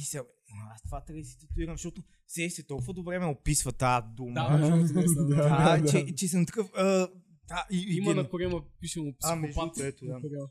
И 0.00 0.04
се, 0.04 0.18
аз 0.74 0.82
това 0.82 1.04
трябва 1.04 1.20
да 1.20 1.26
си 1.26 1.38
татуирам, 1.38 1.74
защото 1.74 2.02
се 2.28 2.50
се 2.50 2.66
толкова 2.66 2.92
добре 2.92 3.18
ме 3.18 3.26
описва 3.26 3.72
тази 3.72 4.06
дума. 4.16 4.32
Да, 4.34 4.58
да. 4.58 4.76
Да, 5.26 5.78
да, 5.78 5.90
че, 5.90 6.04
да. 6.04 6.14
че 6.14 6.28
съм 6.28 6.46
такъв... 6.46 6.70
А, 6.76 7.08
да, 7.48 7.66
и, 7.70 7.78
и, 7.88 7.96
Има 7.96 8.10
ген- 8.10 8.16
на 8.16 8.28
корема, 8.28 8.62
пише 8.80 9.00
му 9.00 9.14
А, 9.24 9.42
психопат. 9.42 9.74
другото, 9.76 9.82
ето, 9.84 10.04
да. 10.06 10.20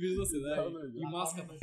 Вижда 0.00 0.26
се, 0.26 0.38
да. 0.38 0.70
И 0.96 1.04
маската. 1.04 1.54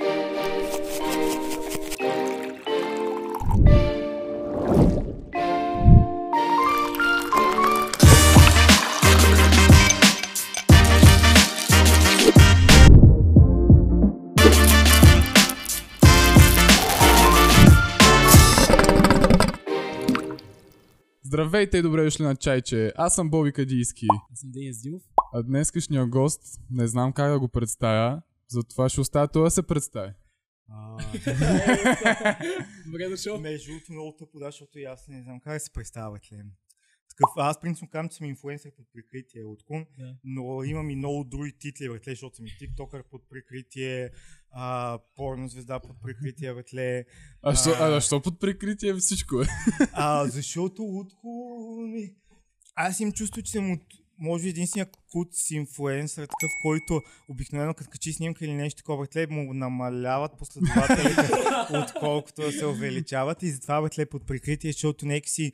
Здравейте 21.36 21.78
и 21.78 21.82
добре 21.82 22.04
дошли 22.04 22.24
на 22.24 22.36
Чайче. 22.36 22.94
Аз 22.96 23.16
съм 23.16 23.30
Боби 23.30 23.52
Кадийски. 23.52 24.06
Аз 24.32 24.40
съм 24.40 24.52
Денис 24.52 24.82
Димов. 24.82 25.02
А 25.34 25.44
днескашния 25.44 26.08
гост 26.08 26.42
не 26.72 26.88
знам 26.88 27.14
как 27.14 27.32
да 27.32 27.40
го 27.40 27.48
представя, 27.48 28.22
затова 28.48 28.90
ще 28.90 29.02
оставя 29.02 29.28
това 29.28 29.44
да 29.44 29.52
се 29.52 29.64
представи. 29.64 30.12
Добре 32.86 33.10
дошъл. 33.10 33.40
Между 33.40 33.72
другото 33.72 33.92
много 33.92 34.16
тъпо, 34.20 34.40
да, 34.40 34.46
защото 34.46 34.80
и 34.80 34.84
аз 34.84 35.08
не 35.08 35.24
знам 35.24 35.40
как 35.40 35.54
да 35.54 35.60
се 35.60 35.74
представя. 35.74 36.20
Такъв, 37.10 37.30
аз 37.38 37.60
принципно 37.60 37.90
казвам, 37.90 38.10
че 38.10 38.18
съм 38.18 38.28
инфлуенсър 38.28 38.72
под 38.72 38.86
прикритие 38.94 39.44
от 39.44 39.64
Кун, 39.64 39.86
но 40.24 40.64
имам 40.64 40.90
и 40.90 40.96
много 40.96 41.24
други 41.24 41.58
титли, 41.60 41.90
братле, 41.90 42.12
защото 42.12 42.36
съм 42.36 42.46
и 42.46 42.58
тиктокър 42.60 43.04
под 43.04 43.30
прикритие, 43.30 44.10
а, 44.58 45.00
порно 45.16 45.48
звезда 45.48 45.80
под 45.80 46.02
прикритие, 46.04 46.54
братле. 46.54 47.06
А, 47.42 47.56
що, 47.56 47.70
А. 47.70 47.86
а, 47.86 47.92
защо 47.92 48.22
под 48.22 48.40
прикритие 48.40 48.94
всичко 48.94 49.42
е? 49.42 49.46
А, 49.94 50.28
защото 50.28 50.82
Лутко... 50.82 51.28
ми, 51.82 52.14
Аз 52.76 53.00
им 53.00 53.12
чувство, 53.12 53.42
че 53.42 53.52
съм 53.52 53.72
от 53.72 53.82
може 54.20 54.48
единствения 54.48 54.88
кут 55.12 55.28
с 55.32 55.52
инфлуенсър, 55.52 56.22
такъв, 56.22 56.52
който 56.62 57.02
обикновено 57.30 57.74
като 57.74 57.90
качи 57.90 58.14
снимка 58.14 58.46
или 58.46 58.54
нещо 58.54 58.78
такова, 58.78 59.04
братле, 59.04 59.28
му 59.28 59.54
намаляват 59.54 60.38
последователите, 60.38 61.30
отколкото 61.84 62.42
да 62.42 62.52
се 62.52 62.66
увеличават 62.66 63.44
и 63.44 63.52
затова 63.52 63.82
братле 63.82 64.06
под 64.06 64.28
прикритие, 64.28 64.72
защото 64.72 65.06
нека 65.06 65.30
си 65.30 65.52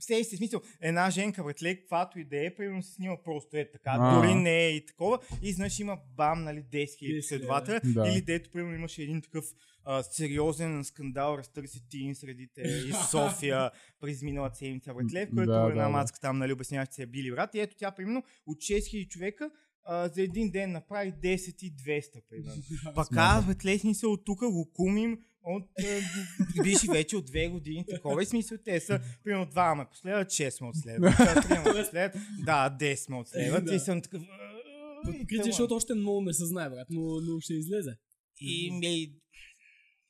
Сей 0.00 0.24
си, 0.24 0.36
смисъл, 0.36 0.60
една 0.80 1.10
женка, 1.10 1.44
братле, 1.44 1.76
каквато 1.76 2.18
и 2.18 2.24
да 2.24 2.46
е, 2.46 2.54
примерно 2.54 2.82
се 2.82 2.92
снима 2.92 3.16
просто 3.24 3.56
е 3.56 3.70
така, 3.72 3.96
А. 4.00 4.16
дори 4.16 4.34
не 4.34 4.66
е 4.66 4.70
и 4.70 4.86
такова, 4.86 5.18
и 5.42 5.48
изведнъж 5.48 5.78
има 5.78 5.98
бам, 6.16 6.44
нали, 6.44 6.58
10 6.58 6.84
000 6.84 7.16
10 7.16 7.20
последователя, 7.20 7.80
да. 7.84 8.08
или 8.08 8.22
дето, 8.22 8.50
примерно, 8.50 8.74
имаше 8.74 9.02
един 9.02 9.22
такъв 9.22 9.44
а, 9.84 10.02
сериозен 10.02 10.84
скандал, 10.84 11.34
разтърси 11.38 11.88
тин 11.88 12.14
средите 12.14 12.60
из 12.60 12.96
София 13.10 13.70
през 14.00 14.22
миналата 14.22 14.56
седмица, 14.56 14.94
братле, 14.94 15.26
в 15.26 15.34
което 15.34 15.50
Да, 15.50 15.66
една 15.70 15.84
да, 15.84 15.88
мацка 15.88 16.20
там, 16.20 16.38
нали, 16.38 16.52
обяснява, 16.52 16.86
че 16.86 16.92
се 16.92 17.02
е 17.02 17.06
били 17.06 17.30
брат, 17.30 17.54
и 17.54 17.60
ето 17.60 17.76
тя, 17.78 17.90
примерно, 17.90 18.22
от 18.46 18.58
6000 18.58 19.08
човека, 19.08 19.50
а, 19.84 20.08
за 20.08 20.22
един 20.22 20.50
ден 20.50 20.72
направи 20.72 21.12
10 21.12 21.62
и 21.62 21.72
200, 21.76 22.22
примерно. 22.30 22.62
Пак 22.94 23.08
аз, 23.12 23.46
братле, 23.46 23.78
смисъл, 23.78 24.12
от 24.12 24.24
тук 24.24 24.38
го 24.38 24.70
кумим, 24.72 25.18
от, 25.44 25.64
а, 25.78 26.62
беше 26.62 26.86
вече 26.92 27.16
от 27.16 27.26
две 27.26 27.48
години 27.48 27.84
такова 27.86 28.22
и 28.22 28.26
смисъл 28.26 28.58
те 28.64 28.80
са, 28.80 29.00
примерно 29.24 29.46
два 29.46 29.74
ме 29.74 29.84
последват, 29.90 30.28
6 30.28 30.62
ме 30.62 30.68
отследват, 30.68 31.12
3 31.12 31.74
ме 31.74 31.80
отследват, 31.80 32.22
да, 32.44 32.76
10 32.80 33.10
ме 33.10 33.16
отследват 33.16 33.64
Да. 33.64 33.74
и 33.74 33.78
съм 33.78 34.02
такъв... 34.02 34.22
и 34.22 35.26
тъмън. 35.26 35.44
защото 35.44 35.74
още 35.74 35.94
много 35.94 36.20
не 36.20 36.32
се 36.32 36.46
знае, 36.46 36.70
брат, 36.70 36.86
но, 36.90 37.20
но 37.20 37.40
ще 37.40 37.54
излезе. 37.54 37.96
И 38.40 38.70
ми... 38.70 39.14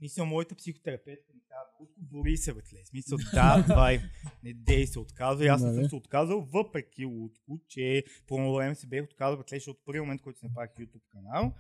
Мисля, 0.00 0.24
моята 0.24 0.54
психотерапевтка 0.54 1.32
ми 1.34 1.42
Утко, 1.80 2.00
бори 2.00 2.36
се, 2.36 2.54
бе. 2.54 2.60
Смисъл, 2.84 3.18
да, 3.34 3.64
давай, 3.68 4.00
не 4.44 4.52
дей 4.54 4.86
се 4.86 4.98
отказва. 4.98 5.44
И 5.44 5.48
аз 5.48 5.62
не 5.62 5.74
съм 5.74 5.88
се 5.88 5.96
отказал, 5.96 6.40
въпреки 6.40 7.06
Утко, 7.06 7.60
че 7.68 8.04
по 8.26 8.36
едно 8.36 8.54
време 8.54 8.74
се 8.74 8.86
бех 8.86 9.04
отказал, 9.04 9.36
бе, 9.36 9.42
защото 9.50 9.70
от 9.70 9.84
първият 9.84 10.04
момент, 10.04 10.22
който 10.22 10.38
си 10.38 10.46
направих 10.46 10.70
YouTube 10.70 11.02
канал, 11.08 11.54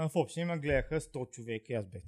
а, 0.00 0.08
в 0.08 0.16
общи 0.16 0.40
има 0.40 0.58
гледаха 0.58 1.00
100 1.00 1.30
човека 1.30 1.72
и 1.72 1.76
аз 1.76 1.86
бех. 1.86 2.02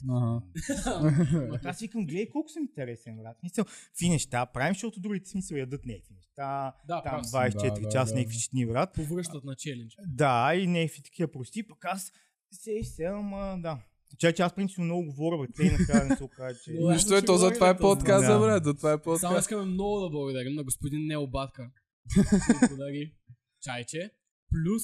Аз 1.65 1.81
викам, 1.81 2.07
гледай 2.07 2.29
колко 2.29 2.49
съм 2.49 2.63
интересен, 2.63 3.17
брат. 3.17 3.37
Мисъл, 3.43 3.65
какви 3.65 4.09
неща 4.09 4.47
правим, 4.47 4.75
защото 4.75 5.01
другите 5.01 5.29
смисъл 5.31 5.57
ядат 5.57 5.87
някакви 5.87 6.15
неща. 6.15 6.75
Да, 6.87 7.03
Там 7.03 7.13
прав 7.13 7.27
си. 7.27 7.33
24 7.33 7.83
Да, 7.83 7.89
часа 7.89 8.13
да. 8.13 8.19
някакви 8.19 8.39
щитни, 8.39 8.67
брат. 8.67 8.93
Повръщат 8.95 9.45
на 9.45 9.57
челендж. 9.57 9.97
Да, 10.07 10.53
и 10.55 10.67
някакви 10.67 11.03
такива 11.03 11.29
прости, 11.29 11.69
пък 11.69 11.85
аз 11.85 12.13
се 12.53 12.83
се, 12.85 13.05
ама 13.05 13.59
да. 13.61 13.79
Че, 14.19 14.33
че 14.33 14.43
аз 14.43 14.55
принципно 14.55 14.85
много 14.85 15.05
говоря, 15.05 15.39
бе, 15.39 15.53
те 15.57 15.63
и 15.63 15.71
накрая 15.71 16.05
не 16.05 16.17
се 16.17 16.25
окаже, 16.25 16.59
че... 16.65 16.73
Нищо 16.73 17.17
е, 17.17 17.23
то 17.23 17.37
за 17.37 17.51
това 17.51 17.69
е 17.69 17.79
подкаст, 17.79 18.27
Да. 18.27 18.39
брат, 18.39 18.65
за 18.65 18.75
това 18.75 18.91
е 18.91 18.95
Само 18.95 19.03
подкаст. 19.05 19.41
искаме 19.41 19.65
много 19.65 20.01
да 20.01 20.11
благодарим 20.11 20.55
на 20.55 20.65
господин 20.65 21.07
Нео 21.07 21.27
Батка. 21.27 21.71
който 22.15 22.31
подари 22.71 23.15
чайче, 23.63 24.11
плюс 24.51 24.83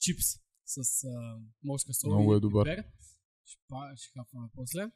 чипс 0.00 0.41
с 0.74 1.04
а, 1.04 1.36
морска 1.64 1.94
сол. 1.94 2.10
Много 2.10 2.34
и 2.34 2.36
е 2.36 2.40
добър. 2.40 2.64
пипер. 2.66 2.84
Ще, 3.44 3.60
па- 3.68 3.92
ще 3.96 4.10
хапваме 4.10 4.48
после. 4.54 4.90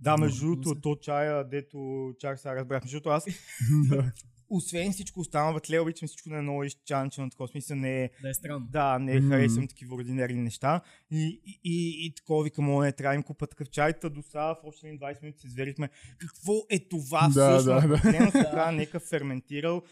Да, 0.00 0.16
между 0.16 0.40
другото, 0.40 0.68
се. 0.68 0.80
то 0.80 0.96
чая, 0.96 1.44
дето 1.44 1.78
чак 2.18 2.38
сега 2.38 2.54
разбрах, 2.56 2.82
защото 2.82 3.08
аз, 3.08 3.24
освен 4.48 4.92
всичко 4.92 5.20
останало, 5.20 5.60
бе, 5.70 5.80
обичам 5.80 6.08
всичко 6.08 6.28
да 6.28 6.36
е 6.36 6.42
много 6.42 6.64
изчанчено, 6.64 7.30
такова 7.30 7.48
смисъл 7.48 7.76
не 7.76 8.04
е, 8.04 8.10
Да 8.22 8.28
е 8.30 8.34
странно. 8.34 8.66
да, 8.70 8.98
не 8.98 9.20
Мгм. 9.20 9.28
харесвам 9.28 9.68
такива 9.68 9.94
ординерни 9.94 10.40
неща. 10.42 10.80
И, 11.10 11.40
и, 11.44 11.60
и, 11.64 12.06
и 12.06 12.14
такова 12.14 12.44
викам, 12.44 12.70
о, 12.70 12.80
не, 12.80 12.92
трябва 12.92 13.14
им 13.14 13.22
купа 13.22 13.46
такъв 13.46 13.70
чай, 13.70 13.92
та 13.92 14.08
до 14.08 14.22
сега 14.22 14.42
в 14.44 14.58
още 14.64 14.86
един 14.86 14.98
20 15.00 15.22
минути 15.22 15.40
се 15.40 15.48
зверихме. 15.48 15.88
Какво 16.18 16.52
е 16.70 16.78
това 16.80 17.20
Да, 17.24 17.58
всъщност? 17.58 17.64
да, 17.82 17.88
да. 17.88 17.94
Постоянно 17.94 18.30
се 18.32 18.38
казва 18.44 18.72
някакъв 18.72 19.02
ферментирал 19.02 19.82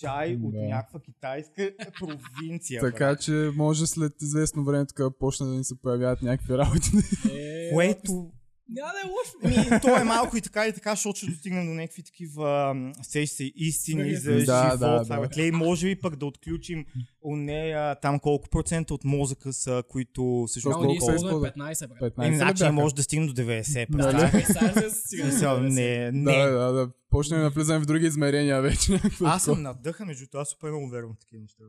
чай 0.00 0.38
от 0.42 0.52
Да. 0.52 0.58
някаква 0.62 1.00
китайска 1.00 1.70
провинция. 2.00 2.80
Така 2.80 3.16
че 3.16 3.50
може 3.56 3.86
след 3.86 4.22
известно 4.22 4.64
време 4.64 4.86
тук 4.86 4.98
да 4.98 5.10
почне 5.10 5.46
да 5.46 5.52
ни 5.52 5.64
се 5.64 5.74
появяват 5.82 6.22
някакви 6.22 6.58
работи. 6.58 6.90
Е, 7.32 7.70
Което 7.74 8.30
Няма 8.72 8.90
да 8.92 8.98
е 9.00 9.10
лошо. 9.10 9.70
Ми, 9.72 9.80
то 9.80 10.00
е 10.00 10.04
малко 10.04 10.36
и 10.36 10.40
така 10.40 10.66
и 10.66 10.72
така, 10.72 10.90
защото 10.90 11.16
ще 11.16 11.26
достигнем 11.26 11.66
до 11.66 11.72
някакви 11.74 12.02
такива 12.02 12.74
сещи 13.02 13.36
се 13.36 13.52
истини 13.56 14.14
за 14.16 14.32
Да, 14.32 14.38
живота. 14.40 14.78
да, 14.78 15.04
да. 15.04 15.20
братле. 15.20 15.42
И 15.42 15.50
може 15.52 15.86
би 15.86 16.00
пък 16.00 16.16
да 16.16 16.26
отключим 16.26 16.86
у 17.22 17.36
нея 17.36 18.00
там 18.00 18.18
колко 18.18 18.48
процента 18.48 18.94
от 18.94 19.04
мозъка 19.04 19.52
са, 19.52 19.82
които 19.88 20.44
всъщност 20.48 20.76
ние 20.76 20.86
колко 20.86 20.92
е 20.92 21.14
използваме 21.14 21.48
използват? 21.48 21.56
15, 21.56 21.88
брат. 22.00 22.14
15 22.16 22.26
Еми, 22.26 22.32
ли 22.32 22.36
значи 22.36 22.58
бяха? 22.62 22.72
може 22.72 22.94
да 22.94 23.02
стигнем 23.02 23.28
до 23.28 23.34
90. 23.34 23.86
Нали? 23.90 24.44
сега 24.44 24.90
Смисъл, 24.90 25.60
Не, 25.60 26.10
не. 26.12 26.32
Да, 26.36 26.50
да, 26.50 26.72
да. 26.72 26.90
Почнем 27.10 27.40
да 27.40 27.50
влизаме 27.50 27.80
в 27.80 27.86
други 27.86 28.06
измерения 28.06 28.62
вече. 28.62 29.00
Аз 29.24 29.44
съм 29.44 29.62
надъхан, 29.62 30.06
между 30.06 30.26
това 30.26 30.44
супер 30.44 30.68
много 30.68 30.88
вярвам 30.88 31.14
в 31.14 31.18
такива 31.18 31.42
неща. 31.42 31.64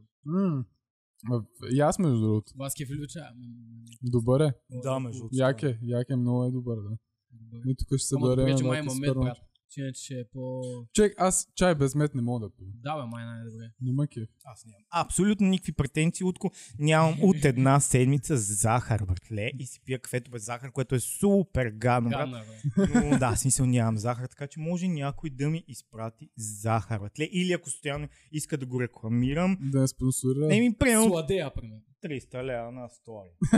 И 1.72 1.80
аз 1.80 2.00
между 2.00 2.20
другото. 2.20 2.54
Баски 2.56 2.86
Филюча. 2.86 3.20
Добър 4.04 4.40
е. 4.40 4.54
Да, 4.84 5.00
между 5.00 5.20
другото. 5.20 5.36
Як 5.38 5.64
е, 5.64 5.80
як 5.82 6.10
е, 6.10 6.16
много 6.16 6.46
е 6.46 6.52
добър, 6.52 6.76
да. 6.76 6.98
И 7.68 7.76
тук 7.76 7.88
ще 7.88 8.08
се 8.08 8.16
Ама 8.16 8.28
дарем 8.28 8.46
добре, 8.46 8.58
че 8.58 8.64
на 8.64 8.70
май 8.70 9.14
брат. 9.14 9.38
Че 9.72 9.92
ще 9.94 10.14
е 10.14 10.24
по... 10.24 10.62
Чек, 10.94 11.14
аз 11.18 11.48
чай 11.56 11.76
без 11.76 11.96
мед 11.96 12.16
не 12.16 12.22
мога 12.22 12.40
да 12.40 12.56
пия. 12.56 12.68
Да, 12.74 12.96
бе, 12.96 13.08
май 13.08 13.26
най-добре. 13.26 13.72
Не 13.82 14.08
кеф. 14.08 14.30
Аз 14.46 14.66
нямам 14.66 14.84
абсолютно 14.92 15.48
никакви 15.48 15.72
претенции, 15.72 16.24
Утко. 16.24 16.52
Нямам 16.80 17.18
от 17.22 17.46
една 17.46 17.80
седмица 17.80 18.38
захар, 18.38 19.06
братле, 19.06 19.52
и 19.60 19.66
си 19.66 19.82
пия 19.86 20.00
кафето 20.00 20.32
без 20.32 20.46
захар, 20.46 20.72
което 20.72 20.96
е 20.96 21.00
супер 21.00 21.70
гадно, 21.70 22.10
брат. 22.10 22.20
Гадна, 22.20 22.44
бе. 22.78 23.10
Но 23.10 23.18
да, 23.18 23.36
смисъл 23.36 23.66
нямам 23.66 23.98
захар, 23.98 24.28
така 24.28 24.48
че 24.48 24.60
може 24.60 24.88
някой 24.88 25.30
да 25.30 25.50
ми 25.50 25.64
изпрати 25.68 26.30
захар, 26.38 27.00
братле. 27.00 27.30
Или 27.32 27.54
ако 27.54 27.70
стоянно 27.70 28.08
иска 28.32 28.58
да 28.58 28.66
го 28.66 28.82
рекламирам, 28.82 29.58
Да 29.62 29.88
спонсорира. 29.88 30.48
не 30.48 30.60
ми 30.60 30.74
примерно 30.74 31.08
Сладея, 31.08 31.54
примерно. 31.54 31.82
300 32.04 32.44
лева 32.44 32.72
на 32.72 32.90
стори. 32.90 33.30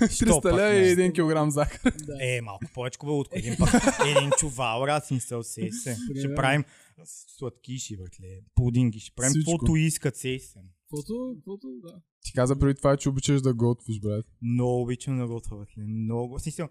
300 0.00 0.42
пък 0.42 0.52
лева 0.52 0.74
и 0.74 0.96
1 0.96 1.14
килограм 1.14 1.50
захар. 1.50 1.92
Да. 2.06 2.18
Е, 2.20 2.40
малко 2.40 2.64
повече 2.74 2.98
бе 3.04 3.10
от 3.10 3.28
един 3.32 3.56
път. 3.58 3.68
Един 4.16 4.30
чувал, 4.38 4.84
раз 4.86 5.06
смисъл 5.06 5.42
се 5.42 5.68
се. 5.70 5.96
Ще 6.18 6.34
правим 6.34 6.64
сладкиши, 7.04 7.96
братле. 7.96 8.40
Пудинги, 8.54 9.00
ще 9.00 9.14
правим 9.14 9.32
каквото 9.34 9.76
искат 9.76 10.16
се 10.16 10.38
се. 10.38 10.58
Каквото, 10.80 11.34
каквото, 11.36 11.68
да. 11.82 12.00
Ти 12.22 12.32
каза 12.32 12.58
преди 12.58 12.74
това, 12.74 12.96
че 12.96 13.08
обичаш 13.08 13.42
да 13.42 13.54
готвиш, 13.54 14.00
брат. 14.00 14.26
Много 14.42 14.82
обичам 14.82 15.18
да 15.18 15.26
готвя, 15.26 15.56
братле. 15.56 15.82
Много. 15.86 16.38
Смисъл, 16.38 16.68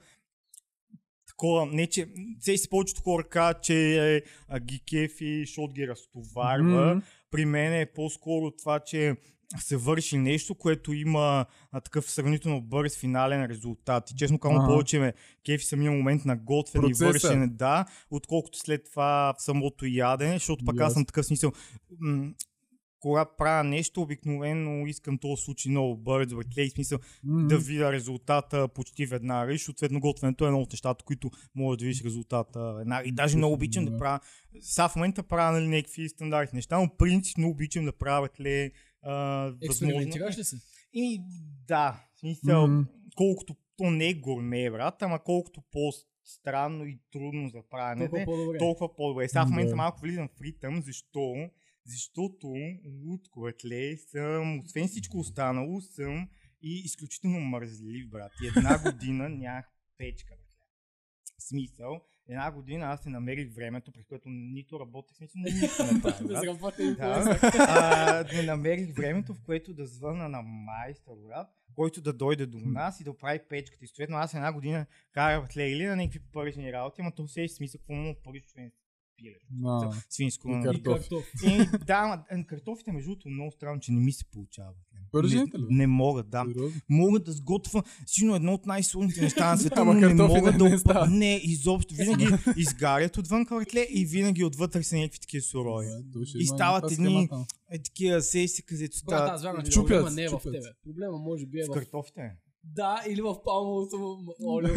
такова, 1.27 1.65
не 1.65 1.88
че, 1.88 2.09
все 2.39 2.57
си 2.57 2.69
повечето 2.69 3.01
хора 3.01 3.23
казват, 3.23 3.63
че 3.63 4.15
е, 4.15 4.21
а, 4.47 4.59
ги 4.59 4.79
кефи, 4.89 5.44
защото 5.45 5.73
ги 5.73 5.88
разтоварва. 5.88 6.95
Мгм. 6.95 7.06
При 7.31 7.45
мен 7.45 7.73
е 7.73 7.91
по-скоро 7.95 8.51
това, 8.51 8.79
че 8.79 9.15
се 9.57 9.77
върши 9.77 10.17
нещо, 10.17 10.55
което 10.55 10.93
има 10.93 11.45
а, 11.71 11.81
такъв 11.81 12.11
сравнително 12.11 12.61
бърз 12.61 12.97
финален 12.97 13.45
резултат. 13.45 14.11
И 14.11 14.15
честно 14.15 14.39
казвам, 14.39 14.67
повече 14.67 14.99
ме 14.99 15.13
кефи 15.45 15.65
самия 15.65 15.91
момент 15.91 16.25
на 16.25 16.37
готвене 16.37 16.87
и 16.89 16.93
вършене, 16.93 17.47
да, 17.47 17.85
отколкото 18.11 18.57
след 18.57 18.85
това 18.85 19.33
в 19.37 19.41
самото 19.41 19.85
ядене, 19.85 20.33
защото 20.33 20.65
пък 20.65 20.75
аз 20.75 20.79
Ясно. 20.81 20.93
съм 20.93 21.05
такъв 21.05 21.25
смисъл. 21.25 21.51
М- 21.99 22.33
когато 23.01 23.31
правя 23.37 23.63
нещо, 23.63 24.01
обикновено 24.01 24.87
искам 24.87 25.17
този 25.17 25.43
случай 25.43 25.69
много 25.69 25.97
бързо, 25.97 26.35
братле, 26.37 26.67
в 26.67 26.71
смисъл 26.71 26.99
М, 27.23 27.47
да 27.47 27.57
видя 27.57 27.91
резултата 27.91 28.67
почти 28.67 29.05
веднага. 29.05 29.53
И 29.53 29.59
съответно 29.59 29.99
готвенето 29.99 30.45
е 30.45 30.47
едно 30.47 30.61
от 30.61 30.71
нещата, 30.73 31.05
които 31.05 31.31
може 31.55 31.79
да 31.79 31.85
видиш 31.85 32.03
резултата 32.03 32.73
веднага. 32.73 33.07
И 33.07 33.11
даже 33.11 33.37
много 33.37 33.53
обичам 33.53 33.85
да 33.85 33.91
Да. 33.91 33.97
правя. 33.97 34.19
Сега 34.61 34.89
в 34.89 34.95
момента 34.95 35.23
правя 35.23 35.51
нали, 35.51 35.67
някакви 35.67 36.09
стандартни 36.09 36.57
неща, 36.57 36.77
но 36.77 36.89
принципно 36.97 37.49
обичам 37.49 37.85
да 37.85 37.91
правя 37.91 38.21
братле, 38.21 38.71
а. 39.01 39.53
Експериментираш 39.61 40.37
ли 40.37 40.43
се? 40.43 40.55
И 40.93 41.21
да, 41.67 42.07
в 42.15 42.19
смисъл, 42.19 42.67
Мгм. 42.67 42.81
колкото 43.15 43.55
то 43.77 43.89
не 43.91 44.09
е 44.09 44.13
гурме, 44.13 44.71
брат, 44.71 45.01
ама 45.01 45.23
колкото 45.23 45.61
по-странно 45.71 46.85
и 46.85 46.99
трудно 47.11 47.49
за 47.49 47.61
правене, 47.69 48.09
Толкова 48.09 48.25
по-добре. 48.25 48.57
толкова 48.57 48.95
по-добре. 48.95 49.27
Сега 49.27 49.45
в 49.45 49.49
момента 49.49 49.75
малко 49.75 50.01
влизам 50.01 50.27
в 50.37 50.41
ритъм, 50.41 50.81
защо? 50.81 51.49
Защото 51.85 52.53
лутко, 53.05 53.41
братле, 53.41 53.97
съм, 53.97 54.59
освен 54.59 54.87
всичко 54.87 55.17
останало, 55.19 55.81
съм 55.81 56.29
и 56.61 56.79
изключително 56.85 57.39
мързлив, 57.39 58.09
брат. 58.09 58.31
И 58.43 58.47
една 58.47 58.77
година 58.83 59.29
нямах 59.29 59.65
печка, 59.97 60.29
братле. 60.29 60.65
В 61.37 61.43
смисъл, 61.43 62.01
една 62.29 62.51
година 62.51 62.85
аз 62.85 63.03
се 63.03 63.09
намерих 63.09 63.55
времето, 63.55 63.91
през 63.91 64.05
което 64.05 64.29
нито 64.29 64.79
работех, 64.79 65.17
не 65.35 65.51
нищо 65.51 65.83
не 65.93 66.01
правих, 66.01 66.95
Да, 66.95 67.39
а, 67.59 68.25
не 68.35 68.43
намерих 68.43 68.95
времето, 68.95 69.33
в 69.33 69.41
което 69.41 69.73
да 69.73 69.85
звъна 69.85 70.29
на 70.29 70.41
майстор, 70.41 71.17
брат, 71.27 71.47
който 71.75 72.01
да 72.01 72.13
дойде 72.13 72.45
до 72.45 72.57
нас 72.57 72.99
и 72.99 73.03
да 73.03 73.11
оправи 73.11 73.39
печката. 73.49 73.85
И 73.85 73.87
съответно 73.87 74.17
аз 74.17 74.33
една 74.33 74.53
година 74.53 74.85
карах 75.11 75.55
или 75.55 75.85
на 75.85 75.95
някакви 75.95 76.19
парични 76.19 76.73
работи, 76.73 77.01
ама 77.01 77.11
то 77.11 77.27
се 77.27 77.43
е 77.43 77.47
смисъл, 77.47 77.79
какво 77.79 77.93
му 77.93 78.15
парично 78.23 78.61
е 78.61 78.71
пиле. 79.17 79.35
А, 79.65 79.91
Свинско. 80.09 80.49
И 80.49 80.55
нали? 80.55 80.83
картоф. 80.83 81.25
И, 81.45 81.77
да, 81.85 82.25
ама 82.31 82.45
картофите 82.45 82.91
между 82.91 83.09
другото 83.09 83.29
много 83.29 83.51
странно, 83.51 83.79
че 83.79 83.91
не 83.91 83.99
ми 83.99 84.11
се 84.11 84.25
получава. 84.25 84.73
Братле. 85.11 85.21
Пържените 85.21 85.57
не, 85.57 85.63
ли? 85.63 85.67
не 85.69 85.88
могат, 85.88 86.29
да. 86.29 86.45
сериозно? 86.47 86.81
Мога 86.89 87.19
да 87.19 87.31
сготвя 87.31 87.83
сигурно 88.06 88.35
едно 88.35 88.53
от 88.53 88.65
най-сложните 88.65 89.21
неща 89.21 89.51
на 89.51 89.57
света, 89.57 89.85
но 89.85 89.94
не 89.94 90.01
картофи 90.01 90.33
мога 90.33 90.51
не- 90.51 90.57
да 90.57 90.63
не 90.63 90.77
опа-. 90.77 91.07
Не, 91.09 91.41
изобщо. 91.44 91.95
Винаги 91.95 92.27
изгарят 92.57 93.17
отвън 93.17 93.45
братле 93.45 93.88
и 93.89 94.06
винаги 94.06 94.44
отвътре 94.44 94.83
са 94.83 94.95
някакви 94.95 95.19
такива 95.19 95.41
сурови. 95.41 95.88
Да, 96.03 96.19
И 96.35 96.47
стават 96.47 96.91
едни-. 96.91 97.29
Е, 97.71 97.81
такива 97.81 98.21
сеси, 98.21 98.63
където 98.65 98.97
стават 98.97 99.65
че 99.65 99.71
Чупят, 99.71 99.88
проблема 99.88 100.11
не 100.11 100.23
е 100.23 100.29
в 100.29 100.39
тебе. 100.44 100.67
Проблема 100.83 101.17
може 101.17 101.45
би 101.45 101.59
е 101.59 101.63
с 101.63 101.67
в... 101.67 101.71
картофите. 101.71 102.31
Да, 102.63 103.01
или 103.09 103.21
в 103.21 103.44
палмовото 103.44 104.19
олио. 104.47 104.73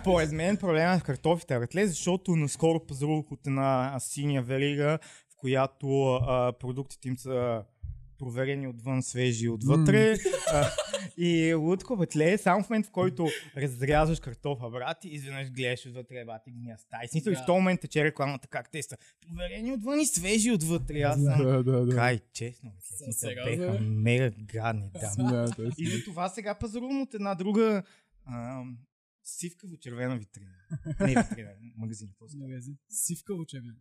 Според 0.00 0.32
мен 0.32 0.56
проблема 0.56 0.92
е 0.94 0.98
в 0.98 1.02
картофите, 1.02 1.58
братле, 1.58 1.86
защото 1.86 2.36
наскоро 2.36 2.86
пазарувах 2.86 3.32
от 3.32 3.46
една 3.46 3.96
синя 4.00 4.42
верига, 4.42 4.98
в 5.32 5.36
която 5.36 6.04
а, 6.12 6.52
продуктите 6.60 7.08
им 7.08 7.18
са 7.18 7.62
проверени 8.20 8.68
отвън, 8.68 9.02
свежи 9.02 9.48
отвътре. 9.48 10.16
А, 10.52 10.70
и 11.16 11.54
лутко, 11.54 11.96
братле, 11.96 12.38
само 12.38 12.62
в 12.64 12.70
момент, 12.70 12.86
в 12.86 12.90
който 12.90 13.28
разрязваш 13.56 14.20
картофа, 14.20 14.70
брат, 14.70 15.04
и 15.04 15.08
изведнъж 15.08 15.50
гледаш 15.50 15.86
отвътре, 15.86 16.24
брат, 16.24 16.42
и 16.46 16.50
гняста. 16.50 16.96
И 17.04 17.08
смисъл, 17.08 17.30
и 17.30 17.34
Да. 17.34 17.42
в 17.42 17.46
този 17.46 17.56
момент 17.56 17.80
тече 17.80 18.04
рекламата 18.04 18.48
как 18.48 18.70
те 18.70 18.82
са 18.82 18.96
проверени 19.20 19.72
отвън 19.72 20.00
и 20.00 20.06
свежи 20.06 20.50
отвътре. 20.50 21.00
Аз 21.00 21.22
съм... 21.22 21.38
Да, 21.44 21.62
да, 21.62 21.86
да. 21.86 21.94
Край, 21.94 22.20
честно, 22.32 22.72
смисъл, 22.80 23.30
беха 23.44 23.72
бе? 23.72 23.78
мега 23.80 24.30
гадни, 24.52 24.90
да. 25.16 25.24
Да, 25.56 25.70
И 25.78 25.86
за 25.86 26.04
това 26.04 26.28
сега 26.28 26.54
пазарувам 26.54 27.02
от 27.02 27.14
една 27.14 27.34
друга 27.34 27.82
а, 28.24 28.62
сивкаво 29.24 29.76
червена 29.76 30.16
витрина. 30.18 30.50
Не 31.00 31.06
витрина, 31.06 31.50
магазин. 31.76 32.08
по-скоро. 32.18 32.42
Сивкаво 32.88 33.44
червено. 33.44 33.78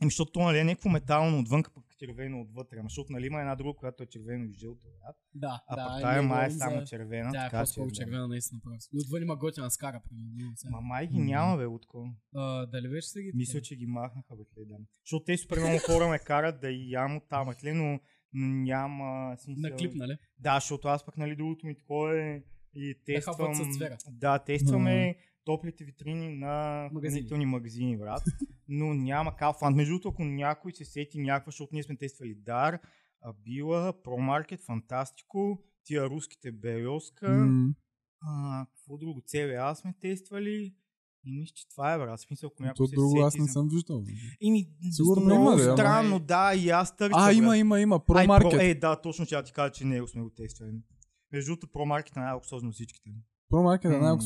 Ами, 0.00 0.10
защото 0.10 0.32
то 0.32 0.40
нали, 0.40 0.58
е 0.58 0.64
някакво 0.64 0.88
метално 0.88 1.38
отвън, 1.38 1.62
пък 1.74 1.84
червено 1.98 2.40
отвътре. 2.40 2.76
Ама 2.78 2.88
защото 2.88 3.12
нали 3.12 3.26
има 3.26 3.40
една 3.40 3.54
друга, 3.54 3.78
която 3.78 4.02
е 4.02 4.06
червено 4.06 4.44
и 4.44 4.52
жълто. 4.52 4.86
брат. 5.00 5.16
Да, 5.34 5.62
А 5.68 5.76
да. 5.76 5.86
пък 5.86 6.02
тая 6.02 6.22
май 6.22 6.46
е 6.46 6.50
само 6.50 6.80
за- 6.80 6.84
червена. 6.86 7.30
Да, 7.32 7.38
е 7.38 7.40
така 7.40 7.60
по-скоро 7.60 7.86
че, 7.86 7.90
да. 7.90 8.04
червена 8.04 8.28
наистина 8.28 8.60
просто. 8.64 8.96
И 8.96 9.00
отвън 9.00 9.22
има 9.22 9.36
готина 9.36 9.70
скара. 9.70 10.00
Ма 10.70 10.80
май 10.80 11.06
ги 11.06 11.18
няма, 11.18 11.56
бе, 11.56 11.66
Утко. 11.66 12.08
А, 12.34 12.66
Дали 12.66 12.88
вече 12.88 13.08
са 13.08 13.20
ги? 13.22 13.30
Мисля, 13.34 13.62
че 13.62 13.76
ги 13.76 13.86
махнаха, 13.86 14.36
бе, 14.36 14.44
да. 14.56 14.74
Защото 15.04 15.24
те 15.24 15.36
супер 15.36 15.58
много 15.58 15.78
хора 15.78 16.08
ме 16.08 16.18
карат 16.18 16.60
да 16.60 16.70
ям 16.70 17.16
от 17.16 17.28
там, 17.28 17.48
но 17.64 18.00
няма 18.34 19.36
смисъл. 19.38 19.70
На 19.70 19.76
клип, 19.76 19.94
нали? 19.94 20.16
Да, 20.38 20.54
защото 20.54 20.88
аз 20.88 21.06
пък, 21.06 21.16
нали, 21.16 21.36
другото 21.36 21.66
ми 21.66 21.78
такова 21.78 22.20
е 22.20 22.42
и 22.74 22.94
тествам... 23.06 23.52
Да, 24.10 24.38
тестваме 24.38 25.16
топлите 25.44 25.84
витрини 25.84 26.28
на 26.28 26.90
хранителни 27.02 27.46
магазини, 27.46 27.98
брат. 27.98 28.22
Но 28.68 28.94
няма 28.94 29.32
Kaufland. 29.32 29.74
Между 29.74 29.92
другото, 29.92 30.08
ако 30.08 30.24
някой 30.24 30.72
се 30.72 30.84
сети 30.84 31.18
някаква, 31.18 31.50
защото 31.50 31.70
ние 31.72 31.82
сме 31.82 31.96
тествали 31.96 32.34
Дар, 32.34 32.78
Била, 33.44 33.92
ProMarket, 34.04 34.60
Фантастико, 34.60 35.58
тия 35.84 36.10
руските 36.10 36.52
Березка, 36.52 37.28
М, 37.28 37.74
а, 38.20 38.66
какво 38.66 38.96
друго, 38.98 39.20
CBA 39.20 39.74
сме 39.74 39.94
тествали. 40.00 40.74
И 41.26 41.32
мисля, 41.32 41.52
че 41.54 41.68
това 41.68 41.92
е, 41.94 41.98
брат. 41.98 42.20
Смисъл, 42.20 42.50
ако 42.54 42.62
някой 42.62 42.88
се 42.88 42.94
друго 42.94 43.20
аз 43.20 43.32
сети 43.32 43.40
не 43.40 43.46
за- 43.46 43.52
съм 43.52 43.68
виждал. 43.68 44.04
Ими, 44.40 44.68
Сигурно 44.90 45.24
много 45.24 45.42
има, 45.42 45.58
странно, 45.58 46.18
да, 46.18 46.54
и 46.54 46.70
аз 46.70 46.96
търся. 46.96 47.16
А, 47.18 47.26
брат. 47.26 47.36
има, 47.36 47.58
има, 47.58 47.80
има. 47.80 48.00
ProMarket. 48.00 48.42
Pro, 48.42 48.62
е, 48.62 48.74
да, 48.74 49.00
точно 49.00 49.24
ще 49.24 49.42
ти 49.44 49.52
кажа, 49.52 49.72
че 49.72 49.84
не 49.84 50.06
сме 50.06 50.22
го 50.22 50.30
тествали. 50.30 50.72
Между 51.32 51.50
другото, 51.50 51.66
ProMarket 51.66 52.16
е 52.16 52.20
най-луксозно 52.20 52.72
всичките. 52.72 53.10
ProMarket 53.52 53.84
е 53.84 53.98
М. 53.98 54.18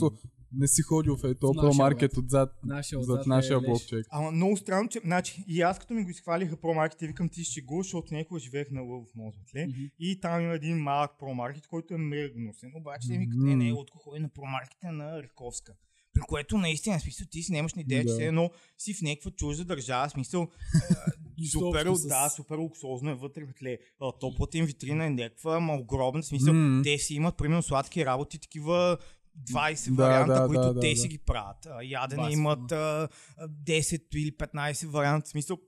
Не 0.52 0.68
си 0.68 0.82
ходил 0.82 1.16
в 1.16 1.24
ето 1.24 1.52
нашия 1.52 1.70
ProMarket 1.70 2.18
отзад, 2.18 2.52
Нашия 2.64 2.98
зад 2.98 3.08
отзад 3.10 3.26
нашия 3.26 3.54
е 3.54 3.56
леш. 3.56 3.66
блокчек. 3.66 4.06
Ама 4.10 4.30
много 4.30 4.56
странно, 4.56 4.88
че 4.88 5.00
значи, 5.00 5.44
и 5.48 5.62
аз 5.62 5.78
като 5.78 5.94
ми 5.94 6.04
го 6.04 6.10
изхвалиха 6.10 6.56
ProMarket, 6.56 7.06
викам 7.06 7.28
ти 7.28 7.44
ще 7.44 7.60
го, 7.60 7.82
защото 7.82 8.14
някога 8.14 8.40
живеех 8.40 8.70
на 8.70 8.82
Лъв 8.82 9.04
в 9.04 9.14
Мозътле. 9.14 9.66
Мгм. 9.66 9.80
И 9.98 10.20
там 10.20 10.40
има 10.40 10.54
един 10.54 10.76
малък 10.76 11.10
ProMarket, 11.20 11.66
който 11.66 11.94
е 11.94 11.98
мега 11.98 12.28
гнусен. 12.30 12.72
Обаче 12.74 13.08
те 13.08 13.12
ми 13.12 13.18
викат, 13.18 13.38
не, 13.38 13.56
не, 13.56 13.72
отко 13.72 13.98
ходи 13.98 14.20
на 14.20 14.28
ProMarket 14.28 14.90
на 14.90 15.22
Раковска. 15.22 15.72
При 16.14 16.20
което 16.20 16.58
наистина, 16.58 17.00
смисъл, 17.00 17.26
ти 17.30 17.42
си 17.42 17.52
нямаш 17.52 17.74
ни 17.74 17.82
идея, 17.82 18.02
че 18.02 18.06
Да. 18.06 18.12
все 18.12 18.24
едно 18.24 18.50
си 18.78 18.94
в 18.94 19.02
някаква 19.02 19.30
чужда 19.30 19.64
държава, 19.64 20.10
смисъл, 20.10 20.48
супер, 21.52 21.84
да, 22.08 22.28
супер 22.28 22.56
луксозно 22.56 23.10
е 23.10 23.14
вътре, 23.14 23.44
братле. 23.44 23.78
А, 24.00 24.12
Топлата 24.12 24.58
им 24.58 24.64
витрина 24.66 25.06
е 25.06 25.10
някаква, 25.10 25.56
ама 25.56 25.74
огромна, 25.74 26.22
смисъл, 26.22 26.54
М. 26.54 26.82
те 26.84 26.98
си 26.98 27.14
имат, 27.14 27.36
примерно, 27.36 27.62
сладки 27.62 28.06
работи, 28.06 28.38
такива 28.38 28.98
20 29.52 29.94
Да, 29.94 30.02
варианта, 30.02 30.40
да, 30.42 30.46
които 30.46 30.74
да, 30.74 30.80
те 30.80 30.90
да, 30.90 30.96
си 30.96 31.08
да. 31.08 31.08
ги 31.08 31.18
правят. 31.18 31.66
Ядене 31.82 32.22
20, 32.22 32.32
имат 32.32 32.72
а, 32.72 33.08
а, 33.38 33.48
10 33.48 34.16
или 34.16 34.32
15 34.32 34.86
варианта, 34.86 35.26
в 35.26 35.30
смисъл, 35.30 35.58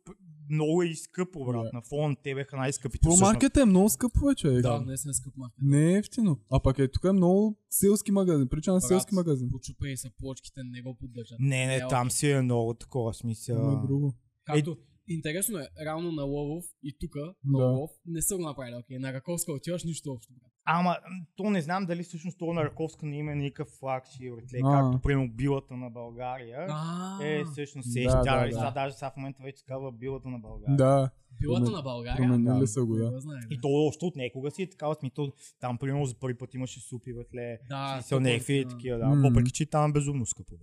много 0.50 0.82
е 0.82 0.86
и 0.86 0.94
скъпо, 0.96 1.44
брат. 1.44 1.62
Да. 1.64 1.70
На 1.72 1.82
фон 1.82 2.16
те 2.22 2.34
беха 2.34 2.56
най-скъпите. 2.56 3.08
всъщност. 3.08 3.34
ProMarket 3.34 3.62
е 3.62 3.64
много 3.64 3.88
скъпо, 3.88 4.20
бе, 4.26 4.34
човек. 4.34 4.62
Да, 4.62 4.80
не 4.80 4.92
е 4.92 4.96
скъп 4.96 5.36
маркет. 5.36 5.58
Не 5.62 5.94
е 5.94 5.98
ефтино. 5.98 6.40
А 6.50 6.60
пък 6.60 6.78
е 6.78 6.88
тук 6.88 7.04
е 7.04 7.12
много 7.12 7.58
селски 7.70 8.12
магазин. 8.12 8.48
Прича 8.48 8.72
на 8.72 8.80
селски 8.80 9.14
магазин. 9.14 9.50
Почупени 9.50 9.96
са 9.96 10.10
плочките, 10.18 10.60
не 10.64 10.82
го 10.82 10.96
поддържат. 10.96 11.38
Не, 11.40 11.66
не, 11.66 11.76
Е, 11.76 11.88
там 11.88 12.10
си 12.10 12.30
е 12.30 12.42
много 12.42 12.74
такова 12.74 13.14
смисъл. 13.14 13.56
Има 13.56 13.86
друго. 13.86 14.14
Както, 14.44 14.76
интересно 15.08 15.58
е, 15.58 15.68
реално 15.84 16.12
на 16.12 16.22
Ловов 16.22 16.64
и 16.82 16.96
тук, 17.00 17.14
на 17.44 17.58
Да. 17.58 17.64
Ловов, 17.64 17.90
не 18.06 18.22
са 18.22 18.36
го 18.36 18.42
направили, 18.42 18.76
окей. 18.76 18.98
На 18.98 19.12
Раковска 19.12 19.52
отиваш 19.52 19.84
нищо 19.84 20.12
общо. 20.12 20.32
Ама, 20.64 20.96
то 21.36 21.50
не 21.50 21.60
знам 21.62 21.86
дали 21.86 22.02
всъщност 22.02 22.38
то 22.38 22.52
на 22.52 22.64
Раковска 22.64 23.06
не 23.06 23.16
има 23.16 23.34
никакъв 23.34 23.68
флагшип, 23.68 24.34
братле, 24.34 24.58
А. 24.64 24.70
както 24.72 24.98
примерно 25.02 25.28
билата 25.28 25.76
на 25.76 25.90
България. 25.90 26.66
А, 26.68 27.18
Е, 27.24 27.44
всъщност 27.44 27.88
Да, 27.88 27.92
се 27.92 28.02
да, 28.02 28.22
да, 28.22 28.46
да. 28.46 28.52
Сега, 28.52 28.70
даже 28.70 28.94
сега 28.94 29.10
в 29.10 29.16
момента 29.16 29.42
вече 29.42 29.58
се 29.58 29.64
казва 29.64 29.92
билата 29.92 30.28
на 30.28 30.38
България. 30.38 30.76
Да. 30.76 31.10
билата 31.40 31.70
на 31.70 31.82
България. 31.82 32.16
променили 32.16 32.60
Да, 32.60 32.66
са 32.66 32.84
го, 32.84 32.96
да. 32.96 33.20
И 33.50 33.58
то 33.60 33.68
още 33.68 34.04
от 34.04 34.16
некога 34.16 34.50
си 34.50 34.62
е 34.62 34.70
такава 34.70 34.94
смисъл. 34.94 35.32
Там, 35.60 35.78
примерно, 35.78 36.04
за 36.04 36.14
първи 36.14 36.38
път 36.38 36.54
имаше 36.54 36.80
супи, 36.80 37.14
братле. 37.14 37.58
Да, 37.68 38.00
супер, 38.02 38.20
някакви 38.20 38.64
да. 38.64 38.70
такива, 38.70 38.98
да. 38.98 39.06
Въпреки, 39.28 39.52
че 39.52 39.66
там 39.66 39.90
е 39.90 39.92
безумно 39.92 40.26
скъпо. 40.26 40.54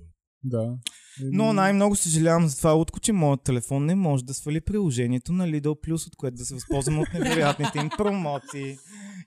Да. 0.49 0.77
Но 1.21 1.53
най-много 1.53 1.95
съжалявам 1.95 2.47
за 2.47 2.57
това, 2.57 2.75
Утко, 2.75 2.99
че 2.99 3.13
моят 3.13 3.41
телефон 3.41 3.85
не 3.85 3.95
може 3.95 4.25
да 4.25 4.33
свали 4.33 4.61
приложението 4.61 5.33
на 5.33 5.47
Lidl 5.47 5.87
Plus, 5.87 6.07
от 6.07 6.15
което 6.15 6.37
да 6.37 6.45
се 6.45 6.53
възползвам 6.53 6.99
от 6.99 7.07
невероятните 7.13 7.79
им 7.79 7.89
промоции 7.97 8.77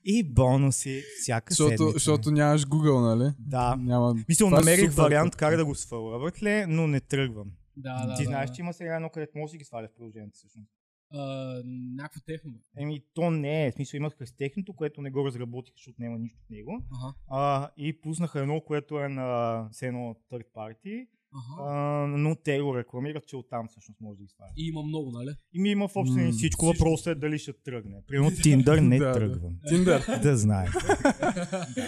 и 0.04 0.32
бонуси 0.32 1.02
всяка 1.20 1.54
Защото, 1.54 1.70
седмица. 1.70 1.92
защото 1.92 2.30
нямаш 2.30 2.66
Google, 2.66 3.16
нали? 3.16 3.32
Да. 3.38 3.76
Няма... 3.76 4.14
Мисля, 4.28 4.46
Това 4.46 4.56
е 4.56 4.60
намерих 4.60 4.90
супер, 4.90 5.02
вариант 5.02 5.36
как 5.36 5.56
да 5.56 5.64
го 5.64 5.74
сваля, 5.74 6.64
но 6.68 6.86
не 6.86 7.00
тръгвам. 7.00 7.46
Да, 7.76 8.06
да, 8.06 8.14
Ти 8.14 8.22
да, 8.22 8.28
знаеш, 8.28 8.50
да. 8.50 8.56
че 8.56 8.62
има 8.62 8.72
сега 8.72 8.96
едно, 8.96 9.08
където 9.08 9.38
може 9.38 9.50
да 9.50 9.58
ги 9.58 9.64
сваля 9.64 9.88
в 9.92 9.96
приложението 9.96 10.36
всъщност. 10.36 10.70
А, 11.12 11.62
Някакво 11.96 12.20
техно. 12.26 12.52
Еми, 12.78 13.00
то 13.14 13.30
не 13.30 13.66
е. 13.66 13.70
В 13.70 13.74
смисъл 13.74 13.96
имах 13.98 14.12
с 14.20 14.36
техното, 14.36 14.72
което 14.72 15.02
не 15.02 15.10
го 15.10 15.26
разработих, 15.26 15.74
защото 15.76 15.96
няма 15.98 16.18
нищо 16.18 16.38
в 16.46 16.50
него. 16.50 16.82
Ага, 16.92 17.14
А, 17.28 17.70
и 17.76 18.00
пуснаха 18.00 18.40
едно, 18.40 18.60
което 18.60 18.98
е 19.00 19.08
на 19.08 19.68
все 19.72 19.86
едно 19.86 20.16
third 20.32 20.44
party, 20.56 21.06
ага. 21.32 21.70
а, 21.70 21.72
но 22.06 22.36
те 22.36 22.60
го 22.60 22.76
рекламират, 22.76 23.26
че 23.26 23.36
оттам 23.36 23.68
всъщност 23.68 24.00
може 24.00 24.18
да 24.18 24.28
сваля. 24.28 24.48
И 24.56 24.68
има 24.68 24.82
много, 24.82 25.10
нали? 25.10 25.30
И 25.52 25.60
ми 25.60 25.68
има 25.70 25.88
в 25.88 25.96
общи 25.96 26.12
М, 26.14 26.20
всичко, 26.20 26.36
всичко. 26.36 26.66
въпросът 26.66 27.06
е 27.06 27.20
дали 27.20 27.38
ще 27.38 27.52
тръгне. 27.54 28.02
Примерно 28.06 28.30
Tinder 28.36 28.80
не 28.80 28.98
Да, 28.98 29.12
тръгвам. 29.12 29.56
Тиндър. 29.68 30.02
Да 30.22 30.36
знае. 30.36 30.66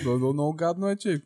Да, 0.04 0.32
много 0.32 0.52
гадно 0.54 0.88
е, 0.88 0.96
че 0.96 1.22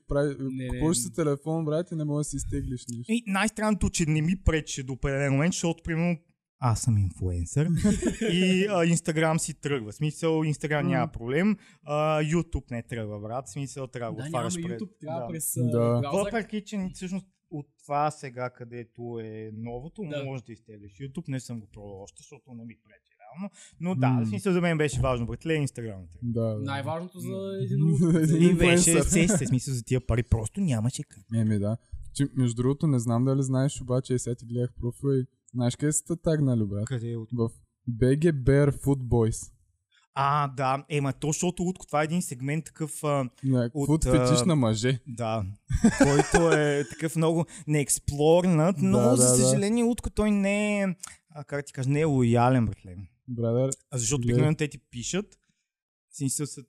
купуваш 0.71 0.97
си 0.97 1.13
телефон, 1.13 1.65
брат, 1.65 1.91
и 1.91 1.95
не 1.95 2.05
можеш 2.05 2.27
да 2.27 2.31
си 2.31 2.37
изтеглиш 2.37 2.85
нищо. 2.89 3.13
И 3.13 3.23
най-странното, 3.27 3.91
че 3.91 4.05
не 4.07 4.23
ми 4.23 4.37
пречеше 4.45 4.83
до 4.83 4.93
определен 4.93 5.33
момент, 5.33 5.53
защото 5.53 5.83
примерно 5.83 6.17
аз 6.59 6.81
съм 6.81 6.99
инфлуенсър 6.99 7.69
и 8.33 8.67
а, 8.71 8.85
Инстаграм 8.85 9.39
си 9.39 9.55
тръгва. 9.55 9.93
Смисъл, 9.93 10.43
Инстаграм 10.45 10.87
няма 10.87 11.09
проблем, 11.13 11.57
а, 11.85 12.23
YouTube 12.23 12.71
не 12.71 12.83
тръгва, 12.83 13.21
брат. 13.21 13.49
Смисъл, 13.49 13.87
трябва 13.87 14.17
да 14.17 14.23
го 14.23 14.27
отваряш 14.27 14.55
пред... 14.55 14.81
YouTube, 14.81 15.01
трябва 15.01 15.21
да. 15.21 15.27
през 15.29 15.53
Да. 15.57 16.01
браузър. 16.01 16.25
Въпреки, 16.25 16.65
че 16.65 16.91
всъщност 16.95 17.27
от 17.51 17.67
това 17.85 18.11
сега, 18.11 18.51
където 18.51 19.21
е 19.23 19.51
новото, 19.57 20.03
Да. 20.11 20.25
може 20.25 20.45
да 20.45 20.53
изтеглиш 20.53 20.93
YouTube. 20.93 21.29
Не 21.29 21.41
съм 21.41 21.61
го 21.61 21.67
пробвал 21.67 22.03
още, 22.03 22.17
защото 22.23 22.55
не 22.55 22.65
ми 22.65 22.75
пречи 22.85 23.13
реално. 23.21 23.51
Но 23.81 23.95
да, 23.95 24.25
в 24.25 24.29
смисъл 24.29 24.53
за 24.53 24.61
мен 24.61 24.79
беше 24.79 25.01
важно, 25.01 25.27
братле, 25.27 25.55
Инстаграм. 25.55 26.03
Да, 26.23 26.43
да. 26.43 26.59
Най-важното 26.59 27.19
за 27.19 27.59
един 27.63 27.81
И 28.51 28.55
беше, 28.55 29.03
се 29.03 29.29
се 29.29 29.47
смисъл 29.47 29.75
за 29.75 29.83
тия 29.85 30.07
пари, 30.07 30.23
просто 30.23 30.61
нямаше 30.61 31.03
как. 31.05 31.25
Еми 31.35 31.59
да. 31.59 31.77
Че, 32.15 32.27
между 32.37 32.63
другото, 32.63 32.87
не 32.87 32.99
знам 32.99 33.25
дали 33.25 33.43
знаеш, 33.43 33.81
обаче 33.81 34.15
и 34.15 34.19
сега 34.19 34.35
ти 34.35 34.47
гледах 34.47 34.73
профила 34.81 35.19
и 35.19 35.25
знаеш 35.57 35.77
къде 35.77 35.93
са 35.93 36.05
те 36.05 36.17
тагнали, 36.23 36.65
брат? 36.65 36.85
Къде 36.87 37.11
е 37.11 37.17
от... 37.17 37.29
В 37.33 37.51
BG 37.91 38.33
Bear 38.33 38.71
Food 38.71 38.99
Boys. 38.99 39.53
А, 40.19 40.49
да, 40.49 40.85
ема 40.89 41.13
то, 41.13 41.27
защото 41.27 41.63
Утко, 41.63 41.87
това 41.87 42.01
е 42.01 42.05
един 42.05 42.23
сегмент 42.23 42.65
такъв, 42.65 43.05
а, 43.05 43.31
Не, 43.45 43.71
От, 43.75 44.05
фетиш 44.05 44.43
на 44.47 44.57
мъже. 44.57 45.01
да, 45.07 45.45
който 46.03 46.53
е 46.53 46.85
такъв 46.91 47.17
много 47.17 47.47
неексплорнат, 47.67 48.77
но 48.79 48.99
Да, 48.99 49.17
за 49.17 49.27
да, 49.27 49.31
да. 49.33 49.45
съжаление 49.45 49.85
Утко 49.85 50.11
той 50.11 50.31
не 50.31 50.81
е, 50.83 50.97
а, 51.31 51.45
как 51.45 51.65
ти 51.67 51.73
кажа, 51.73 51.91
не 51.91 52.01
е 52.01 52.05
лоялен, 52.05 52.67
братле. 52.67 52.97
Брадър, 53.29 53.71
А 53.91 53.99
защото 53.99 54.23
обикновено 54.25 54.57
те 54.57 54.69
ти 54.69 54.79
пишат, 54.79 55.39
в 56.11 56.17
смисъл 56.17 56.47
са, 56.47 56.61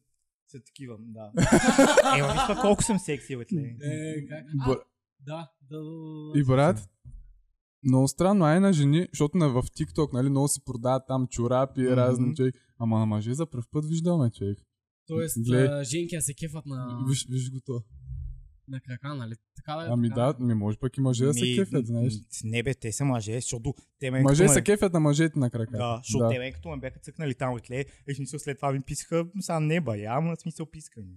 са 0.48 0.60
такива, 0.66 0.96
да. 1.00 1.32
Ема 2.18 2.34
виж 2.34 2.58
колко 2.62 2.84
съм 2.84 3.00
секси, 3.00 3.36
братле. 3.38 3.76
Е, 3.82 4.28
как? 4.28 4.46
А, 4.62 4.70
да, 4.70 4.78
да, 5.20 5.50
да, 5.70 5.84
да. 6.34 6.40
И 6.40 6.44
брат, 6.44 6.90
много 7.88 8.08
странно, 8.08 8.46
ай 8.46 8.60
на 8.60 8.74
жени, 8.74 9.08
защото 9.14 9.38
на 9.38 9.50
в 9.50 9.62
TikTok, 9.62 10.14
нали, 10.14 10.30
много 10.30 10.48
си 10.48 10.60
продават 10.66 11.04
там 11.08 11.28
чорапи 11.28 11.82
и 11.82 11.84
Мгм. 11.84 11.94
разни 11.94 12.36
човек. 12.36 12.56
Ама 12.80 13.00
на 13.00 13.06
мъже 13.06 13.34
за 13.34 13.46
пръв 13.46 13.66
път 13.72 13.86
виждаме, 13.86 14.30
човек. 14.32 14.58
Тоест, 15.08 15.38
Гледай. 15.40 15.68
а, 15.72 15.84
женки 15.84 16.22
се 16.22 16.34
кефат 16.34 16.66
на, 16.66 17.04
Виж, 17.10 17.28
виж 17.30 17.52
го 17.52 17.60
то. 17.62 17.82
на 18.68 18.80
крака, 18.82 19.16
нали? 19.16 19.34
Така 19.56 19.74
да 19.74 19.84
е. 19.84 19.88
Ами 19.90 20.10
така. 20.10 20.34
да, 20.34 20.46
ми 20.46 20.54
може 20.54 20.78
пък 20.78 20.98
и 20.98 21.02
мъже 21.02 21.26
да 21.26 21.34
се 21.34 21.42
Ми, 21.42 21.56
кефят, 21.58 21.88
знаеш. 21.88 22.14
Не 22.44 22.64
бе, 22.64 22.74
те 22.74 22.92
са 22.92 23.06
мъже, 23.06 23.34
защото 23.34 23.74
те 24.00 24.12
ме 24.12 24.22
Мъже 24.22 24.44
като 24.44 24.54
се 24.54 24.60
ме- 24.60 24.64
кефят 24.64 24.94
на 24.94 25.00
мъжете 25.00 25.40
на 25.40 25.50
крака. 25.50 25.78
Да, 25.78 26.00
защото 26.04 26.30
те 26.30 26.40
ме 26.40 26.52
като 26.52 26.70
ме 26.70 26.78
бяха 26.78 27.00
цъкнали 27.00 27.36
там 27.36 27.54
братле, 27.54 27.86
и 28.10 28.14
в 28.14 28.18
смисъл 28.18 28.40
след 28.40 28.58
това 28.58 28.72
ми 28.72 28.82
писаха, 28.82 29.26
сега 29.40 29.60
не 29.60 29.82
бая, 29.82 30.12
ама 30.12 30.36
смисъл 30.36 30.66
писаха 30.66 31.00
ми. 31.02 31.16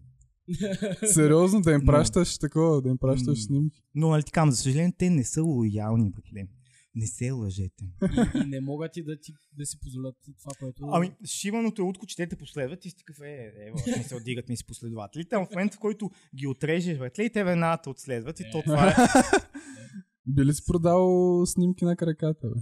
Сериозно 1.07 1.61
да 1.61 1.73
им 1.73 1.81
Но- 1.81 1.87
пращаш 1.87 2.39
такова, 2.39 2.83
да 2.83 2.89
им 2.89 2.99
пращаш 2.99 3.45
снимки. 3.45 3.83
Но 3.95 4.09
нали 4.09 4.23
ти 4.23 4.33
казвам, 4.33 4.51
за 4.51 4.57
съжаление, 4.57 4.93
те 4.99 5.11
не 5.11 5.25
са 5.25 5.43
лоялни, 5.43 6.11
братле. 6.11 6.49
Не 6.95 7.07
се 7.07 7.31
лъжете. 7.31 7.85
И, 8.03 8.39
и 8.39 8.47
не 8.47 8.61
могат 8.61 8.97
и 8.97 9.03
да, 9.03 9.21
ти, 9.21 9.33
да 9.59 9.67
си 9.67 9.81
позволят 9.81 10.17
това, 10.43 10.53
което... 10.59 10.85
Ами, 10.93 11.13
шиваното 11.25 11.83
е 11.83 11.85
утко, 11.85 12.07
че 12.07 12.17
те 12.17 12.29
те 12.29 12.37
последват 12.37 12.85
и 12.85 12.91
си 12.91 12.97
такъв, 12.97 13.21
е, 13.21 13.53
е, 13.57 13.73
в 13.75 13.79
смисъл, 13.95 14.21
дигат 14.21 14.49
ми 14.49 14.57
си 14.57 14.67
последователите. 14.67 15.35
А 15.37 15.47
в 15.47 15.51
момента, 15.51 15.77
в 15.77 15.81
който 15.81 16.11
ги 16.37 16.47
отрежеш, 16.47 16.99
братле, 16.99 17.25
и 17.25 17.33
те 17.33 17.45
веднага 17.45 17.83
те 17.83 17.89
отследват 17.89 18.41
и 18.41 18.45
то 18.53 18.59
Е. 18.59 18.63
това 18.63 18.89
е. 18.89 18.95
Би 20.27 20.45
ли 20.45 20.55
си 20.55 20.63
продал 20.67 21.43
снимки 21.47 21.85
на 21.85 21.97
краката, 21.97 22.49
бе? 22.49 22.61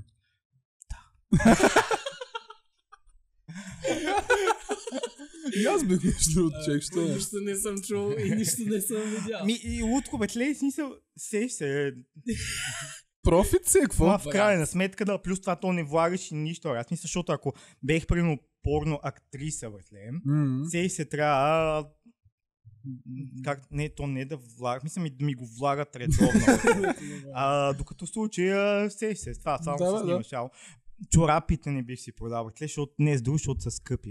И 5.57 5.67
аз 5.67 5.85
бих 5.85 6.05
между 6.05 6.35
другото, 6.35 6.57
човек, 6.65 6.83
що 6.83 7.01
не? 7.01 7.15
Нищо 7.15 7.37
не 7.41 7.57
съм 7.57 7.83
чул 7.83 8.15
и 8.19 8.31
нищо 8.31 8.63
не 8.67 8.81
съм 8.81 9.03
видял. 9.03 9.47
Ми, 9.47 9.59
и 9.65 9.83
утко, 9.83 10.19
братле, 10.19 10.55
в 10.55 10.59
смисъл, 10.59 10.93
сеш 11.17 11.53
се. 11.53 11.93
Профит 13.29 13.67
си, 13.67 13.79
е, 13.79 13.81
какво? 13.81 14.05
Това 14.05 14.19
в 14.19 14.29
крайна 14.31 14.67
сметка, 14.67 15.05
да, 15.05 15.19
плюс 15.23 15.41
това 15.41 15.57
то 15.57 15.73
не 15.73 15.83
влагаш 15.83 16.31
и 16.31 16.35
нищо. 16.35 16.69
Аз 16.69 16.91
мисля, 16.91 17.03
защото 17.03 17.33
ако 17.33 17.53
бех 17.83 18.07
примерно 18.07 18.39
порно 18.63 19.01
актриса, 19.03 19.71
братле, 19.71 20.11
сей 20.71 20.91
се 20.91 21.05
трябва 21.05 21.85
как, 23.45 23.71
не, 23.71 23.89
то 23.89 24.07
не 24.07 24.25
да 24.25 24.37
влага, 24.37 24.81
мисля 24.85 25.03
ми 25.03 25.11
да 25.11 25.25
ми 25.25 25.35
го 25.35 25.47
влагат 25.59 25.97
редовно. 25.97 26.41
а, 27.35 27.73
докато 27.73 28.07
в 28.07 28.09
случая, 28.09 28.91
сей 28.91 29.17
се, 29.17 29.33
това 29.35 29.59
само 29.59 29.79
Да, 29.79 29.99
се 29.99 30.05
снимаш. 30.05 30.29
Да. 30.29 30.49
Чорапите 31.11 31.71
не 31.71 31.83
бих 31.83 32.01
си 32.01 32.13
продавал, 32.13 32.51
тле, 32.51 32.67
защото 32.67 32.93
не 32.99 33.19
с 33.19 33.23
друго, 33.23 33.39
защото 33.39 33.61
са 33.61 33.71
скъпи. 33.71 34.11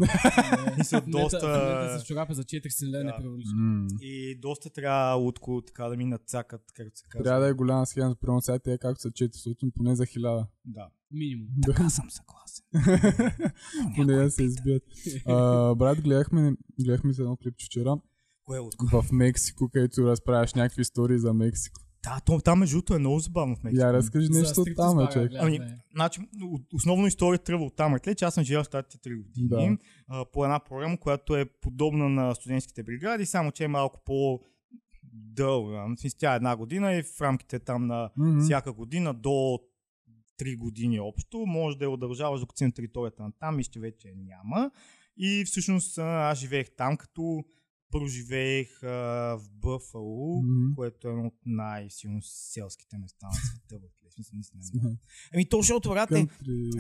Мисля, 0.78 1.02
доста... 1.08 1.40
В 1.40 1.44
момента 1.44 2.00
с 2.00 2.04
чорапи 2.04 2.34
за 2.34 2.44
400 2.44 2.90
лева 2.90 3.04
не. 3.04 3.30
М. 3.56 3.88
И 4.02 4.40
доста 4.40 4.70
трябва 4.70 5.14
лутко 5.14 5.62
така 5.68 5.90
да 5.90 5.98
ми 5.98 6.06
нацакат, 6.06 6.62
както 6.76 7.00
се 7.00 7.06
казва. 7.10 7.24
Трябва 7.24 7.42
да 7.42 7.48
е 7.48 7.54
голяма 7.54 7.86
схема, 7.86 8.16
примерно 8.22 8.42
сега 8.42 8.60
те 8.60 8.78
както 8.78 9.02
са 9.02 9.12
400, 9.12 9.72
поне 9.76 9.96
за 9.96 10.06
1000. 10.06 10.46
Да. 10.66 10.90
Минимум. 11.12 11.48
Така 11.66 11.90
съм 11.90 12.06
съгласен. 12.10 12.66
Поне 13.96 14.16
да 14.16 14.32
се 14.32 14.44
избият. 14.44 14.84
Брат, 15.78 16.02
гледахме, 16.02 16.54
гледахме 16.80 17.14
се 17.14 17.22
едно 17.22 17.38
клипче 17.38 17.66
вчера 17.66 17.98
Кое 18.48 18.58
е 18.58 18.62
в 18.92 19.12
Мексико, 19.12 19.70
където 19.70 20.08
разправяш 20.08 20.54
някакви 20.54 20.82
истории 20.82 21.20
за 21.20 21.34
Мексико. 21.34 21.82
Да, 22.08 22.20
то, 22.20 22.40
там 22.40 22.60
между 22.60 22.76
другото 22.76 22.96
е 22.96 23.00
много 23.00 23.20
забавно 23.20 23.56
в 23.56 23.64
Мексико. 23.64 23.82
Я 23.82 23.94
разкажи 23.94 24.30
нещо 24.30 24.62
от 24.62 24.68
там, 24.76 24.96
бара 24.96 25.12
човек. 25.12 25.32
Ами, 25.36 25.60
значи, 25.92 26.22
о- 26.44 26.60
основно 26.74 27.08
история 27.08 27.40
тръгва 27.40 27.66
от 27.66 27.76
там, 27.76 27.96
е, 27.98 28.16
че 28.16 28.26
аз 28.26 28.34
съм 28.34 28.44
живял 28.44 28.64
в 28.64 28.68
Штатите 28.68 29.10
3 29.10 29.18
години 29.18 29.48
Да. 29.70 29.78
а, 30.08 30.26
по 30.26 30.46
една 30.46 30.60
програма, 30.60 30.98
която 30.98 31.36
е 31.36 31.46
подобна 31.46 32.10
на 32.10 32.36
студентските 32.36 32.84
бригади, 32.84 33.26
само 33.26 33.52
че 33.52 33.64
е 33.64 33.68
малко 33.68 34.02
по 34.06 34.40
дълга. 35.14 35.86
Тя 36.20 36.34
е 36.34 36.36
една 36.36 36.56
година 36.56 36.94
и 36.94 37.04
в 37.04 37.22
рамките 37.22 37.60
там 37.60 37.88
на 37.88 38.10
Мгм. 38.18 38.40
всяка 38.40 38.74
година 38.74 39.14
до 39.14 39.60
3 40.38 40.58
години 40.58 41.00
общо, 41.00 41.38
може 41.38 41.78
да 41.78 41.86
я 41.86 41.92
удължаваш 41.92 42.40
докато 42.40 42.58
си 42.58 42.66
на 42.66 42.72
територията 42.72 43.24
на 43.24 43.32
там, 43.32 43.58
нищо 43.58 43.80
вече 43.80 44.14
няма. 44.18 44.72
И 45.18 45.44
всъщност 45.46 45.98
аз 45.98 46.40
живеех 46.40 46.68
там, 46.78 46.98
като 46.98 47.44
проживеех 47.92 48.84
а, 48.84 48.88
в 49.38 49.42
Бъфало, 49.52 50.42
Мгм. 50.42 50.76
което 50.76 51.08
е 51.08 51.12
едно 51.12 51.26
от 51.28 51.34
най-силно 51.46 52.20
селските 52.22 52.98
места 52.98 53.28
на 53.28 53.34
света. 53.34 53.86
Ами 55.34 55.50
то, 55.50 55.58
защото, 55.58 55.90
брат, 55.90 56.12
е, 56.12 56.28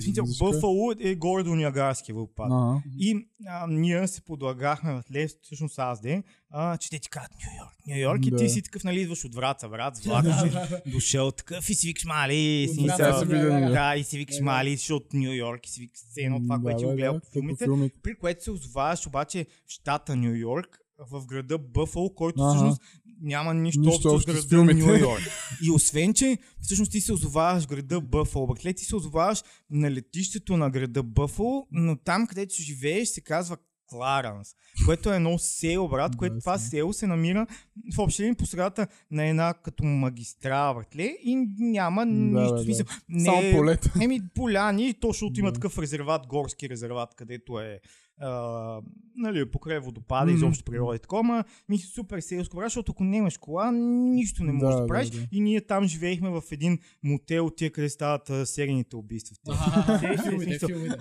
смисъл. 0.01 0.25
Бъфало 0.39 0.93
е 0.99 1.15
горе 1.15 1.43
до 1.43 1.55
Ниагарския 1.55 2.15
водопад. 2.15 2.47
Ага. 2.51 2.81
И 2.97 3.27
а, 3.47 3.67
ние 3.67 4.07
се 4.07 4.21
подлагахме 4.21 4.93
в 4.93 5.03
лес, 5.11 5.37
всъщност 5.41 5.79
аз 5.79 6.01
де, 6.01 6.23
а, 6.49 6.77
че 6.77 6.89
те 6.89 6.99
ти 6.99 7.09
казват 7.09 7.31
Нью 7.31 7.57
Йорк, 7.57 7.75
Нью 7.87 7.97
Йорк 7.97 8.25
и 8.25 8.35
ти 8.35 8.49
си 8.49 8.61
такъв, 8.61 8.83
нали, 8.83 9.01
идваш 9.01 9.25
от 9.25 9.35
Враца, 9.35 9.69
брат, 9.69 9.97
с 9.97 9.99
влака 10.05 10.33
си 10.33 10.91
дошъл 10.91 11.31
такъв 11.31 11.69
и 11.69 11.75
си 11.75 11.87
викаш, 11.87 12.05
мали, 12.05 12.69
си 12.73 12.85
да, 12.85 13.95
и 13.97 14.03
си 14.03 14.17
викаш, 14.17 14.39
мали, 14.39 14.75
защото 14.75 15.07
Нью 15.13 15.31
Йорк 15.31 15.67
и 15.67 15.69
си 15.69 15.81
викаш, 15.81 16.01
едно 16.17 16.39
това, 16.39 16.59
което 16.59 16.79
си 16.79 16.85
го 16.85 16.91
гледал 16.91 17.13
да, 17.13 17.19
по 17.19 17.31
филмите. 17.31 17.65
при 18.03 18.15
което 18.15 18.43
се 18.43 18.51
озоваваш 18.51 19.07
обаче 19.07 19.45
в 19.67 19.69
щата 19.71 20.15
Нью 20.15 20.35
Йорк, 20.35 20.79
в 21.01 21.25
града 21.25 21.57
Бъфало, 21.57 22.09
който 22.09 22.41
Ага. 22.41 22.49
всъщност 22.49 22.81
няма 23.21 23.53
нищо, 23.53 23.79
Нищо 23.79 24.09
общо 24.09 24.19
с 24.21 24.25
града 24.25 24.47
филмите. 24.49 24.73
Нью 24.75 24.95
Йорк. 24.95 25.21
И 25.63 25.71
освен, 25.71 26.13
че 26.13 26.37
всъщност 26.61 26.91
ти 26.91 27.01
се 27.01 27.13
озоваваш 27.13 27.63
в 27.63 27.67
града 27.67 28.01
Бъфало, 28.01 28.47
бакле, 28.47 28.73
ти 28.73 28.85
се 28.85 28.95
озоваваш 28.95 29.43
на 29.69 29.91
летището 29.91 30.57
на 30.57 30.69
града 30.69 31.03
Бъфало, 31.03 31.67
но 31.71 31.95
там, 31.95 32.27
където 32.27 32.55
живееш, 32.55 33.07
се 33.07 33.21
казва 33.21 33.57
Кларанс, 33.87 34.47
което 34.85 35.11
е 35.11 35.15
едно 35.15 35.37
село, 35.37 35.89
брат, 35.89 36.15
което 36.15 36.33
Да, 36.33 36.39
това 36.39 36.57
село 36.59 36.93
се 36.93 37.07
намира 37.07 37.47
в 37.95 37.99
общи 37.99 38.33
по 38.37 38.45
средата 38.45 38.87
на 39.11 39.25
една 39.25 39.53
като 39.53 39.83
магистрала, 39.83 40.73
братле, 40.75 41.17
и 41.23 41.35
няма 41.59 42.05
нищо. 42.05 42.55
бе, 42.55 42.61
в 42.61 42.63
смисъл, 42.63 42.85
не, 43.09 43.25
Само 43.25 43.51
полето. 43.51 43.89
Еми, 44.01 44.21
поляни, 44.35 44.93
то 44.93 45.07
защото 45.07 45.39
има 45.39 45.49
Да. 45.49 45.53
такъв 45.53 45.77
резерват, 45.79 46.27
горски 46.27 46.69
резерват, 46.69 47.15
където 47.15 47.59
е 47.59 47.79
а, 48.21 48.81
нали, 49.15 49.51
покрай 49.51 49.79
водопада, 49.79 50.25
Мгм. 50.25 50.36
изобщо 50.38 50.63
природа 50.65 50.95
и 50.95 51.00
такова, 51.00 51.43
ми 51.69 51.77
супер 51.77 52.19
селско, 52.19 52.57
брат, 52.57 52.65
защото 52.65 52.91
ако 52.91 53.03
нямаш 53.03 53.38
кола, 53.38 53.71
нищо 53.71 54.43
не 54.43 54.51
можеш 54.51 54.69
Да, 54.69 54.75
да, 54.75 54.81
да, 54.81 54.88
правиш. 54.88 55.09
да. 55.09 55.17
И 55.31 55.39
ние 55.41 55.62
там 55.62 55.88
живеехме 55.88 56.29
в 56.29 56.41
един 56.51 56.79
мотел, 57.03 57.50
тия 57.50 57.71
къде 57.71 57.89
стават 57.89 58.29
а, 58.29 58.45
серийните 58.45 58.95
убийства. 58.95 59.36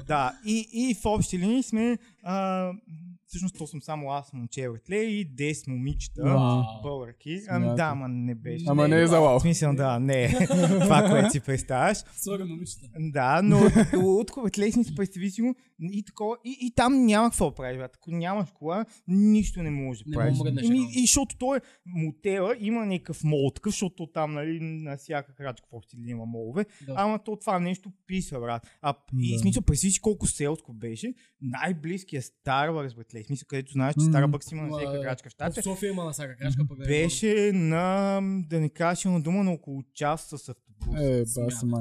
Да, 0.07 0.33
и, 0.47 0.69
и 0.73 0.95
в 0.95 1.07
общи 1.07 1.39
линии 1.39 1.63
сме, 1.63 1.99
а, 2.23 2.73
всъщност 3.27 3.59
то 3.59 3.67
съм 3.67 3.83
само 3.83 4.11
аз 4.11 4.33
момче, 4.33 4.69
братле, 4.69 4.97
и 4.97 5.35
10 5.35 5.69
момичета. 5.71 6.23
Българки. 6.83 7.41
Ами 7.49 7.67
да, 7.77 7.83
ама 7.83 8.09
не 8.09 8.35
беше. 8.35 8.65
Ама 8.69 8.89
не 8.89 9.03
е 9.03 9.07
за 9.07 9.19
лао. 9.19 9.39
В 9.39 9.43
смисъл, 9.43 9.75
да, 9.75 9.99
не 9.99 10.25
е 10.25 10.29
това, 10.81 11.09
което 11.11 11.31
си 11.31 11.41
представяш. 11.41 11.99
Сори, 12.25 12.45
момичета. 12.45 12.87
Да, 12.99 13.43
но 13.43 13.61
от 13.95 14.33
братле, 14.43 14.73
си 14.73 14.95
представи 14.95 15.31
си 15.31 15.43
го 15.43 15.55
и 15.81 16.05
такова. 16.05 16.37
И, 16.45 16.57
и 16.61 16.73
там 16.75 17.07
няма 17.07 17.31
какво 17.31 17.51
да 17.51 17.55
правиш, 17.55 17.79
брат. 17.79 17.97
Ако 17.97 18.11
нямаш 18.11 18.51
кола, 18.55 18.85
нищо 19.09 19.63
не 19.63 19.71
можеш 19.71 20.05
да 20.05 20.13
правиш. 20.13 20.39
и, 20.39 20.43
мръднеш, 20.43 20.67
и, 20.97 21.01
защото 21.01 21.37
той 21.39 21.57
е 21.57 21.61
мотела, 21.87 22.57
има 22.61 22.87
някакъв 22.87 23.25
мол, 23.25 23.51
такъв, 23.55 23.73
защото 23.73 24.07
там, 24.07 24.33
нали, 24.35 24.59
на 24.61 24.97
всяка 24.97 25.35
крачка 25.35 25.67
общи 25.73 25.97
линии 25.97 26.11
има 26.11 26.27
молове. 26.27 26.65
Да. 26.87 26.95
Ама 26.97 27.19
то 27.25 27.37
това 27.37 27.59
нещо 27.59 27.93
писва, 28.07 28.41
брат. 28.41 28.67
А 28.83 28.95
и 29.19 29.33
Да. 29.33 29.39
смисъл, 29.39 29.63
представи 29.63 29.91
си 29.91 30.01
колко 30.01 30.27
селско 30.27 30.73
беше. 30.73 31.15
Най-близкият 31.41 32.25
Starbucks, 32.25 32.97
братле. 32.97 33.16
В 33.23 33.27
смисъл, 33.27 33.47
където 33.47 33.73
знаеш, 33.73 33.95
че 33.95 34.05
Мгм. 34.05 34.17
Starbucks 34.17 34.53
има 34.53 34.63
на 34.63 34.79
всяка 34.79 35.03
крачка 35.03 35.29
в 35.29 35.33
щатите. 35.33 35.63
София 35.63 35.91
има 35.91 36.05
на 36.05 36.13
всяка 36.13 36.37
крачка, 36.37 36.63
пък 36.69 36.79
Беше 36.79 37.53
на, 37.55 38.21
да 38.49 38.61
не 38.61 38.69
кажа 38.69 39.09
на 39.09 39.21
дума, 39.21 39.45
на 39.45 39.53
около 39.53 39.83
час 39.95 40.29
с 40.29 40.49
автобус. 40.49 41.01
Е. 41.01 41.25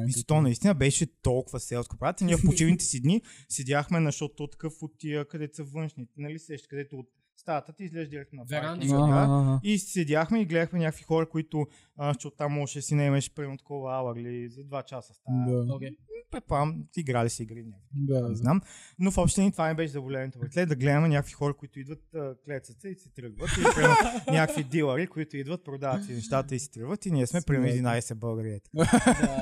Мисля, 0.05 0.23
то 0.27 0.41
наистина 0.41 0.73
беше 0.73 1.05
толкова 1.21 1.59
селско. 1.59 1.97
Брат, 1.97 2.21
ние 2.21 2.37
в 2.37 2.41
почивните 2.45 2.85
си 2.85 3.01
дни 3.01 3.21
седяхме 3.49 3.99
на 3.99 4.07
защото 4.07 4.47
такъв 4.47 4.83
от 4.83 4.97
тия, 4.97 5.27
където 5.27 5.55
са 5.55 5.63
външните, 5.63 6.11
нали 6.17 6.39
сеща, 6.39 6.67
където 6.67 6.95
от 6.95 7.07
стаята 7.45 7.73
ти 7.73 7.83
излезеш 7.83 8.09
директно 8.09 8.37
на 8.37 8.45
Веранда. 8.45 8.79
паркинга, 8.79 9.27
да. 9.27 9.59
И 9.63 9.79
седяхме 9.79 10.41
и 10.41 10.45
гледахме 10.45 10.79
някакви 10.79 11.03
хора, 11.03 11.29
които, 11.29 11.67
защото 11.99 12.37
там 12.37 12.53
можеше 12.53 12.79
да 12.79 12.83
си 12.83 12.95
наемеш 12.95 13.31
примерно 13.31 13.57
такова 13.57 13.93
ауър 13.93 14.15
или 14.15 14.49
за 14.49 14.61
2 14.61 14.85
часа 14.85 15.13
стая. 15.13 15.45
Да, 15.65 15.73
Окей. 15.73 15.89
Предполагам, 16.31 16.83
играли 16.97 17.29
си 17.29 17.43
игри 17.43 17.63
някакви. 17.63 17.87
да, 17.93 18.21
Не 18.21 18.29
да. 18.29 18.35
знам. 18.35 18.61
Но 18.99 19.11
в 19.11 19.17
общи 19.17 19.39
линии 19.39 19.51
това 19.51 19.67
не 19.67 19.73
беше 19.73 19.91
заболяването. 19.91 20.39
Братле, 20.39 20.65
да 20.65 20.75
гледаме 20.75 21.07
някакви 21.07 21.33
хора, 21.33 21.53
които 21.53 21.79
идват, 21.79 22.13
а, 22.15 22.35
клецат 22.45 22.81
се 22.81 22.89
и 22.89 22.95
си 22.95 23.09
тръгват. 23.09 23.49
И 23.51 23.63
примерно, 23.75 23.95
някакви 24.31 24.63
дилъри, 24.63 25.07
които 25.07 25.37
идват, 25.37 25.63
продават 25.63 26.05
си 26.05 26.13
нещата 26.13 26.55
и 26.55 26.59
си 26.59 26.71
тръгват. 26.71 27.05
И 27.05 27.11
ние 27.11 27.27
сме 27.27 27.41
примерно 27.41 27.73
11 27.73 28.13
българи. 28.15 28.59
Да, 28.73 28.85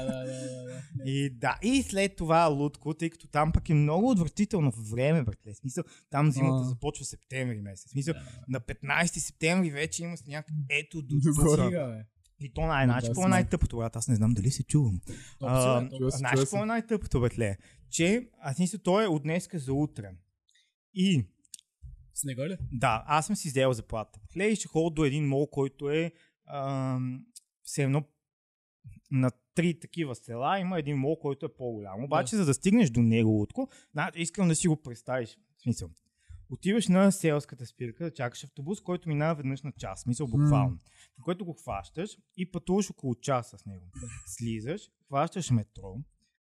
да. 0.06 0.24
И 1.06 1.30
да, 1.30 1.58
и 1.64 1.84
след 1.84 2.16
това 2.16 2.46
Лутко, 2.46 2.94
тъй 2.94 3.10
като 3.10 3.28
там 3.28 3.52
пък 3.52 3.70
е 3.70 3.74
много 3.74 4.10
отвратително 4.10 4.72
време, 4.72 5.24
братле. 5.24 5.54
Смисъл, 5.54 5.84
там 6.10 6.32
зимата 6.32 6.62
А. 6.62 6.64
започва 6.64 7.06
септември 7.06 7.62
месец. 7.62 7.93
Смисъл, 7.94 8.14
на 8.48 8.62
15 8.62 9.06
септември 9.06 9.72
вече 9.72 10.04
има 10.04 10.18
сняг 10.18 10.46
ето 10.70 11.02
до 11.02 11.16
бе. 11.72 12.04
И 12.40 12.54
то 12.54 12.62
най-наче, 12.62 13.02
Да, 13.02 13.08
какво 13.08 13.22
е 13.22 13.24
знам. 13.24 13.30
най-тъпото, 13.30 13.78
брат? 13.78 13.96
Аз 13.96 14.08
не 14.08 14.16
знам 14.16 14.34
дали 14.34 14.52
се 14.52 14.64
чувам. 14.64 15.00
Топ 15.40 15.50
А, 15.50 15.80
си, 15.80 15.84
бе, 15.84 15.90
топ. 15.90 16.00
чува 16.00 16.12
се, 16.12 16.18
Знаеш 16.18 16.34
чува 16.34 16.44
какво 16.44 16.58
се. 16.58 16.62
е 16.62 16.66
най-тъпото, 16.66 17.20
братле? 17.22 17.58
Че, 17.90 18.30
аз 18.40 18.60
мисля, 18.60 18.78
то 18.80 19.02
е 19.02 19.08
от 19.08 19.24
днеска 19.24 19.60
за 19.60 19.74
утре. 19.74 20.12
И 20.94 21.26
Снега 22.14 22.50
ли? 22.50 22.58
да, 22.72 23.04
аз 23.08 23.28
съм 23.28 23.36
си 23.36 23.48
взел 23.50 23.74
заплата. 23.74 24.20
Братле, 24.26 24.46
и 24.46 24.56
ще 24.56 24.68
ходя 24.68 24.94
до 24.94 25.06
един 25.06 25.28
мол, 25.28 25.48
който 25.48 25.90
е 25.90 26.12
ам, 26.48 27.26
все 27.64 27.84
едно 27.84 28.04
на 29.12 29.32
три 29.56 29.80
такива 29.80 30.16
села 30.16 30.60
има 30.60 30.80
един 30.80 30.98
мол, 30.98 31.20
който 31.20 31.46
е 31.46 31.56
по-голям. 31.58 32.04
Обаче, 32.04 32.36
за 32.36 32.46
да 32.46 32.54
стигнеш 32.54 32.90
до 32.90 33.02
него, 33.02 33.48
значи, 33.92 34.22
искам 34.22 34.48
да 34.48 34.56
си 34.56 34.68
го 34.68 34.76
представиш. 34.76 35.38
В 35.58 35.62
смисъл. 35.62 35.90
Отиваш 36.54 36.88
на 36.88 37.12
селската 37.12 37.66
спирка 37.66 38.04
да 38.04 38.14
чакаш 38.14 38.44
автобус, 38.44 38.82
който 38.82 39.10
минава 39.10 39.36
веднъж 39.36 39.62
на 39.62 39.72
час. 39.72 40.00
В 40.00 40.04
Смисъл, 40.04 40.28
буквално. 40.28 40.78
При 41.16 41.24
което 41.24 41.46
го 41.46 41.54
хващаш 41.54 42.18
и 42.38 42.52
пътуваш 42.52 42.90
около 42.90 43.16
час 43.16 43.56
с 43.58 43.66
него. 43.66 43.86
Слизаш, 44.28 44.82
хващаш 45.08 45.52
метро, 45.52 45.96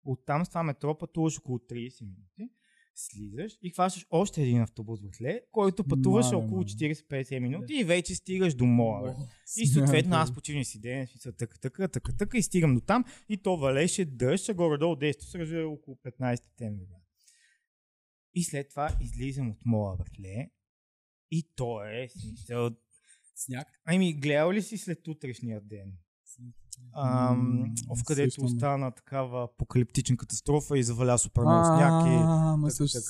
оттам 0.05 0.45
с 0.45 0.49
това 0.49 0.63
метро 0.63 0.99
пътуваш 0.99 1.39
около 1.39 1.59
30 1.59 2.03
минути, 2.03 2.55
слизаш 2.95 3.59
и 3.63 3.71
хващаш 3.71 4.07
още 4.11 4.43
един 4.43 4.61
автобус, 4.61 5.01
братле, 5.01 5.41
който 5.53 5.85
пътуваш 5.85 6.27
Мале, 6.27 6.37
около 6.37 6.61
мале. 6.61 6.65
40-50 6.65 7.39
минути 7.39 7.75
и 7.75 7.85
вече 7.85 8.15
стигаш 8.15 8.55
до. 8.55 8.65
О, 8.65 9.15
И 9.57 9.67
съответно 9.67 10.17
аз 10.17 10.35
почивни 10.35 10.65
си 10.65 10.81
ден, 10.81 11.07
в 11.07 11.11
смисъл 11.11 11.33
тъка, 11.33 11.59
тъка, 11.59 11.89
тъка, 11.89 12.17
тъка 12.17 12.39
и 12.39 12.43
стигам 12.43 12.75
до 12.75 12.81
там 12.81 13.05
и 13.29 13.37
то 13.37 13.57
валеше 13.57 14.05
дъжд, 14.05 14.49
а 14.49 14.55
горе-долу 14.55 14.95
10 14.95 15.47
се 15.47 15.63
около 15.63 15.97
15 15.97 16.43
септември. 16.43 17.02
И 18.35 18.45
след 18.45 18.71
това 18.71 18.97
излизам 19.01 19.51
от 19.51 19.67
мола, 19.67 19.97
братле. 19.97 20.51
И 21.31 21.49
то 21.57 21.85
е 21.85 22.09
смисъл. 22.09 22.71
Сняг. 23.35 23.69
Ами, 23.85 24.15
гледал 24.15 24.53
ли 24.53 24.63
си 24.63 24.79
след 24.79 25.09
утрешния 25.09 25.61
ден? 25.61 25.93
Ам, 26.97 27.65
в 27.97 28.05
където 28.05 28.45
остана 28.45 28.91
такава 28.91 29.45
апокалиптична 29.45 30.17
катастрофа 30.17 30.79
и 30.79 30.83
заваля 30.83 31.19
супер 31.19 31.43
много 31.43 31.65
сняг 31.65 31.93
и 32.07 32.71
също 32.71 33.01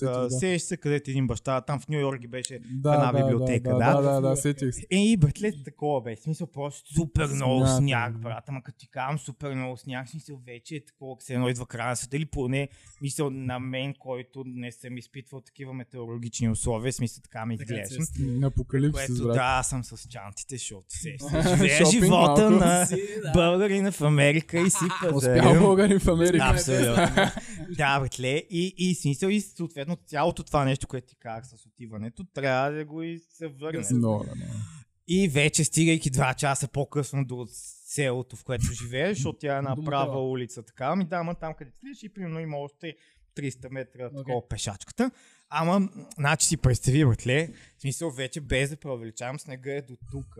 се 0.58 0.76
където 0.76 1.10
един 1.10 1.26
баща, 1.26 1.60
там 1.60 1.80
в 1.80 1.88
Нью 1.88 2.00
Йорк 2.00 2.28
беше 2.28 2.60
Да, 2.70 2.94
една 2.94 3.12
библиотека, 3.12 3.70
да. 3.70 3.78
да? 3.78 4.00
Да, 4.02 4.20
да, 4.20 4.36
сетих 4.36 4.74
се. 4.74 4.86
Е, 4.90 4.96
и 4.98 5.16
братле, 5.16 5.52
такова 5.64 6.00
бе. 6.02 6.16
Смисъл, 6.16 6.46
просто 6.46 6.94
супер 6.94 7.26
много 7.26 7.66
сняг, 7.66 8.18
брат. 8.18 8.44
Ама 8.48 8.62
като 8.62 8.78
ти 8.78 8.90
казвам 8.90 9.18
супер 9.18 9.54
много 9.54 9.76
сняг, 9.76 10.08
смисъл 10.08 10.40
вече 10.46 10.76
е 10.76 10.84
такова, 10.84 11.16
се 11.20 11.34
едно 11.34 11.48
идва 11.48 11.66
края 11.66 11.88
на 11.88 11.96
света 11.96 12.16
или 12.16 12.26
поне, 12.26 12.68
мисъл 13.02 13.30
на 13.30 13.58
мен, 13.58 13.94
който 13.98 14.44
не 14.46 14.72
съм 14.72 14.98
изпитвал 14.98 15.40
такива 15.40 15.74
метеорологични 15.74 16.50
условия, 16.50 16.92
в 16.92 16.94
смисъл 16.94 17.22
така 17.22 17.46
ми 17.46 17.58
се 17.58 18.22
На 18.22 18.46
апокалипсис, 18.46 19.06
Което 19.06 19.24
брат. 19.24 19.34
да, 19.34 19.62
съм 19.62 19.84
с 19.84 20.08
чантите, 20.08 20.56
защото 20.56 20.86
се 20.88 21.16
Шопинг 21.78 22.04
живота 22.04 22.50
малко. 22.50 22.64
на 22.64 22.86
Си, 23.52 23.58
да. 23.58 23.58
българина 23.58 23.92
в 23.92 24.00
Америка 24.00 24.60
и 24.60 24.70
си 24.70 24.84
Успял 24.84 25.12
пазарим. 25.12 25.58
българин 25.60 26.00
в 26.00 26.08
Америка. 26.08 26.44
Абсолютно. 26.44 26.94
да, 27.76 28.00
братле. 28.00 28.42
И, 28.50 28.74
и 28.78 28.94
смисъл, 28.94 29.28
и 29.28 29.40
съответно 29.40 29.96
цялото 30.06 30.42
това 30.42 30.64
нещо, 30.64 30.86
което 30.86 31.06
ти 31.06 31.16
казах 31.16 31.60
с 31.60 31.66
отиването, 31.66 32.24
трябва 32.24 32.70
да 32.70 32.84
го 32.84 33.02
и 33.02 33.18
се 33.18 33.48
върне. 33.48 33.84
Много, 33.92 34.24
да. 34.24 34.32
И 35.08 35.28
вече 35.28 35.64
стигайки 35.64 36.10
два 36.10 36.34
часа 36.34 36.68
по-късно 36.68 37.24
до 37.24 37.46
селото, 37.86 38.36
в 38.36 38.44
което 38.44 38.64
живееш, 38.82 39.16
защото 39.16 39.38
тя 39.38 39.54
е 39.54 39.58
една 39.58 39.76
права 39.84 40.30
улица, 40.30 40.62
така. 40.62 40.86
Ами 40.86 41.04
да, 41.04 41.16
ама 41.16 41.34
там 41.34 41.54
където 41.54 41.76
влизаш 41.82 42.02
и 42.02 42.08
примерно 42.08 42.40
има 42.40 42.56
още 42.56 42.94
300 43.36 43.70
метра 43.70 44.06
Окей. 44.06 44.16
такова 44.16 44.48
пешачката. 44.48 45.10
Ама, 45.54 45.88
значи 46.14 46.46
си 46.46 46.56
представи, 46.56 47.04
братле, 47.04 47.48
в 47.78 47.82
смисъл 47.82 48.10
вече 48.10 48.40
без 48.40 48.70
да 48.70 48.76
преувеличавам, 48.76 49.40
снега 49.40 49.72
е 49.72 49.82
до 49.82 49.96
тук. 50.10 50.36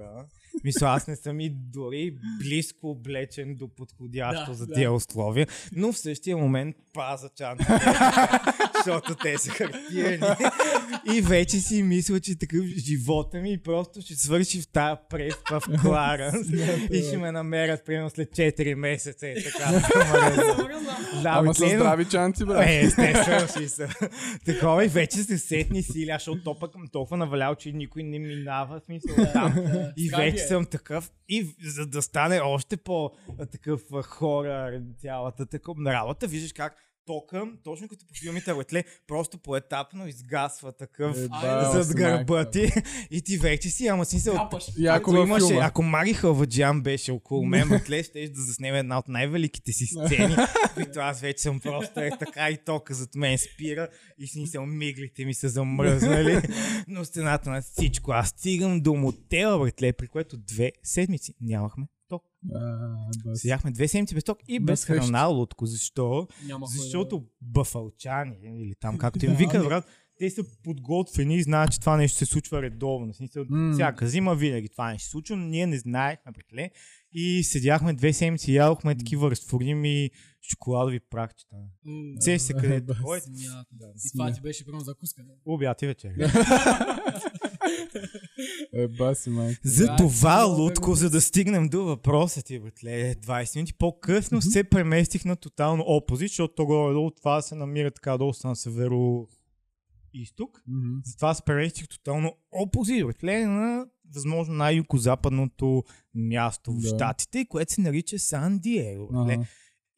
Мисля, 0.64 0.86
аз 0.86 1.06
не 1.06 1.16
съм 1.16 1.40
и 1.40 1.50
дори 1.50 2.14
близко 2.38 2.90
облечен 2.90 3.54
до 3.54 3.68
подходящо 3.68 4.44
Да, 4.46 4.54
за 4.54 4.66
да. 4.66 4.74
тия 4.74 4.92
условия, 4.92 5.46
но 5.72 5.92
в 5.92 5.98
същия 5.98 6.36
момент 6.36 6.76
паза 6.94 7.28
чантите, 7.30 7.72
защото 8.76 9.14
те 9.14 9.38
са 9.38 9.50
хартиени. 9.50 10.18
И 11.06 11.20
вече 11.20 11.60
си 11.60 11.82
мисля, 11.82 12.20
че 12.20 12.38
такъв 12.38 12.64
живота 12.66 13.38
ми 13.38 13.58
просто 13.58 14.00
ще 14.00 14.14
свърши 14.14 14.60
в 14.60 14.68
тази 14.68 15.00
преспа 15.10 15.60
в 15.60 15.82
Кларенс 15.82 16.46
и 16.90 16.98
ще 16.98 17.16
ме 17.16 17.32
намерят 17.32 17.84
примерно 17.86 18.10
след 18.10 18.30
4 18.30 18.74
месеца 18.74 19.26
и 19.28 19.44
така. 19.44 19.82
Да, 21.22 21.28
Ама 21.28 21.42
бе, 21.42 21.54
с 21.54 21.58
гледам- 21.58 21.78
здрави 21.78 22.04
чанти, 22.04 22.44
брат. 22.44 22.66
е, 22.66 22.80
естествено 22.80 23.48
си 23.48 23.68
са. 23.68 23.88
Такова 24.44 24.84
и 24.84 24.88
вече 24.88 25.01
се 25.10 25.38
сетни 25.38 25.82
сили, 25.82 26.10
аз 26.10 26.22
защото 26.22 26.44
то 26.44 26.58
пък 26.58 26.72
толкова 26.92 27.16
навалял, 27.16 27.54
че 27.54 27.72
никой 27.72 28.02
не 28.02 28.18
минава, 28.18 28.80
в 28.80 28.84
смисъл 28.84 29.16
там. 29.32 29.54
И 29.96 30.10
вече 30.16 30.38
съм 30.38 30.66
такъв. 30.66 31.12
И 31.28 31.56
за 31.64 31.86
да 31.86 32.02
стане 32.02 32.40
още 32.40 32.76
по-такъв 32.76 33.82
хора 34.04 34.82
цялата 34.98 35.46
такова 35.46 35.92
работа, 35.92 36.26
виждаш 36.26 36.52
как 36.52 36.91
тока, 37.06 37.44
точно 37.64 37.88
като 37.88 38.06
по 38.06 38.14
филмите 38.14 38.52
Летле, 38.52 38.84
просто 39.06 39.38
поетапно 39.38 40.08
изгасва 40.08 40.72
такъв 40.72 41.16
Е, 41.16 41.28
да, 41.28 41.70
зад 41.72 41.86
си 41.86 41.94
гърба 41.94 42.50
ти 42.50 42.72
и 43.10 43.22
ти 43.22 43.38
вече 43.38 43.70
си, 43.70 43.86
ама 43.86 44.04
смисъл, 44.04 44.34
Капаш. 44.34 44.64
Яко 44.78 45.10
ако 45.10 45.22
имаше, 45.22 45.46
филма. 45.46 45.64
ако 45.64 45.82
Мари 45.82 46.14
Халваджиан 46.14 46.82
беше 46.82 47.12
около 47.12 47.44
мен, 47.44 47.68
братле, 47.68 48.02
ще 48.02 48.28
да 48.28 48.42
заснеме 48.42 48.78
една 48.78 48.98
от 48.98 49.08
най-великите 49.08 49.72
си 49.72 49.86
сцени, 49.86 50.36
които 50.74 51.00
аз 51.00 51.20
вече 51.20 51.42
съм 51.42 51.60
просто 51.60 52.00
е 52.00 52.10
така 52.18 52.50
и 52.50 52.58
тока 52.64 52.94
зад 52.94 53.14
мен 53.14 53.38
спира 53.38 53.88
и 54.18 54.26
си 54.26 54.32
смисъл 54.32 54.66
миглите 54.66 55.24
ми 55.24 55.34
са 55.34 55.48
замръзнали, 55.48 56.42
но 56.88 57.04
стената 57.04 57.50
на 57.50 57.62
всичко. 57.62 58.12
Аз 58.12 58.28
стигам 58.28 58.80
до 58.80 58.94
мотела, 58.94 59.58
братле, 59.58 59.92
при 59.92 60.08
което 60.08 60.36
две 60.36 60.72
седмици 60.82 61.34
нямахме 61.40 61.86
ток. 62.12 62.22
А, 62.46 62.58
да. 63.24 63.36
Седяхме 63.36 63.70
две 63.70 63.88
седмици 63.88 64.14
без 64.14 64.24
ток 64.24 64.38
и 64.48 64.60
без 64.60 64.66
Без 64.80 64.84
храна, 64.86 65.24
Лутко. 65.24 65.66
Защо? 65.66 66.28
Няма 66.44 66.66
кой 66.66 66.74
да- 66.74 66.82
Защото 66.82 67.24
бъфалчани, 67.42 68.36
или 68.42 68.74
там 68.74 68.98
както 68.98 69.24
им 69.26 69.34
викат, 69.34 69.64
брат, 69.64 69.84
те 70.18 70.30
са 70.30 70.42
подготвени 70.64 71.36
и 71.36 71.42
знаят, 71.42 71.72
че 71.72 71.80
това 71.80 71.96
нещо 71.96 72.18
се 72.18 72.26
случва 72.26 72.62
редовно. 72.62 73.14
Смисъл, 73.14 73.44
М. 73.50 73.72
всяка 73.72 74.06
зима 74.06 74.34
винаги 74.34 74.68
това 74.68 74.88
нещо 74.88 75.04
се 75.04 75.10
случва, 75.10 75.36
но 75.36 75.46
ние 75.46 75.66
не 75.66 75.78
знаехме, 75.78 76.32
братле. 76.32 76.70
И 77.12 77.42
седяхме 77.42 77.92
две 77.92 78.12
седмици 78.12 78.52
и 78.52 78.56
ядохме 78.56 78.96
такива 78.96 79.30
разтворими 79.30 80.10
шоколадови 80.42 81.00
прахчета. 81.00 81.56
М, 81.84 82.14
Се 82.20 82.38
се. 82.38 82.54
Ой, 83.04 83.20
Смята. 83.20 83.66
И 83.98 84.10
това 84.12 84.32
ти 84.32 84.40
беше 84.40 84.66
прямо 84.66 84.80
закуска. 84.80 85.22
да. 85.22 85.32
обяд 85.46 85.82
и 85.82 85.86
вечер. 85.86 86.10
Е, 88.74 88.88
баси, 88.88 89.30
майка. 89.30 89.60
За 89.64 89.86
Да, 89.86 89.96
това, 89.96 90.42
Лутко, 90.42 90.94
за 90.94 91.10
да 91.10 91.20
стигнем 91.20 91.68
до 91.68 91.84
въпроса 91.84 92.42
ти, 92.42 92.58
братле, 92.58 93.14
20 93.14 93.56
минути 93.56 93.74
по-късно 93.74 94.42
се 94.42 94.64
преместих 94.64 95.24
на 95.24 95.36
тотално 95.36 95.84
опозит, 95.86 96.28
защото 96.28 96.54
то 96.54 96.66
горе-долу 96.66 97.10
това 97.10 97.42
се 97.42 97.54
намира 97.54 97.90
така 97.90 98.18
доста 98.18 98.48
на 98.48 98.56
северо 98.56 99.28
изток. 100.14 100.62
Мгм. 100.68 101.00
Затова 101.04 101.34
се 101.34 101.42
преместих 101.42 101.88
тотално 101.88 102.32
опозит, 102.52 103.06
братле, 103.06 103.46
на 103.46 103.86
възможно 104.14 104.54
най-юкозападното 104.54 105.84
място 106.14 106.72
в. 106.72 106.82
Штатите, 106.82 107.44
което 107.48 107.72
се 107.72 107.80
нарича 107.80 108.18
Сан 108.18 108.58
Диего. 108.58 109.08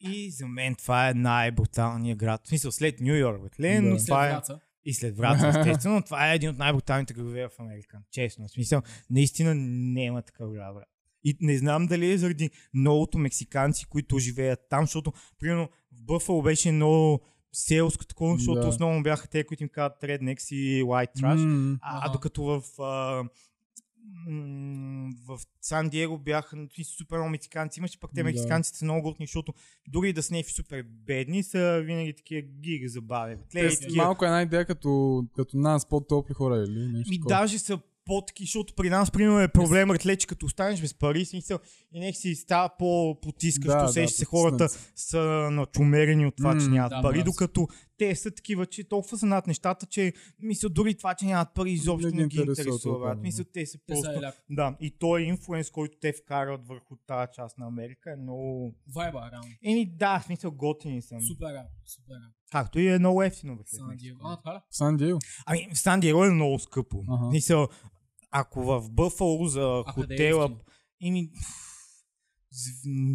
И 0.01 0.31
за 0.31 0.49
мен 0.49 0.75
това 0.75 1.09
е 1.09 1.15
най-бруталният 1.15 2.19
град. 2.19 2.41
В 2.45 2.49
смисъл 2.49 2.73
след 2.73 3.01
Нью 3.01 3.15
Йорк, 3.15 3.43
братле, 3.43 3.75
Да. 3.75 3.83
но 3.83 3.97
това 3.97 4.27
е... 4.27 4.31
Враца. 4.31 4.61
И 4.85 4.95
след 4.95 5.17
Враца, 5.17 5.49
естествено, 5.61 6.03
това 6.03 6.33
е 6.33 6.35
един 6.35 6.51
от 6.51 6.59
най-бруталните 6.59 7.15
градове 7.15 7.49
в 7.49 7.61
Америка. 7.61 7.99
Честно. 8.11 8.49
В 8.49 8.51
смисъл, 8.51 8.83
наистина 9.11 9.55
няма 9.95 10.23
такъв 10.23 10.53
град, 10.53 10.75
брат. 10.75 10.89
И 11.25 11.37
не 11.41 11.59
знам 11.59 11.87
дали 11.87 12.13
е 12.13 12.19
заради 12.19 12.51
многото 12.75 13.19
мексиканци, 13.19 13.87
които 13.87 14.19
живеят 14.19 14.61
там, 14.71 14.85
защото, 14.85 15.13
примерно, 15.39 15.69
в 15.93 16.03
Бъфало 16.03 16.43
беше 16.43 16.73
много 16.73 17.21
селско 17.53 18.07
такова, 18.07 18.37
защото 18.37 18.61
Да. 18.61 18.69
основно 18.69 19.03
бяха 19.03 19.29
те, 19.29 19.45
които 19.45 19.63
им 19.63 19.69
казват 19.69 20.03
Rednecks 20.03 20.55
и 20.55 20.83
White 20.85 21.15
Trash. 21.21 21.45
М, 21.45 21.79
А, 21.83 22.07
а 22.07 22.13
докато 22.13 22.43
в 22.43 22.63
а, 22.83 23.25
в 25.27 25.39
Сан 25.61 25.89
Диего 25.89 26.19
бяха 26.19 26.57
супер 26.97 27.17
много 27.17 27.31
мексиканци. 27.31 27.81
Имаше 27.81 28.01
пък 28.01 28.11
те 28.15 28.21
Да. 28.21 28.25
мексиканците 28.25 28.79
са 28.79 28.85
много 28.85 29.03
готни, 29.03 29.27
защото 29.27 29.55
дори 29.89 30.13
да 30.13 30.23
са 30.23 30.35
някакви 30.35 30.53
супер 30.53 30.85
бедни, 31.07 31.43
са 31.43 31.83
винаги 31.85 32.13
такива 32.17 32.43
гига 32.43 32.89
забави. 32.89 33.37
Те 33.51 33.69
такива, 33.69 33.97
малко 34.05 34.25
една 34.25 34.43
идея 34.43 34.65
като, 34.65 35.25
като 35.37 35.57
нас, 35.57 35.89
по-топли 35.89 36.35
хора 36.35 36.65
или 36.69 36.87
нещо 36.87 37.11
ми 37.11 37.17
такова. 37.17 37.29
даже 37.29 37.59
са 37.59 37.79
по-таки, 38.07 38.45
защото 38.45 38.75
при 38.75 38.91
нас, 38.91 39.11
примерно, 39.11 39.41
е 39.41 39.49
проблем, 39.49 39.91
ратле, 39.91 40.17
че 40.17 40.27
като 40.27 40.47
останеш 40.47 40.81
без 40.81 40.95
пари, 40.95 41.25
смисъл, 41.25 41.59
и 41.93 42.01
нека 42.01 42.19
си 42.19 42.35
става 42.35 42.71
по-потискащо, 42.79 43.79
Да, 43.79 43.83
да, 43.87 43.93
сеща 43.93 44.15
да, 44.15 44.19
се 44.19 44.25
хората 44.25 44.69
са 44.97 45.21
начумерени 45.53 46.27
от 46.27 46.37
това, 46.37 46.59
че 46.59 46.67
М, 46.67 46.75
нямат 46.75 46.91
да, 46.91 47.03
пари, 47.03 47.23
докато 47.23 47.69
те 47.99 48.17
са 48.17 48.31
такива, 48.31 48.67
че 48.67 48.89
толкова 48.89 49.19
са 49.19 49.27
над 49.27 49.47
нещата, 49.47 49.87
че 49.87 50.13
мисля, 50.43 50.69
дори 50.69 50.95
това, 50.95 51.15
че 51.15 51.27
нямат 51.27 51.55
пари, 51.55 51.71
изобщо 51.71 52.09
Не 52.09 52.17
не, 52.17 52.23
ги 52.23 52.29
ги 52.29 52.41
интересува 52.41 52.63
интересува. 52.63 52.93
толкова, 52.93 53.09
брат. 53.09 53.19
да. 53.19 53.23
Мисля, 53.23 53.45
те 53.45 53.67
са 53.67 53.79
Те 53.87 53.97
са 53.97 54.03
просто... 54.03 54.33
Да, 54.51 54.77
и 54.81 54.91
той 54.99 55.23
инфлуенс, 55.23 55.71
който 55.71 55.97
те 56.01 56.13
вкарат 56.13 56.67
върху 56.69 56.97
тази 57.07 57.29
част 57.35 57.59
на 57.59 57.67
Америка 57.67 58.13
е 58.13 58.17
много... 58.17 58.75
Вайба, 58.95 59.31
реално. 59.33 59.51
Еми 59.65 59.87
да, 59.97 60.19
в 60.19 60.25
смисъл 60.25 60.51
готини 60.51 61.03
съм. 61.03 61.21
Супер 61.21 61.55
супер. 61.85 62.17
Както 62.53 62.79
и 62.79 62.89
е 62.89 62.99
много 62.99 63.23
ефтино. 63.23 63.59
Сан. 63.67 63.97
Диего. 63.97 64.19
Сан 64.71 64.97
Диего. 64.97 65.19
Ами 65.47 65.69
в 65.75 65.79
Сан 65.79 66.01
Диего 66.01 66.25
е 66.25 66.31
много 66.31 66.59
скъпо. 66.59 67.05
Ага. 67.09 67.27
Мисъл, 67.31 67.69
ако 68.31 68.63
в 68.63 68.91
Бъфало 68.91 69.47
за 69.47 69.85
е 69.89 69.93
хотела... 69.93 70.45
ефтино? 70.45 70.61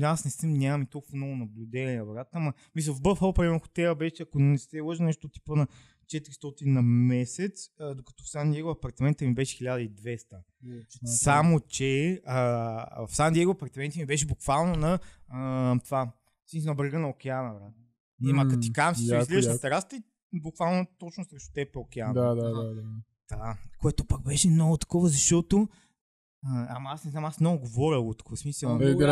Аз 0.02 0.26
не 0.26 0.32
съм, 0.32 0.54
нямам 0.54 0.82
и 0.82 0.86
толкова 0.86 1.18
много 1.18 1.36
наблюдения, 1.36 2.06
брат. 2.06 2.28
Ама, 2.32 2.54
мисля, 2.76 2.94
в 2.94 3.02
Бъфало, 3.02 3.34
примерно, 3.34 3.60
хотела 3.60 3.96
беше, 3.96 4.24
ако 4.24 4.40
не 4.40 4.58
се 4.58 4.80
лъжа, 4.82 5.04
нещо 5.04 5.30
типа 5.30 5.56
на 5.56 5.68
400 6.08 6.66
на 6.66 6.82
месец, 6.82 7.70
а, 7.80 7.96
докато 7.96 8.24
в 8.24 8.30
Сан 8.30 8.52
Диего 8.52 8.70
апартамента 8.70 9.26
ми 9.26 9.34
беше 9.34 9.64
1200. 9.64 10.24
Само, 11.06 11.60
че 11.60 12.22
а, 12.26 13.06
в 13.08 13.16
Сан 13.16 13.34
Диего 13.34 13.52
апартамента 13.52 14.00
ми 14.00 14.06
беше 14.06 14.26
буквално 14.26 14.76
на 14.76 15.00
а, 15.28 15.80
това, 15.80 16.12
си 16.48 16.62
на 16.62 16.76
брега 16.76 17.00
на 17.00 17.10
океана, 17.10 17.54
брат. 17.54 17.74
Има 18.30 18.44
М, 18.44 18.50
като 18.50 18.62
ти 18.62 18.74
кам, 18.74 18.96
си 18.96 19.06
се 19.06 19.18
излизаш 19.18 19.46
на 19.46 19.52
яко. 19.52 19.62
терасата 19.62 19.96
и 20.34 20.42
буквално 20.42 20.88
точно 21.00 21.26
срещу 21.26 21.54
теб 21.54 21.76
е 21.76 21.80
океан. 21.80 22.14
Да, 22.14 22.36
да, 22.36 22.50
да, 22.54 22.76
да. 22.76 22.84
Да, 23.30 23.58
което 23.80 24.06
пък 24.06 24.24
беше 24.24 24.50
много 24.50 24.78
такова, 24.78 25.08
защото 25.08 25.68
а, 26.44 26.68
ама 26.70 26.90
аз 26.90 27.06
не 27.06 27.12
знам, 27.12 27.26
аз 27.26 27.40
много 27.40 27.60
говоря 27.60 28.00
от 28.00 28.18
такова 28.18 28.38
смисъл. 28.38 28.70
Ами, 28.70 28.76
Много 28.78 28.90
да 28.90 29.04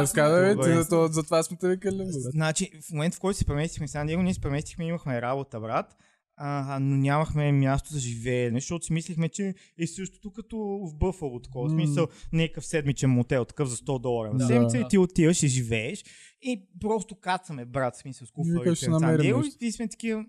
добре. 0.54 0.66
ти 0.66 0.74
за, 0.74 0.90
това- 0.90 1.08
за 1.08 1.24
това 1.24 1.44
сме 1.44 1.58
те 1.58 1.70
викали. 1.70 1.98
брат. 1.98 2.08
Значи, 2.12 2.72
в 2.82 2.92
момента 2.92 3.18
в 3.18 3.20
който 3.20 3.38
се 3.38 3.46
преместихме 3.46 3.88
в 3.88 3.92
Сан 3.92 4.08
Диего, 4.08 4.24
ние 4.24 4.34
се 4.34 4.42
преместихме, 4.42 4.86
имахме 4.86 5.22
работа, 5.22 5.60
брат, 5.60 5.96
а, 6.40 6.80
но 6.82 6.98
нямахме 6.98 7.52
място 7.52 7.94
за 7.94 8.00
живеене, 8.00 8.58
защото 8.58 8.86
си 8.86 8.94
мислихме, 8.94 9.30
че 9.30 9.56
е 9.80 9.88
същото 9.88 10.32
като 10.32 10.58
в 10.84 10.96
Бъфало, 10.96 11.40
такова. 11.40 11.66
М. 11.66 11.70
смисъл, 11.72 12.08
някакъв 12.34 12.66
седмичен 12.66 13.10
мотел, 13.10 13.46
такъв 13.46 13.70
за 13.70 13.76
100 13.76 14.00
долара 14.00 14.32
Да. 14.34 14.48
седмица 14.48 14.78
и 14.78 14.86
ти 14.90 14.98
отиваш 14.98 15.44
и 15.44 15.48
живееш 15.48 16.04
и 16.42 16.70
просто 16.80 17.16
кацаме, 17.16 17.66
брат, 17.66 17.96
смисъл, 17.96 18.28
с 18.28 18.32
куфарите 18.32 18.60
на 18.90 19.00
Сан 19.00 19.18
Диего 19.18 19.42
и 19.62 19.72
сме 19.72 19.88
такива 19.88 20.26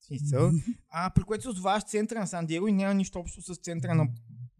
смисъл. 0.00 0.50
А 0.90 1.10
при 1.10 1.22
което 1.22 1.42
се 1.42 1.48
озоваваш 1.48 1.84
центъра 1.84 2.18
на 2.18 2.26
Сан 2.26 2.46
Диего 2.46 2.68
и 2.68 2.72
няма 2.72 2.94
нищо 2.94 3.18
общо 3.18 3.42
с 3.44 3.56
центъра 3.56 3.94
на 3.94 4.08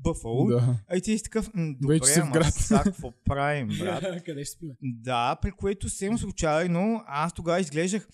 Бъфало. 0.00 0.46
Да. 0.46 0.76
А 0.88 0.96
и 0.96 1.02
ти 1.02 1.18
си 1.18 1.24
такъв, 1.24 1.50
добре, 1.56 1.94
Вече 1.94 2.06
си 2.06 2.20
в 2.20 2.22
ама 2.22 2.32
град. 2.32 2.54
сега 2.54 2.82
какво 2.82 3.12
правим, 3.24 3.68
брат? 3.78 4.24
Къде 4.24 4.44
ще 4.44 4.52
спиме? 4.56 4.74
Да, 4.82 5.36
при 5.42 5.50
което 5.50 5.88
съвсем 5.88 6.18
случайно, 6.18 7.04
аз 7.06 7.32
тогава 7.32 7.60
изглеждах 7.60 8.08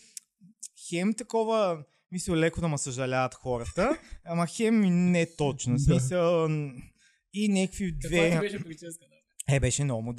хем 0.88 1.14
такова, 1.14 1.84
мисля, 2.12 2.36
леко 2.36 2.60
да 2.60 2.68
ме 2.68 2.78
съжаляват 2.78 3.34
хората, 3.34 3.98
ама 4.24 4.46
хем 4.46 4.84
и 4.84 4.90
не 4.90 5.26
точно. 5.36 5.78
Смисъл, 5.78 6.48
и 7.34 7.48
някакви 7.48 7.92
Каква 7.92 8.08
ти 8.08 8.30
две... 8.30 8.40
беше 8.40 8.64
прическа? 8.64 9.04
Е, 9.48 9.60
беше 9.60 9.84
много. 9.84 10.14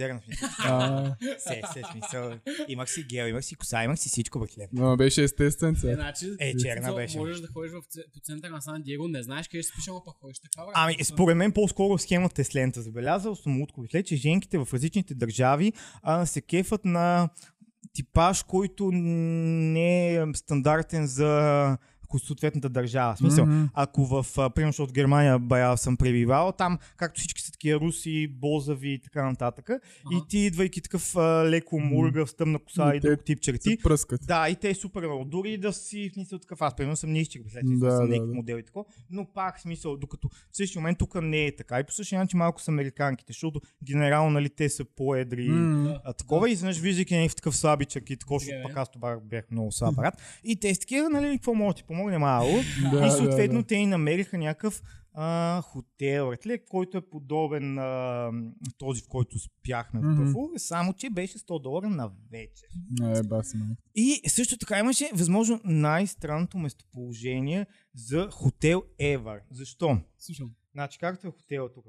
А, 0.60 1.16
Се, 1.40 1.62
се, 1.74 1.82
смисъл. 1.92 2.32
Имах 2.68 2.90
си 2.90 3.04
гел, 3.04 3.28
имах 3.28 3.46
си 3.46 3.56
коса, 3.56 3.84
имах 3.84 4.00
си 4.00 4.10
всичко, 4.10 4.40
бе, 4.40 4.46
Но 4.74 4.98
беше 4.98 5.24
естествен 5.24 5.74
Е, 5.74 5.78
сега. 5.78 5.94
значи, 5.96 6.26
Е, 6.40 6.58
черна 6.58 6.76
смисъл, 6.76 6.96
беше. 6.96 7.18
Можеш 7.18 7.40
да 7.40 7.48
ходиш 7.48 7.72
по 8.14 8.20
центъра 8.20 8.52
на 8.52 8.62
Сан 8.62 8.82
Диего, 8.82 9.08
не 9.08 9.24
знаеш 9.24 9.48
къде 9.48 9.64
ще 9.64 9.72
спиш, 9.72 9.88
ама 9.88 10.02
пък 10.06 10.16
ходиш 10.22 10.40
така. 10.40 10.68
Ами, 10.74 10.98
според 11.04 11.38
мен 11.38 11.52
по-скоро 11.52 11.98
схемата 11.98 12.42
е 12.42 12.46
следната. 12.46 12.82
Забелязал 12.82 13.36
съм 13.36 13.62
от 13.62 13.72
кофе, 13.72 14.04
че 14.04 14.16
женките 14.16 14.58
в 14.58 14.68
различните 14.74 15.16
държави 15.16 15.74
а, 16.02 16.26
се 16.26 16.42
кефат 16.42 16.86
на 16.86 17.30
типаж, 17.94 18.44
който 18.44 18.92
не 18.92 20.16
е 20.16 20.26
стандартен 20.34 21.08
за 21.08 21.78
съответната 22.20 22.70
държава. 22.70 23.16
В 23.16 23.18
смисъл, 23.18 23.46
Мгм. 23.46 23.64
ако 23.74 24.06
в, 24.06 24.26
примерно, 24.50 24.88
в 24.88 24.92
Германия 24.92 25.40
бая 25.40 25.78
съм 25.78 25.98
пребивал, 25.98 26.52
там, 26.52 26.80
както 26.98 27.20
всички 27.20 27.42
такива 27.56 27.80
руси, 27.80 28.28
бозави 28.30 28.90
и 28.90 29.00
така 29.00 29.26
нататък, 29.26 29.70
и 30.12 30.22
ти 30.30 30.38
идвайки 30.38 30.82
такъв 30.82 31.16
а, 31.16 31.22
леко 31.46 31.80
мурга, 31.80 32.28
с 32.28 32.34
тъмна 32.34 32.60
коса 32.60 32.92
И 32.94 32.98
и 32.98 33.00
друг 33.00 33.24
тип 33.26 33.42
черти, 33.42 33.70
Се 33.70 33.78
пръскат. 33.84 34.22
да, 34.28 34.50
и 34.50 34.56
те 34.56 34.70
е 34.70 34.76
супер 34.76 35.02
много. 35.02 35.26
Дори 35.26 35.58
да 35.58 35.74
си 35.74 36.10
в 36.10 36.14
смисъл 36.14 36.40
такъв, 36.40 36.62
аз 36.62 36.76
примерно 36.76 36.96
съм 36.96 37.12
нищик, 37.12 37.42
след 37.52 37.64
Да, 37.66 37.86
да, 37.86 37.96
съм 37.96 38.10
да, 38.10 38.20
да. 38.20 38.26
модел 38.34 38.58
и 38.58 38.64
такова, 38.64 38.86
но 39.10 39.26
пак 39.34 39.60
смисъл, 39.60 39.98
докато 39.98 40.28
в 40.30 40.58
същия 40.58 40.80
момент 40.80 40.98
тук 40.98 41.16
не 41.22 41.46
е 41.46 41.56
така. 41.56 41.80
И 41.80 41.84
по 41.84 41.92
същия 41.94 42.20
начин 42.20 42.38
малко 42.38 42.62
с 42.62 42.68
американките, 42.68 43.34
защото 43.34 43.62
генерално 43.84 44.30
нали, 44.30 44.50
те 44.50 44.70
са 44.70 44.86
по-едри. 44.86 45.48
М, 45.50 46.00
А, 46.04 46.14
такова 46.14 46.50
и 46.50 46.52
изведнъж 46.52 46.80
виждайки 46.80 47.16
някакъв 47.16 47.36
такъв 47.36 47.58
слабичък 47.58 48.10
и 48.10 48.18
такова, 48.18 48.40
защото 48.40 48.56
Така 48.56 48.62
е. 48.62 48.64
пък 48.70 48.78
аз 48.78 48.92
това 48.92 49.18
бях 49.24 49.52
много 49.52 49.72
слаб 49.72 49.96
брат. 49.96 50.22
И 50.44 50.56
те 50.56 50.74
са 50.74 50.80
такива, 50.80 51.10
нали, 51.10 51.38
какво 51.38 51.54
може 51.54 51.68
да 51.68 51.78
ти 51.78 51.84
помогне 51.84 52.18
малко. 52.18 52.52
Да, 52.92 53.08
и 53.08 53.12
съответно 53.12 53.58
да, 53.58 53.62
да. 53.62 53.68
те 53.68 53.76
и 53.76 53.86
намериха 53.86 54.38
някакъв 54.38 54.82
а, 55.18 55.62
хотел, 55.62 56.32
ретле, 56.32 56.66
който 56.66 56.98
е 56.98 57.10
подобен 57.10 57.74
на 57.74 58.32
този, 58.78 59.02
в 59.02 59.08
който 59.08 59.40
спяхме 59.40 60.00
Мгм. 60.00 60.24
Бъфало, 60.24 60.50
само 60.58 60.94
че 60.94 61.10
беше 61.10 61.38
100 61.38 61.62
долара 61.62 61.90
на 61.90 62.12
вечер. 62.32 62.68
Е, 63.20 63.24
баси. 63.24 63.58
И 63.96 64.22
също 64.28 64.58
така 64.58 64.80
имаше 64.80 65.10
възможно 65.14 65.62
най-странното 65.64 66.58
местоположение 66.58 67.66
за 67.96 68.30
хотел 68.32 68.84
Ever. 69.02 69.42
Защо? 69.52 69.98
Слушам. 70.18 70.52
Значи, 70.74 71.00
както 71.00 71.28
е 71.28 71.32
хотел 71.32 71.70
тук, 71.74 71.86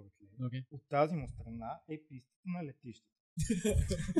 Окей. 0.47 0.63
от 0.71 0.83
тази 0.89 1.17
му 1.17 1.29
страна 1.29 1.81
е 1.89 2.01
пистата 2.09 2.43
на 2.47 2.65
летището. 2.65 3.13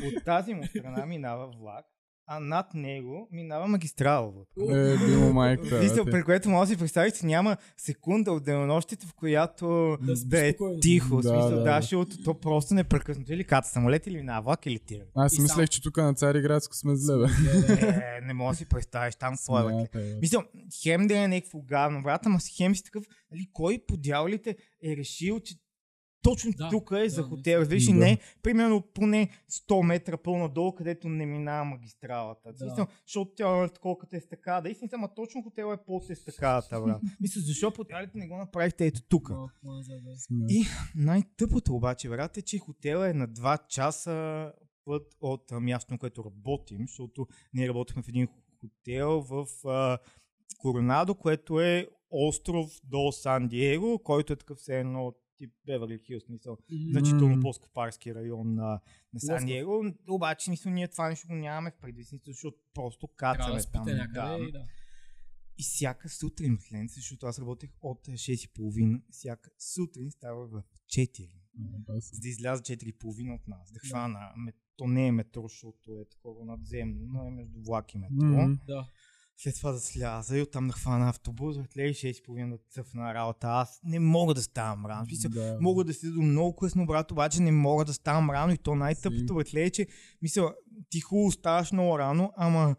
от 0.05 0.25
тази 0.25 0.53
му 0.53 0.63
страна 0.63 1.05
минава 1.05 1.47
влак, 1.47 1.85
а 2.29 2.39
над 2.39 2.73
него 2.73 3.27
минава 3.31 3.67
магистрала. 3.67 4.31
бе. 4.31 4.93
Е, 4.93 4.97
било 4.97 5.33
майката. 5.33 5.79
Вижте, 5.79 6.03
при 6.03 6.23
което 6.23 6.49
може 6.49 6.69
да 6.69 6.75
си 6.75 6.79
представите, 6.79 7.25
няма 7.25 7.57
секунда 7.77 8.31
от 8.31 8.43
денонощите, 8.43 9.05
в 9.07 9.13
която 9.13 9.97
Да 10.01 10.13
да 10.25 10.47
е 10.47 10.51
спокойно. 10.51 10.79
тихо. 10.79 11.15
Да, 11.15 11.29
смисъл, 11.29 11.49
да, 11.49 11.63
да, 11.63 11.81
защото 11.81 12.23
то 12.23 12.39
просто 12.39 12.73
непрекъснато. 12.73 13.33
Или 13.33 13.43
ката 13.43 13.67
самолет, 13.69 14.07
или 14.07 14.23
на 14.23 14.41
влак, 14.41 14.65
или 14.65 14.79
тира. 14.79 15.03
Аз 15.15 15.31
си 15.31 15.41
мислех, 15.41 15.69
че 15.69 15.81
тук 15.81 15.97
на 15.97 16.13
Цариградско 16.13 16.75
сме 16.75 16.95
зле, 16.95 17.17
бе. 17.17 17.25
Е, 17.73 18.21
не 18.21 18.33
мога 18.33 18.51
да 18.51 18.57
си 18.57 18.65
представиш 18.65 19.15
там 19.15 19.33
е. 19.33 19.37
Смятай, 19.37 20.03
бе. 20.03 20.15
Мисля, 20.21 20.43
хем 20.83 21.07
да 21.07 21.17
е 21.17 21.27
някакво 21.27 21.61
гавно, 21.61 22.01
брат, 22.03 22.25
ама 22.25 22.39
си 22.39 22.53
хем 22.57 22.75
си 22.75 22.83
такъв, 22.83 23.03
нали, 23.31 23.49
кой 23.53 23.79
по 23.87 23.97
дяволите 23.97 24.55
е 24.83 24.97
решил, 24.97 25.39
че 25.39 25.55
точно 26.29 26.51
Да, 26.57 26.69
тук 26.69 26.91
е 26.91 27.09
за 27.09 27.21
да, 27.21 27.27
хотел. 27.27 27.65
Виж, 27.65 27.85
Да. 27.85 27.93
не, 27.93 28.19
примерно 28.43 28.81
поне 28.93 29.29
100 29.51 29.85
метра 29.85 30.17
по-надолу, 30.17 30.75
където 30.75 31.09
не 31.09 31.25
минава 31.25 31.65
магистралата. 31.65 32.53
Да. 32.53 32.65
Мисля, 32.65 32.87
защото 33.05 33.31
тя 33.35 33.63
е 33.63 33.69
такова 33.69 33.97
като 33.97 34.15
естакада. 34.15 34.69
Истина, 34.69 34.89
ама 34.93 35.13
точно 35.15 35.43
хотел 35.43 35.73
е 35.73 35.77
после 35.85 36.13
естакадата, 36.13 36.81
брат. 36.81 37.01
Мисля, 37.21 37.41
защо 37.41 37.71
по 37.71 37.83
дяволите 37.83 38.17
не 38.17 38.27
го 38.27 38.37
направихте 38.37 38.85
ето 38.85 39.01
тук? 39.09 39.31
И 40.49 40.65
най-тъпото 40.95 41.75
обаче, 41.75 42.09
брат, 42.09 42.37
е, 42.37 42.41
че 42.41 42.57
хотел 42.57 42.97
е 42.97 43.13
на 43.13 43.27
2 43.27 43.67
часа 43.67 44.51
път 44.85 45.03
от 45.21 45.51
мястото, 45.51 45.93
на 45.93 45.99
което 45.99 46.23
работим, 46.23 46.79
защото 46.87 47.27
ние 47.53 47.67
работихме 47.67 48.03
в 48.03 48.07
един 48.07 48.27
хотел 48.61 49.21
в 49.21 49.47
а, 49.67 49.97
Коронадо, 50.57 51.15
което 51.15 51.61
е 51.61 51.87
остров 52.11 52.71
до 52.83 53.11
Сан 53.11 53.47
Диего, 53.47 53.99
който 54.03 54.33
е 54.33 54.35
такъв 54.35 54.57
все 54.57 54.79
едно 54.79 55.13
тип 55.37 55.53
Беверли 55.65 55.99
Хилс, 55.99 56.23
мисъл, 56.29 56.57
Мгм. 56.71 56.91
значително 56.91 57.41
по-скъпарски 57.41 58.15
район 58.15 58.53
на, 58.53 58.79
на 59.13 59.19
Сан. 59.19 59.45
Диего, 59.45 59.83
обаче 60.09 60.49
мисля, 60.49 60.71
ние 60.71 60.87
това 60.87 61.09
нещо 61.09 61.27
го 61.27 61.35
нямаме 61.35 61.71
в 61.71 61.77
предвид, 61.77 62.07
смисъл, 62.07 62.33
защото 62.33 62.57
просто 62.73 63.07
кацаме 63.07 63.55
да 63.55 63.71
там. 63.71 63.85
някъде 63.85 64.43
и 64.43 64.51
да. 64.51 64.65
И 65.59 65.63
всяка 65.63 66.09
сутрин, 66.09 66.57
клен, 66.69 66.87
защото 66.87 67.25
аз 67.25 67.39
работех 67.39 67.69
от 67.81 68.07
6.30, 68.07 69.01
всяка 69.11 69.49
сутрин 69.59 70.11
става 70.11 70.47
в 70.47 70.63
4 70.87 71.23
Е, 71.23 71.29
баси. 71.79 72.15
за 72.15 72.21
да 72.21 72.27
изляза 72.27 72.63
4,5 72.63 73.35
от 73.35 73.47
нас, 73.47 73.71
да 73.71 73.79
хвана. 73.79 74.19
Ме, 74.37 74.53
то 74.75 74.87
не 74.87 75.07
е 75.07 75.11
метро, 75.11 75.41
защото 75.41 75.91
е 75.91 76.05
такова 76.05 76.45
надземно, 76.45 76.99
но 77.03 77.23
е 77.23 77.31
между 77.31 77.59
влак 77.61 77.93
и 77.93 77.97
метро. 77.97 78.25
М. 78.25 78.57
Да. 78.67 78.87
След 79.39 79.55
това 79.55 79.71
да 79.71 79.79
сляза 79.79 80.37
и 80.37 80.41
оттам 80.41 80.67
да 80.67 80.73
хвана 80.73 81.09
автобус, 81.09 81.57
от 81.57 81.67
6,5 81.67 82.49
да 82.49 82.57
цъфна 82.69 83.13
работа. 83.13 83.47
Аз 83.47 83.79
не 83.83 83.99
мога 83.99 84.33
да 84.33 84.41
ставам 84.41 84.85
рано. 84.85 85.05
В 85.05 85.29
Да. 85.29 85.57
Мога 85.61 85.83
да 85.83 85.93
седа 85.93 86.13
до 86.13 86.21
много 86.21 86.55
късно, 86.55 86.85
брат, 86.85 87.11
обаче 87.11 87.41
не 87.41 87.51
мога 87.51 87.85
да 87.85 87.93
ставам 87.93 88.29
рано 88.29 88.53
и 88.53 88.57
то 88.57 88.75
най-тъпото 88.75 89.35
братле 89.35 89.63
е, 89.63 89.69
че 89.69 89.87
мисля, 90.21 90.53
ти 90.89 91.01
хубаво 91.01 91.31
ставаш 91.31 91.71
много 91.71 91.99
рано, 91.99 92.33
ама 92.37 92.75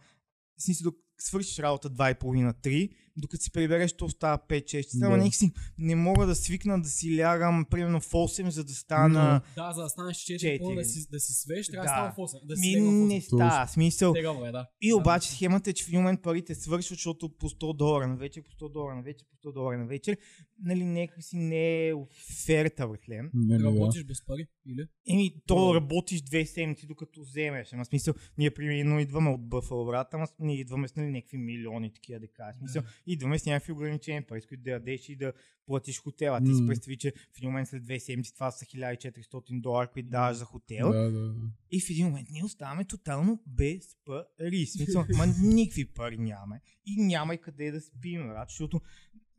в 0.59 0.63
смисъл, 0.63 0.93
свършиш 1.21 1.59
работа 1.59 1.91
2,5-3, 1.91 2.91
докато 3.19 3.43
си 3.43 3.53
прибереш, 3.53 3.93
то 3.93 4.09
става 4.09 4.39
5-6 4.49 4.65
часа. 4.65 4.99
Да. 4.99 5.07
Ама 5.07 5.17
някакси 5.17 5.53
не 5.79 5.95
мога 5.95 6.27
да 6.27 6.35
свикна 6.35 6.83
да 6.83 6.89
си 6.89 7.19
лягам 7.19 7.67
примерно 7.71 8.01
в 8.01 8.07
8, 8.07 8.49
за 8.49 8.65
да 8.65 8.73
стана... 8.73 9.41
Да, 9.57 9.73
за 9.73 9.83
да 9.83 9.89
станеш 9.89 10.17
4 10.17 10.39
Четири. 10.39 10.59
по 10.59 10.75
да 10.75 10.85
си, 10.85 11.09
да 11.11 11.21
си 11.21 11.33
свеж, 11.33 11.69
трябва 11.69 11.85
да 11.85 11.89
става 11.89 12.13
в 12.13 12.17
8. 12.17 12.47
Да 12.47 12.57
си 12.57 12.69
Ми 12.69 12.77
легна 12.77 12.91
в 12.91 12.95
8. 12.95 13.07
не 13.07 13.21
става, 13.21 13.67
смисъл. 13.67 14.13
Тегаво 14.13 14.47
е, 14.47 14.53
да. 14.53 14.67
И 14.81 14.95
обаче 14.95 15.33
схемата 15.33 15.71
е, 15.71 15.73
че 15.73 15.85
в 15.85 15.89
един 15.89 16.01
момент 16.01 16.23
парите 16.23 16.55
свършват, 16.55 16.99
защото 16.99 17.29
по 17.29 17.49
100 17.49 17.77
долара 17.77 18.07
на 18.07 18.17
вечер, 18.17 18.43
по 18.43 18.65
100 18.65 18.73
долара 18.73 18.95
на 18.95 19.03
вечер, 19.03 19.27
по 19.31 19.49
100 19.49 19.53
долара 19.53 19.79
на 19.79 19.87
вечер, 19.87 20.17
нали, 20.63 20.85
нека 20.85 21.23
си 21.23 21.37
не 21.37 21.89
е 21.89 21.95
оферта, 21.95 22.89
братле. 22.89 23.17
Не, 23.17 23.31
не, 23.35 23.59
да. 23.59 23.65
Работиш 23.65 24.05
без 24.05 24.27
пари, 24.27 24.47
или? 24.67 24.87
Еми, 25.09 25.35
то 25.47 25.55
Добре. 25.55 25.77
работиш 25.77 26.23
две 26.23 26.47
седмици, 26.47 26.87
докато 26.87 27.21
вземеш. 27.21 27.73
Ама 27.73 27.85
смисъл, 27.85 28.15
ние 28.39 28.51
примерно 28.51 29.01
идваме 29.01 29.31
от 29.31 29.49
Бъфало, 29.49 29.87
брат, 29.87 30.15
ама 30.15 30.27
ние 30.39 30.61
идваме 30.61 30.89
с 30.89 30.97
нали, 30.97 31.11
някакви 31.11 31.39
милиони 31.39 31.93
такива 31.93 32.21
да 32.21 32.29
кажа. 32.29 32.59
Смисъл, 32.59 32.83
идваме 33.13 33.39
с 33.39 33.47
някакви 33.47 33.73
ограничени 33.73 34.23
пари, 34.23 34.43
които 34.49 34.63
да 34.63 34.71
ядеш 34.71 35.09
и 35.09 35.17
да 35.17 35.33
платиш 35.67 36.01
хотела. 36.01 36.41
Ти 36.41 36.55
си 36.55 36.67
представи, 36.67 36.97
че 36.97 37.11
в 37.11 37.39
един 37.39 37.51
момент 37.51 37.69
след 37.69 37.83
две 37.85 38.01
седмици 38.01 38.35
това 38.35 38.51
са 38.51 38.65
1400 38.65 39.61
долара, 39.61 39.91
които 39.91 40.09
даваш 40.09 40.37
за 40.37 40.45
хотел. 40.45 40.93
Да, 40.93 41.11
да, 41.11 41.21
да. 41.21 41.35
И 41.71 41.81
в 41.81 41.91
един 41.91 42.07
момент 42.07 42.29
ние 42.31 42.45
оставаме 42.45 42.85
тотално 42.85 43.43
без 43.47 43.97
пари. 44.05 44.67
Смисъл, 44.67 45.05
ма 45.17 45.27
никакви 45.43 45.85
пари 45.85 46.19
нямаме. 46.19 46.61
И 46.87 47.03
няма 47.03 47.35
и 47.35 47.39
къде 47.39 47.71
да 47.71 47.81
спим, 47.81 48.29
брат, 48.29 48.49
защото 48.49 48.81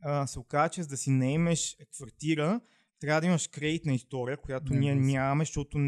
а, 0.00 0.26
се 0.26 0.38
оказа, 0.38 0.70
че 0.70 0.82
за 0.82 0.88
да 0.88 0.96
си 0.96 1.10
наемеш 1.10 1.76
квартира, 1.96 2.60
трябва 3.00 3.20
да 3.20 3.26
имаш 3.26 3.48
кредитна 3.48 3.94
история, 3.94 4.36
която 4.36 4.72
Не, 4.72 4.80
ние 4.80 4.94
нямаме, 4.94 5.44
защото 5.44 5.78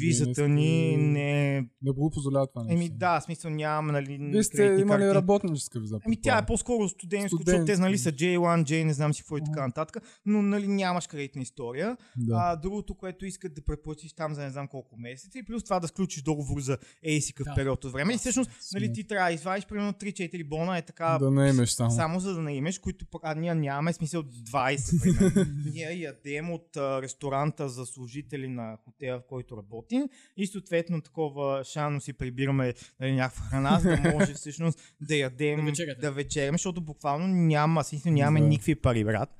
визата 0.00 0.48
ни 0.48 0.96
не... 0.96 1.60
Не 1.82 1.90
го 1.90 2.10
позволява 2.10 2.46
това 2.46 2.64
нещо. 2.64 2.74
Еми 2.76 2.88
да, 2.88 3.20
в 3.20 3.24
смисъл 3.24 3.50
нямаме, 3.50 3.92
нали, 3.92 4.18
Вие 4.20 4.42
сте 4.42 4.64
имали 4.64 5.02
карти. 5.02 5.14
работническа 5.14 5.80
виза. 5.80 5.98
Ами 6.06 6.20
тя 6.20 6.38
е 6.38 6.46
по-скоро 6.46 6.88
студентско, 6.88 7.36
Студент. 7.36 7.58
защото 7.58 7.76
те 7.76 7.82
нали 7.82 7.98
са 7.98 8.12
J1, 8.12 8.38
J, 8.62 8.84
не 8.84 8.92
знам 8.92 9.14
си 9.14 9.22
какво 9.22 9.36
и 9.38 9.44
така 9.44 9.66
нататък, 9.66 10.02
но 10.26 10.42
нали 10.42 10.68
нямаш 10.68 11.06
кредитна 11.06 11.42
история. 11.42 11.96
Да. 12.16 12.34
А, 12.36 12.56
другото, 12.56 12.94
което 12.94 13.26
искат 13.26 13.54
да 13.54 13.62
преплатиш 13.62 14.12
там 14.12 14.34
за 14.34 14.42
не 14.42 14.50
знам 14.50 14.68
колко 14.68 14.96
месеца 14.96 15.38
и 15.38 15.44
плюс 15.44 15.64
това 15.64 15.80
да 15.80 15.88
сключиш 15.88 16.22
договор 16.22 16.60
за 16.60 16.78
си 17.20 17.32
какъв 17.34 17.44
Да. 17.44 17.54
период 17.54 17.84
от 17.84 17.92
време. 17.92 18.14
И 18.14 18.18
всъщност 18.18 18.50
нали, 18.74 18.92
ти 18.92 19.06
трябва 19.06 19.28
да 19.28 19.34
извадиш 19.34 19.66
примерно 19.66 19.92
3-4 19.92 20.48
бона 20.48 20.78
е 20.78 20.82
така 20.82 21.18
Да 21.20 21.30
не 21.30 21.48
имеш 21.48 21.70
само. 21.70 21.90
само 21.90 22.20
за 22.20 22.34
да 22.34 22.40
наимеш, 22.42 22.78
които 22.78 23.06
пък, 23.06 23.22
а 23.24 23.34
ние 23.34 23.54
нямаме 23.54 23.92
смисъл 23.92 24.22
20 24.22 25.02
примерно. 25.02 25.52
ние 25.74 25.92
ядем 25.92 26.50
от 26.50 26.76
а, 26.76 27.02
ресторанта 27.02 27.68
за 27.68 27.86
служители 27.86 28.48
на 28.48 28.76
хотела, 28.84 29.18
в 29.18 29.22
който 29.28 29.56
работим 29.60 30.08
и 30.36 30.46
съответно 30.46 31.00
такова 31.00 31.64
шано 31.64 32.00
си 32.00 32.12
прибираме 32.12 32.74
нали, 33.00 33.12
някаква 33.12 33.44
храна, 33.44 33.80
за 33.80 33.88
да 33.88 34.10
може 34.14 34.34
всъщност 34.34 34.94
да 35.00 35.16
ядем, 35.16 35.64
Да 36.00 36.12
вечеряме, 36.12 36.58
защото 36.58 36.80
буквално 36.80 37.26
няма, 37.26 37.84
смисъл, 37.84 38.12
нямаме 38.12 38.40
никакви 38.40 38.74
пари, 38.74 39.04
брат. 39.04 39.39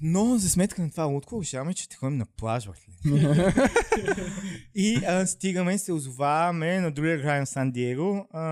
Но 0.00 0.38
за 0.38 0.50
сметка 0.50 0.82
на 0.82 0.90
това 0.90 1.04
лутко 1.04 1.40
решаваме, 1.40 1.74
че 1.74 1.84
ще 1.84 1.96
ходим 1.96 2.18
на 2.18 2.26
плаж, 2.26 2.66
братле. 2.66 2.92
И 4.74 5.00
а, 5.06 5.26
стигаме 5.26 5.78
се 5.78 5.92
озоваваме 5.92 6.80
на 6.80 6.90
другия 6.90 7.22
край 7.22 7.40
на 7.40 7.46
Сан 7.46 7.70
Диего 7.72 8.26
а, 8.30 8.42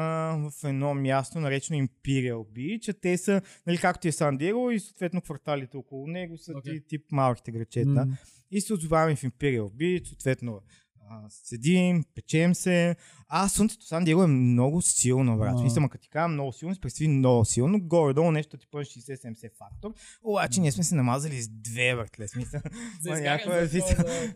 в 0.51 0.53
едно 0.65 0.95
място, 0.95 1.41
наречено 1.41 1.79
Imperial 1.79 2.45
Beach. 2.57 2.97
Те 3.01 3.19
са, 3.19 3.43
нали, 3.67 3.79
както 3.79 4.09
е 4.09 4.13
Сан 4.13 4.37
Диего 4.37 4.71
и 4.71 4.81
съответно 4.81 5.23
кварталите 5.23 5.77
около 5.77 6.07
него 6.07 6.39
са 6.39 6.53
okay. 6.53 6.89
тип 6.89 7.03
малките 7.13 7.53
грачета. 7.53 7.89
М. 7.89 8.17
И 8.51 8.61
се 8.61 8.75
озоваваме 8.75 9.17
в 9.17 9.23
Imperial 9.23 9.71
Beach, 9.71 10.09
съответно 10.09 10.61
а, 11.11 11.31
седим, 11.31 12.05
печем 12.15 12.55
се. 12.55 12.97
А 13.29 13.49
слънцето 13.49 13.85
в 13.85 13.89
Сан 13.89 14.05
Диего 14.05 14.23
е 14.23 14.27
много 14.27 14.83
силно, 14.83 15.39
брат. 15.39 15.59
Смисъл, 15.59 15.83
ма 15.83 15.89
като 15.89 16.03
ти 16.03 16.09
кажа 16.09 16.29
много 16.29 16.53
силно, 16.53 16.75
се 16.75 16.81
представи 16.81 17.09
много 17.09 17.45
силно. 17.45 17.81
Горе-долу 17.81 18.31
нещо 18.31 18.57
типа 18.57 18.79
60-70 18.79 19.51
фактор. 19.59 19.91
Обаче 20.23 20.61
ние 20.61 20.73
сме 20.73 20.85
се 20.85 20.95
намазали 20.95 21.43
с 21.43 21.49
две, 21.49 21.95
братле. 21.97 22.29
Смисъл, 22.29 22.61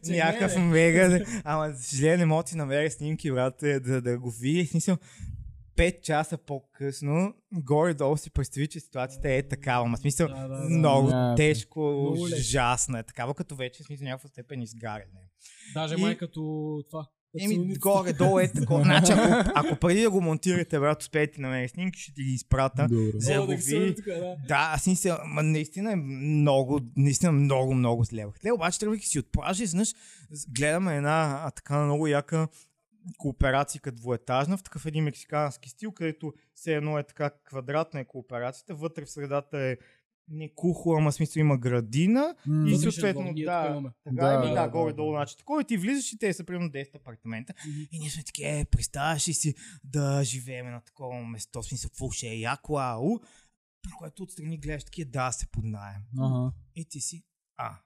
някакъв 0.05 0.57
мега. 0.57 1.25
Ама, 1.45 1.75
съжаление, 1.77 2.17
не 2.17 2.27
мога 2.27 2.43
да 2.43 2.49
си 2.49 2.57
намеря 2.57 2.91
снимки, 2.91 3.31
брат, 3.33 3.63
е, 3.63 3.81
да, 3.81 4.03
да 4.03 4.19
го 4.19 4.31
видя. 4.31 4.67
Смисъл, 4.67 4.97
5 5.77 6.01
часа 6.01 6.39
по-късно, 6.39 7.35
горе-долу 7.53 8.17
си 8.17 8.31
представи, 8.31 8.69
че 8.69 8.81
ситуацията 8.81 9.33
е 9.33 9.43
такава. 9.43 9.87
Ма, 9.87 9.97
смисъл, 9.97 10.29
Да, 10.29 10.49
да, 10.49 10.49
да. 10.49 10.69
много 10.69 11.09
Някакво. 11.09 11.37
тежко, 11.37 12.13
ужасна 12.13 12.99
е. 12.99 13.03
Такава 13.03 13.35
като 13.35 13.57
вече, 13.57 13.85
смисъл, 13.85 14.05
някаква 14.05 14.29
степен 14.29 14.63
изгаряне. 14.63 15.28
Даже 15.75 15.95
И- 15.95 16.01
май 16.01 16.17
като 16.17 16.41
това. 16.91 17.07
Еми, 17.41 17.75
горе-долу 17.79 18.39
е 18.39 18.53
такова. 18.53 18.83
Значи, 18.85 19.13
ако, 19.13 19.51
ако 19.55 19.77
преди 19.77 20.03
да 20.03 20.11
го 20.11 20.21
монтирате, 20.21 20.79
брат, 20.81 21.03
успеете 21.03 21.41
на 21.41 21.49
мен 21.49 21.69
снимки, 21.69 22.01
ще 22.01 22.15
ти 22.15 22.23
ги 22.23 22.31
изпрата. 22.31 22.87
Добре. 22.91 23.11
За 23.15 23.35
да 23.35 23.43
О, 23.43 23.47
види. 23.47 23.95
тук, 23.95 24.05
да. 24.05 24.37
Да, 24.49 24.71
аз 24.75 24.87
мисля, 24.87 25.21
ма 25.27 25.43
наистина 25.43 25.93
е 25.93 25.97
много, 25.97 26.81
наистина 26.97 27.33
много, 27.33 27.75
много 27.75 28.05
зле. 28.05 28.27
Те 28.43 28.53
обаче 28.53 28.79
тръгвайки 28.79 29.07
си 29.07 29.19
от 29.19 29.33
плажа, 29.33 29.63
изведнъж 29.65 29.95
гледаме 30.49 30.97
една 30.97 31.41
а, 31.45 31.51
така 31.51 31.85
много 31.85 32.07
яка 32.07 32.49
кооперация 33.19 33.81
двуетажна 33.93 34.57
в 34.57 34.63
такъв 34.63 34.87
един 34.87 35.05
мексикански 35.05 35.69
стил, 35.69 35.93
където 35.93 36.33
все 36.55 36.75
едно 36.75 36.99
е 36.99 37.03
така 37.03 37.31
квадратна 37.45 38.01
е 38.01 38.05
кооперацията, 38.05 38.75
вътре 38.75 39.05
в 39.05 39.11
средата 39.11 39.59
е 39.59 39.77
не 40.31 40.55
кухо, 40.55 40.95
ама 40.99 41.13
смисъл 41.13 41.41
има 41.41 41.59
градина 41.59 42.37
М. 42.47 42.71
и 42.71 42.77
съответно 42.77 43.35
да, 43.35 43.81
Да, 44.07 44.41
да, 44.41 44.55
да, 44.55 44.69
горе-долу, 44.69 45.13
значи 45.13 45.37
такова 45.37 45.63
и 45.63 45.65
ти 45.65 45.77
влизаш 45.77 46.13
и 46.13 46.19
те 46.19 46.33
са 46.33 46.45
примерно 46.45 46.71
10 46.71 46.95
апартамента 46.95 47.55
Мгм. 47.69 47.81
и 47.93 47.99
ние 47.99 48.11
сме 48.11 48.23
таки, 48.23 48.45
е, 48.45 48.65
представяш 48.71 49.29
ли 49.29 49.33
си 49.33 49.55
да 49.85 50.25
живеем 50.25 50.67
на 50.67 50.81
такова 50.81 51.27
место, 51.27 51.63
смисъл, 51.63 51.91
какво 51.91 52.11
ще 52.11 52.29
е 52.29 52.39
яко, 52.39 52.79
ау, 52.79 53.19
при 53.83 53.91
което 53.99 54.23
отстрани 54.23 54.59
гледаш 54.59 54.85
такива, 54.85 55.11
да, 55.11 55.33
се 55.33 55.47
поднаем. 55.47 56.03
Ага. 56.19 56.53
И 56.75 56.85
ти 56.85 57.01
си, 57.01 57.25
а, 57.57 57.79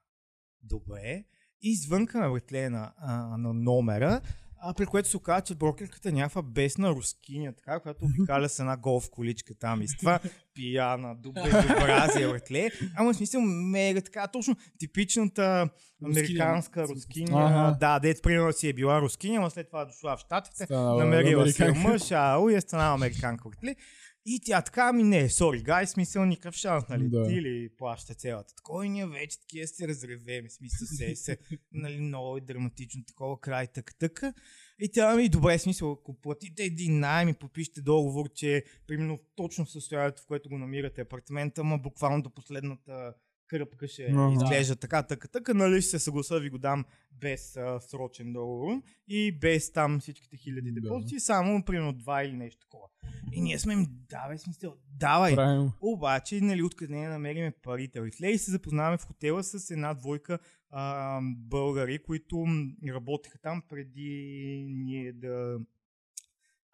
добре. 0.63 1.25
И 1.63 1.71
извънка 1.71 2.21
на 2.21 2.31
братле 2.31 2.71
на, 2.71 2.93
а, 2.97 3.17
на 3.39 3.53
номера, 3.55 4.21
а, 4.65 4.75
при 4.75 4.87
което 4.87 5.09
се 5.09 5.17
оказа, 5.17 5.41
че 5.41 5.55
брокерката 5.55 6.09
е 6.09 6.13
някаква 6.13 6.43
бесна 6.43 6.91
рускиня, 6.91 7.53
така, 7.53 7.81
която 7.81 8.05
обикаля 8.05 8.49
с 8.49 8.59
една 8.59 8.77
голф 8.77 9.11
количка 9.11 9.55
там 9.55 9.83
и 9.83 9.89
с 9.89 9.97
това 9.97 10.19
пияна, 10.55 11.17
до 11.17 11.33
безобразие, 11.33 12.29
братле. 12.29 12.71
Ама 12.97 13.13
в 13.13 13.17
смисъл 13.17 13.41
мега 13.41 14.01
така, 14.01 14.27
точно 14.27 14.57
типичната 14.79 15.69
американска 16.05 16.89
рускиня. 16.89 17.47
Ага. 17.47 17.77
Да, 17.81 17.99
дет 17.99 18.23
примерно 18.23 18.53
си 18.53 18.69
е 18.69 18.73
била 18.73 19.01
рускиня, 19.01 19.39
ама 19.39 19.51
след 19.51 19.67
това 19.67 19.83
е 19.83 19.87
дошла 19.87 20.17
в 20.17 20.21
Штатите, 20.21 20.67
намерила 20.71 21.49
си 21.49 21.65
мъж, 21.77 22.11
ау, 22.11 22.51
и 22.51 22.55
е 22.55 22.61
станала 22.61 22.95
американка, 22.95 23.49
братле. 23.49 23.77
И 24.27 24.41
тя 24.45 24.63
така, 24.63 24.89
ами 24.89 25.03
не, 25.03 25.31
сори, 25.31 25.63
гай, 25.63 25.87
смисъл 25.87 26.25
никакъв 26.25 26.55
шанс, 26.55 26.89
нали? 26.89 27.09
Да. 27.09 27.29
Ти 27.29 27.43
ли 27.43 27.69
плаща 27.79 28.15
цялата? 28.15 28.55
Такова 28.55 28.87
и 28.87 28.89
ние 28.89 29.07
вече 29.07 29.41
такива 29.41 29.67
се 29.67 29.89
разревеме, 29.89 30.51
смисъл 30.51 30.87
се, 30.87 31.17
се, 31.17 31.39
нали, 31.73 32.01
много 32.01 32.37
е 32.37 32.41
драматично, 32.41 33.05
такова 33.05 33.41
край, 33.41 33.67
така, 33.67 33.95
така. 33.99 34.35
И 34.79 34.89
тя 34.93 35.17
ми, 35.17 35.29
добре, 35.29 35.59
смисъл, 35.59 35.93
ако 35.93 36.21
платите 36.21 36.65
един 36.65 37.01
найем 37.01 37.29
и 37.29 37.35
подпишете 37.35 37.83
договор, 37.83 38.33
че 38.35 38.65
примерно 38.87 39.19
точно 39.35 39.65
в 39.65 39.71
състоянието, 39.71 40.23
в 40.23 40.27
което 40.27 40.49
го 40.49 40.59
намирате 40.59 41.01
апартамента, 41.01 41.65
ма 41.65 41.79
буквално 41.79 42.23
до 42.23 42.31
последната 42.31 43.15
кръпка 43.53 43.89
ще 43.89 44.03
Ага. 44.03 44.33
изглежда 44.35 44.77
така, 44.77 45.03
така, 45.03 45.29
така, 45.29 45.55
нали 45.55 45.83
ще 45.83 45.91
се 45.91 45.99
съгласа 45.99 46.35
да 46.35 46.41
ви 46.41 46.51
го 46.51 46.59
дам 46.59 46.85
без 47.21 47.57
а, 47.57 47.81
срочен 47.81 48.33
договор 48.33 48.83
и 49.09 49.33
без 49.33 49.73
там 49.73 50.01
всичките 50.01 50.37
хиляди 50.37 50.73
Да. 50.73 50.81
депозити, 50.81 51.21
само 51.21 51.65
примерно 51.65 51.93
два 51.93 52.25
или 52.25 52.33
нещо 52.33 52.61
такова. 52.61 52.89
И 53.33 53.41
ние 53.41 53.59
сме 53.59 53.73
им, 53.73 53.87
давай 54.09 54.39
смисъл, 54.39 54.77
давай. 54.99 55.35
Правилно. 55.35 55.73
Обаче, 55.81 56.41
нали, 56.41 56.63
откъде 56.63 56.95
не 56.95 57.09
намериме 57.09 57.53
парите? 57.63 58.03
Рифле 58.03 58.29
и 58.29 58.39
се 58.39 58.51
запознаваме 58.51 58.99
в 58.99 59.05
хотела 59.07 59.45
с 59.45 59.71
една 59.71 59.95
двойка 59.95 60.39
а, 60.71 61.21
българи, 61.23 61.99
които 61.99 62.47
работеха 62.89 63.39
там 63.39 63.63
преди 63.69 64.11
ние 64.69 65.13
да... 65.13 65.59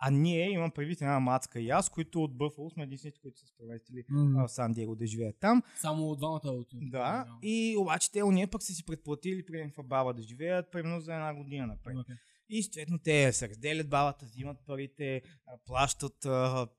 А 0.01 0.11
ние, 0.11 0.51
имам 0.51 0.71
предвид 0.71 1.01
една 1.01 1.21
мацка 1.21 1.61
и 1.61 1.71
аз, 1.71 1.89
които 1.89 2.23
от 2.23 2.37
Бъфало 2.37 2.71
сме 2.71 2.83
единствените, 2.83 3.21
които 3.21 3.39
са 3.39 3.47
се 3.47 3.53
преместили 3.59 4.05
а, 4.39 4.47
в 4.47 4.49
Сан 4.49 4.73
Диего 4.73 4.97
да 4.97 5.07
живеят 5.07 5.37
там. 5.41 5.63
Само 5.77 6.17
двамата 6.17 6.41
от 6.45 6.69
Да, 6.73 7.27
и 7.43 7.77
обаче 7.79 8.13
те 8.13 8.23
уния 8.23 8.51
пък 8.51 8.63
са 8.63 8.73
си 8.73 8.87
предплатили 8.87 9.47
при 9.47 9.73
в 9.79 9.83
баба 9.83 10.15
да 10.15 10.23
живеят 10.23 10.73
примерно 10.73 11.01
за 11.01 11.15
една 11.15 11.35
година 11.35 11.67
напред. 11.67 11.97
Окей. 12.01 12.15
И 12.51 12.63
съответно 12.63 12.99
те 12.99 13.33
се 13.33 13.49
разделят 13.49 13.89
бабата, 13.89 14.25
взимат 14.25 14.57
парите, 14.67 15.23
плащат, 15.67 16.27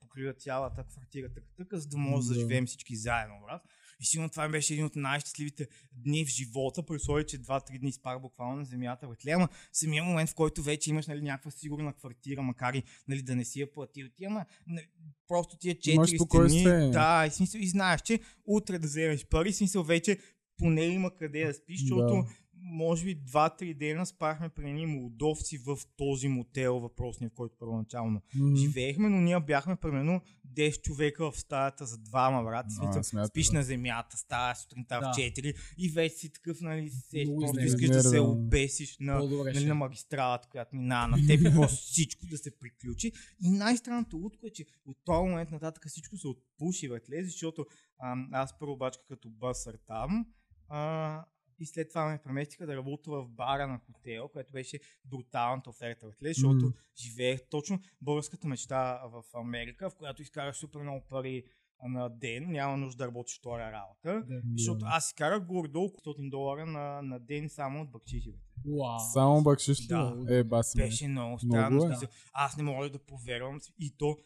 покриват 0.02 0.42
цялата 0.42 0.84
квартира, 0.84 1.34
така, 1.34 1.48
така, 1.58 1.78
за 1.78 1.88
да 1.88 1.98
може 1.98 2.28
да 2.28 2.34
Да. 2.34 2.40
живеем 2.40 2.66
всички 2.66 2.96
заедно, 2.96 3.36
брат. 3.46 3.62
И 4.00 4.06
сигурно 4.06 4.30
това 4.30 4.50
беше 4.50 4.74
един 4.74 4.86
от 4.86 4.96
най-щастливите 4.96 5.68
дни 5.92 6.26
в 6.26 6.30
живота, 6.30 6.84
при 6.84 6.96
условие, 6.96 7.26
че 7.26 7.42
2-3 7.42 7.80
дни 7.80 7.92
спах 7.92 8.22
буквално 8.22 8.56
на 8.56 8.66
земята. 8.66 9.08
Братле, 9.08 9.32
ама 9.32 9.48
самия 9.74 10.04
момент, 10.04 10.30
в 10.30 10.36
който 10.36 10.64
вече 10.64 10.90
имаш 10.90 11.08
нали, 11.08 11.22
някаква 11.22 11.52
сигурна 11.52 11.94
квартира, 11.94 12.42
макар 12.42 12.74
и 12.74 12.84
нали, 13.08 13.22
да 13.22 13.36
не 13.36 13.46
си 13.46 13.60
я 13.60 13.72
платил 13.72 14.08
ти, 14.16 14.26
ама 14.26 14.46
нали, 14.68 14.88
просто 15.28 15.58
тия 15.58 15.80
четири 15.80 16.18
стени. 16.50 16.92
Да, 16.92 17.26
и, 17.28 17.32
смисъл, 17.32 17.60
и 17.60 17.68
знаеш, 17.68 18.02
че 18.02 18.20
утре 18.46 18.80
да 18.80 18.88
вземеш 18.88 19.26
пари, 19.26 19.54
смисъл 19.54 19.84
вече 19.84 20.18
поне 20.58 20.86
има 20.86 21.16
къде 21.16 21.46
да 21.46 21.54
спиш, 21.54 21.80
защото 21.80 22.14
Да. 22.14 22.28
Може 22.62 23.06
би 23.06 23.18
2-3 23.18 23.78
дена 23.78 24.06
спахме 24.06 24.50
при 24.50 24.70
едни 24.70 24.86
молдовци 24.86 25.58
в 25.58 25.78
този 25.98 26.28
мотел, 26.28 26.80
въпросния, 26.80 27.30
в 27.30 27.34
който 27.34 27.56
първоначално 27.60 28.22
М, 28.36 28.56
живеехме, 28.56 29.10
но 29.10 29.22
ние 29.22 29.40
бяхме 29.40 29.76
примерно 29.76 30.22
10 30.56 30.82
човека 30.82 31.32
в 31.32 31.40
стаята 31.40 31.86
за 31.86 31.98
двама, 31.98 32.44
брат. 32.44 32.66
Смисъл, 32.72 33.04
смятай, 33.04 33.28
спиш 33.28 33.48
да. 33.48 33.54
на 33.58 33.64
земята, 33.64 34.18
става 34.18 34.56
сутринта 34.56 35.00
Да. 35.00 35.12
в 35.14 35.16
4 35.16 35.56
и 35.78 35.90
вече 35.90 36.16
си 36.16 36.34
такъв, 36.34 36.62
нали, 36.62 36.90
се, 36.90 37.24
просто 37.40 37.60
искаш 37.60 37.88
да 37.88 38.04
се 38.04 38.20
обесиш 38.20 38.98
на, 39.00 39.20
нали, 39.24 39.66
на 39.66 39.76
магистралата, 39.76 40.48
която 40.52 40.76
минава 40.76 41.08
на 41.08 41.18
теб 41.28 41.42
и 41.42 41.44
просто 41.56 41.86
всичко 41.86 42.26
да 42.26 42.38
се 42.38 42.60
приключи. 42.60 43.12
И 43.44 43.50
най-странното 43.50 44.18
лутко 44.18 44.48
е, 44.48 44.50
че 44.50 44.66
от 44.86 44.98
този 45.06 45.30
момент 45.30 45.52
нататък 45.52 45.84
всичко 45.88 46.18
се 46.18 46.28
отпуши, 46.28 46.90
братле, 46.90 47.24
защото 47.24 47.66
ам, 48.04 48.30
аз 48.32 48.60
първо 48.60 48.78
бачка 48.78 49.04
като 49.08 49.30
бъсър 49.30 49.78
там, 49.88 50.26
а, 50.68 51.26
и 51.60 51.66
след 51.66 51.90
това 51.90 52.06
ме 52.06 52.20
преместиха 52.24 52.66
да 52.66 52.76
работя 52.76 53.12
в 53.12 53.28
бара 53.28 53.68
на 53.68 53.80
хотел, 53.80 54.28
което 54.28 54.54
беше 54.54 54.80
бруталната 55.06 55.70
оферта, 55.70 56.08
братле, 56.08 56.34
защото 56.34 56.66
М. 56.66 56.72
живеех 56.98 57.50
точно 57.50 57.80
българската 58.02 58.48
мечта 58.48 59.02
в 59.06 59.24
Америка, 59.34 59.90
в 59.90 59.96
която 59.96 60.22
изкараш 60.22 60.58
супер 60.58 60.80
много 60.80 61.06
пари 61.10 61.44
на 61.84 62.10
ден, 62.10 62.52
няма 62.52 62.78
нужда 62.78 63.04
да 63.04 63.08
работиш 63.08 63.38
втора 63.40 63.72
работа. 63.72 64.24
Да. 64.28 64.42
Защото 64.58 64.86
аз 64.90 65.08
си 65.08 65.16
карах 65.16 65.46
горе-долу 65.46 65.90
500 65.90 66.30
долара 66.30 66.66
на, 66.66 67.02
на 67.02 67.20
ден 67.20 67.50
само 67.50 67.82
от 67.82 67.92
бакшиши. 67.92 68.32
бе. 68.32 68.38
Уау. 68.66 69.00
Само 69.14 69.44
бакшиш 69.44 69.82
ли? 69.82 69.88
Да. 69.88 70.26
Е, 70.30 70.44
баси. 70.44 70.78
Беше 70.78 71.08
много 71.08 71.40
странно. 71.40 71.76
Много 71.76 71.94
е. 71.94 72.08
Аз 72.34 72.58
не 72.58 72.64
мога 72.64 72.90
да 72.90 73.00
повярвам. 73.00 73.60
И 73.80 73.96
то, 73.98 74.18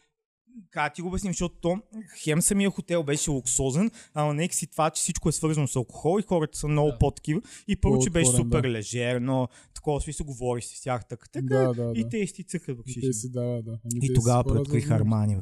как 0.70 0.94
ти 0.94 1.02
го 1.02 1.08
обясним, 1.08 1.32
защото 1.32 1.54
то, 1.60 1.78
хем 2.22 2.42
самия 2.42 2.70
хотел 2.70 3.02
беше 3.02 3.30
луксозен, 3.30 3.90
а 4.14 4.32
нека 4.32 4.54
си 4.54 4.66
това, 4.66 4.90
че 4.90 5.00
всичко 5.00 5.28
е 5.28 5.32
свързано 5.32 5.66
с 5.66 5.76
алкохол 5.76 6.20
и 6.20 6.22
хората 6.22 6.58
са 6.58 6.68
много 6.68 6.90
Да. 6.90 6.98
по-такива. 6.98 7.40
И 7.68 7.76
първо, 7.76 7.98
че 7.98 8.10
беше 8.10 8.30
супер 8.30 8.62
да. 8.62 8.68
лежерно, 8.70 9.48
такова 9.74 10.00
смисъл, 10.00 10.26
говориш 10.26 10.64
с 10.64 10.82
тях 10.82 11.08
така, 11.08 11.26
така 11.32 11.46
Да, 11.56 11.72
да, 11.74 11.92
и 11.94 12.02
да. 12.02 12.08
те 12.08 12.26
си 12.26 12.44
цъкат 12.44 12.78
И 12.86 13.12
си, 13.12 13.32
да, 13.32 13.62
да. 13.62 13.70
Ами 13.70 13.78
И 14.02 14.06
си 14.06 14.14
тогава 14.14 14.42
възможност. 14.42 14.90
Армани. 14.90 15.36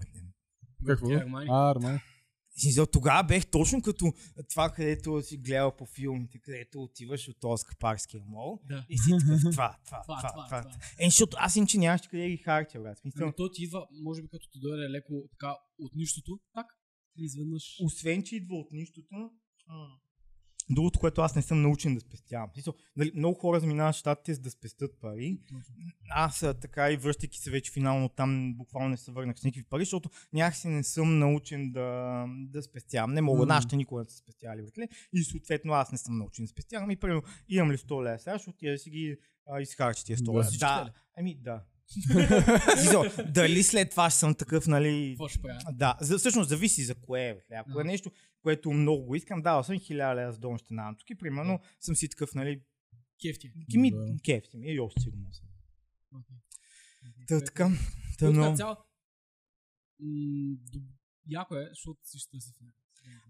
Какво? 0.86 1.08
А, 1.48 1.70
Армани. 1.70 1.98
Смисъл, 2.56 2.86
тогава 2.86 3.24
бех 3.24 3.46
точно 3.46 3.82
като 3.82 4.12
това, 4.50 4.70
където 4.70 5.22
си 5.22 5.36
гледал 5.36 5.76
по 5.76 5.86
филмите, 5.86 6.38
където 6.38 6.82
отиваш 6.82 7.28
от 7.28 7.40
този 7.40 7.60
скапарския 7.60 8.22
мол 8.26 8.60
Да. 8.68 8.86
и 8.88 8.98
си 8.98 9.10
такъв 9.20 9.40
това, 9.52 9.76
това, 9.84 10.02
Това, 10.02 10.02
това, 10.02 10.20
това, 10.20 10.46
това. 10.46 10.62
това. 10.62 10.76
Е, 10.98 11.04
защото 11.04 11.36
аз 11.40 11.56
иначе 11.56 11.78
нямаше 11.78 12.08
къде 12.08 12.28
ги 12.30 12.36
харча, 12.36 12.80
брат. 12.80 12.98
Смисъл, 12.98 13.22
Ами 13.22 13.32
то 13.36 13.50
ти 13.50 13.62
идва, 13.62 13.86
може 14.02 14.22
би 14.22 14.28
като 14.28 14.48
ти 14.50 14.60
дойде 14.60 14.90
леко 14.90 15.24
така 15.30 15.56
от 15.78 15.94
нищото, 15.94 16.40
так, 16.54 16.66
изведнъж. 17.16 17.62
освен, 17.80 18.22
че 18.22 18.36
идва 18.36 18.56
от 18.56 18.72
нищото, 18.72 19.30
другото, 20.70 20.98
което 20.98 21.20
аз 21.20 21.36
не 21.36 21.42
съм 21.42 21.62
научен 21.62 21.94
да 21.94 22.00
спестявам. 22.00 22.50
Смисъл, 22.52 22.74
нали, 22.96 23.12
много 23.14 23.34
хора 23.34 23.60
заминават 23.60 23.94
щатите 23.94 24.34
за 24.34 24.40
да 24.40 24.50
спестят 24.50 24.90
пари. 25.00 25.38
Аз 26.10 26.44
така 26.60 26.90
и 26.90 26.96
връщайки 26.96 27.38
се 27.38 27.50
вече 27.50 27.72
финално 27.72 28.08
там, 28.08 28.54
буквално 28.54 28.88
не 28.88 28.96
се 28.96 29.12
върнах 29.12 29.38
с 29.38 29.44
никакви 29.44 29.64
пари, 29.64 29.82
защото 29.82 30.10
някакси 30.32 30.68
не 30.68 30.84
съм 30.84 31.18
научен 31.18 31.72
да, 31.72 32.24
да 32.28 32.62
спестявам. 32.62 33.14
Не 33.14 33.20
мога, 33.20 33.38
М. 33.38 33.46
нашите 33.46 33.76
никога 33.76 34.02
не 34.02 34.10
са 34.10 34.16
спестяли, 34.16 34.62
братле. 34.62 34.88
И 35.12 35.24
съответно 35.24 35.72
аз 35.72 35.92
не 35.92 35.98
съм 35.98 36.18
научен 36.18 36.44
да 36.44 36.48
спестявам. 36.48 36.90
И 36.90 36.96
примерно 36.96 37.22
имам 37.48 37.72
ли 37.72 37.76
100 37.78 38.04
лева, 38.04 38.18
сега 38.18 38.38
ще 38.38 38.50
отида 38.50 38.72
да 38.72 38.78
си 38.78 38.90
ги 38.90 39.16
а, 39.46 39.60
изхарча 39.60 40.04
тия 40.04 40.16
100 40.18 40.24
Да. 40.24 40.32
лева. 40.32 40.50
Да, 40.58 40.92
ами 41.16 41.34
да. 41.34 41.62
Смисъл, 42.76 43.04
дали 43.28 43.62
след 43.62 43.90
това 43.90 44.10
ще 44.10 44.18
съм 44.18 44.34
такъв, 44.34 44.66
нали, 44.66 45.10
Какво 45.10 45.28
ще 45.28 45.42
правя? 45.42 45.58
да, 45.72 45.96
за, 46.00 46.18
всъщност 46.18 46.48
зависи 46.48 46.82
за 46.84 46.94
кое 46.94 47.34
бе. 47.50 47.56
Ако 47.56 47.80
е 47.80 47.84
нещо, 47.84 48.10
което 48.42 48.72
много 48.72 49.04
го 49.04 49.14
искам, 49.14 49.42
давал 49.42 49.62
съм 49.64 49.76
1000 49.76 50.14
лева 50.14 50.32
за 50.32 50.38
долна 50.38 50.58
стена 50.58 50.82
на 50.84 50.96
тук 50.96 51.10
и 51.10 51.14
примерно 51.14 51.60
съм 51.80 51.96
си 51.96 52.08
такъв, 52.08 52.34
нали, 52.34 52.62
Кефти. 53.22 53.52
ми 53.78 53.90
Да. 53.90 54.16
кефти 54.24 54.56
ми, 54.56 54.72
и 54.72 54.80
още 54.80 55.00
сигурно 55.00 55.32
съм. 55.32 55.46
Та 57.28 57.44
така, 57.44 57.70
та 58.18 58.30
но... 58.30 58.56
М, 60.00 60.56
доб- 60.56 60.92
Яко 61.26 61.56
е, 61.56 61.66
защото 61.68 62.00
си 62.04 62.18
ще 62.18 62.40
си 62.40 62.52
в 62.60 62.81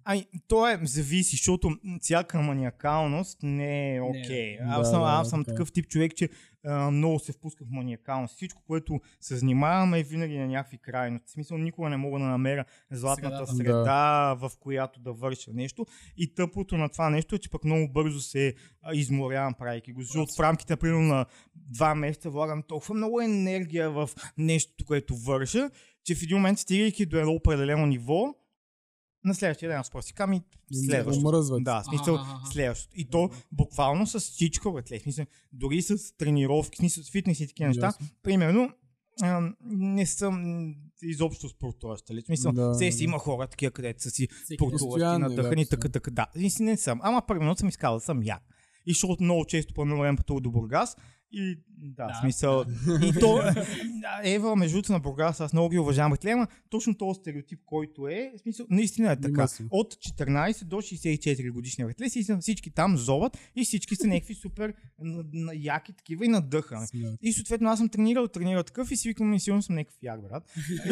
Ай, 0.04 0.26
то 0.48 0.68
е, 0.68 0.80
зависи, 0.82 1.30
защото 1.36 1.70
всяка 2.00 2.40
маниакалност 2.40 3.38
не 3.42 3.96
е 3.96 4.00
окей. 4.00 4.56
да. 4.58 4.64
Аз 4.64 4.78
Да, 4.78 4.84
съм, 4.84 5.00
да, 5.00 5.08
аз 5.08 5.30
съм 5.30 5.40
е. 5.40 5.44
такъв 5.44 5.72
тип 5.72 5.88
човек, 5.88 6.16
че 6.16 6.28
а, 6.64 6.90
много 6.90 7.18
се 7.18 7.32
впуска 7.32 7.64
в 7.64 7.70
маниакалност. 7.70 8.34
Всичко, 8.36 8.62
което 8.66 9.00
се 9.20 9.36
занимаваме 9.36 10.00
е 10.00 10.02
винаги 10.02 10.38
на 10.38 10.46
някакви 10.46 10.78
крайности. 10.78 11.28
В 11.28 11.32
смисъл, 11.32 11.58
никога 11.58 11.88
не 11.88 11.96
мога 11.96 12.18
да 12.18 12.24
намеря 12.24 12.64
златната 12.90 13.46
Средата. 13.46 13.56
среда, 13.56 14.34
в 14.34 14.50
която 14.60 15.00
да 15.00 15.12
върша 15.12 15.50
нещо. 15.54 15.86
И 16.16 16.34
тъпото 16.34 16.76
на 16.76 16.88
това 16.88 17.10
нещо 17.10 17.34
е, 17.34 17.38
че 17.38 17.50
пък 17.50 17.64
много 17.64 17.92
бързо 17.92 18.20
се 18.20 18.54
изморявам, 18.92 19.54
правейки 19.54 19.92
го. 19.92 20.02
Защото 20.02 20.32
в 20.36 20.40
рамките, 20.40 20.76
примерно, 20.76 21.02
на 21.14 21.26
два 21.54 21.94
месеца 21.94 22.30
влагам 22.30 22.62
толкова 22.62 22.94
много 22.94 23.20
енергия 23.20 23.90
в 23.90 24.10
нещо, 24.38 24.84
което 24.84 25.16
върша, 25.16 25.70
че 26.04 26.14
в 26.14 26.22
един 26.22 26.36
момент, 26.36 26.58
стигайки 26.58 27.06
до 27.06 27.18
едно 27.18 27.32
определено 27.32 27.86
ниво, 27.86 28.34
на 29.24 29.34
следващия 29.34 29.68
ден 29.70 29.78
аз 29.78 29.90
просто 29.90 30.06
си 30.06 30.14
кам 30.14 30.32
и 30.32 30.42
следващото. 30.86 31.26
Омръзват. 31.26 31.64
Да, 31.64 31.82
смисъл 31.88 32.18
следващото. 32.52 33.00
И 33.00 33.04
то 33.04 33.30
буквално 33.52 34.06
с 34.06 34.20
всичко, 34.20 34.72
братле. 34.72 35.00
Смисъл, 35.00 35.26
дори 35.52 35.82
с 35.82 36.16
тренировки, 36.16 36.76
смисъл 36.76 37.04
с 37.04 37.10
фитнес 37.10 37.40
и 37.40 37.46
такива 37.46 37.68
неща. 37.68 37.86
Ясно. 37.86 38.06
Примерно, 38.22 38.70
а, 39.22 39.52
не 39.64 40.06
съм 40.06 40.66
изобщо 41.02 41.48
спортуващ. 41.48 42.08
Нали? 42.08 42.22
В 42.22 42.26
смисъл, 42.26 42.52
Да, 42.52 42.74
се 42.74 42.92
си 42.92 43.04
има 43.04 43.18
хора, 43.18 43.46
такива, 43.46 43.70
където 43.70 44.02
са 44.02 44.10
си 44.10 44.28
спортуващи, 44.54 45.20
надъхани, 45.20 45.64
да, 45.64 45.68
така, 45.68 45.88
така, 45.88 46.10
да. 46.10 46.26
И 46.36 46.50
си 46.50 46.62
не 46.62 46.76
съм. 46.76 47.00
Ама 47.02 47.22
първо 47.26 47.56
съм 47.56 47.68
искал 47.68 47.94
да 47.94 48.00
съм 48.00 48.22
як. 48.22 48.42
И 48.86 48.92
защото 48.92 49.22
много 49.22 49.44
често 49.44 49.74
по 49.74 49.82
едно 49.82 49.98
време 49.98 50.16
пътува 50.16 50.40
до 50.40 50.50
Бургас. 50.50 50.96
И 51.32 51.58
да, 51.78 52.06
Да. 52.06 52.18
смисъл. 52.20 52.64
И 53.02 53.12
то, 53.20 53.40
Ева, 54.24 54.56
между 54.56 54.74
другото 54.74 54.92
на 54.92 55.00
Бургас, 55.00 55.40
аз 55.40 55.52
много 55.52 55.68
ги 55.68 55.78
уважавам, 55.78 56.12
братле, 56.12 56.30
ама 56.30 56.46
точно 56.70 56.94
този 56.94 57.18
стереотип, 57.20 57.60
който 57.66 58.08
е, 58.08 58.32
смисъл, 58.42 58.66
наистина 58.70 59.12
е 59.12 59.20
така. 59.20 59.46
От 59.70 59.94
14 59.94 60.64
до 60.64 60.76
64 60.76 61.50
годишни 61.50 61.84
са 62.24 62.38
всички 62.38 62.70
там 62.70 62.96
зоват 62.96 63.38
и 63.56 63.64
всички 63.64 63.96
са 63.96 64.06
някакви 64.06 64.34
супер 64.34 64.74
н- 65.00 65.24
н- 65.34 65.52
яки 65.54 65.92
такива 65.92 66.24
и 66.24 66.28
надъхани. 66.28 66.86
Смят. 66.86 67.18
И 67.22 67.32
съответно 67.32 67.70
аз 67.70 67.78
съм 67.78 67.88
тренирал, 67.88 68.28
тренирал 68.28 68.62
такъв 68.62 68.90
и 68.90 68.96
си 68.96 69.08
викам, 69.08 69.30
ми 69.30 69.40
сигурно 69.40 69.62
съм 69.62 69.74
някакъв 69.76 69.98
як, 70.02 70.22
брат. 70.22 70.42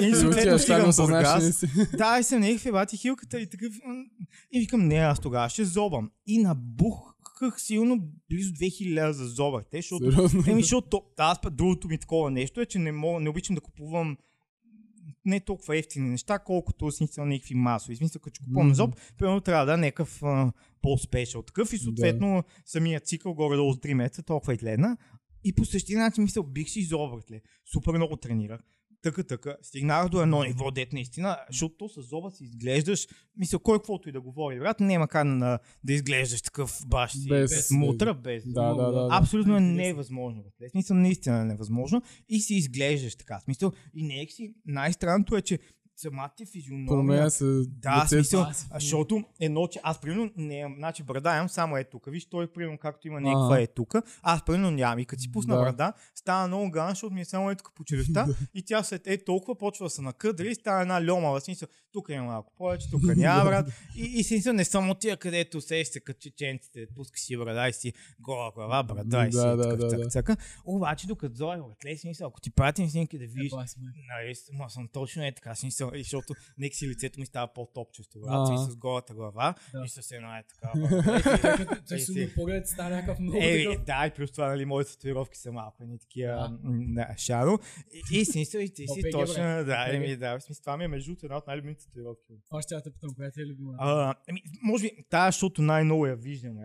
И 0.03 0.15
съответно 0.15 0.59
стигам 0.59 0.91
Бургас. 0.99 1.59
си. 1.59 1.67
Да, 1.97 2.19
и 2.21 2.23
съм 2.23 2.41
някакви 2.41 2.73
бати 2.73 2.97
хилката 2.97 3.41
и 3.41 3.51
такъв. 3.51 3.73
И 4.53 4.61
викам, 4.61 4.89
не, 4.89 4.97
аз 4.97 5.21
тогава 5.21 5.49
ще 5.49 5.65
зобам. 5.65 6.11
И 6.27 6.39
набухах 7.41 7.61
силно 7.61 8.01
близо 8.31 8.53
2000 8.53 8.95
лева 8.95 9.13
за 9.13 9.27
зоба. 9.27 9.63
Те, 9.71 9.77
защото 9.77 10.13
Сериозно. 10.13 10.43
Защото 10.61 11.03
аз 11.19 11.41
път 11.41 11.57
другото 11.57 11.89
ми 11.89 11.99
такова 11.99 12.31
нещо 12.31 12.61
е, 12.61 12.67
че 12.67 12.79
не, 12.79 12.93
мога, 12.93 13.21
не 13.21 13.31
обичам 13.31 13.55
да 13.55 13.61
купувам 13.61 14.17
не 15.25 15.41
толкова 15.41 15.79
ефтини 15.79 16.11
неща, 16.11 16.39
колкото 16.39 16.91
смисъл 16.91 17.27
някакви 17.27 17.55
масови. 17.55 17.97
Смисъл, 17.97 18.21
като 18.21 18.41
купувам 18.45 18.67
Мгм. 18.67 18.75
зоб, 18.75 18.97
примерно 19.19 19.41
трябва 19.41 19.67
да 19.67 19.75
е 19.75 19.77
някакъв 19.77 20.23
а, 20.23 20.53
по-спешъл 20.83 21.43
такъв 21.43 21.73
и 21.73 21.79
съответно 21.79 22.45
самият 22.65 23.07
цикъл 23.07 23.35
горе-долу 23.35 23.73
с 23.73 23.77
3 23.77 23.95
месеца 23.95 24.23
толкова 24.23 24.55
и 24.55 24.57
гледна. 24.57 24.97
И 25.45 25.55
по 25.55 25.65
същия 25.65 25.99
начин 25.99 26.25
мисъл, 26.25 26.43
бих 26.43 26.69
си 26.69 26.81
изобратле. 26.81 27.41
Супер 27.73 27.93
много 27.93 28.17
тренирах. 28.17 28.61
Тъка, 29.03 29.25
тъка. 29.25 29.57
Стигнах 29.63 30.09
до 30.09 30.23
едно 30.23 30.43
ниво, 30.43 30.71
дет 30.71 30.93
наистина, 30.93 31.39
защото 31.51 31.75
то 31.79 31.89
с 31.89 32.03
зоба 32.03 32.31
си 32.31 32.45
изглеждаш, 32.45 33.09
мисля, 33.37 33.59
кой 33.59 33.79
каквото 33.79 34.09
и 34.09 34.13
да 34.13 34.21
говори, 34.21 34.59
брат, 34.59 34.81
няма 34.81 35.09
как 35.09 35.39
да, 35.39 35.59
да 35.85 35.93
изглеждаш 35.93 36.43
такъв 36.43 36.79
баш 36.87 37.13
си, 37.13 37.29
Без- 37.29 37.51
без, 37.51 37.71
мутра, 37.71 38.15
без 38.15 38.43
Да, 38.47 38.75
да, 38.75 38.85
да. 38.85 38.93
да. 38.93 39.09
Абсолютно 39.13 39.57
е 39.57 39.61
невъзможно. 39.61 40.43
В 40.67 40.71
смисъл, 40.71 40.97
наистина 40.97 41.41
е 41.41 41.45
невъзможно. 41.45 42.03
И 42.29 42.41
си 42.41 42.55
изглеждаш 42.55 43.17
така. 43.17 43.41
Смисъл, 43.41 43.73
и 43.95 44.03
не 44.03 44.23
е 44.23 44.27
си. 44.27 44.55
Най-странното 44.67 45.37
е, 45.37 45.43
че 45.43 45.59
самата 46.01 46.31
ти 46.37 46.47
физиономия... 46.47 46.87
Променя 46.87 47.31
се 47.31 47.45
Да, 47.67 48.05
смисъл, 48.09 48.41
Аз- 48.43 48.69
защото 48.75 49.25
едно, 49.41 49.67
че 49.67 49.81
аз 49.83 50.01
примерно 50.01 50.31
не 50.37 50.75
значи 50.77 51.03
брада 51.03 51.31
имам 51.31 51.49
само 51.49 51.77
е 51.77 51.85
тук. 51.85 52.07
Виж, 52.11 52.27
той 52.27 52.53
примерно 52.53 52.79
както 52.79 53.09
има 53.09 53.21
някаква 53.21 53.59
е 53.59 53.67
тук, 53.67 53.95
аз 54.23 54.45
примерно 54.45 54.71
нямам. 54.71 54.99
И 54.99 55.05
като 55.05 55.23
си 55.23 55.33
пусна 55.33 55.55
Да. 55.57 55.63
брада, 55.63 55.93
става 56.15 56.47
много 56.49 56.71
ган, 56.71 56.89
защото 56.89 57.15
ми 57.15 57.21
е 57.21 57.25
само 57.25 57.51
е 57.51 57.55
тук 57.55 57.73
по 57.75 57.85
челюстта 57.85 58.27
и 58.55 58.63
тя 58.65 58.83
след 58.83 59.07
е 59.07 59.25
толкова 59.25 59.59
почва 59.59 59.87
да 59.87 59.91
се 59.91 60.03
накъдри, 60.03 60.55
става 60.55 60.83
една 60.83 61.11
льома, 61.11 61.31
в 61.31 61.41
смисъл, 61.41 61.69
тук 61.93 62.09
има 62.09 62.25
малко 62.25 62.53
повече, 62.57 62.91
тук 62.91 63.03
няма 63.17 63.45
брат. 63.45 63.67
И, 63.97 64.03
и 64.03 64.25
смисъл 64.25 64.53
не 64.53 64.65
съм 64.65 64.91
от 64.91 64.99
тия, 64.99 65.17
където 65.17 65.61
се 65.61 65.85
се 65.85 66.01
като 66.01 66.21
чеченците, 66.21 66.87
пуска 66.97 67.19
си 67.19 67.37
брада 67.37 67.69
и 67.69 67.73
си 67.73 67.93
гола 68.21 68.53
глава, 68.55 68.83
брада 68.83 69.27
и 69.27 69.33
си 69.33 69.39
Да, 69.39 69.49
е 69.49 69.57
да, 69.57 69.77
да, 69.77 69.89
да. 69.89 70.09
цъка. 70.09 70.37
Обаче 70.65 71.07
докато 71.07 71.35
братле, 71.69 71.97
смисъл, 71.97 72.29
ако 72.29 72.41
ти 72.41 72.51
пратим 72.51 72.89
снимки 72.89 73.19
да 73.19 73.25
Е, 73.25 73.27
видиш, 73.27 73.53
ме. 73.53 73.65
Нали, 74.09 74.35
съм 74.69 74.89
точно 74.89 75.25
е 75.25 75.33
така, 75.35 75.55
смисъл. 75.55 75.90
и 75.95 76.03
защото 76.03 76.35
нека 76.59 76.77
си 76.77 76.89
лицето 76.89 77.21
ми 77.21 77.27
става 77.27 77.53
по-топчесто, 77.53 78.21
брат, 78.21 78.49
и 78.55 78.73
с 78.73 78.77
голата 78.77 79.15
глава, 79.15 79.55
Да. 79.73 79.83
и 79.85 79.89
с 79.89 80.11
една 80.11 80.39
е 80.39 80.43
така. 80.43 80.73
Ей, 81.93 81.99
си 81.99 82.13
си. 82.13 82.21
му 82.21 82.29
поглед 82.35 82.69
става 82.69 82.91
някакъв 82.91 83.19
много 83.19 83.39
такъв. 83.41 83.85
да, 83.85 84.07
и 84.07 84.11
плюс 84.11 84.33
това, 84.33 84.49
нали, 84.49 84.65
моите 84.65 84.91
татуировки 84.91 85.39
са 85.39 85.53
малко 85.53 85.85
не 85.85 85.99
такива 85.99 86.59
шаро. 87.19 87.59
И, 88.13 88.19
и 88.19 88.25
смисъл, 88.25 88.61
и 88.61 88.71
ти 88.75 88.89
си 88.95 89.03
точно, 89.13 89.43
да, 89.45 89.87
еми, 89.95 90.17
да, 90.17 90.39
в 90.39 90.43
смисъл, 90.43 90.63
това 90.63 90.77
ми 90.77 90.85
е 90.85 90.89
между 90.89 91.17
една 91.23 91.37
от 91.37 91.47
най-любимите 91.47 91.85
татуировки. 91.85 92.33
Това 92.47 92.63
ще 92.63 92.83
те 92.83 92.91
питам, 92.91 93.15
която 93.15 93.41
е 93.41 93.47
любима. 93.47 94.15
Може 94.63 94.83
би, 94.83 95.05
тая, 95.11 95.29
защото 95.29 95.63
най-много 95.63 96.07
я 96.07 96.17
виждам. 96.17 96.57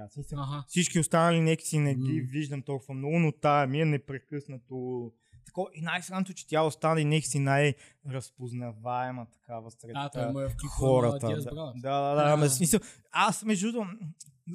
Всички 0.67 0.99
останали 0.99 1.41
нека 1.41 1.63
си 1.63 1.79
не 1.79 1.95
ги 1.95 2.21
виждам 2.21 2.61
толкова 2.61 2.93
много, 2.93 3.19
но 3.19 3.31
тая 3.31 3.67
ми 3.67 3.81
е 3.81 3.85
непрекъснато. 3.85 5.11
Тако, 5.55 5.69
и 5.73 5.81
най-сраното, 5.81 6.33
че 6.33 6.47
тя 6.47 6.61
остана 6.61 7.01
и 7.01 7.05
нека 7.05 7.27
си 7.27 7.39
най-разпознаваема 7.39 9.25
такава 9.25 9.71
сред 9.71 9.91
А, 9.95 10.09
той 10.09 10.31
му 10.31 10.39
е 10.39 10.49
в 10.49 10.55
хората. 10.69 11.27
Да, 11.27 11.35
да, 11.35 11.73
да, 11.75 12.15
да, 12.15 12.23
А. 12.25 12.35
в 12.35 12.49
смисъл, 12.49 12.79
аз 13.11 13.43
между 13.43 13.71
другото, 13.71 13.91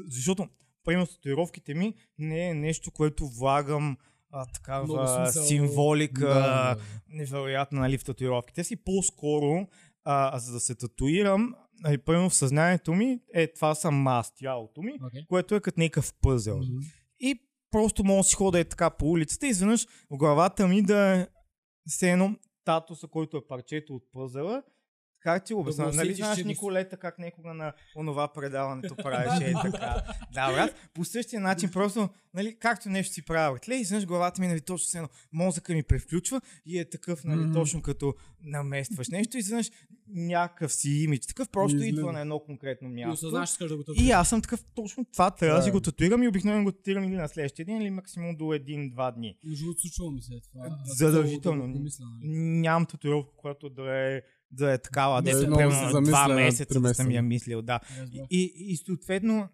защото, 0.06 0.48
примерно, 0.84 1.06
татуировките 1.06 1.74
ми 1.74 1.94
не 2.18 2.48
е 2.48 2.54
нещо, 2.54 2.90
което 2.90 3.28
влагам 3.28 3.96
а, 4.32 4.46
такава 4.46 5.08
смисъл. 5.26 5.42
символика, 5.42 6.28
Да, 6.28 6.34
да, 6.34 6.74
да. 6.74 6.80
невероятна, 7.08 7.80
нали, 7.80 7.98
в 7.98 8.04
татуировките 8.04 8.64
си. 8.64 8.76
По-скоро, 8.76 9.66
а, 10.04 10.38
за 10.38 10.52
да 10.52 10.60
се 10.60 10.74
татуирам, 10.74 11.54
нали, 11.80 11.98
примерно 11.98 12.30
в 12.30 12.34
съзнанието 12.34 12.94
ми, 12.94 13.20
е, 13.34 13.52
това 13.52 13.74
съм 13.74 14.06
аз, 14.06 14.34
тялото 14.34 14.82
ми, 14.82 14.92
Окей. 15.06 15.26
което 15.28 15.54
е 15.54 15.60
като 15.60 15.80
някакъв 15.80 16.14
пъзел. 16.22 16.56
Мгм. 16.58 16.78
Просто 17.70 18.04
мога 18.04 18.18
да 18.18 18.24
си 18.24 18.34
хода 18.34 18.60
е 18.60 18.64
така 18.64 18.90
по 18.90 19.10
улицата 19.10 19.46
и 19.46 19.50
изведнъж 19.50 19.86
главата 20.10 20.68
ми 20.68 20.82
да 20.82 21.16
е 21.16 21.26
все 21.86 22.10
едно 22.10 22.36
татуса, 22.64 23.08
който 23.08 23.36
е 23.36 23.46
парчето 23.48 23.94
от 23.94 24.02
пъзела. 24.12 24.62
Как 25.20 25.44
ти 25.44 25.54
го 25.54 25.60
обясня? 25.60 25.84
го 25.84 25.92
нали 25.92 26.14
знаеш 26.14 26.44
Николета 26.44 26.96
как 26.96 27.18
некога 27.18 27.54
на 27.54 27.72
онова 27.96 28.28
предаването 28.28 28.96
правеше 28.96 29.44
е 29.44 29.52
така. 29.62 30.02
Да, 30.34 30.52
брат. 30.52 30.74
По 30.94 31.04
същия 31.04 31.40
начин 31.40 31.70
просто, 31.70 32.08
нали, 32.34 32.56
както 32.58 32.88
нещо 32.88 33.14
си 33.14 33.22
правя, 33.22 33.58
и 33.68 33.74
изведнъж 33.74 34.06
главата 34.06 34.40
ми, 34.40 34.48
нали, 34.48 34.60
точно 34.60 34.86
все 34.86 34.98
едно, 34.98 35.08
мозъка 35.32 35.72
ми 35.72 35.82
превключва 35.82 36.40
и 36.66 36.78
е 36.78 36.84
такъв, 36.84 37.24
нали, 37.24 37.40
Мгм. 37.40 37.52
точно 37.52 37.82
като 37.82 38.14
наместваш 38.42 39.08
нещо 39.08 39.36
и 39.36 39.40
изведнъж 39.40 39.70
някакъв 40.08 40.72
си 40.72 40.90
имидж. 40.90 41.26
Такъв 41.26 41.48
просто 41.48 41.76
Излиза. 41.76 41.88
идва 41.90 42.12
на 42.12 42.20
едно 42.20 42.38
конкретно 42.38 42.88
И 42.88 42.92
място. 42.92 43.12
осъзнаш, 43.12 43.48
че 43.48 43.52
искаш 43.52 43.68
да 43.68 43.76
го 43.76 43.84
И 43.96 44.10
аз 44.10 44.28
съм 44.28 44.42
такъв, 44.42 44.64
точно 44.74 45.04
това 45.04 45.30
трябва 45.30 45.56
да 45.56 45.62
си 45.62 45.68
Да. 45.68 45.72
го 45.72 45.80
татуирам 45.80 46.22
и 46.22 46.28
обикновено 46.28 46.64
го 46.64 46.72
татуирам 46.72 47.04
или 47.04 47.12
на 47.12 47.28
следващия 47.28 47.66
ден, 47.66 47.82
или 47.82 47.90
максимум 47.90 48.36
до 48.36 48.52
един-два 48.52 49.10
дни. 49.10 49.36
Между 49.44 49.72
случва 49.72 50.10
ми 50.10 50.22
се 50.22 50.40
това. 50.42 50.78
Задължително. 50.84 51.62
Да 51.64 51.78
нали. 51.78 51.90
Нямам 52.32 52.86
татуировка, 52.86 53.36
която 53.36 53.68
да 53.68 53.96
е, 53.96 54.22
да 54.52 54.72
е 54.72 54.78
такава, 54.78 55.22
Да 55.22 55.30
да 55.30 55.38
е 55.38 55.46
примерно 55.46 56.02
два 56.02 56.28
месеца 56.28 56.80
да 56.80 56.94
съм 56.94 57.10
я 57.10 57.22
мислил. 57.22 57.62
Да. 57.62 57.80
И, 58.12 58.52
и, 58.56 58.72
и 58.72 58.76
съответно, 58.76 59.48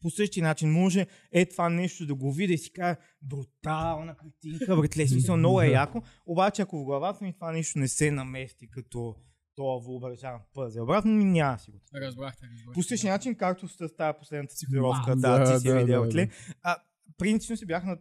по 0.00 0.10
същия 0.10 0.42
начин 0.44 0.72
може 0.72 1.06
е 1.32 1.46
това 1.46 1.68
нещо 1.68 2.06
да 2.06 2.14
го 2.14 2.32
видя 2.32 2.52
и 2.52 2.58
си 2.58 2.72
кажа 2.72 2.96
брутална 3.22 4.16
картинка, 4.16 4.76
братле, 4.76 5.06
смисъл 5.06 5.36
много 5.36 5.62
е 5.62 5.68
яко, 5.68 6.02
обаче 6.26 6.62
ако 6.62 6.78
в 6.78 6.84
главата 6.84 7.24
ми 7.24 7.32
това 7.32 7.52
нещо 7.52 7.78
не 7.78 7.88
се 7.88 8.10
намести 8.10 8.70
като 8.70 9.14
това 9.54 9.76
въображавам 9.76 10.40
пъзел, 10.54 10.82
обратно 10.82 11.12
ми 11.12 11.24
няма 11.24 11.58
си 11.58 11.70
го 11.70 11.78
Разбрах, 11.94 12.36
те, 12.36 12.46
разбрах. 12.46 12.74
По 12.74 12.82
същия 12.82 13.12
начин, 13.12 13.34
както 13.34 13.68
с 13.68 13.76
тази 13.96 14.18
последната 14.18 14.54
го- 14.70 15.16
да, 15.16 15.38
Да, 15.38 15.54
ти 15.54 15.60
си 15.60 15.68
да, 15.68 15.78
видял, 15.78 16.02
да, 16.02 16.08
тле. 16.08 16.26
да. 16.26 16.32
А, 16.62 16.76
принципно 17.18 17.56
си 17.56 17.66
бях 17.66 17.84
на... 17.84 17.98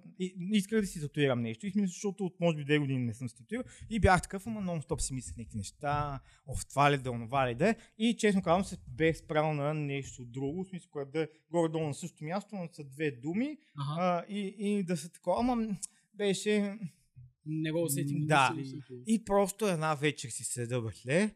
Исках 0.52 0.82
да 0.82 0.88
си 0.88 1.02
татуирам 1.02 1.42
нещо 1.42 1.68
и 1.68 1.72
смисъл, 1.72 1.88
защото 1.88 2.26
от 2.26 2.40
може 2.40 2.58
би 2.58 2.64
две 2.64 2.80
години 2.80 3.00
не 3.00 3.14
съм 3.14 3.30
се 3.30 3.36
татуирал 3.36 3.64
и 3.90 4.00
бях 4.00 4.22
такъв, 4.22 4.48
ама 4.48 4.62
нон-стоп 4.62 5.02
си 5.02 5.14
мислех 5.14 5.38
някакви 5.38 5.58
неща, 5.58 6.20
оф, 6.48 6.66
това 6.66 6.92
ли 6.92 6.98
да, 6.98 7.12
онова 7.12 7.50
ли 7.50 7.56
да 7.56 7.70
е. 7.70 7.76
И 7.98 8.18
честно 8.18 8.42
казвам 8.42 8.64
се 8.64 8.78
бе 8.88 9.14
спрял 9.14 9.54
на 9.54 9.74
нещо 9.74 10.26
друго, 10.26 10.64
в 10.64 10.68
смисъл, 10.68 10.90
което 10.92 11.12
да 11.12 11.22
е 11.22 11.28
горе-долу 11.52 11.88
на 11.88 11.94
същото 11.94 12.26
място, 12.26 12.56
но 12.56 12.70
са 12.72 12.84
две 12.84 13.12
думи 13.12 13.58
Аха. 13.78 14.02
а, 14.02 14.26
и, 14.30 14.56
и 14.60 14.84
да 14.84 14.98
се 14.98 15.10
такова, 15.10 15.40
ама 15.40 15.78
беше... 16.14 16.80
Не 17.46 17.72
го 17.72 17.84
усетим. 17.84 18.28
Да. 18.28 18.56
усетил. 18.62 19.04
И 19.08 19.26
просто 19.26 19.68
една 19.68 19.96
вечер 19.96 20.30
си 20.30 20.44
седа 20.44 20.82
бахле. 20.82 21.36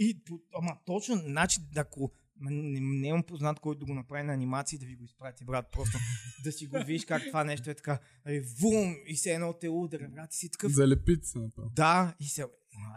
И, 0.00 0.22
ама 0.54 0.78
точно, 0.86 1.16
значи, 1.16 1.60
ако 1.76 2.12
не, 2.42 2.52
не 2.80 3.08
имам 3.08 3.22
познат, 3.22 3.60
който 3.60 3.78
да 3.78 3.86
го 3.86 3.94
направи 3.94 4.22
на 4.22 4.32
анимации, 4.32 4.78
да 4.78 4.86
ви 4.86 4.96
го 4.96 5.04
изпрати, 5.04 5.44
брат, 5.44 5.66
просто 5.72 5.98
да 6.44 6.52
си 6.52 6.66
го 6.66 6.78
видиш 6.78 7.04
как 7.04 7.22
това 7.24 7.44
нещо 7.44 7.70
е 7.70 7.74
така, 7.74 7.98
нали, 8.26 8.40
вум, 8.40 8.96
и 9.06 9.16
се 9.16 9.32
едно 9.32 9.52
те 9.52 9.68
ударя, 9.68 10.08
брат, 10.08 10.34
и 10.34 10.36
си 10.36 10.50
такъв, 10.50 10.72
Залепит 10.72 11.24
се 11.24 11.38
направо. 11.38 11.70
да, 11.70 12.14
и 12.20 12.24
се, 12.24 12.42
«А, 12.42 12.46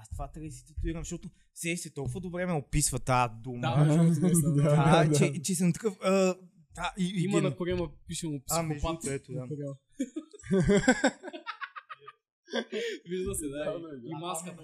аз 0.02 0.10
това 0.10 0.28
трябва 0.28 0.48
да 0.48 0.54
си 0.54 0.66
татуирам, 0.66 1.02
защото 1.02 1.30
се 1.56 1.78
се 1.78 1.90
толкова 1.92 2.20
добре 2.20 2.46
ме 2.46 2.54
описва 2.54 3.00
тази 3.00 3.34
дума, 3.36 3.62
Да, 3.62 3.86
другото, 3.86 4.04
наистина, 4.22 4.54
да. 4.54 4.64
да, 4.64 5.06
да. 5.06 5.18
че, 5.18 5.42
че 5.42 5.56
съм 5.56 5.74
такъв, 5.74 5.98
а, 6.02 6.10
да, 6.72 6.94
и, 6.98 7.06
и 7.06 7.24
Има 7.24 7.34
ген- 7.34 7.44
на 7.44 7.56
корема, 7.56 7.90
пише 8.08 8.28
му 8.28 8.42
А, 8.52 8.64
между 8.64 8.80
психопат. 8.80 9.02
другото, 9.04 9.14
ето, 9.14 9.56
да. 9.56 9.76
Вижда 13.10 13.36
се, 13.36 13.48
да. 13.48 13.80
и- 13.98 14.10
И 14.10 14.14
маската. 14.14 14.62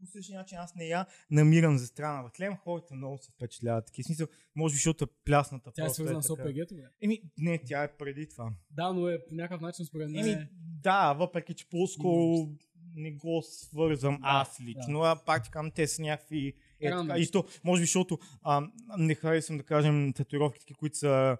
По 0.00 0.06
същия 0.06 0.38
начин 0.38 0.58
аз 0.58 0.74
не 0.74 0.84
я 0.84 1.06
намирам 1.30 1.78
за 1.78 1.86
страна 1.86 2.22
в 2.22 2.30
тлем, 2.32 2.56
хората 2.56 2.94
много 2.94 3.18
се 3.18 3.32
впечатляват. 3.32 3.86
Такива 3.86 4.06
смисъл, 4.06 4.26
може 4.56 4.72
би, 4.72 4.76
защото 4.76 5.04
е 5.04 5.08
плясната. 5.24 5.70
Тя 5.74 5.86
е 5.86 5.90
свързана 5.90 6.22
с 6.22 6.26
така. 6.26 6.42
ОПГ-то, 6.42 6.74
бе. 6.74 6.82
Еми, 7.02 7.22
не, 7.38 7.62
тя 7.66 7.82
е 7.82 7.96
преди 7.96 8.28
това. 8.28 8.52
Да, 8.70 8.92
но 8.92 9.08
е 9.08 9.24
по 9.28 9.34
някакъв 9.34 9.60
начин 9.60 9.84
според 9.84 10.10
мен. 10.10 10.24
Еми, 10.24 10.30
е- 10.30 10.48
да, 10.82 11.12
въпреки, 11.12 11.54
че 11.54 11.68
по-скоро 11.68 12.48
не 12.94 13.12
го 13.12 13.42
свързвам 13.42 14.14
Да, 14.14 14.20
аз 14.22 14.60
лично, 14.60 15.00
а 15.00 15.24
пак 15.26 15.44
ти 15.44 15.50
казвам, 15.50 15.70
те 15.70 15.86
са 15.86 16.02
някакви... 16.02 16.52
Е, 16.80 16.90
така, 16.90 17.18
и 17.18 17.30
то, 17.30 17.44
може 17.64 17.80
би, 17.80 17.86
защото 17.86 18.18
а, 18.42 18.68
не 18.98 19.14
харесвам, 19.14 19.58
да 19.58 19.64
кажем, 19.64 20.12
татуировките, 20.12 20.74
които 20.74 20.96
са 20.96 21.36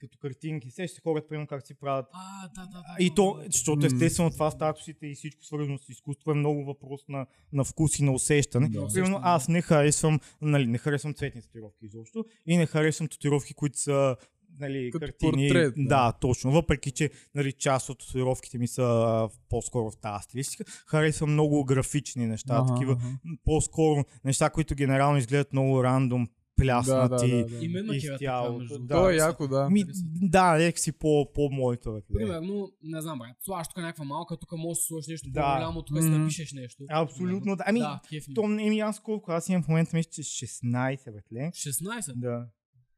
като 0.00 0.18
картинки. 0.18 0.70
Се 0.70 0.86
ще 0.86 1.00
хората, 1.00 1.28
примерно, 1.28 1.46
как 1.46 1.66
си 1.66 1.74
правят 1.74 2.06
А, 2.12 2.48
да, 2.48 2.66
да, 2.66 2.78
да. 2.78 2.96
И 2.98 3.14
то, 3.14 3.40
защото 3.46 3.86
естествено 3.86 4.30
това 4.30 4.50
статусите 4.50 5.06
и 5.06 5.14
всичко 5.14 5.44
свързано 5.44 5.78
с 5.78 5.88
изкуство 5.88 6.30
е 6.30 6.34
много 6.34 6.64
въпрос 6.64 7.00
на, 7.08 7.26
на 7.52 7.64
вкус 7.64 7.98
и 7.98 8.04
на 8.04 8.12
усещане. 8.12 8.68
Да. 8.68 8.88
Примерно 8.94 9.20
аз 9.22 9.48
не 9.48 9.62
харесвам, 9.62 10.20
нали, 10.42 10.66
не 10.66 10.78
харесвам 10.78 11.14
цветни 11.14 11.42
татуировки 11.42 11.86
изобщо 11.86 12.24
и 12.46 12.56
не 12.56 12.66
харесвам 12.66 13.08
татуировки, 13.08 13.54
които 13.54 13.78
са 13.78 14.16
нали, 14.58 14.90
Като 14.90 15.06
картини. 15.06 15.48
портрет, 15.48 15.74
да. 15.76 15.84
да. 15.88 16.12
точно. 16.12 16.52
Въпреки, 16.52 16.90
че 16.90 17.10
нали, 17.34 17.52
част 17.52 17.88
от 17.88 17.98
татуировките 17.98 18.58
ми 18.58 18.68
са 18.68 18.82
а, 18.82 19.28
по-скоро 19.48 19.90
в 19.90 19.96
тази 19.96 20.22
стилистика, 20.22 20.64
харесвам 20.86 21.32
много 21.32 21.64
графични 21.64 22.26
неща, 22.26 22.54
Ага, 22.56 22.74
такива 22.74 22.92
ага. 22.92 23.18
по-скоро 23.44 24.04
неща, 24.24 24.50
които 24.50 24.74
генерално 24.74 25.18
изглеждат 25.18 25.52
много 25.52 25.84
рандом, 25.84 26.28
пляснати. 26.56 27.30
Да, 27.30 27.36
да, 27.36 27.72
да, 27.72 27.82
да. 27.82 27.96
И 27.96 28.16
тялото, 28.18 28.78
да. 28.78 28.94
То 28.94 29.10
е 29.10 29.14
яко, 29.14 29.48
да. 29.48 29.70
Ми, 29.70 29.84
да, 30.22 30.54
нека 30.54 30.78
си 30.78 30.92
по, 30.92 31.32
по-моето. 31.34 31.92
бе. 31.92 32.00
Примерно, 32.14 32.72
не 32.82 33.00
знам, 33.00 33.18
брат, 33.18 33.36
слагаш 33.40 33.68
тук 33.68 33.76
някаква 33.76 34.04
малка, 34.04 34.36
тук 34.36 34.52
можеш 34.52 34.80
да 34.80 34.86
сложиш 34.86 35.06
нещо 35.08 35.30
Да. 35.30 35.40
по-голямо, 35.42 35.82
тук 35.82 35.98
си 35.98 36.08
Мгм. 36.08 36.18
напишеш 36.18 36.52
нещо. 36.52 36.84
Абсолютно. 36.90 37.56
Да. 37.56 37.64
Ами, 37.66 37.78
да. 37.80 38.00
То 38.34 38.48
не 38.48 38.70
ми 38.70 38.80
аз 38.80 39.00
колко, 39.00 39.32
аз 39.32 39.48
имам 39.48 39.62
в 39.62 39.68
момента 39.68 39.96
мисля, 39.96 40.10
че 40.10 40.22
16, 40.22 41.12
бетле. 41.12 41.50
16. 41.54 42.12
Да. 42.16 42.46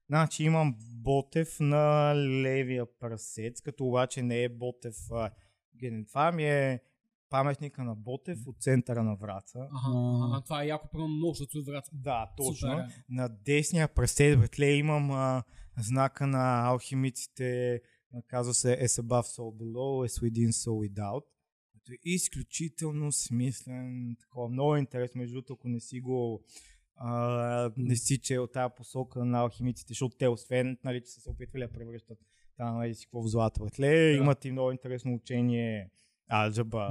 Значи 0.09 0.44
имам 0.44 0.74
Ботев 0.94 1.56
на 1.61 2.14
левия 2.16 2.86
прасец, 3.00 3.61
като 3.61 3.84
обаче 3.84 4.22
не 4.22 4.42
е 4.42 4.48
Ботев 4.48 4.96
а, 5.12 5.30
ген. 5.80 6.04
Това 6.09 6.32
ми 6.32 6.44
е 6.44 6.80
паметника 7.31 7.85
на 7.85 7.95
Ботев 7.95 8.39
от 8.47 8.57
центъра 8.61 9.03
на 9.03 9.16
Враца. 9.16 9.59
Аха, 9.59 9.91
А. 9.95 10.26
ага, 10.26 10.45
това 10.45 10.62
е 10.62 10.66
яко, 10.66 10.89
първо 10.93 11.09
много, 11.09 11.35
защото 11.35 11.51
си 11.51 11.59
отврат. 11.59 11.85
Да, 11.93 12.31
точно. 12.37 12.55
Супер, 12.55 12.79
е. 12.79 12.89
на 13.09 13.29
десния 13.29 13.89
прасец, 13.89 14.39
бетле, 14.39 14.66
имам 14.66 15.11
а, 15.11 15.43
знака 15.79 16.26
на 16.26 16.66
алхимиците, 16.66 17.81
казва 18.26 18.55
се 18.55 18.68
As 18.68 19.03
above, 19.03 19.22
so 19.22 19.57
below, 19.62 20.09
as 20.09 20.22
within, 20.22 20.51
so 20.51 20.70
without. 20.70 21.22
Който 21.72 21.93
е 21.93 21.97
изключително 22.05 23.12
смислен, 23.12 24.16
такова, 24.20 24.49
много 24.49 24.76
интересно, 24.76 25.18
между 25.18 25.35
другото, 25.35 25.53
ако 25.53 25.68
не 25.68 25.81
си 25.81 26.01
го 26.01 26.45
а, 27.01 27.70
не 27.76 27.97
си 27.97 28.18
чел 28.18 28.47
тази 28.47 28.74
посока 28.76 29.24
на 29.24 29.39
алхимиците, 29.39 29.89
защото 29.89 30.16
те, 30.16 30.29
освен, 30.29 30.79
нали, 30.85 31.01
че 31.01 31.11
са 31.11 31.20
се 31.20 31.31
опитвали 31.31 31.62
да 31.62 31.72
превръщат 31.72 32.18
там, 32.57 32.76
нали, 32.76 32.95
си 32.95 33.07
какво 33.07 33.22
в 33.22 33.29
злато, 33.29 33.64
бетле, 33.64 34.12
имат 34.12 34.45
и 34.45 34.53
много 34.53 34.72
интересно 34.72 35.14
учение, 35.14 35.91
algebra 36.29 36.91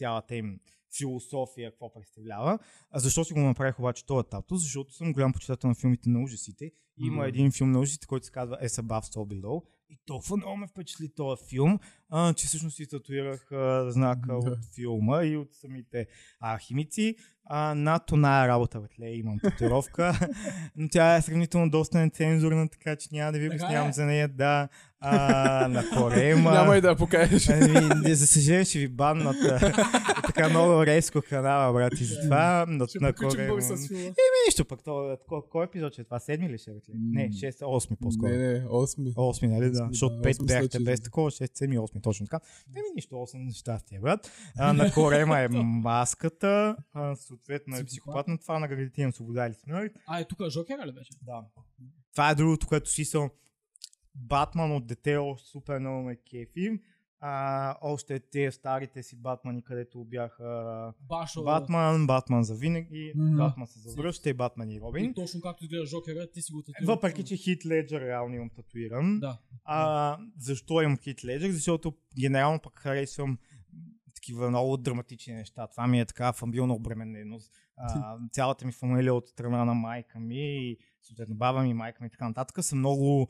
яа 0.00 0.20
тийм. 0.22 0.60
Философия, 0.98 1.70
какво 1.70 1.92
представлява. 1.92 2.58
А 2.90 2.98
защо 2.98 3.24
си 3.24 3.32
го 3.32 3.40
направих 3.40 3.78
обаче 3.78 4.06
този 4.06 4.28
тато? 4.30 4.56
Защото 4.56 4.92
съм 4.94 5.12
голям 5.12 5.32
почитател 5.32 5.68
на 5.68 5.74
филмите 5.74 6.08
на 6.10 6.22
ужасите. 6.22 6.64
И 6.64 7.06
Има 7.06 7.26
един 7.26 7.52
филм 7.52 7.70
на 7.72 7.80
ужасите, 7.80 8.06
който 8.06 8.26
се 8.26 8.32
казва 8.32 8.58
As 8.64 8.82
Above, 8.82 9.04
So 9.04 9.16
Below. 9.16 9.62
И 9.90 9.98
толкова 10.06 10.36
много 10.36 10.56
ме 10.56 10.66
впечатли 10.66 11.08
този 11.16 11.42
филм, 11.48 11.78
а, 12.10 12.32
че 12.34 12.46
всъщност 12.46 12.76
си 12.76 12.86
татуирах 12.88 13.52
а, 13.52 13.90
знака 13.90 14.26
Да. 14.26 14.34
от 14.34 14.58
филма 14.74 15.24
и 15.24 15.36
от 15.36 15.48
самите 15.54 16.06
а, 16.40 16.58
химици. 16.58 17.16
А, 17.44 17.74
над 17.74 18.12
оная 18.12 18.48
работа, 18.48 18.80
бетле, 18.80 19.06
имам 19.08 19.38
татуировка. 19.38 20.18
Но 20.76 20.88
тя 20.88 21.16
е 21.16 21.22
сравнително 21.22 21.70
доста 21.70 21.98
нецензурна, 21.98 22.68
така 22.68 22.96
че 22.96 23.08
няма 23.12 23.32
да 23.32 23.38
ви 23.38 23.50
Така 23.50 23.54
обяснявам 23.54 23.88
е. 23.88 23.92
за 23.92 24.04
нея. 24.04 24.28
Да, 24.28 24.68
а, 25.00 25.68
на 25.68 25.90
корема. 25.90 26.50
Няма 26.52 26.76
и 26.76 26.80
да 26.80 26.96
покажеш. 26.96 27.48
Ами, 27.48 28.14
за 28.14 28.26
съжаление 28.26 28.64
ще 28.64 28.78
ви 28.78 28.88
баннат. 28.88 29.36
така 30.34 30.48
много 30.48 30.86
резко 30.86 31.22
канала, 31.28 31.72
брат, 31.72 31.92
и 32.00 32.04
затова 32.04 32.66
на, 32.68 32.76
на 32.76 32.86
с 32.86 32.92
филма. 32.92 34.14
Нищо 34.46 34.64
пък, 34.64 34.84
то, 34.84 35.18
кой, 35.28 35.40
кой 35.50 35.64
епизод 35.64 35.98
е 35.98 36.04
това? 36.04 36.20
Седми 36.20 36.48
ли 36.48 36.58
ще 36.58 36.70
е? 36.70 36.74
бе? 36.74 36.80
Не. 36.94 37.28
6, 37.28 37.60
8 37.60 37.96
по-скоро. 38.00 38.30
Не, 38.30 38.36
не, 38.36 38.64
8. 38.64 39.12
Осми, 39.16 39.48
нали, 39.48 39.70
да, 39.70 39.70
Осми, 39.70 39.88
защото 39.90 40.16
да, 40.16 40.22
5 40.22 40.30
осми 40.30 40.46
бяхте 40.46 40.80
без 40.80 41.00
такова, 41.00 41.30
6, 41.30 41.66
7, 41.66 41.78
8, 41.78 42.02
точно 42.02 42.26
така. 42.26 42.40
Еми 42.76 42.86
нищо, 42.94 43.14
8 43.14 43.54
щастие, 43.54 44.00
брат. 44.00 44.30
А, 44.58 44.72
на 44.72 44.92
Корема 44.92 45.40
е 45.40 45.48
маската, 45.52 46.76
а, 46.92 47.16
съответно 47.16 47.76
е 47.76 47.84
Психопат. 47.84 48.28
на 48.28 48.38
това 48.38 48.58
наградите 48.58 49.00
имам 49.00 49.12
свобода 49.12 49.46
или 49.46 49.54
смърт. 49.54 49.92
А, 50.06 50.20
е 50.20 50.24
тук 50.24 50.48
Жокера 50.48 50.86
ли 50.86 50.92
беше? 50.92 51.10
Да. 51.22 51.44
Това 52.12 52.30
е 52.30 52.34
другото, 52.34 52.66
което 52.66 52.90
си 52.90 53.04
съм 53.04 53.30
Батман 54.14 54.72
от 54.72 54.86
дете, 54.86 55.16
още 55.16 55.48
супер 55.48 55.78
много 55.78 56.02
ме 56.02 56.16
кефи. 56.16 56.80
А, 57.24 57.76
още 57.80 58.20
тези 58.20 58.56
старите 58.56 59.02
си 59.02 59.16
Батмани, 59.16 59.62
където 59.64 60.04
бяха 60.04 60.92
Башо. 61.08 61.44
Батман, 61.44 62.06
Батман 62.06 62.44
за 62.44 62.54
винаги, 62.54 63.12
Мгм. 63.16 63.36
Батман 63.36 63.66
се 63.66 63.78
завръща 63.78 64.30
и 64.30 64.34
Батман 64.34 64.70
и 64.70 64.80
Робин. 64.80 65.04
И 65.04 65.14
точно 65.14 65.40
както 65.40 65.64
изглежда 65.64 65.86
Жокера, 65.86 66.30
ти 66.30 66.42
си 66.42 66.52
го 66.52 66.62
татуирал. 66.62 66.94
Въпреки, 66.94 67.24
че 67.24 67.36
Хит 67.36 67.66
Леджер 67.66 68.00
реално 68.00 68.34
имам 68.34 68.50
татуиран. 68.50 69.20
Да. 69.20 69.38
А, 69.64 70.18
защо 70.38 70.82
имам 70.82 70.98
Хит 70.98 71.24
Леджер? 71.24 71.50
Защото 71.50 71.94
генерално 72.20 72.58
пък 72.58 72.78
харесвам 72.78 73.38
такива 74.14 74.48
много 74.48 74.76
драматични 74.76 75.34
неща. 75.34 75.66
Това 75.66 75.86
ми 75.86 76.00
е 76.00 76.04
така 76.04 76.32
фамилна 76.32 76.74
обремененост. 76.74 77.52
А, 77.76 78.18
цялата 78.32 78.66
ми 78.66 78.72
фамилия 78.72 79.14
от 79.14 79.28
страна 79.28 79.64
на 79.64 79.74
майка 79.74 80.20
ми 80.20 80.70
и 80.70 80.76
съответно 81.02 81.34
баба 81.34 81.62
ми, 81.62 81.74
майка 81.74 81.98
ми 82.02 82.06
и 82.06 82.10
така 82.10 82.28
нататък 82.28 82.64
са 82.64 82.76
много 82.76 83.28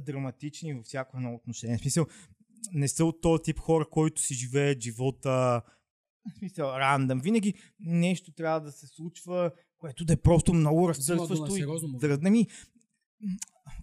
драматични 0.00 0.74
във 0.74 0.84
всяко 0.84 1.16
едно 1.16 1.34
отношение. 1.34 1.76
В 1.78 1.80
смисъл, 1.80 2.06
не 2.72 2.88
са 2.88 3.04
от 3.04 3.20
този 3.20 3.42
тип 3.42 3.58
хора, 3.58 3.86
които 3.90 4.22
си 4.22 4.34
живеят 4.34 4.80
живота 4.80 5.62
в 6.30 6.38
смисъл, 6.38 6.66
рандъм. 6.66 7.20
Винаги 7.20 7.54
нещо 7.80 8.32
трябва 8.32 8.60
да 8.60 8.72
се 8.72 8.86
случва, 8.86 9.50
което 9.78 10.04
да 10.04 10.12
е 10.12 10.16
просто 10.16 10.54
много 10.54 10.88
разсърсващо. 10.88 11.46
и 11.46 11.50
сериозно, 11.50 11.88
му. 11.88 11.98
да, 11.98 12.30
ми, 12.30 12.46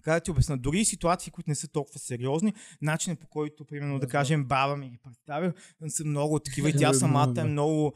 как 0.02 0.14
да 0.14 0.20
ти 0.20 0.30
обясна, 0.30 0.58
дори 0.58 0.80
и 0.80 0.84
ситуации, 0.84 1.32
които 1.32 1.50
не 1.50 1.54
са 1.54 1.68
толкова 1.68 1.98
сериозни, 1.98 2.54
начинът 2.82 3.20
по 3.20 3.26
който, 3.26 3.64
примерно, 3.64 3.92
да 3.92 4.06
Разбира. 4.06 4.10
кажем, 4.10 4.44
баба 4.44 4.76
ми 4.76 4.90
ги 4.90 4.98
представя, 5.02 5.52
са 5.88 6.04
много 6.04 6.38
такива 6.38 6.70
и 6.70 6.72
тя 6.72 6.88
Да, 6.88 6.94
самата 6.94 7.32
да, 7.32 7.40
е 7.40 7.44
да. 7.44 7.50
много, 7.50 7.92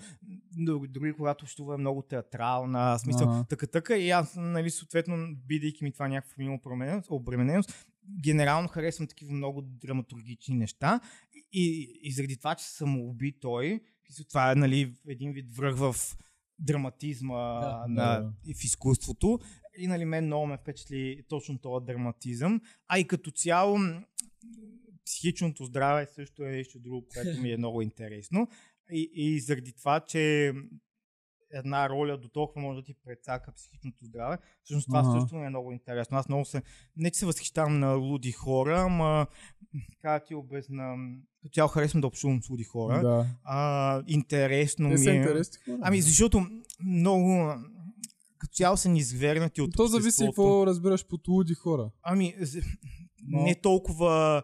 дори, 0.89 1.13
когато 1.13 1.45
общува 1.45 1.75
е 1.75 1.79
много 1.79 2.03
театрална, 2.03 2.99
смисъл, 2.99 3.45
така, 3.49 3.67
така 3.67 3.97
и 3.97 4.11
аз, 4.11 4.37
нали, 4.37 4.71
съответно, 4.71 5.37
бидейки 5.47 5.85
ми 5.85 5.93
това 5.93 6.09
някаква 6.09 6.45
обремененост, 6.45 7.09
обремененост, 7.11 7.87
генерално 8.23 8.69
харесвам 8.69 9.07
такива 9.09 9.33
много 9.33 9.63
драматургични 9.63 10.57
неща 10.57 11.01
и, 11.53 11.99
и, 12.03 12.13
заради 12.13 12.37
това, 12.37 12.55
че 12.55 12.65
съм 12.65 13.01
уби 13.01 13.33
той, 13.41 13.81
това 14.29 14.53
е, 14.53 14.55
нали, 14.55 14.95
един 15.09 15.33
вид 15.33 15.55
връх 15.57 15.77
в 15.77 15.97
драматизма 16.59 17.61
Да. 17.61 17.85
на, 17.89 18.21
Да. 18.21 18.33
и 18.47 18.55
в 18.55 18.65
изкуството. 18.65 19.39
И 19.79 19.87
нали 19.87 20.05
мен 20.05 20.27
много 20.27 20.47
ме 20.47 20.57
впечатли 20.57 21.23
точно 21.29 21.59
този 21.59 21.87
драматизъм. 21.87 22.61
А 22.89 22.99
и 22.99 23.07
като 23.07 23.31
цяло 23.31 23.79
психичното 25.05 25.65
здраве 25.65 26.07
също 26.07 26.43
е 26.45 26.51
нещо 26.51 26.79
друго, 26.79 27.07
което 27.15 27.41
ми 27.41 27.53
е 27.53 27.57
много 27.57 27.83
интересно. 27.83 28.49
И, 28.91 29.11
и 29.15 29.41
заради 29.41 29.73
това, 29.73 30.01
че 30.01 30.53
една 31.51 31.89
роля 31.89 32.17
до 32.17 32.29
толкова 32.29 32.61
може 32.61 32.81
да 32.81 32.85
ти 32.85 32.95
прецака 33.05 33.53
психичното 33.53 34.05
здраве. 34.05 34.39
Всъщност 34.65 34.87
това 34.87 34.99
Ага. 35.01 35.21
също 35.21 35.37
ми 35.37 35.47
е 35.47 35.51
много 35.51 35.73
интересно. 35.73 36.19
Аз 36.19 36.29
много 36.29 36.45
се, 36.45 36.63
не 36.97 37.11
че 37.11 37.19
се 37.19 37.27
възхищавам 37.27 37.79
на 37.79 37.93
луди 37.93 38.33
хора, 38.33 38.81
ама 38.81 39.27
как 40.03 40.23
да 40.23 40.27
ти 40.27 40.35
обясна, 40.35 40.97
като 41.37 41.53
цяло 41.53 41.69
харесвам 41.69 42.01
да 42.01 42.07
общувам 42.07 42.43
с 42.43 42.51
луди 42.51 42.65
хора. 42.65 43.01
Да. 43.01 43.27
А, 43.45 44.03
интересно 44.07 44.89
Те 44.89 45.01
ми 45.01 45.07
е. 45.09 45.15
интересни 45.15 45.59
хора. 45.65 45.79
Ами 45.83 46.01
защото 46.01 46.47
много 46.85 47.55
като 48.39 48.55
цяло 48.55 48.77
са 48.77 48.89
ни 48.89 48.99
извергнати 48.99 49.61
от 49.61 49.73
То 49.73 49.87
зависи 49.87 50.25
какво 50.25 50.67
разбираш 50.67 51.07
под 51.07 51.29
луди 51.29 51.55
хора. 51.55 51.91
Ами, 52.03 52.35
Но- 53.23 53.43
не 53.43 53.55
толкова 53.55 54.43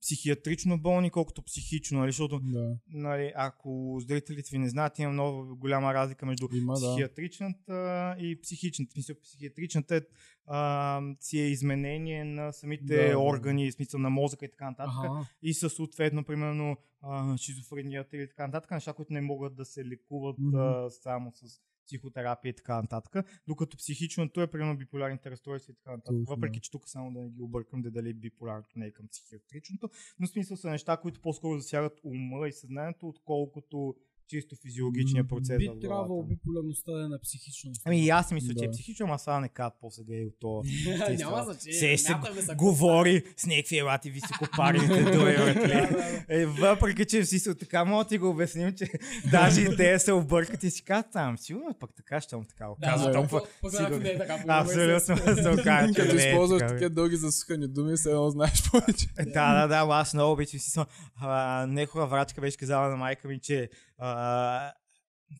психиатрично 0.00 0.78
болни, 0.78 1.10
колкото 1.10 1.42
психично, 1.42 1.98
нали? 1.98 2.08
защото 2.08 2.40
Да. 2.40 2.76
нали, 2.88 3.32
ако 3.36 3.98
зрителите 4.00 4.48
ви 4.52 4.58
не 4.58 4.68
знаят, 4.68 4.98
има 4.98 5.12
много 5.12 5.56
голяма 5.56 5.94
разлика 5.94 6.26
между 6.26 6.48
Има, 6.52 6.74
да. 6.74 6.80
психиатричната 6.80 8.16
и 8.18 8.40
психичната. 8.42 8.92
Смисъл, 8.92 9.16
психиатричната 9.22 9.96
е, 9.96 10.00
а, 10.46 11.00
си 11.20 11.38
е 11.40 11.46
изменение 11.46 12.24
на 12.24 12.52
самите 12.52 12.84
Да, 12.96 13.08
да. 13.08 13.18
органи, 13.18 13.70
в 13.70 13.74
смисъл 13.74 14.00
на 14.00 14.10
мозъка 14.10 14.44
и 14.44 14.50
така 14.50 14.70
нататък. 14.70 14.94
Ага. 15.04 15.26
И 15.42 15.54
със 15.54 15.74
съответно, 15.74 16.24
примерно, 16.24 16.76
а, 17.02 17.36
шизофренията 17.36 18.16
или 18.16 18.28
така 18.28 18.46
нататък, 18.46 18.70
неща, 18.70 18.92
които 18.92 19.12
не 19.12 19.20
могат 19.20 19.54
да 19.56 19.64
се 19.64 19.84
лекуват 19.84 20.36
Мгм. 20.38 20.56
а, 20.56 20.90
само 20.90 21.32
с 21.34 21.60
психотерапия 21.88 22.50
и 22.50 22.54
така 22.54 22.82
нататък. 22.82 23.26
Докато 23.46 23.76
психичното 23.76 24.42
е, 24.42 24.46
примерно, 24.46 24.76
биполярните 24.76 25.30
разстройства 25.30 25.72
и 25.72 25.76
така 25.76 25.90
нататък. 25.90 26.16
Точно, 26.16 26.34
Въпреки, 26.34 26.60
че 26.60 26.70
тук 26.70 26.88
само 26.88 27.12
да 27.12 27.20
не 27.20 27.30
ги 27.30 27.42
объркам 27.42 27.82
да 27.82 27.90
дали 27.90 28.14
биполярното 28.14 28.78
не 28.78 28.86
е 28.86 28.92
към 28.92 29.08
психиатричното, 29.08 29.90
но 30.18 30.26
в 30.26 30.30
смисъл 30.30 30.56
са 30.56 30.70
неща, 30.70 30.96
които 30.96 31.20
по-скоро 31.20 31.58
засягат 31.58 32.00
ума 32.04 32.48
и 32.48 32.52
съзнанието, 32.52 33.08
отколкото 33.08 33.94
чисто 34.28 34.56
физиологичния 34.62 35.28
процес. 35.28 35.58
Би 35.58 35.70
трябвало 35.80 36.22
биполярността 36.22 36.92
да 36.92 37.04
е 37.04 37.08
на 37.08 37.20
психично. 37.20 37.70
Ами 37.84 38.04
и 38.04 38.10
аз 38.10 38.32
мисля, 38.32 38.54
че 38.58 38.64
е 38.64 38.68
Да. 38.68 38.72
психично, 38.72 39.06
ама 39.06 39.18
сега 39.18 39.40
не 39.40 39.48
казват 39.48 39.74
после 39.80 40.02
гей 40.04 40.26
от 40.26 40.34
то. 40.40 40.62
Няма 41.18 41.44
значение. 41.44 41.96
Се, 41.96 42.04
се 42.04 42.14
говори 42.56 43.22
с 43.36 43.46
някакви 43.46 43.78
елати 43.78 44.10
високопарните 44.10 45.02
братле. 45.02 46.24
Е, 46.28 46.46
въпреки, 46.46 47.04
че 47.04 47.24
си 47.24 47.38
са 47.38 47.54
така, 47.54 47.84
мога 47.84 48.04
да 48.04 48.08
ти 48.08 48.18
го 48.18 48.28
обясним, 48.30 48.74
че 48.76 48.86
даже 49.30 49.60
и 49.60 49.76
те 49.76 49.98
се 49.98 50.12
объркат 50.12 50.62
и 50.62 50.70
си 50.70 50.82
казват, 50.82 51.12
там, 51.12 51.38
сигурно 51.38 51.74
пък 51.80 51.90
така, 51.96 52.20
щом 52.20 52.44
така 52.44 52.68
го 52.68 52.76
казва. 52.82 53.06
да. 53.06 53.12
толкова. 53.12 53.42
Е. 53.64 54.18
Абсолютно 54.48 55.16
се 55.42 55.48
окаже, 55.60 55.92
че 55.94 56.00
Като 56.00 56.16
е 56.16 56.28
използваш 56.28 56.62
такива 56.68 56.90
дълги 56.90 57.16
засухани 57.16 57.68
думи, 57.68 57.96
все 57.96 58.10
едно 58.10 58.30
знаеш 58.30 58.70
повече. 58.70 59.06
Е, 59.18 59.24
Да, 59.24 59.60
да, 59.60 59.86
да, 59.86 59.94
аз 59.94 60.14
много 60.14 60.32
обичам 60.32 60.60
си 60.60 60.70
съм. 60.70 60.86
А, 61.20 61.66
Некога 61.66 62.06
врачка 62.06 62.40
беше 62.40 62.56
казала 62.56 62.88
на 62.88 62.96
майка 62.96 63.28
ми, 63.28 63.38
че 63.38 63.68
а, 63.98 64.72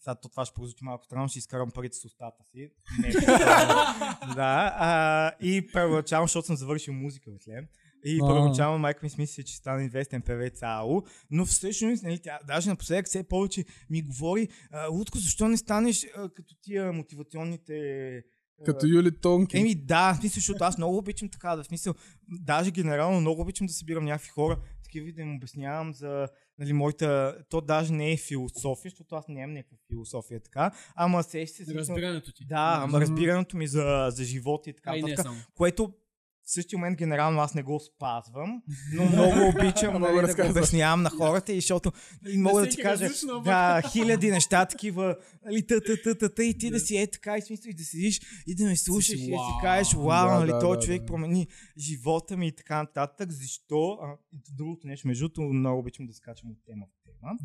сега 0.00 0.14
то 0.14 0.28
това 0.28 0.44
ще 0.44 0.54
прозвучи 0.54 0.84
малко 0.84 1.04
странно, 1.04 1.28
ще 1.28 1.38
изкарам 1.38 1.70
парите 1.70 1.96
с 1.96 2.04
устата 2.04 2.44
си. 2.44 2.70
Не, 3.00 3.10
да, 4.34 4.74
а, 4.76 5.32
и 5.40 5.72
първоначално, 5.72 6.26
защото 6.26 6.46
съм 6.46 6.56
завършил 6.56 6.94
музика 6.94 7.30
Лем, 7.48 7.66
и 8.04 8.18
първоначално 8.18 8.78
майка 8.78 9.00
ми 9.02 9.10
си 9.10 9.20
мисли, 9.20 9.44
че 9.44 9.52
ще 9.52 9.58
стане 9.58 9.84
известен 9.84 10.22
певец 10.22 10.62
АО, 10.62 11.02
но 11.30 11.46
всъщност, 11.46 12.02
нали, 12.02 12.18
тя 12.18 12.38
даже 12.46 12.70
напоследък 12.70 13.06
все 13.06 13.28
повече 13.28 13.64
ми 13.90 14.02
говори, 14.02 14.48
Лутко, 14.90 15.18
защо 15.18 15.48
не 15.48 15.56
станеш 15.56 16.06
а, 16.16 16.28
като 16.28 16.54
тия 16.62 16.92
мотивационните 16.92 18.22
Като 18.64 18.86
Юли 18.86 19.20
Тонки. 19.20 19.58
Еми 19.58 19.74
да, 19.74 20.14
в 20.14 20.16
смисъл, 20.16 20.34
защото 20.34 20.64
аз 20.64 20.78
много 20.78 20.96
обичам 20.98 21.28
така, 21.28 21.56
да, 21.56 21.62
в 21.62 21.66
смисъл, 21.66 21.94
даже 22.28 22.70
генерално 22.70 23.20
много 23.20 23.42
обичам 23.42 23.66
да 23.66 23.72
събирам 23.72 24.04
някакви 24.04 24.28
хора, 24.28 24.58
такива 24.88 25.08
и 25.08 25.12
да 25.12 25.22
им 25.22 25.36
обяснявам 25.36 25.94
за 25.94 26.28
нали, 26.58 26.72
моята, 26.72 27.38
то 27.50 27.60
даже 27.60 27.92
не 27.92 28.12
е 28.12 28.16
философия, 28.18 28.90
защото 28.90 29.14
аз 29.14 29.28
нямам 29.28 29.54
някаква 29.54 29.76
философия 29.88 30.40
така, 30.40 30.70
ама 30.94 31.22
се 31.22 31.46
се 31.46 31.64
смисъл- 31.64 31.74
Разбирането 31.78 32.32
ти. 32.32 32.44
Да, 32.46 32.80
ама 32.82 33.00
разбирането 33.00 33.56
ми 33.56 33.66
за, 33.66 34.06
за 34.10 34.24
живота 34.24 34.70
и 34.70 34.72
така 34.72 34.90
А 34.90 34.96
и 34.96 35.02
не 35.02 35.10
нататък, 35.10 35.26
само. 35.26 35.38
което 35.54 35.92
в 36.48 36.50
същия 36.50 36.78
момент 36.78 36.98
генерално 36.98 37.40
аз 37.40 37.54
не 37.54 37.62
го 37.62 37.80
спазвам, 37.80 38.62
но 38.92 39.04
много 39.12 39.48
обичам 39.48 39.94
Много 39.94 40.16
нали, 40.16 40.26
да 40.26 40.44
го 40.44 40.50
обяснявам 40.50 41.02
на 41.02 41.10
хората, 41.10 41.52
и 41.52 41.60
защото 41.60 41.92
нали, 42.22 42.36
мога 42.36 42.60
да 42.60 42.68
ти 42.68 42.82
кажа, 42.82 43.08
да, 43.44 43.82
хиляди 43.92 44.30
неща 44.30 44.66
такива, 44.66 45.16
нали, 45.44 45.66
та, 45.66 45.80
та, 45.80 45.96
та, 46.04 46.14
та, 46.14 46.28
та, 46.28 46.42
и 46.42 46.58
ти 46.58 46.70
да 46.70 46.80
си 46.80 46.96
е 46.96 47.06
така 47.06 47.36
и 47.36 47.42
смисъл 47.42 47.70
и 47.70 47.74
да 47.74 47.84
седиш 47.84 48.20
и 48.46 48.54
да 48.54 48.64
ме 48.64 48.76
слушаш 48.76 49.14
и 49.14 49.16
да 49.16 49.24
си 49.24 49.30
вау. 49.30 49.60
кажеш, 49.62 49.94
вау, 49.94 50.40
нали, 50.40 50.50
да, 50.50 50.58
този 50.58 50.86
човек 50.86 51.00
да. 51.00 51.06
промени 51.06 51.46
живота 51.78 52.36
ми 52.36 52.48
и 52.48 52.52
така 52.52 52.82
нататък. 52.82 53.32
Защо? 53.32 53.98
А, 54.02 54.16
и 54.32 54.38
другото 54.56 54.86
нещо, 54.86 55.08
между 55.08 55.28
другото, 55.28 55.42
много 55.42 55.78
обичам 55.78 56.06
да 56.06 56.14
скачам 56.14 56.50
от 56.50 56.58
тема 56.66 56.86
в 56.86 57.04
тема. 57.04 57.38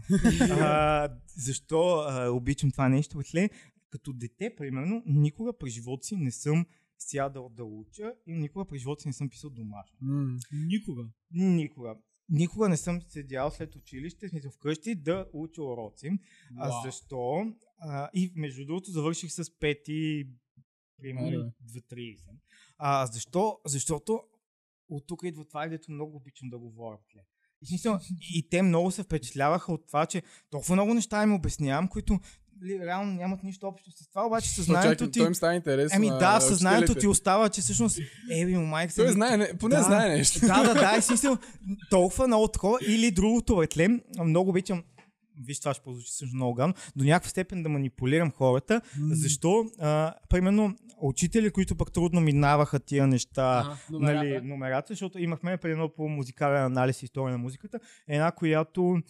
а, 0.62 1.10
защо 1.36 2.06
а, 2.08 2.30
обичам 2.30 2.72
това 2.72 2.90
нещо? 2.90 3.20
Бе, 3.34 3.50
като 3.90 4.14
дете, 4.14 4.56
примерно, 4.58 5.04
никога 5.06 5.58
през 5.58 5.74
живота 5.74 6.08
си 6.08 6.16
не 6.16 6.32
съм 6.32 6.66
сядал 7.10 7.50
да 7.50 7.64
уча 7.64 8.14
и 8.28 8.34
никога 8.34 8.66
през 8.66 8.82
живота 8.82 9.02
си 9.02 9.08
не 9.08 9.14
съм 9.14 9.30
писал 9.30 9.50
домашно. 9.50 9.98
М. 10.02 10.38
Никога. 10.52 11.06
Никога. 11.32 11.96
Никога 12.30 12.70
не 12.70 12.78
съм 12.78 13.02
седял 13.02 13.52
след 13.52 13.76
училище, 13.76 14.30
смисъл 14.30 14.52
вкъщи, 14.52 14.96
да 14.96 15.28
уча 15.34 15.64
уроци. 15.64 16.10
А 16.58 16.70
Вау. 16.70 16.82
защо? 16.86 17.54
А, 17.80 18.10
и 18.14 18.34
между 18.36 18.66
другото 18.66 18.92
завърших 18.92 19.32
с 19.32 19.60
пети, 19.60 20.28
примерно 20.98 21.40
Абе. 21.40 21.52
2.30. 21.80 22.18
А 22.78 23.06
защо? 23.06 23.60
Защото 23.66 24.22
от 24.90 25.08
тук 25.08 25.24
идва 25.24 25.46
това, 25.46 25.68
дето 25.68 25.92
много 25.92 26.16
обичам 26.16 26.50
да 26.50 26.60
говоря. 26.60 26.98
бе. 27.16 27.22
И, 27.62 27.66
смисъл, 27.66 28.00
и 28.36 28.50
те 28.50 28.62
много 28.62 28.92
се 28.92 29.04
впечатляваха 29.04 29.74
от 29.74 29.88
това, 29.88 30.06
че 30.06 30.24
толкова 30.50 30.76
много 30.76 30.94
неща 30.94 31.24
им 31.24 31.34
обяснявам, 31.34 31.88
които 31.88 32.14
нали, 32.14 32.22
реално 32.82 33.14
нямат 33.14 33.44
нищо 33.44 33.68
общо 33.68 33.92
с 33.92 34.10
това, 34.10 34.26
обаче 34.26 34.50
съзнанието 34.50 35.10
ти... 35.10 35.20
той 35.20 35.28
им 35.28 35.36
става 35.36 35.56
интересно. 35.56 35.96
Еми 35.96 36.10
да, 36.10 36.40
съзнанието 36.40 36.96
ти 36.96 37.08
остава, 37.08 37.50
че 37.50 37.62
всъщност, 37.62 38.00
еби, 38.32 38.58
му 38.58 38.66
майка 38.66 38.94
Той 38.96 39.06
седи- 39.06 39.14
знае, 39.14 39.38
не, 39.38 39.54
поне 39.54 39.76
Да. 39.76 39.84
знае 39.84 40.10
нещо. 40.10 40.40
да, 40.40 40.64
да, 40.64 40.74
да, 40.74 40.96
и 40.98 41.02
смисъл, 41.02 41.38
толкова 41.90 42.28
много 42.28 42.48
такова. 42.48 42.78
Или 42.88 43.12
другото, 43.12 43.62
етле, 43.62 43.88
много 44.26 44.50
обичам 44.50 44.84
виж 45.40 45.60
това 45.60 45.74
ще 45.74 45.84
прозвучи 45.84 46.12
също 46.12 46.36
много 46.36 46.54
гадно, 46.54 46.74
до 46.96 47.04
някаква 47.04 47.30
степен 47.30 47.64
да 47.64 47.70
манипулирам 47.70 48.32
хората. 48.32 48.82
Защо? 49.12 49.66
А, 49.80 50.14
примерно, 50.30 50.76
учители, 51.02 51.52
които 51.52 51.76
пък 51.76 51.92
трудно 51.92 52.22
минаваха 52.22 52.80
тия 52.80 53.08
неща, 53.08 53.78
номерата. 53.92 54.18
нали, 54.18 54.42
номерата, 54.42 54.94
защото 54.94 55.20
имахме 55.20 55.58
при 55.58 55.72
едно 55.72 55.90
по 55.90 56.10
музикален 56.10 56.64
анализ 56.64 57.02
и 57.02 57.06
история 57.06 57.32
на 57.32 57.38
музиката, 57.38 57.80
една, 58.08 58.32
която 58.32 59.02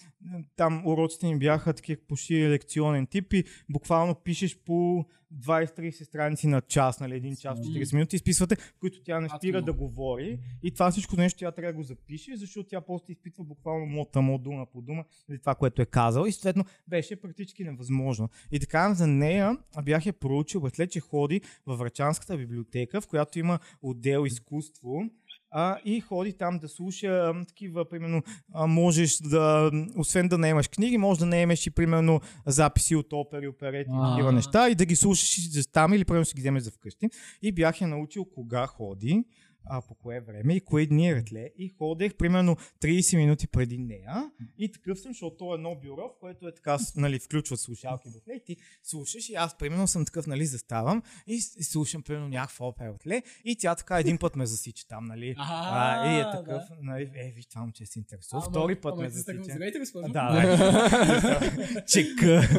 там 0.55 0.88
уроците 0.88 1.28
ни 1.28 1.38
бяха 1.38 1.74
такива 1.74 2.01
почти 2.07 2.49
лекционен 2.49 3.07
тип 3.07 3.34
и 3.34 3.43
буквално 3.69 4.15
пишеш 4.15 4.57
по 4.65 5.05
20-30 5.39 6.03
страници 6.03 6.47
на 6.47 6.61
час, 6.61 6.99
нали, 6.99 7.15
един 7.15 7.36
час, 7.36 7.59
40 7.59 7.93
минути, 7.93 8.15
изписвате, 8.15 8.55
в 8.55 8.79
които 8.79 9.03
тя 9.03 9.19
не 9.19 9.29
спира 9.29 9.61
да 9.61 9.73
говори. 9.73 10.39
И 10.63 10.71
това 10.71 10.91
всичко 10.91 11.15
нещо 11.15 11.39
тя 11.39 11.51
трябва 11.51 11.71
да 11.71 11.77
го 11.77 11.84
запише, 11.84 12.36
защото 12.36 12.69
тя 12.69 12.81
просто 12.81 13.11
изпитва 13.11 13.43
буквално 13.43 13.86
мота 13.86 14.21
му 14.21 14.38
дума 14.38 14.65
по 14.65 14.81
дума 14.81 15.05
или 15.29 15.39
това, 15.39 15.55
което 15.55 15.81
е 15.81 15.86
казал 15.86 16.25
и 16.25 16.31
съответно 16.31 16.65
беше 16.88 17.21
практически 17.21 17.63
невъзможно. 17.63 18.29
И 18.51 18.59
така 18.59 18.93
за 18.93 19.07
нея 19.07 19.57
бях 19.84 20.05
я 20.05 20.13
проучил, 20.13 20.69
след 20.69 20.91
че 20.91 20.99
ходи 20.99 21.41
във 21.65 21.79
Врачанската 21.79 22.38
библиотека, 22.38 23.01
в 23.01 23.07
която 23.07 23.39
има 23.39 23.59
отдел 23.81 24.25
изкуство, 24.25 25.09
а, 25.56 25.78
и 25.86 25.99
ходи 26.01 26.34
там 26.34 26.60
да 26.60 26.68
слуша 26.68 27.34
такива, 27.47 27.89
примерно, 27.89 28.24
а, 28.54 28.68
можеш 28.68 29.18
да, 29.18 29.72
освен 29.97 30.28
да 30.28 30.38
наемаш 30.38 30.68
книги, 30.68 30.97
може 30.97 31.20
да 31.20 31.26
наемеш 31.26 31.68
и, 31.68 31.70
примерно, 31.70 32.22
записи 32.45 32.95
от 32.95 33.14
опери, 33.14 33.47
оперети 33.47 33.89
и 33.89 34.10
такива 34.12 34.32
неща 34.32 34.70
и 34.70 34.76
да 34.76 34.86
ги 34.86 34.95
слушаш 34.95 35.38
там 35.72 35.93
или, 35.93 36.06
примерно, 36.06 36.26
си 36.26 36.36
ги 36.36 36.41
вземеш 36.41 36.64
за 36.64 36.72
вкъщи. 36.72 37.10
И 37.41 37.51
бях 37.51 37.82
я 37.82 37.88
научил 37.88 38.26
кога 38.26 38.68
ходи, 38.68 39.24
а, 39.66 39.82
по 39.82 39.95
кое 39.95 40.20
време 40.20 40.55
и 40.55 40.61
кое 40.61 40.86
дни 40.86 41.09
е 41.09 41.16
ретле. 41.16 41.49
И 41.57 41.70
ходех 41.70 42.16
примерно 42.16 42.57
30 42.82 43.18
минути 43.18 43.47
преди 43.47 43.78
нея. 43.78 44.32
И 44.57 44.72
такъв 44.72 44.99
съм, 44.99 45.11
защото 45.11 45.38
то 45.38 45.53
е 45.53 45.55
едно 45.55 45.76
бюро, 45.76 46.14
в 46.18 46.20
което 46.20 46.47
е 46.47 46.53
така, 46.53 46.78
нали, 46.95 47.20
включват 47.20 47.59
слушалки 47.59 48.09
в 48.09 48.32
и 48.36 48.43
ти 48.45 48.57
слушаш 48.84 49.30
и 49.30 49.34
аз 49.34 49.57
примерно 49.57 49.88
съм 49.88 50.05
такъв, 50.05 50.28
нали, 50.28 50.45
заставам 50.45 51.01
и, 51.28 51.34
и 51.34 51.64
слушам 51.64 52.03
примерно 52.03 52.28
някаква 52.28 52.68
опера 52.68 52.91
от 52.91 53.07
ле 53.07 53.24
и 53.45 53.57
тя 53.57 53.76
така 53.76 53.99
един 53.99 54.18
път 54.18 54.36
ме 54.36 54.45
засича 54.45 54.88
там, 54.88 55.05
нали. 55.05 55.36
А, 55.38 56.16
и 56.16 56.20
е 56.20 56.24
такъв, 56.24 56.64
да. 56.70 56.78
нали, 56.82 57.11
е, 57.16 57.32
виж, 57.36 57.45
това 57.45 57.61
момче 57.61 57.86
се 57.86 57.99
интересува. 57.99 58.41
Втори 58.41 58.76
път 58.76 58.97
ме 58.97 59.09
засича. 59.09 59.43
Здравейте, 59.43 59.80
госпожо. 59.80 60.07
Да. 60.14 61.84
Чека. 61.88 62.49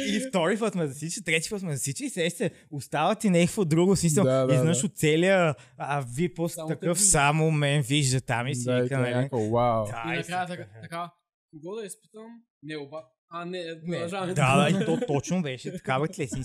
И 0.00 0.20
втори 0.20 0.58
път 0.58 0.74
ме 0.74 0.86
засича, 0.86 1.22
трети 1.22 1.50
път 1.50 1.62
ме 1.62 1.72
засича 1.72 2.04
и 2.04 2.10
сега 2.10 2.30
се 2.30 2.50
остава 2.70 3.14
ти 3.14 3.30
някакво 3.30 3.64
друго 3.64 3.96
смисъл. 3.96 4.24
Да, 4.24 4.46
да, 4.46 4.54
Изведнъж 4.54 4.80
да. 4.80 4.86
от 4.86 4.96
целия 4.96 5.54
а, 5.78 6.04
ви 6.08 6.34
после 6.34 6.54
Само 6.54 6.68
те 6.68 6.74
такъв 6.74 6.96
вижда. 6.96 7.10
само 7.10 7.50
мен 7.50 7.82
вижда 7.82 8.20
там 8.20 8.46
и 8.46 8.54
си 8.54 8.64
Да, 8.64 8.80
вика, 8.80 8.94
е 8.94 8.98
нали. 9.00 9.28
вау. 9.32 9.84
Да, 9.86 10.02
И 10.04 10.08
накрая 10.08 10.46
така, 10.46 10.62
така. 10.62 10.80
така, 10.82 11.10
кого 11.52 11.74
да 11.74 11.86
изпитам? 11.86 12.26
Не, 12.62 12.76
оба. 12.76 13.02
А, 13.30 13.44
не, 13.44 13.64
Не, 13.84 13.98
да, 13.98 14.26
да, 14.26 14.68
и 14.72 14.84
то 14.86 15.00
точно 15.06 15.42
беше 15.42 15.72
такава 15.72 16.08
тлесни 16.08 16.42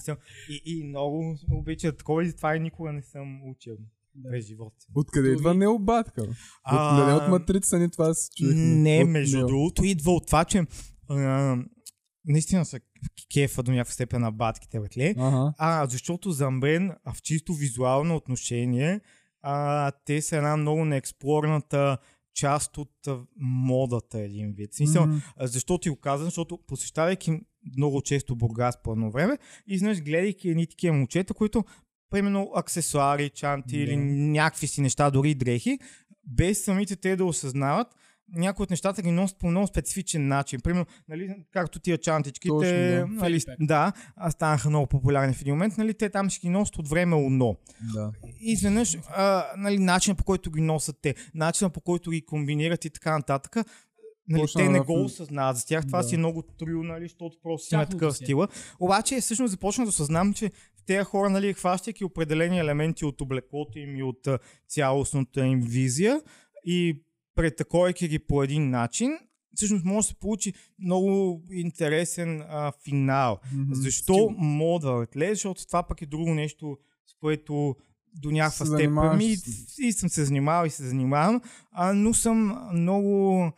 И, 0.49 0.61
и 0.65 0.83
много 0.83 1.35
обича 1.51 1.91
такова 1.91 2.25
и 2.25 2.35
това 2.35 2.55
и 2.55 2.59
никога 2.59 2.93
не 2.93 3.01
съм 3.01 3.49
учил 3.49 3.73
Да. 4.15 4.29
през 4.29 4.45
живота. 4.45 4.75
Откъде 4.95 5.29
идва 5.29 5.51
ви- 5.51 5.57
необатка? 5.57 6.21
От, 6.21 6.29
А, 6.63 7.07
не 7.07 7.13
от 7.13 7.29
матрица 7.29 7.79
ни 7.79 7.91
това 7.91 8.13
си 8.13 8.29
чуехме. 8.35 8.61
Не, 8.61 9.03
между 9.03 9.39
другото, 9.39 9.83
идва 9.83 10.11
от 10.11 10.27
това, 10.27 10.45
че 10.45 10.63
а, 11.09 11.57
наистина 12.27 12.65
са 12.65 12.79
кефа 13.33 13.63
до 13.63 13.71
някаква 13.71 13.93
степен 13.93 14.21
на 14.21 14.31
батките, 14.31 14.79
бе. 14.79 15.13
Ага. 15.17 15.53
А, 15.57 15.85
защото 15.85 16.31
за 16.31 16.51
мен 16.51 16.91
а 17.03 17.13
в 17.13 17.21
чисто 17.21 17.53
визуално 17.53 18.15
отношение 18.15 19.01
а, 19.41 19.91
те 20.05 20.21
са 20.21 20.37
една 20.37 20.57
много 20.57 20.85
неексплорната 20.85 21.97
част 22.33 22.77
от 22.77 23.07
модата 23.39 24.19
един 24.19 24.53
вид. 24.53 24.73
Смисъл, 24.73 25.07
а, 25.37 25.47
защо 25.47 25.77
ти 25.77 25.89
го 25.89 25.95
казвам? 25.95 26.25
Защото 26.25 26.59
посещавайки 26.67 27.39
много 27.77 28.01
често 28.01 28.35
Бургас 28.35 28.83
по 28.83 28.91
едно 28.91 29.11
време, 29.11 29.37
изведнъж 29.67 30.01
гледайки 30.01 30.49
едни 30.49 30.67
такива 30.67 30.95
момчета, 30.95 31.33
които 31.33 31.63
примерно 32.09 32.51
аксесуари, 32.55 33.29
чанти 33.29 33.77
Да. 33.77 33.83
или 33.83 33.95
някакви 33.97 34.67
си 34.67 34.81
неща, 34.81 35.09
дори 35.11 35.31
и 35.31 35.35
дрехи, 35.35 35.79
без 36.27 36.63
самите 36.63 36.95
те 36.95 37.15
да 37.15 37.25
осъзнават, 37.25 37.87
някои 38.35 38.63
от 38.63 38.69
нещата 38.69 39.01
ги 39.01 39.11
носят 39.11 39.37
по 39.39 39.47
много 39.47 39.67
специфичен 39.67 40.27
начин. 40.27 40.59
Примерно, 40.59 40.85
нали, 41.09 41.35
както 41.51 41.79
тия 41.79 41.97
чантичките, 41.97 42.49
Точно, 42.49 42.71
да. 42.71 43.05
нали, 43.07 43.41
да, 43.59 43.93
станаха 44.29 44.69
много 44.69 44.87
популярни 44.87 45.33
в 45.33 45.41
един 45.41 45.53
момент, 45.53 45.77
нали, 45.77 45.93
те 45.93 46.09
там 46.09 46.29
ще 46.29 46.39
ги 46.39 46.49
носят 46.49 46.77
от 46.77 46.89
време 46.89 47.15
уно. 47.15 47.55
Да. 47.93 48.11
Изведнъж, 48.39 48.97
а, 49.09 49.45
нали, 49.57 49.77
начинът 49.77 50.17
по 50.17 50.23
който 50.23 50.51
ги 50.51 50.61
носят 50.61 50.95
те, 51.01 51.15
начинът 51.33 51.73
по 51.73 51.81
който 51.81 52.11
ги 52.11 52.25
комбинират 52.25 52.85
и 52.85 52.89
така 52.89 53.17
нататък, 53.17 53.55
нали, 54.27 54.45
те 54.55 54.69
не 54.69 54.79
го 54.79 55.03
осъзнават. 55.03 55.57
За 55.57 55.65
тях 55.65 55.85
това 55.85 56.01
Да. 56.01 56.07
си 56.07 56.15
е 56.15 56.17
много 56.17 56.41
трудно, 56.41 56.83
нали, 56.83 57.05
защото 57.05 57.37
просто 57.43 57.67
си 57.67 57.75
има 57.75 57.81
Тяхното 57.81 57.97
такъв 57.97 58.17
си 58.17 58.23
стила. 58.23 58.47
Обаче 58.79 59.21
всъщност 59.21 59.51
започна 59.51 59.85
да 59.85 59.89
осъзнам, 59.89 60.33
че 60.33 60.51
тези 60.85 61.03
хора, 61.03 61.29
нали, 61.29 61.53
хващайки 61.53 62.05
определени 62.05 62.59
елементи 62.59 63.05
от 63.05 63.21
облеклото 63.21 63.79
им 63.79 63.95
и 63.95 64.03
от 64.03 64.27
цялостната 64.67 65.45
им 65.45 65.61
визия 65.61 66.21
и 66.65 67.03
претакойки 67.37 68.07
ги 68.07 68.19
по 68.19 68.43
един 68.43 68.69
начин, 68.69 69.11
всъщност 69.55 69.85
може 69.85 69.97
да 69.97 70.09
се 70.09 70.15
получи 70.15 70.53
много 70.79 71.41
интересен 71.51 72.41
а, 72.41 72.71
финал. 72.83 73.37
Мгм. 73.53 73.73
Защо 73.73 74.13
Стил. 74.13 74.29
атлет? 75.01 75.29
Защото 75.29 75.67
това 75.67 75.83
пък 75.83 76.01
е 76.01 76.05
друго 76.05 76.33
нещо, 76.33 76.77
с 77.05 77.13
което 77.13 77.75
до 78.15 78.31
някаква 78.31 78.65
степен 78.67 78.93
с- 79.37 79.79
и 79.79 79.93
съм 79.93 80.09
се 80.09 80.25
занимавал 80.25 80.67
и 80.67 80.71
се 80.71 80.83
занимавам, 80.83 81.41
а, 81.71 81.93
но 81.93 82.13
съм 82.13 82.37
много 82.73 83.51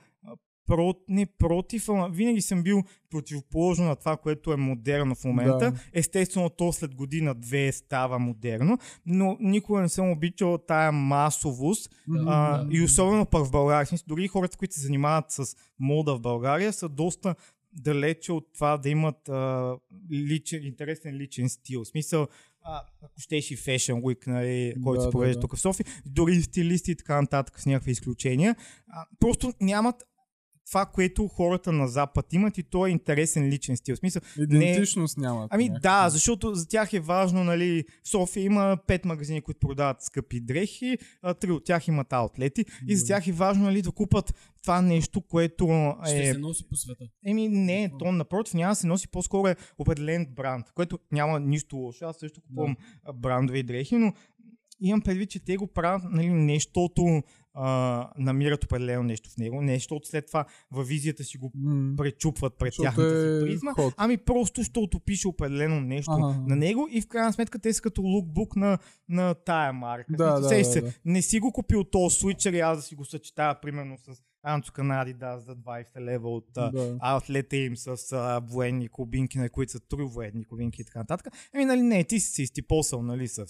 про, 0.69 0.93
не 1.07 1.25
против, 1.25 1.89
ама 1.89 2.09
винаги 2.09 2.41
съм 2.41 2.63
бил 2.63 2.83
противоположно 3.09 3.85
на 3.85 3.95
това, 3.95 4.17
което 4.17 4.53
е 4.53 4.55
модерно 4.55 5.15
в 5.15 5.23
момента. 5.23 5.71
Да. 5.71 5.79
Естествено, 5.93 6.49
то 6.49 6.73
след 6.73 6.95
година-две 6.95 7.71
става 7.71 8.19
модерно, 8.19 8.77
но 9.05 9.37
никога 9.39 9.81
не 9.81 9.89
съм 9.89 10.11
обичал 10.11 10.57
тая 10.57 10.91
масовост 10.91 11.95
а, 12.27 12.67
и 12.71 12.81
особено 12.81 13.25
пък 13.25 13.45
в 13.45 13.51
България. 13.51 13.99
Дори 14.07 14.27
хората, 14.27 14.57
които 14.57 14.73
се 14.73 14.81
занимават 14.81 15.25
с 15.31 15.55
мода 15.79 16.15
в 16.15 16.21
България, 16.21 16.73
са 16.73 16.89
доста 16.89 17.35
далече 17.73 18.31
от 18.31 18.53
това 18.53 18.77
да 18.77 18.89
имат 18.89 19.29
а, 19.29 19.75
личен, 20.11 20.63
интересен 20.63 21.15
личен 21.15 21.49
стил. 21.49 21.83
В 21.83 21.87
смисъл, 21.87 22.27
а, 22.63 22.81
ако 23.01 23.19
щеш 23.19 23.51
и 23.51 23.57
Fashion 23.57 24.01
Week, 24.01 24.27
нали, 24.27 24.73
който 24.83 24.99
Да, 24.99 25.01
се 25.01 25.07
да, 25.07 25.11
провежда 25.11 25.33
да. 25.35 25.41
тук 25.41 25.55
в 25.55 25.59
София, 25.59 25.85
дори 26.05 26.35
и 26.35 26.41
стилисти 26.41 26.91
и 26.91 26.95
така 26.95 27.21
нататък 27.21 27.59
с 27.59 27.65
някакви 27.65 27.91
изключения, 27.91 28.55
а, 28.87 29.05
просто 29.19 29.53
нямат 29.61 30.03
това, 30.69 30.85
което 30.85 31.27
хората 31.27 31.71
на 31.71 31.87
Запад 31.87 32.33
имат 32.33 32.57
и 32.57 32.63
то 32.63 32.85
е 32.85 32.89
интересен 32.89 33.47
личен 33.47 33.77
стил. 33.77 33.95
В 33.95 33.99
смисъл, 33.99 34.21
Идентичност 34.39 35.17
няма. 35.17 35.47
Ами 35.51 35.69
да, 35.81 36.09
защото 36.09 36.55
за 36.55 36.67
тях 36.67 36.93
е 36.93 36.99
важно, 36.99 37.43
нали, 37.43 37.83
в 38.03 38.09
София 38.09 38.43
има 38.43 38.77
пет 38.87 39.05
магазини, 39.05 39.41
които 39.41 39.59
продават 39.59 40.01
скъпи 40.01 40.41
дрехи, 40.41 40.97
а, 41.21 41.33
три 41.33 41.51
от 41.51 41.63
тях 41.65 41.87
имат 41.87 42.13
аутлети 42.13 42.65
и 42.87 42.95
за 42.95 43.03
Да. 43.03 43.07
тях 43.07 43.27
е 43.27 43.31
важно, 43.31 43.63
нали, 43.63 43.81
да 43.81 43.91
купат 43.91 44.33
това 44.61 44.81
нещо, 44.81 45.21
което 45.21 45.95
Ще 46.05 46.19
е... 46.19 46.33
се 46.33 46.39
носи 46.39 46.67
по 46.69 46.75
света. 46.75 47.05
Еми 47.25 47.47
не, 47.47 47.91
то 47.99 48.11
напротив 48.11 48.53
няма 48.53 48.71
да 48.71 48.75
се 48.75 48.87
носи, 48.87 49.07
по-скоро 49.07 49.47
е 49.47 49.55
определен 49.77 50.27
бранд, 50.35 50.65
което 50.75 50.99
няма 51.11 51.39
нищо 51.39 51.75
лошо. 51.75 52.05
Аз 52.05 52.17
също 52.17 52.41
купувам 52.41 52.75
а, 53.03 53.13
брандови 53.13 53.63
дрехи, 53.63 53.95
но 53.95 54.13
имам 54.81 55.01
предвид, 55.01 55.29
че 55.29 55.45
те 55.45 55.57
го 55.57 55.67
правят 55.67 56.03
нали, 56.11 56.29
нещото 56.29 57.21
а, 57.61 58.09
намират 58.17 58.63
определено 58.63 59.03
нещо 59.03 59.29
в 59.29 59.37
него, 59.37 59.61
не 59.61 59.73
защото 59.73 60.07
след 60.07 60.27
това 60.27 60.45
във 60.71 60.87
визията 60.87 61.23
си 61.23 61.37
го 61.37 61.51
пречупват 61.97 62.53
пред 62.57 62.73
Защото 62.73 62.83
тяхната 62.83 63.21
си 63.21 63.37
е 63.37 63.45
призма, 63.45 63.73
ход. 63.73 63.93
ами 63.97 64.17
просто 64.17 64.61
защото 64.61 64.99
пише 64.99 65.27
определено 65.27 65.81
нещо 65.81 66.11
Ага. 66.11 66.39
на 66.47 66.55
него 66.55 66.87
и 66.91 67.01
в 67.01 67.07
крайна 67.07 67.33
сметка 67.33 67.59
те 67.59 67.73
са 67.73 67.81
като 67.81 68.01
лукбук 68.01 68.55
на, 68.55 68.77
на 69.09 69.33
тая 69.33 69.73
марка. 69.73 70.13
Да, 70.13 70.39
да, 70.39 70.49
да, 70.49 70.65
се, 70.65 70.81
да. 70.81 70.91
Не 71.05 71.21
си 71.21 71.39
го 71.39 71.51
купил 71.51 71.83
този 71.83 72.15
свичер 72.15 72.53
и 72.53 72.59
аз 72.59 72.77
да 72.77 72.81
си 72.81 72.95
го 72.95 73.05
съчетая 73.05 73.61
примерно 73.61 73.97
с 73.97 74.21
Анцо 74.43 74.71
Канади 74.73 75.13
да, 75.13 75.39
за 75.39 75.55
20 75.55 76.01
лева 76.01 76.29
от 76.29 76.45
Да. 76.55 76.97
аутлета 76.99 77.55
им 77.55 77.77
с 77.77 78.11
а, 78.11 78.41
военни 78.49 78.87
кубинки, 78.87 79.37
на 79.37 79.49
които 79.49 79.71
са 79.71 79.79
три 79.79 80.03
военни 80.03 80.45
кубинки 80.45 80.81
и 80.81 80.85
така 80.85 80.99
нататък. 80.99 81.33
Ами 81.55 81.65
нали 81.65 81.81
не, 81.81 82.03
ти 82.03 82.19
си 82.19 82.31
се 82.31 82.41
изтипосал 82.41 83.01
нали, 83.01 83.27
с 83.27 83.45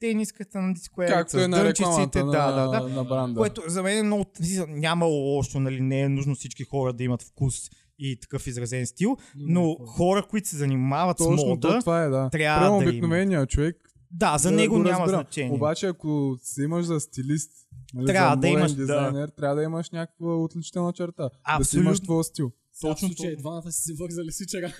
тениската 0.00 0.58
на 0.60 0.74
дискоя, 0.74 1.08
Както 1.08 1.30
с 1.30 1.44
е 1.44 1.48
на 1.48 1.56
дънчиците, 1.56 2.24
на, 2.24 2.32
да, 2.32 2.52
да, 2.52 2.80
да. 2.80 2.88
на 2.88 3.04
бранда. 3.04 3.38
Което 3.38 3.62
за 3.66 3.82
мен 3.82 3.98
е 3.98 4.02
много... 4.02 4.24
смисъл, 4.36 4.66
Няма 4.68 5.06
лошо, 5.06 5.60
нали, 5.60 5.80
не 5.80 6.00
е 6.00 6.08
нужно 6.08 6.34
всички 6.34 6.64
хора 6.64 6.92
да 6.92 7.04
имат 7.04 7.22
вкус 7.22 7.70
и 7.98 8.20
такъв 8.20 8.46
изразен 8.46 8.86
стил, 8.86 9.16
но 9.36 9.74
хора, 9.74 10.22
които 10.30 10.48
се 10.48 10.56
занимават 10.56 11.18
с 11.18 11.24
Точно 11.24 11.46
мода, 11.46 11.68
то, 11.68 11.80
това 11.80 12.02
е, 12.02 12.08
да. 12.08 12.30
трябва 12.30 12.60
Прямо 12.66 12.78
да 12.78 12.84
има. 12.84 12.90
обикновения 12.90 13.46
човек. 13.46 13.76
Да, 14.16 14.38
за 14.38 14.50
да 14.50 14.56
него 14.56 14.74
го 14.74 14.82
няма 14.82 14.98
разбира. 15.00 15.16
значение. 15.16 15.56
Обаче, 15.56 15.86
ако 15.86 16.38
се 16.42 16.62
имаш 16.62 16.84
за 16.84 17.00
стилист, 17.00 17.52
нали, 17.94 18.06
Трябва 18.06 18.34
за 18.34 18.40
да 18.40 18.48
имаш, 18.48 18.70
да. 18.72 18.76
дизайнер, 18.76 19.28
трябва 19.28 19.56
да 19.56 19.62
имаш 19.62 19.90
някаква 19.90 20.36
отличителна 20.36 20.92
черта. 20.92 21.22
Да 21.22 21.28
си 21.30 21.38
Абсолютно. 21.44 21.88
имаш 21.88 22.00
твоя 22.00 22.24
стил. 22.24 22.52
Точно 22.80 23.08
случай, 23.08 23.36
това. 23.36 23.40
двамата 23.50 23.72
си 23.72 23.82
се 23.82 23.94
вързали 23.94 24.32
свичера 24.32 24.68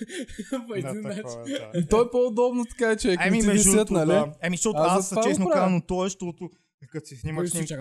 по 0.67 0.73
Да, 0.73 0.79
един 0.79 1.01
начин. 1.01 1.23
да. 1.23 1.71
И 1.79 1.87
то 1.87 2.01
е 2.01 2.11
по-удобно 2.11 2.65
така, 2.65 2.95
че 2.95 3.15
Ами, 3.19 3.37
ако 3.37 3.41
ти 3.41 3.47
между 3.47 3.71
висят, 3.71 3.89
нали? 3.89 4.07
да. 4.07 4.33
Ами, 4.41 4.57
защото 4.57 4.77
Аз 4.79 5.11
аз, 5.13 5.25
честно 5.25 5.49
казано, 5.49 5.81
то 5.87 6.05
е, 6.05 6.09
защото 6.09 6.49
като 6.91 7.07
си 7.07 7.15
снимаш 7.15 7.49
снимките, 7.49 7.77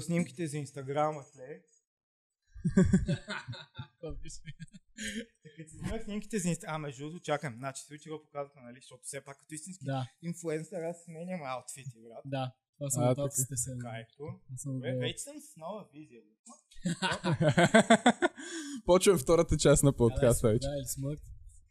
снимките 0.00 0.46
за 0.46 0.58
Инстаграма, 0.58 1.22
Като 5.56 5.70
си 5.70 5.76
взимах 5.76 6.04
снимките 6.04 6.38
за 6.38 6.48
инста... 6.48 6.66
А, 6.68 6.78
между 6.78 7.04
другото, 7.04 7.24
чакам. 7.24 7.54
Значи, 7.58 7.82
случай 7.82 8.12
го 8.12 8.22
показаха, 8.22 8.60
нали? 8.60 8.78
Защото 8.80 9.02
все 9.04 9.20
пак 9.24 9.38
като 9.38 9.54
истински 9.54 9.84
Да, 9.84 10.06
инфлуенсър, 10.22 10.82
аз 10.82 10.96
сменям 11.04 11.40
аутфити, 11.42 12.00
брат. 12.08 12.22
да. 12.24 12.52
Това 12.78 12.90
са 12.90 13.00
нотациите 13.00 13.56
се. 13.56 13.70
Кайто. 13.80 14.40
Вече 15.00 15.18
съм 15.18 15.34
с 15.40 15.56
нова 15.56 15.88
визия. 15.92 16.22
Почваме 18.86 19.18
втората 19.18 19.56
част 19.56 19.82
на 19.82 19.92
подкаста 19.92 20.48
вече. 20.48 20.68
Да, 20.68 20.74
или 20.78 20.86
смърт. 20.86 21.20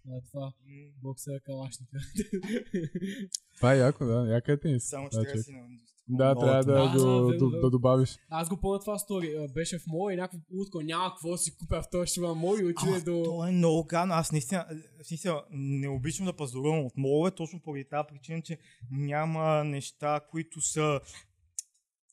Да, 0.05 0.21
това. 0.31 0.53
Боксера 1.01 1.39
калашника. 1.39 1.97
Това 3.55 3.73
е 3.73 3.77
яко, 3.77 4.05
да. 4.05 4.27
Яка 4.27 4.51
е 4.51 4.59
тенис. 4.59 4.89
Само 4.89 5.09
че 5.09 5.17
трябва 5.17 5.33
да 5.33 5.43
си 5.43 5.51
на... 5.51 5.67
Да, 6.07 6.35
трябва 6.35 6.63
да, 6.63 6.73
Да, 6.73 6.99
го- 6.99 7.31
да, 7.31 7.37
да, 7.37 7.49
да. 7.49 7.59
да 7.59 7.69
добавиш. 7.69 8.17
Аз 8.29 8.49
го 8.49 8.57
помня 8.57 8.79
това 8.79 8.97
стори. 8.97 9.35
А, 9.39 9.47
Беше 9.53 9.79
в 9.79 9.87
моя 9.87 10.13
и 10.13 10.17
някакво 10.17 10.39
утко 10.53 10.81
няма 10.81 11.09
какво 11.09 11.31
да 11.31 11.37
си 11.37 11.57
купя 11.57 11.81
в 11.81 11.89
този 11.89 12.11
ще 12.11 12.21
мой 12.21 12.61
и 12.61 12.65
отиде 12.65 13.01
до... 13.01 13.23
То 13.23 13.47
е 13.47 13.51
много 13.51 13.83
гадно. 13.83 14.13
Аз 14.13 14.31
наистина, 14.31 14.65
смисъл, 15.03 15.41
не 15.51 15.89
обичам 15.89 16.25
да 16.25 16.35
пазарувам 16.35 16.85
от 16.85 16.97
молове, 16.97 17.31
точно 17.31 17.59
поради 17.59 17.85
тази 17.89 18.07
причина, 18.09 18.41
че 18.41 18.57
няма 18.91 19.63
неща, 19.63 20.19
които 20.31 20.61
са 20.61 20.99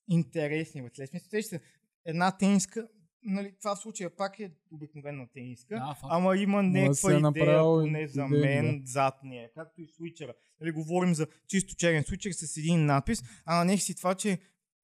интересни. 0.08 0.82
В 0.82 0.90
смисъл, 1.30 1.58
една 2.04 2.36
тениска, 2.38 2.88
нали, 3.24 3.54
това 3.58 3.76
в 3.76 3.80
случая 3.80 4.10
пак 4.10 4.38
е 4.38 4.50
обикновена 4.70 5.26
тениска, 5.34 5.74
Да, 5.74 5.94
факт. 5.94 6.10
ама 6.10 6.36
има 6.36 6.56
да 6.56 6.62
някаква 6.62 7.10
идея, 7.10 7.20
направил 7.20 7.80
поне 7.80 8.08
за 8.08 8.22
идея, 8.22 8.40
мен, 8.62 8.82
зад 8.86 9.14
нея. 9.24 9.50
Както 9.54 9.80
и 9.80 9.86
свичера. 9.86 10.32
Нали, 10.60 10.72
говорим 10.72 11.14
за 11.14 11.26
чисто 11.48 11.74
черен 11.74 12.04
свичер 12.04 12.32
с 12.32 12.56
един 12.56 12.86
надпис, 12.86 13.22
а 13.44 13.56
на 13.56 13.64
нех 13.64 13.82
си 13.82 13.94
това, 13.94 14.14
че 14.14 14.38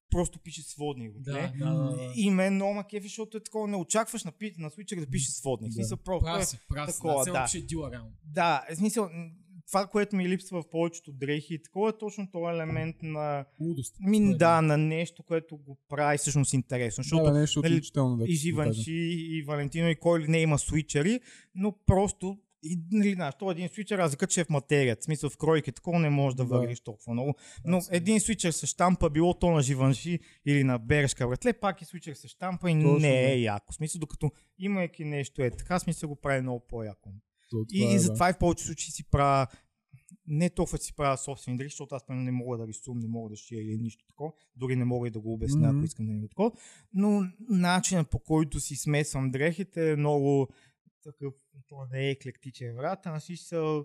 просто 0.09 0.39
пише 0.39 0.61
сводник. 0.61 1.11
Да, 1.15 1.31
да, 1.33 1.51
да, 1.65 1.73
да. 1.73 2.11
И 2.15 2.29
мен 2.29 2.53
много 2.55 2.73
ма 2.73 2.83
кефи, 2.83 3.07
защото 3.07 3.37
е 3.37 3.43
такова, 3.43 3.67
не 3.67 3.75
очакваш 3.75 4.23
на, 4.23 4.31
пи- 4.31 4.55
на 4.57 4.69
свичер 4.69 4.97
да 4.97 5.07
пише 5.07 5.31
сводник. 5.31 5.69
Да. 5.69 5.73
смисъл, 5.73 5.97
просто 5.97 6.27
е 6.27 6.31
Прав 6.31 6.45
си, 6.45 6.59
прав 6.67 6.89
си. 6.89 6.95
такова, 6.95 7.25
Да, 7.25 7.31
да. 7.33 7.47
да. 7.53 7.61
дила 7.61 7.91
реално. 7.91 8.11
да, 8.23 8.65
смисъл, 8.73 9.09
това, 9.69 9.87
което 9.87 10.15
ми 10.15 10.29
липсва 10.29 10.61
в 10.61 10.69
повечето 10.69 11.11
дрехи, 11.11 11.53
и 11.53 11.61
такова 11.63 11.89
е 11.89 11.97
точно 11.99 12.31
този 12.31 12.55
елемент 12.55 12.95
на, 13.01 13.45
Лудост. 13.61 13.95
ми, 13.99 14.17
според 14.17 14.37
да, 14.37 14.61
на 14.61 14.77
нещо, 14.77 15.23
което 15.23 15.57
го 15.57 15.77
прави 15.89 16.17
всъщност 16.17 16.53
интересно. 16.53 17.03
Защото 17.03 17.23
Да, 17.23 17.31
да, 17.31 17.39
нещо 17.39 17.61
нали, 17.61 17.73
да 17.73 17.77
и 17.77 17.91
кажем. 17.91 18.35
Живанши, 18.35 18.91
и 19.29 19.43
Валентино, 19.47 19.89
и 19.89 19.95
кой 19.95 20.19
ли 20.19 20.27
не 20.27 20.41
има 20.41 20.59
свичери, 20.59 21.19
но 21.55 21.75
просто 21.85 22.37
и, 22.63 22.79
нали, 22.91 23.13
знаеш, 23.13 23.33
то 23.39 23.51
един 23.51 23.69
свичер, 23.69 23.97
разлика, 23.97 24.27
че 24.27 24.41
е 24.41 24.43
в 24.43 24.49
материята, 24.49 25.01
в 25.01 25.03
смисъл 25.03 25.29
в 25.29 25.37
кройки, 25.37 25.71
такова 25.71 25.99
не 25.99 26.09
може 26.09 26.35
да 26.35 26.43
Да. 26.43 26.49
вървиш 26.49 26.79
толкова 26.79 27.13
много. 27.13 27.35
Но 27.65 27.77
Абсолютно. 27.77 27.97
един 27.97 28.19
свичер 28.19 28.51
с 28.51 28.67
штампа, 28.67 29.09
било 29.09 29.33
то 29.33 29.51
на 29.51 29.61
Живанши 29.61 30.19
или 30.45 30.63
на 30.63 30.79
Берешка, 30.79 31.27
братле, 31.27 31.53
пак 31.53 31.81
е 31.81 31.85
свичер 31.85 32.13
с 32.13 32.27
штампа 32.27 32.71
и 32.71 32.73
Точно, 32.73 32.99
не 32.99 33.23
е 33.23 33.35
да. 33.35 33.41
яко. 33.41 33.73
В 33.73 33.75
смисъл, 33.75 33.99
докато 33.99 34.31
имайки 34.57 35.05
нещо 35.05 35.43
е 35.43 35.51
така, 35.51 35.79
смисъл 35.79 36.09
го 36.09 36.15
прави 36.15 36.41
много 36.41 36.65
по-яко. 36.67 37.09
То 37.49 37.65
И, 37.71 37.83
е, 37.83 37.89
и 37.89 37.93
да. 37.93 37.99
затова 37.99 38.29
и 38.29 38.33
в 38.33 38.37
повечето 38.37 38.67
случаи 38.67 38.91
си 38.91 39.03
правя 39.09 39.47
не 40.27 40.49
толкова 40.49 40.77
си 40.77 40.95
правя 40.95 41.17
собствени 41.17 41.57
дрехи, 41.57 41.69
защото 41.69 41.95
аз 41.95 42.03
не 42.09 42.31
мога 42.31 42.57
да 42.57 42.67
рисувам, 42.67 42.99
не 42.99 43.07
мога 43.07 43.29
да 43.29 43.35
шия 43.35 43.61
или 43.61 43.77
нищо 43.77 44.05
такова. 44.07 44.31
Дори 44.55 44.75
не 44.75 44.85
мога 44.85 45.07
и 45.07 45.11
да 45.11 45.19
го 45.19 45.33
обясня, 45.33 45.67
Мгм. 45.67 45.77
ако 45.77 45.85
искам 45.85 46.07
да 46.07 46.13
го 46.13 46.27
такова. 46.27 46.51
Но 46.93 47.23
начинът 47.49 48.09
по 48.09 48.19
който 48.19 48.59
си 48.59 48.75
смесвам 48.75 49.31
дрехите 49.31 49.91
е 49.91 49.95
много 49.95 50.47
такъв, 51.03 51.33
това 51.67 51.87
не 51.91 52.07
е 52.07 52.11
еклектичен 52.11 52.75
врат, 52.75 52.99
а 53.05 53.19
си 53.19 53.35
са 53.37 53.83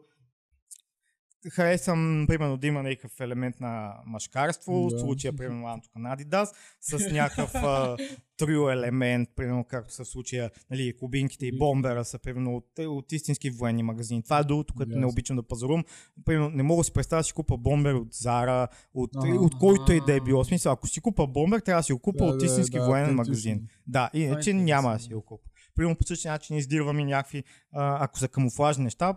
харесвам, 1.51 2.25
примерно, 2.29 2.57
да 2.57 2.67
има 2.67 2.83
някакъв 2.83 3.21
елемент 3.21 3.61
на 3.61 3.95
машкарство, 4.07 4.89
Да. 4.91 4.97
в 4.97 5.01
случая, 5.01 5.37
примерно, 5.37 5.67
Антока 5.67 5.99
на 5.99 6.17
Adidas, 6.17 6.49
с 6.81 7.13
някакъв 7.13 7.55
а, 7.55 7.97
трио 8.37 8.71
елемент, 8.71 9.29
примерно, 9.37 9.65
както 9.65 9.95
са 9.95 10.05
в 10.05 10.09
случая, 10.09 10.51
нали, 10.71 10.97
кубинките 10.97 11.47
и 11.47 11.59
бомбера 11.59 12.05
са, 12.05 12.19
примерно, 12.19 12.57
от, 12.57 12.79
от 12.79 13.13
истински 13.13 13.51
военни 13.51 13.83
магазини. 13.83 14.23
Това 14.23 14.39
е 14.39 14.45
другото, 14.45 14.75
което 14.75 14.91
не 14.91 14.97
Ясно. 14.97 15.09
обичам 15.09 15.37
да 15.37 15.43
пазарувам. 15.43 15.85
Примерно, 16.25 16.51
не 16.51 16.63
мога 16.63 16.81
да 16.81 16.85
си 16.85 16.93
представя 16.93 17.21
да 17.21 17.25
си 17.25 17.33
купа 17.33 17.57
бомбер 17.57 17.95
от 17.95 18.09
Зара, 18.13 18.69
от, 18.95 19.11
от 19.25 19.59
който 19.59 19.93
и 19.93 20.01
да 20.07 20.15
е 20.15 20.21
било. 20.21 20.45
Смисъл, 20.45 20.73
ако 20.73 20.87
си 20.87 21.01
купа 21.01 21.27
бомбер, 21.27 21.61
трябва 21.61 21.79
да 21.81 21.85
си 21.85 21.93
го 21.93 21.99
купа 21.99 22.25
Да, 22.25 22.31
от 22.31 22.39
да, 22.39 22.45
истински 22.45 22.79
да, 22.79 22.87
военен 22.87 23.05
автентичен. 23.21 23.53
магазин. 23.53 23.69
Да, 23.87 24.11
иначе 24.15 24.51
интересно, 24.51 24.63
няма 24.65 24.89
да 24.91 24.97
да. 24.97 25.03
си 25.03 25.15
го 25.15 25.23
купа. 25.23 25.51
Примерно 25.75 25.97
по 25.97 26.05
същия 26.05 26.33
начин 26.33 26.57
издирвам 26.57 26.99
и 27.01 27.05
някакви, 27.05 27.45
а, 27.73 28.05
ако 28.05 28.19
са 28.19 28.29
камуфлажни 28.29 28.85
неща, 28.85 29.15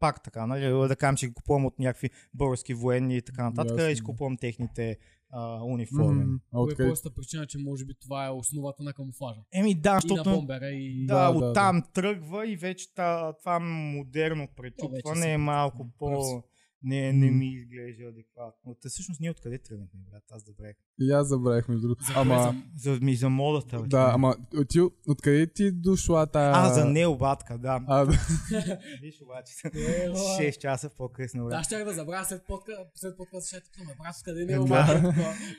пак 0.00 0.22
така, 0.22 0.46
нали, 0.46 0.88
да 0.88 0.96
кажем, 0.96 1.16
че 1.16 1.26
ги 1.26 1.34
купувам 1.34 1.66
от 1.66 1.78
някакви 1.78 2.10
български 2.34 2.74
военни 2.74 3.16
и 3.16 3.22
така 3.22 3.42
нататък, 3.42 3.70
Ясно, 3.70 3.84
и 3.84 3.86
да. 3.86 3.92
изкупувам 3.92 4.36
техните 4.36 4.96
а, 5.32 5.64
униформи. 5.64 6.24
М, 6.24 6.38
А 6.52 6.56
По 6.56 6.74
простата 6.76 7.14
причина, 7.14 7.46
че 7.46 7.58
може 7.58 7.84
би 7.84 7.94
това 8.00 8.26
е 8.26 8.30
основата 8.30 8.82
на 8.82 8.92
камуфлажа. 8.92 9.40
Еми 9.52 9.74
да, 9.74 9.90
И 9.90 9.92
на 9.92 10.00
защото 10.00 10.30
бомбера 10.30 10.68
и... 10.68 11.06
да, 11.06 11.14
Да, 11.14 11.32
да, 11.32 11.38
оттам 11.38 11.82
тръгва 11.94 12.48
и 12.48 12.56
вече 12.56 12.94
та, 12.94 13.32
това 13.32 13.58
модерно 13.60 14.48
пречупване 14.56 15.32
е 15.32 15.38
малко 15.38 15.88
по... 15.98 16.42
Не, 16.82 17.12
не 17.12 17.30
ми 17.30 17.46
изглежда 17.54 18.04
адекватно. 18.04 18.76
Та 18.82 18.88
всъщност 18.88 19.20
ние 19.20 19.30
откъде 19.30 19.58
тръгнахме, 19.58 20.00
брат? 20.10 20.22
Аз 20.30 20.44
забравих. 20.46 20.76
И 21.00 21.10
аз 21.10 21.28
забравих 21.28 21.68
между 21.68 21.82
другото. 21.82 22.04
За 22.04 22.12
Ама, 22.16 22.62
За, 22.76 22.98
ми 23.02 23.14
за 23.14 23.28
модата. 23.28 23.80
бе, 23.80 23.88
да, 23.88 24.10
ама 24.14 24.36
ти, 24.68 24.80
откъде 25.08 25.46
ти 25.46 25.72
дошла 25.72 26.26
тая... 26.26 26.52
А, 26.56 26.68
за 26.74 26.84
необатка, 26.84 27.58
да. 27.58 27.80
А, 27.86 28.04
да. 28.04 28.12
Виж 29.02 29.22
обаче. 29.22 29.52
Ела. 30.04 30.16
6 30.16 30.58
часа 30.58 30.90
по-късно, 30.96 31.44
бе. 31.44 31.50
Да, 31.50 31.62
ще 31.62 31.84
да 31.84 31.92
забравя 31.92 32.24
след 32.24 32.46
подка, 32.46 32.72
след 32.94 33.16
подкаст, 33.16 33.48
ще 33.48 33.60
ти 33.60 33.70
кажа, 33.70 33.90
брат, 33.98 34.16
къде 34.24 34.44
не 34.44 34.52
е 34.52 34.58
обаче. 34.58 35.02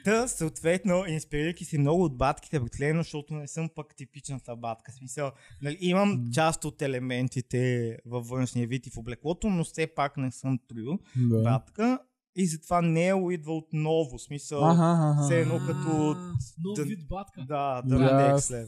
Та, 0.03 0.27
съответно, 0.27 1.05
инспирирайки 1.07 1.65
си 1.65 1.77
много 1.77 2.03
от 2.03 2.17
батките, 2.17 2.59
братлено, 2.59 3.03
защото 3.03 3.33
не 3.33 3.47
съм 3.47 3.69
пък 3.75 3.95
типичната 3.95 4.55
батка. 4.55 4.91
Смисъл, 4.91 5.31
нали, 5.61 5.77
имам 5.81 6.31
част 6.33 6.65
от 6.65 6.81
елементите 6.81 7.97
във 8.05 8.27
външния 8.27 8.67
вид 8.67 8.87
и 8.87 8.89
в 8.89 8.97
облеклото, 8.97 9.49
но 9.49 9.63
все 9.63 9.87
пак 9.87 10.17
не 10.17 10.31
съм 10.31 10.59
трио 10.69 10.91
да. 11.17 11.41
батка. 11.41 11.99
И 12.35 12.47
затова 12.47 12.81
Нео 12.81 13.31
идва 13.31 13.53
отново. 13.53 14.19
Смисъл, 14.19 14.65
Аха, 14.65 14.83
аха. 15.11 15.23
все 15.23 15.41
едно 15.41 15.57
като... 15.57 16.15
Нов 16.59 16.75
да- 16.75 16.83
вид 16.83 17.07
батка. 17.09 17.41
Да, 17.41 17.81
да, 17.81 17.97
Да. 17.97 18.65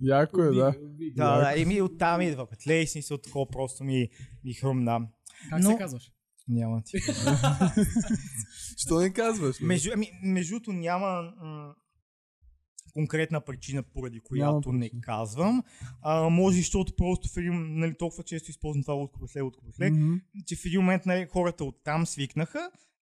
Яко 0.00 0.40
е, 0.40 0.44
да. 0.46 0.74
Да, 1.16 1.38
да, 1.40 1.56
и 1.56 1.64
ми 1.64 1.82
оттам 1.82 2.20
идва. 2.20 2.46
Петлей, 2.46 2.86
смисъл, 2.86 3.18
такова 3.18 3.46
просто 3.46 3.84
ми, 3.84 4.08
ми 4.44 4.54
хрумна. 4.54 5.00
Как 5.50 5.62
Но- 5.62 5.70
се 5.70 5.76
казваш? 5.78 6.10
Няма 6.48 6.82
ти. 6.82 6.98
Що 8.78 9.00
не 9.00 9.12
казваш? 9.12 9.60
Между, 9.60 9.90
ами, 9.94 10.10
между 10.22 10.50
другото 10.50 10.72
няма 10.72 11.06
м- 11.40 11.74
конкретна 12.94 13.40
причина, 13.40 13.82
поради 13.82 14.20
която 14.20 14.68
Няма 14.68 14.78
не 14.78 14.84
причина. 14.86 15.00
казвам. 15.02 15.62
А, 16.02 16.28
може, 16.28 16.56
защото 16.58 16.96
просто 16.96 17.28
в 17.28 17.36
един, 17.36 17.78
нали, 17.78 17.94
толкова 17.96 18.24
често 18.24 18.50
използвам 18.50 18.82
това 18.82 18.94
лутко 18.94 19.18
после, 19.20 19.40
лутко 19.40 19.64
после, 19.64 19.90
Мгм. 19.90 20.14
че 20.46 20.56
в 20.56 20.64
един 20.64 20.80
момент 20.80 21.06
нали, 21.06 21.26
хората 21.30 21.64
оттам 21.64 22.06
свикнаха 22.06 22.70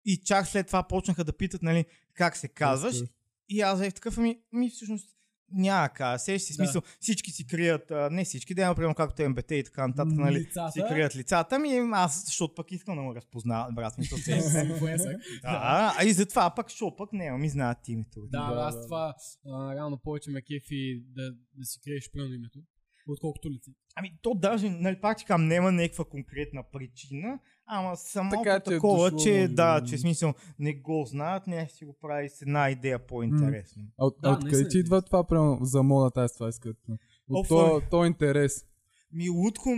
и 0.06 0.18
чак 0.18 0.48
след 0.48 0.68
това 0.68 0.84
почнаха 0.84 1.24
да 1.24 1.34
питат 1.34 1.62
нали, 1.64 1.86
как 2.14 2.38
се 2.38 2.48
казваш. 2.48 3.00
Така. 3.00 3.12
И 3.50 3.62
аз 3.62 3.80
взех 3.80 3.94
такъв, 3.94 4.18
ами, 4.18 4.40
ми 4.54 4.70
всъщност 4.70 5.10
няма 5.52 5.90
как. 5.90 6.22
Сеш 6.22 6.42
си 6.42 6.54
Да. 6.54 6.56
смисъл, 6.56 6.82
всички 7.00 7.32
си 7.32 7.48
крият, 7.48 7.92
а, 7.92 8.10
не 8.10 8.26
всички, 8.26 8.54
да, 8.56 8.68
например, 8.68 8.96
както 8.96 9.30
МБТ 9.30 9.52
и 9.52 9.64
така 9.64 9.88
нататък, 9.88 10.18
нали, 10.18 10.40
Лицата. 10.40 10.72
си 10.72 10.80
крият 10.90 11.16
лицата. 11.16 11.56
Ами 11.56 11.90
аз, 11.94 12.26
защото 12.26 12.56
пък 12.56 12.72
искам 12.72 12.96
да 12.96 13.02
му 13.02 13.16
разпознават, 13.16 13.76
брат, 13.76 13.94
смисъл, 13.94 14.18
се, 14.18 14.42
Си 14.42 14.58
инфлуенсър. 14.58 15.16
да, 15.42 15.94
а 16.00 16.06
и 16.06 16.14
затова 16.14 16.56
пък, 16.56 16.70
що 16.70 16.96
пък 16.96 17.14
не, 17.14 17.32
ми 17.32 17.50
знаят 17.50 17.88
името. 17.88 18.22
Да, 18.22 18.54
Да, 18.54 18.62
аз 18.62 18.86
това 18.86 19.14
а, 19.46 19.76
реално 19.76 19.98
повече 19.98 20.32
ме 20.32 20.42
кефи 20.42 21.04
да, 21.08 21.32
да 21.54 21.66
си 21.66 21.80
криеш 21.84 22.10
пълно 22.12 22.34
името, 22.34 22.60
отколкото 23.12 23.50
лице. 23.52 23.72
Ами 23.96 24.20
то 24.22 24.34
даже, 24.34 24.70
нали, 24.70 25.02
пак 25.02 25.18
ти 25.18 25.26
казвам, 25.26 25.48
няма 25.48 25.72
някаква 25.72 26.06
конкретна 26.06 26.64
причина, 26.72 27.40
ама 27.66 27.98
само 27.98 28.32
Така, 28.32 28.54
е 28.56 28.64
такова, 28.64 29.12
дошло, 29.12 29.26
че 29.26 29.48
да, 29.48 29.84
че 29.90 29.98
смисъл 29.98 30.34
не 30.60 30.74
го 30.74 31.06
знаят, 31.08 31.48
не 31.48 31.70
си 31.70 31.86
го 31.86 31.98
прави 32.02 32.30
с 32.30 32.42
една 32.42 32.70
идея 32.70 33.08
по-интересно. 33.08 33.84
А, 33.98 34.06
от- 34.06 34.18
Да, 34.22 34.32
откъде 34.32 34.68
ти 34.68 34.78
е 34.78 34.80
идва 34.80 35.02
това 35.02 35.24
прямо 35.24 35.58
за 35.62 35.84
модата, 35.84 36.22
аз 36.22 36.34
това 36.34 36.50
искам. 36.50 36.74
От 37.30 37.48
то, 37.48 37.82
то 37.92 38.06
интерес. 38.06 38.66
Ми 39.12 39.30
лутко, 39.30 39.70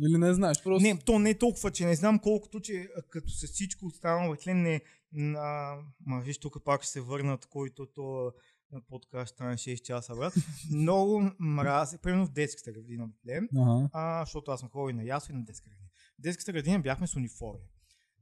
Или 0.00 0.18
не 0.18 0.34
знаеш, 0.34 0.62
просто... 0.62 0.82
не, 0.88 0.98
то 0.98 1.18
не 1.18 1.30
е 1.30 1.38
толкова, 1.38 1.70
че 1.70 1.86
не 1.86 1.94
знам 1.94 2.18
колкото, 2.18 2.60
че 2.60 2.88
като 3.10 3.28
с 3.30 3.46
всичко 3.46 3.86
останало, 3.86 4.36
бе, 4.46 4.54
не, 4.54 4.80
а, 5.36 5.76
ма 6.06 6.20
виж 6.20 6.38
тук 6.38 6.64
пак 6.64 6.82
ще 6.82 6.92
се 6.92 7.00
върнат, 7.00 7.46
който 7.46 7.86
то 7.86 8.32
подкаст 8.80 9.34
стане 9.34 9.56
6 9.56 9.82
часа, 9.82 10.14
брат. 10.14 10.34
Много 10.72 11.30
мрази, 11.38 11.98
примерно 11.98 12.26
в 12.26 12.32
детската 12.32 12.72
градина, 12.72 13.08
Ага. 13.56 13.88
а, 13.92 14.24
защото 14.24 14.50
аз 14.50 14.60
съм 14.60 14.68
ходил 14.68 14.94
и 14.94 14.96
на 14.96 15.04
ясно 15.04 15.34
и 15.34 15.38
на 15.38 15.44
детска 15.44 15.70
градина. 15.70 15.88
В 16.18 16.22
детската 16.22 16.52
градина 16.52 16.80
бяхме 16.80 17.06
с 17.06 17.16
униформи. 17.16 17.60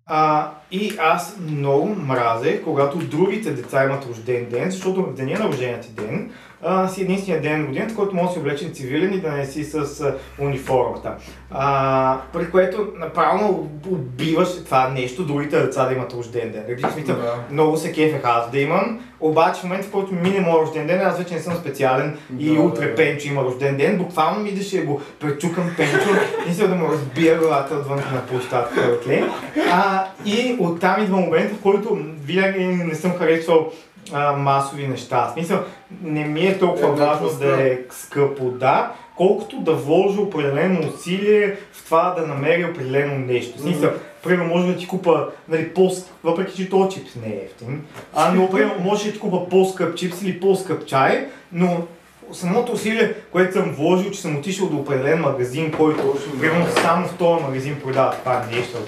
А, 0.06 0.54
и 0.70 0.96
аз 1.00 1.36
много 1.38 1.94
мразех, 1.94 2.64
когато 2.64 2.98
другите 3.08 3.54
деца 3.54 3.84
имат 3.84 4.06
рожден 4.06 4.48
ден, 4.48 4.70
защото 4.70 5.02
в 5.02 5.14
деня 5.14 5.38
на 5.38 5.44
рождения 5.44 5.80
ти 5.80 5.92
ден 5.92 6.32
а, 6.62 6.88
си 6.88 7.02
единствения 7.02 7.42
ден 7.42 7.60
на 7.60 7.66
годината, 7.66 7.94
който 7.94 8.14
може 8.14 8.26
да 8.26 8.32
си 8.32 8.38
облечен 8.38 8.72
цивилен 8.74 9.14
и 9.14 9.20
да 9.20 9.30
не 9.30 9.46
си 9.46 9.64
с 9.64 9.74
а, 10.00 10.14
униформата. 10.38 11.14
А, 11.50 12.18
при 12.32 12.50
което 12.50 12.88
направо 12.96 13.68
убиваш 13.90 14.64
това 14.64 14.88
нещо, 14.88 15.24
другите 15.24 15.60
деца 15.60 15.86
да 15.86 15.94
имат 15.94 16.12
рожден 16.12 16.52
ден. 16.52 16.64
Нали, 16.68 16.82
В 16.82 16.92
смисъл, 16.92 17.16
Да. 17.16 17.34
много 17.50 17.76
се 17.76 17.92
кефех 17.92 18.20
аз 18.24 18.50
да 18.50 18.60
имам, 18.60 19.00
обаче 19.20 19.60
в 19.60 19.64
момента, 19.64 19.86
в 19.86 19.90
който 19.90 20.14
мине 20.14 20.40
моят 20.40 20.66
рожден 20.66 20.86
ден, 20.86 21.00
аз 21.00 21.18
вече 21.18 21.34
не 21.34 21.40
съм 21.40 21.54
специален 21.54 22.18
и 22.38 22.54
Да, 22.54 22.60
утре 22.60 22.86
да. 22.88 22.94
Пенчо 22.94 23.28
има 23.28 23.42
рожден 23.44 23.76
ден, 23.76 23.98
буквално 23.98 24.40
ми 24.40 24.52
да 24.52 24.82
го 24.82 25.00
пречукам 25.20 25.70
Пенчо 25.76 26.10
и 26.50 26.54
се 26.54 26.68
да 26.68 26.74
му 26.74 26.88
разбия 26.88 27.38
главата 27.38 27.74
отвън 27.74 27.98
на 27.98 28.26
площадка. 28.26 28.80
Okay? 28.80 29.28
А, 29.72 30.04
и 30.24 30.56
оттам 30.60 31.02
идва 31.02 31.16
момента, 31.16 31.54
в 31.54 31.62
който 31.62 31.98
винаги 32.24 32.64
не 32.64 32.94
съм 32.94 33.12
харесвал 33.18 33.72
а, 34.12 34.32
масови 34.32 34.88
неща. 34.88 35.26
В 35.26 35.32
смисъл, 35.32 35.58
не 36.02 36.24
ми 36.24 36.46
е 36.46 36.58
толкова 36.58 36.88
Е, 36.88 37.06
важно 37.06 37.38
да 37.38 37.68
е 37.68 37.78
скъпо, 37.90 38.44
да, 38.44 38.92
колкото 39.16 39.56
да 39.60 39.72
вложа 39.72 40.20
определено 40.20 40.88
усилие 40.94 41.56
в 41.72 41.84
това 41.84 42.14
да 42.18 42.26
намеря 42.26 42.70
определено 42.70 43.18
нещо. 43.18 43.58
В 43.58 43.60
смисъл, 43.60 43.90
примерно 44.22 44.54
може 44.54 44.66
да 44.66 44.76
ти 44.76 44.88
купа, 44.88 45.28
нали, 45.48 45.74
по 45.74 45.90
въпреки 46.24 46.56
че 46.56 46.70
този 46.70 46.90
чипс 46.90 47.14
не 47.14 47.32
е 47.32 47.44
ефтин, 47.44 47.84
а, 48.14 48.32
но 48.32 48.50
примерно 48.50 48.84
може 48.84 49.06
да 49.06 49.12
ти 49.12 49.18
купа 49.18 49.48
по-скъп 49.48 49.96
чипс 49.96 50.22
или 50.22 50.40
по-скъп 50.40 50.86
чай, 50.86 51.28
но 51.52 51.86
самото 52.32 52.72
усилие, 52.72 53.14
което 53.32 53.52
съм 53.52 53.72
вложил, 53.72 54.10
че 54.10 54.20
съм 54.20 54.36
отишъл 54.36 54.68
до 54.68 54.76
определен 54.76 55.20
магазин, 55.20 55.72
който 55.72 56.16
примерно 56.40 56.66
само 56.82 57.08
в 57.08 57.14
този 57.18 57.44
магазин 57.44 57.80
продава 57.84 58.14
това 58.14 58.44
нещо 58.50 58.78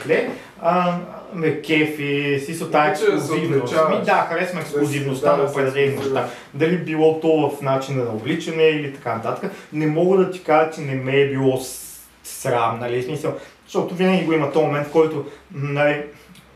а, 0.62 0.94
ме 1.34 1.62
кефи, 1.62 2.40
си 2.44 2.54
с 2.54 2.70
тази 2.70 2.70
да 2.70 2.88
ексклюзивност. 2.88 3.74
Ми, 3.90 4.04
да, 4.04 4.26
харесвам 4.30 4.60
ексклюзивността 4.60 5.30
Да, 5.30 5.36
на 5.36 5.44
да 5.44 5.50
определени 5.50 5.96
неща. 5.96 6.28
Дали 6.54 6.76
било 6.76 7.20
то 7.20 7.50
в 7.50 7.62
начина 7.62 8.04
на 8.04 8.10
обличане 8.10 8.62
или 8.62 8.94
така 8.94 9.14
нататък. 9.14 9.52
Не 9.72 9.86
мога 9.86 10.16
да 10.16 10.30
ти 10.30 10.42
кажа, 10.42 10.70
че 10.70 10.80
не 10.80 10.94
ме 10.94 11.20
е 11.20 11.28
било 11.30 11.60
срам, 12.24 12.78
нали, 12.80 13.02
смисъл, 13.02 13.34
защото 13.64 13.94
винаги 13.94 14.24
го 14.24 14.32
има 14.32 14.52
този 14.52 14.66
момент, 14.66 14.86
в 14.88 14.92
който, 14.92 15.24
нали, 15.54 16.02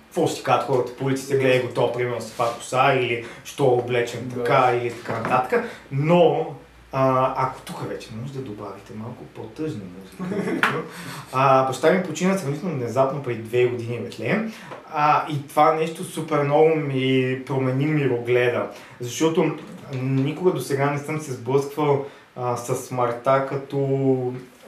какво 0.07 0.35
ти 0.35 0.43
кажат 0.43 0.66
хората 0.66 0.97
по 0.97 1.05
улиците, 1.05 1.37
гледай 1.37 1.61
го 1.62 1.68
то, 1.68 1.93
примерно 1.93 2.20
с 2.20 2.33
това 2.33 2.53
коса 2.55 2.95
или 2.95 3.24
що 3.45 3.64
е 3.64 3.66
облечен 3.66 4.20
Да. 4.24 4.45
така 4.45 4.72
или 4.83 4.93
така 4.93 5.20
нататък, 5.20 5.64
но 5.93 6.47
а, 6.93 7.34
ако 7.36 7.61
тук 7.61 7.89
вече 7.89 8.09
може 8.20 8.32
да 8.32 8.41
добавите 8.41 8.93
малко 8.95 9.24
по-тъжна 9.24 9.82
музика. 10.01 10.36
а, 11.32 11.66
баща 11.66 11.93
ми 11.93 12.03
почина 12.03 12.39
сравнително 12.39 12.74
внезапно 12.74 13.22
преди 13.22 13.43
две 13.43 13.66
години 13.66 14.01
Бетлеем. 14.01 14.53
А, 14.93 15.26
и 15.28 15.49
това 15.49 15.74
нещо 15.74 16.05
супер 16.05 16.43
много 16.43 16.76
ми 16.76 17.39
промени 17.47 17.86
мирогледа. 17.86 18.70
Защото 19.01 19.57
никога 20.03 20.53
до 20.53 20.61
сега 20.61 20.91
не 20.91 20.99
съм 20.99 21.20
се 21.20 21.32
сблъсквал 21.32 22.07
а, 22.36 22.57
с 22.57 22.76
смъртта, 22.76 23.47
като 23.49 23.78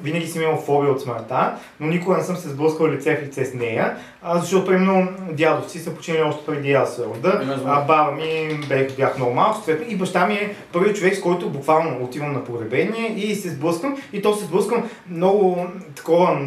винаги 0.03 0.27
съм 0.27 0.43
имал 0.43 0.57
фобия 0.57 0.93
от 0.93 1.01
смъртта, 1.01 1.53
но 1.81 1.87
никога 1.87 2.17
не 2.17 2.23
съм 2.23 2.37
се 2.37 2.49
сблъсквал 2.49 2.89
лице 2.89 3.17
в 3.17 3.27
лице 3.27 3.45
с 3.45 3.55
нея, 3.55 3.97
а, 4.23 4.39
защото 4.39 4.67
примерно 4.67 5.09
дядовци 5.33 5.79
са 5.79 5.95
починали 5.95 6.23
още 6.23 6.47
преди 6.47 6.73
аз 6.73 6.97
се 6.97 7.05
рода, 7.05 7.61
а 7.67 7.81
баба 7.81 8.13
ми 8.13 8.61
бях, 8.69 8.97
бях 8.97 9.19
много 9.19 9.35
малък, 9.35 9.57
и 9.89 9.97
баща 9.97 10.27
ми 10.27 10.35
е 10.35 10.55
първият 10.73 10.97
човек, 10.97 11.17
с 11.17 11.21
който 11.21 11.51
буквално 11.51 12.05
отивам 12.05 12.33
на 12.33 12.45
погребение 12.45 13.15
и 13.17 13.35
се 13.35 13.49
сблъскам, 13.49 13.97
и 14.13 14.23
то 14.23 14.35
се 14.35 14.45
сблъскам 14.45 14.91
много 15.11 15.67
такова 15.97 16.41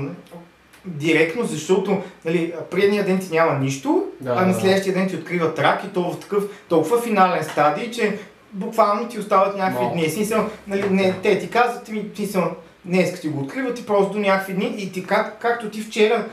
директно, 0.86 1.43
защото 1.43 2.01
нали, 2.26 2.54
предния 2.72 3.06
ден 3.06 3.20
ти 3.20 3.32
няма 3.32 3.60
нищо, 3.60 4.04
Да, 4.22 4.36
а 4.38 4.45
на 4.45 4.54
следващия 4.54 4.93
ден 4.93 5.10
ти 5.10 5.16
открива 5.16 5.54
рак 5.58 5.84
и 5.84 5.93
то 5.93 6.12
в 6.12 6.20
такъв 6.20 6.43
толкова 6.70 7.01
финален 7.01 7.43
стадий, 7.43 7.91
че 7.91 8.18
буквално 8.54 9.08
ти 9.08 9.20
остават 9.20 9.58
някакви 9.58 9.86
дни. 9.93 10.10
Смисъл, 10.10 10.49
нали, 10.68 10.89
не, 10.89 11.14
те 11.24 11.39
ти 11.39 11.49
казват, 11.49 11.89
ми, 11.89 12.06
смисъл, 12.16 12.51
днес 12.86 13.21
ти 13.21 13.27
го 13.27 13.43
откриват 13.43 13.79
и 13.79 13.86
просто 13.86 14.13
до 14.13 14.19
някакви 14.19 14.53
дни 14.53 14.75
и 14.77 14.91
ти, 14.91 15.05
как, 15.05 15.38
както 15.39 15.69
ти 15.69 15.81
вчера 15.81 16.25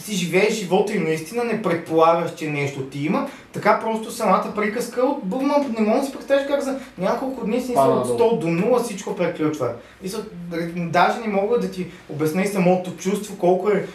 си 0.00 0.14
живееш 0.14 0.54
живота 0.54 0.92
и 0.92 0.98
наистина 0.98 1.44
не 1.44 1.62
предполагаш, 1.62 2.34
че 2.34 2.50
нещо 2.50 2.82
ти 2.82 3.04
има, 3.04 3.28
така 3.52 3.80
просто 3.80 4.12
самата 4.12 4.52
приказка 4.56 5.02
от 5.02 5.24
Бума, 5.24 5.54
не 5.78 5.86
мога 5.86 6.00
да 6.00 6.06
си 6.06 6.12
представиш 6.12 6.46
как 6.46 6.60
за 6.60 6.78
няколко 6.98 7.46
дни 7.46 7.60
си 7.60 7.72
от 7.72 8.08
100 8.08 8.38
до 8.38 8.46
0 8.46 8.82
всичко 8.82 9.16
приключва. 9.16 9.72
И 10.02 10.08
са, 10.08 10.24
даже 10.76 11.20
не 11.20 11.32
мога 11.32 11.58
да 11.58 11.70
ти 11.70 11.86
обясня 12.08 12.42
и 12.42 12.46
самото 12.46 12.96
чувство, 12.96 13.38
колко 13.38 13.70
е 13.70 13.86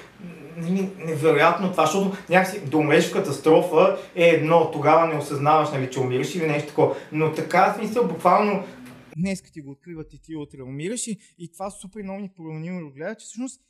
нали, 0.58 0.89
невероятно 1.06 1.72
това, 1.72 1.86
защото 1.86 2.12
някакси 2.30 2.60
да 2.60 2.78
умреш 2.78 3.10
в 3.10 3.14
катастрофа 3.14 3.95
е 4.16 4.26
едно, 4.26 4.72
тогава 4.72 5.08
не 5.08 5.18
осъзнаваш, 5.18 5.70
нали, 5.72 5.89
че 5.91 5.99
умираш 5.99 6.36
или 6.36 6.47
нещо 6.47 6.68
такова. 6.68 6.95
Но 7.12 7.32
така, 7.32 7.74
в 7.74 7.78
смисъл, 7.78 8.03
буквално 8.03 8.64
днес 9.16 9.41
ти 9.41 9.61
го 9.61 9.72
откриват 9.72 10.13
и 10.13 10.20
ти 10.20 10.36
утре 10.36 10.63
умираш 10.63 11.07
и, 11.07 11.18
и 11.38 11.51
това 11.51 11.72
супер 11.72 12.03
много 12.03 12.22
ни 12.22 12.30
промени 12.30 12.91
гледа, 12.91 13.16
че 13.16 13.24
всъщност 13.26 13.61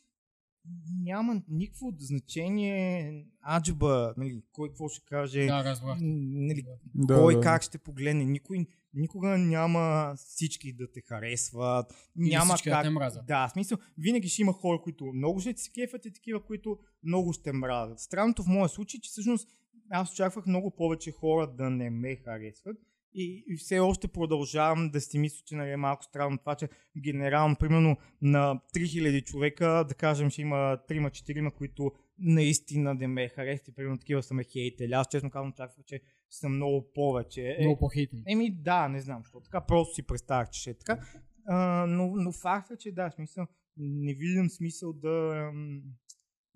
няма 1.01 1.41
никакво 1.49 1.93
значение 1.97 3.25
аджба, 3.49 4.13
нали, 4.17 4.41
кой 4.51 4.69
какво 4.69 4.89
ще 4.89 5.05
каже, 5.05 5.45
Да, 5.45 5.63
разбрах. 5.63 5.97
нали, 6.01 6.65
Да, 6.95 7.17
кой 7.19 7.35
да. 7.35 7.41
как 7.41 7.61
ще 7.63 7.77
погледне. 7.77 8.25
Никой, 8.25 8.65
никога 8.93 9.37
няма 9.37 10.13
всички 10.17 10.73
да 10.73 10.91
те 10.91 11.01
харесват. 11.01 11.93
Или 12.19 12.29
Няма 12.29 12.53
всички 12.53 12.69
да 12.69 12.75
как. 12.75 12.83
те 12.83 12.89
мразят. 12.89 13.25
Да, 13.25 13.47
в 13.47 13.51
смисъл, 13.51 13.77
винаги 13.97 14.29
ще 14.29 14.41
има 14.41 14.53
хора, 14.53 14.81
които 14.81 15.05
много 15.05 15.39
ще 15.39 15.57
се 15.57 15.71
кефят 15.71 16.05
и 16.05 16.13
такива, 16.13 16.45
които 16.45 16.79
много 17.03 17.33
ще 17.33 17.53
мразят. 17.53 17.99
Странното 17.99 18.43
в 18.43 18.47
моя 18.47 18.69
случай, 18.69 18.99
че 18.99 19.09
всъщност 19.09 19.49
аз 19.89 20.11
очаквах 20.13 20.45
много 20.45 20.75
повече 20.75 21.11
хора 21.11 21.53
да 21.57 21.69
не 21.69 21.89
ме 21.89 22.15
харесват. 22.15 22.77
И, 23.17 23.43
и 23.47 23.57
все 23.57 23.79
още 23.79 24.07
продължавам 24.07 24.89
да 24.89 25.01
си 25.01 25.19
мисля, 25.19 25.43
че 25.45 25.55
нали, 25.55 25.71
е 25.71 25.77
малко 25.77 26.03
странно 26.03 26.37
това, 26.37 26.55
че 26.55 26.69
генерално, 27.03 27.55
примерно 27.55 27.97
на 28.21 28.61
3000 28.75 29.23
човека, 29.23 29.85
да 29.87 29.95
кажем, 29.95 30.29
ще 30.29 30.41
има 30.41 30.77
3-4, 30.89 31.51
които 31.51 31.91
наистина 32.19 32.93
не 32.93 33.07
ме 33.07 33.29
харесват 33.29 33.67
и 33.67 33.75
примерно 33.75 33.97
такива 33.97 34.23
са 34.23 34.33
ме 34.33 34.43
хейтели. 34.43 34.93
Аз 34.93 35.07
честно 35.07 35.29
казвам, 35.29 35.49
очаквах, 35.49 35.85
че 35.85 36.01
са 36.29 36.49
много 36.49 36.91
повече. 36.93 37.55
Е, 37.59 37.63
Много 37.63 37.79
по-хейтни. 37.79 38.23
Еми 38.27 38.51
да, 38.51 38.87
не 38.89 39.01
знам 39.01 39.21
защо. 39.23 39.39
Така 39.39 39.61
просто 39.61 39.95
си 39.95 40.03
представях, 40.03 40.49
че 40.49 40.61
ще 40.61 40.69
е 40.69 40.73
така. 40.73 40.99
А, 41.47 41.85
но, 41.87 42.07
но 42.15 42.31
факт 42.31 42.71
е, 42.71 42.77
че 42.77 42.91
да, 42.91 43.11
смисъл, 43.11 43.45
не 43.77 44.13
виждам 44.13 44.49
смисъл 44.49 44.93
да, 44.93 45.51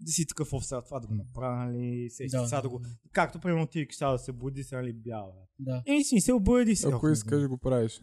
да 0.02 0.12
си 0.12 0.28
такъв 0.28 0.50
сега 0.62 0.82
това 0.82 1.00
да 1.00 1.08
го 1.08 1.16
направя, 1.16 1.66
нали, 1.66 2.10
се, 2.10 2.26
Да. 2.26 2.47
сега 2.47 2.62
да 2.62 2.70
го... 2.70 2.82
Както 3.12 3.39
примерно 3.39 3.68
ти 3.68 3.88
сега 3.91 4.12
да 4.12 4.18
се 4.18 4.32
буди, 4.32 4.64
сега 4.64 4.82
нали, 4.82 4.93
бяла. 4.93 5.34
Да. 5.60 5.84
Смисъл, 6.10 6.39
бъди 6.39 6.76
се. 6.76 6.88
Ако 6.88 7.10
искаш, 7.10 7.47
го 7.47 7.58
правиш. 7.58 8.02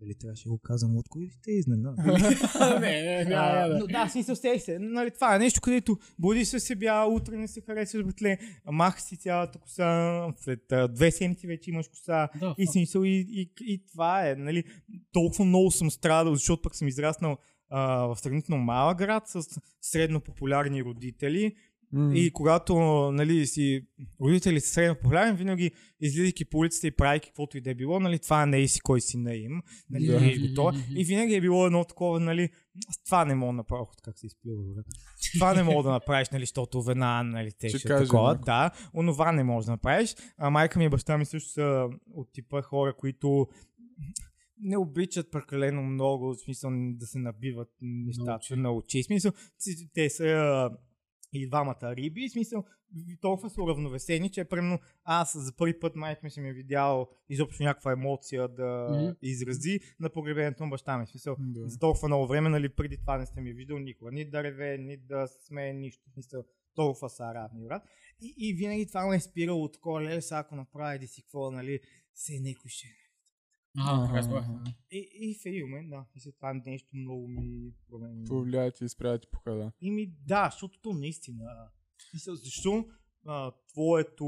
Дали 0.00 0.14
трябваше 0.14 0.44
да 0.44 0.50
го 0.50 0.58
казвам 0.58 0.96
от 0.96 1.08
кои 1.08 1.30
сте 1.30 1.50
изненада? 1.50 2.02
не, 2.80 3.02
не, 3.02 3.24
не, 3.24 3.68
не, 3.68 3.78
но 3.78 3.86
да, 3.86 4.08
смисъл, 4.08 4.36
сей 4.36 4.60
се. 4.60 4.78
Нали, 4.78 5.10
това 5.10 5.36
е 5.36 5.38
нещо, 5.38 5.60
където 5.60 5.98
буди 6.18 6.44
се 6.44 6.60
се 6.60 6.74
бяла, 6.74 7.14
утре 7.14 7.36
не 7.36 7.48
се 7.48 7.60
харесваш 7.60 8.04
братле, 8.04 8.38
маха 8.72 9.00
си 9.00 9.16
цялата 9.16 9.58
коса, 9.58 10.26
след 10.36 10.72
а, 10.72 10.88
две 10.88 11.10
седмици 11.10 11.46
вече 11.46 11.70
имаш 11.70 11.88
коса, 11.88 12.28
Да, 12.40 12.54
И 12.58 12.66
смисъл 12.66 13.02
и, 13.04 13.26
и, 13.28 13.52
и 13.60 13.84
това 13.92 14.28
е, 14.28 14.34
нали, 14.34 14.64
толкова 15.12 15.44
много 15.44 15.70
съм 15.70 15.90
страдал, 15.90 16.34
защото 16.34 16.62
пък 16.62 16.76
съм 16.76 16.88
израснал 16.88 17.38
а, 17.76 18.06
в 18.06 18.16
сравнително 18.16 18.62
малък 18.62 18.98
град 18.98 19.22
с 19.28 19.60
средно 19.80 20.20
популярни 20.20 20.84
родители 20.84 21.54
М. 21.92 22.16
и 22.16 22.30
когато, 22.30 22.74
нали, 23.12 23.46
си 23.46 23.86
родители 24.20 24.60
са 24.60 24.68
средно 24.68 24.94
популярни, 24.94 25.36
винаги 25.36 25.70
излизайки 26.00 26.44
по 26.44 26.58
улицата 26.58 26.86
и 26.86 26.90
правейки 26.90 27.28
каквото 27.28 27.58
и 27.58 27.60
да 27.60 27.70
е 27.70 27.74
било, 27.74 28.00
нали, 28.00 28.18
това 28.18 28.46
не 28.46 28.62
е 28.62 28.68
си 28.68 28.80
кой 28.80 29.00
си 29.00 29.16
на 29.16 29.34
им, 29.34 29.62
нали, 29.90 30.06
да. 30.06 30.48
го 30.48 30.54
това. 30.54 30.72
И 30.96 31.04
винаги 31.04 31.34
е 31.34 31.40
било 31.40 31.66
едно 31.66 31.84
такова, 31.84 32.20
нали, 32.20 32.48
това 33.04 33.24
не 33.24 33.34
мога 33.34 33.52
да 33.52 33.56
направя, 33.56 33.86
как 34.02 34.18
се 34.18 34.26
изплива, 34.26 34.62
бе. 34.76 34.82
Това 35.34 35.54
не 35.54 35.62
мога 35.62 35.82
да 35.82 35.90
направиш, 35.90 36.28
нали, 36.30 36.42
защото 36.42 36.82
вена, 36.82 37.22
нали, 37.22 37.52
те 37.58 37.68
Ще 37.68 37.78
ще 37.78 37.88
такова. 37.88 38.34
Да, 38.34 38.70
онова 38.94 39.32
не 39.32 39.44
можеш 39.44 39.66
да 39.66 39.72
направиш. 39.72 40.16
А 40.38 40.50
майка 40.50 40.78
ми 40.78 40.84
и 40.84 40.88
баща 40.88 41.18
ми 41.18 41.24
също 41.24 41.50
са 41.50 41.88
от 42.14 42.32
типа 42.32 42.62
хора, 42.62 42.96
които 42.96 43.46
не 44.58 44.76
обичат 44.76 45.30
прекалено 45.30 45.82
много, 45.82 46.26
в 46.26 46.38
смисъл 46.38 46.70
да 46.74 47.06
се 47.06 47.18
набиват 47.18 47.68
нещата 47.80 48.56
на 48.56 48.72
очи. 48.72 49.02
В 49.02 49.06
смисъл, 49.06 49.32
си- 49.58 49.90
те 49.94 50.10
са 50.10 50.70
и 51.32 51.48
двамата 51.48 51.96
риби, 51.96 52.28
в 52.28 52.32
смисъл, 52.32 52.64
толкова 53.20 53.50
са 53.50 53.62
уравновесени, 53.62 54.30
че 54.30 54.44
примерно 54.44 54.78
аз 55.04 55.36
за 55.36 55.56
първи 55.56 55.80
път 55.80 55.96
майка 55.96 56.20
ми 56.24 56.30
съм 56.30 56.46
я 56.46 56.54
видял 56.54 57.08
изобщо 57.28 57.62
някаква 57.62 57.92
емоция 57.92 58.48
да 58.48 58.88
Мгм. 58.92 59.10
изрази 59.22 59.80
на 60.00 60.10
погребението 60.10 60.64
на 60.64 60.70
баща 60.70 60.98
ми. 60.98 61.06
Смисъл, 61.06 61.36
Да. 61.40 61.68
за 61.68 61.78
толкова 61.78 62.08
много 62.08 62.26
време, 62.26 62.48
нали, 62.48 62.68
преди 62.68 62.96
това 62.96 63.18
не 63.18 63.26
сте 63.26 63.40
ми 63.40 63.52
виждал 63.52 63.78
никога. 63.78 64.12
Ни 64.12 64.24
да 64.24 64.44
реве, 64.44 64.78
ни 64.78 64.96
да 64.96 65.26
смее, 65.38 65.72
нищо. 65.72 66.10
Смисъл, 66.12 66.44
толкова 66.74 67.10
са 67.10 67.24
равни, 67.24 67.64
брат. 67.64 67.82
И, 68.20 68.34
и 68.38 68.54
винаги 68.54 68.86
това 68.86 69.06
ме 69.06 69.16
е 69.16 69.20
спирало 69.20 69.64
от 69.64 69.72
такова, 69.72 70.02
леле, 70.02 70.20
ако 70.30 70.56
направи 70.56 70.98
да 70.98 71.06
си 71.06 71.22
какво, 71.22 71.50
нали, 71.50 71.80
се 72.14 72.40
някой 72.40 72.68
ще. 72.68 72.86
Разбрах. 73.78 74.44
И, 74.90 75.08
и 75.14 75.34
в 75.34 75.46
един 75.46 75.66
момент, 75.66 75.90
да, 75.90 76.04
и 76.14 76.20
след 76.20 76.36
това 76.36 76.52
нещо 76.66 76.88
много 76.92 77.28
ми 77.28 77.72
промени. 77.88 78.24
Повлияе 78.24 78.70
ти 78.70 78.84
и 78.84 78.88
спря 78.88 79.18
ти 79.18 79.26
покада. 79.32 79.72
И 79.80 79.90
ми, 79.90 80.12
да, 80.26 80.48
защото 80.50 80.78
то 80.82 80.92
наистина. 80.92 81.44
защо 82.28 82.84
а, 83.26 83.52
твоето 83.72 84.26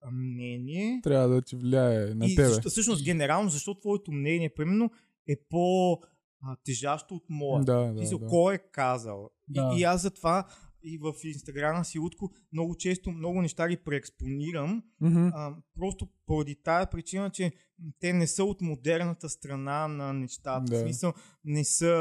а, 0.00 0.10
мнение. 0.10 1.00
Трябва 1.02 1.28
да 1.28 1.42
ти 1.42 1.56
влияе 1.56 2.14
на 2.14 2.26
и 2.26 2.34
тебе. 2.34 2.48
защо, 2.48 2.70
всъщност, 2.70 3.04
генерално, 3.04 3.50
защо 3.50 3.74
твоето 3.74 4.12
мнение, 4.12 4.54
примерно, 4.54 4.90
е 5.28 5.36
по 5.48 5.98
а, 6.42 6.56
тежащо 6.64 7.14
от 7.14 7.24
моя. 7.28 7.64
Да, 7.64 7.92
да, 7.92 8.18
да. 8.18 8.26
Кой 8.26 8.54
е 8.54 8.58
казал? 8.58 9.30
Да. 9.48 9.72
И, 9.74 9.80
и 9.80 9.84
аз 9.84 10.02
затова 10.02 10.48
и 10.82 10.98
в 10.98 11.14
инстаграма 11.24 11.84
си 11.84 11.98
утко 11.98 12.30
много 12.52 12.76
често 12.76 13.10
много 13.10 13.42
неща 13.42 13.68
ги 13.68 13.76
преекспонирам, 13.76 14.82
Мгм. 15.00 15.26
а, 15.26 15.54
просто 15.74 16.08
поради 16.26 16.54
тая 16.54 16.86
причина, 16.86 17.30
че 17.30 17.52
те 18.00 18.12
не 18.12 18.26
са 18.26 18.44
от 18.44 18.60
модерната 18.60 19.28
страна 19.28 19.88
на 19.88 20.12
нещата. 20.12 20.64
Да. 20.64 20.76
В 20.76 20.80
смисъл, 20.80 21.12
не 21.44 21.64
са 21.64 21.92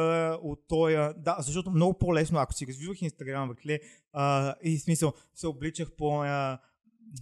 от 0.42 0.68
тоя... 0.68 1.14
Да, 1.14 1.38
защото 1.40 1.72
много 1.72 1.98
по-лесно, 1.98 2.40
ако 2.40 2.54
си 2.54 2.68
развивах 2.68 3.02
инстаграм, 3.02 3.50
братле, 3.50 3.80
а, 4.14 4.56
и 4.64 4.78
смисъл 4.78 5.14
се 5.34 5.48
обличах 5.48 5.92
по... 5.92 6.22
А, 6.22 6.60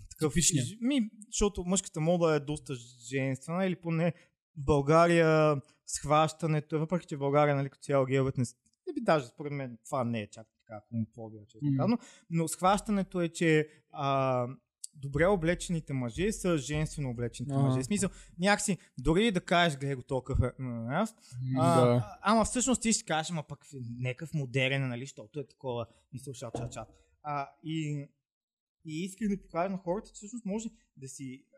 такъв, 0.09 0.33
Типичния. 0.33 0.63
ми, 0.81 1.01
защото 1.27 1.63
мъжката 1.63 1.99
мода 2.01 2.35
е 2.35 2.39
доста 2.39 2.73
женствена 3.09 3.65
или 3.65 3.75
поне 3.75 4.13
България 4.57 5.55
схващането, 5.87 6.79
въпреки 6.79 7.07
че 7.07 7.17
България, 7.17 7.55
нали, 7.55 7.69
като 7.69 7.83
цяло 7.83 8.05
не, 8.37 8.45
с- 8.45 8.55
не 8.87 8.93
би 8.93 9.01
даже 9.01 9.25
според 9.27 9.53
мен 9.53 9.77
това 9.85 10.03
не 10.03 10.21
е 10.21 10.27
чак 10.27 10.47
така 10.67 10.81
хомофобия, 10.89 11.45
честно 11.47 11.69
М. 11.71 11.77
казано, 11.77 11.97
но 12.29 12.47
схващането 12.47 13.21
е, 13.21 13.29
че 13.29 13.69
а, 13.91 14.47
добре 14.95 15.25
облечените 15.25 15.93
мъже 15.93 16.31
са 16.31 16.57
женствено 16.57 17.09
облечените 17.09 17.53
Ага. 17.55 17.63
мъже. 17.63 17.79
В 17.79 17.85
смисъл, 17.85 18.09
някакси, 18.39 18.77
дори 18.97 19.31
да 19.31 19.41
кажеш, 19.41 19.79
гледай 19.79 19.95
го 19.95 20.03
толкова 20.03 20.47
е 20.47 20.61
на 20.61 21.07
а, 21.57 21.85
Да. 21.85 21.95
а, 21.95 22.17
ама 22.21 22.45
всъщност 22.45 22.81
ти 22.81 22.93
ще 22.93 23.05
кажеш, 23.05 23.31
ама 23.31 23.43
пък 23.43 23.65
некъв 23.99 24.33
модерен, 24.33 24.87
нали, 24.87 25.01
защото 25.01 25.39
е 25.39 25.47
такова, 25.47 25.85
мисъл, 26.13 26.33
шат, 26.33 26.57
шат, 26.57 26.73
шат. 26.73 26.87
А, 27.23 27.49
и, 27.63 28.07
и 28.85 29.03
исках 29.03 29.29
да 29.29 29.41
покажа 29.41 29.69
на 29.69 29.77
хората, 29.77 30.07
че 30.07 30.13
всъщност 30.13 30.45
може 30.45 30.69
да 30.97 31.07
си 31.07 31.45
а, 31.53 31.57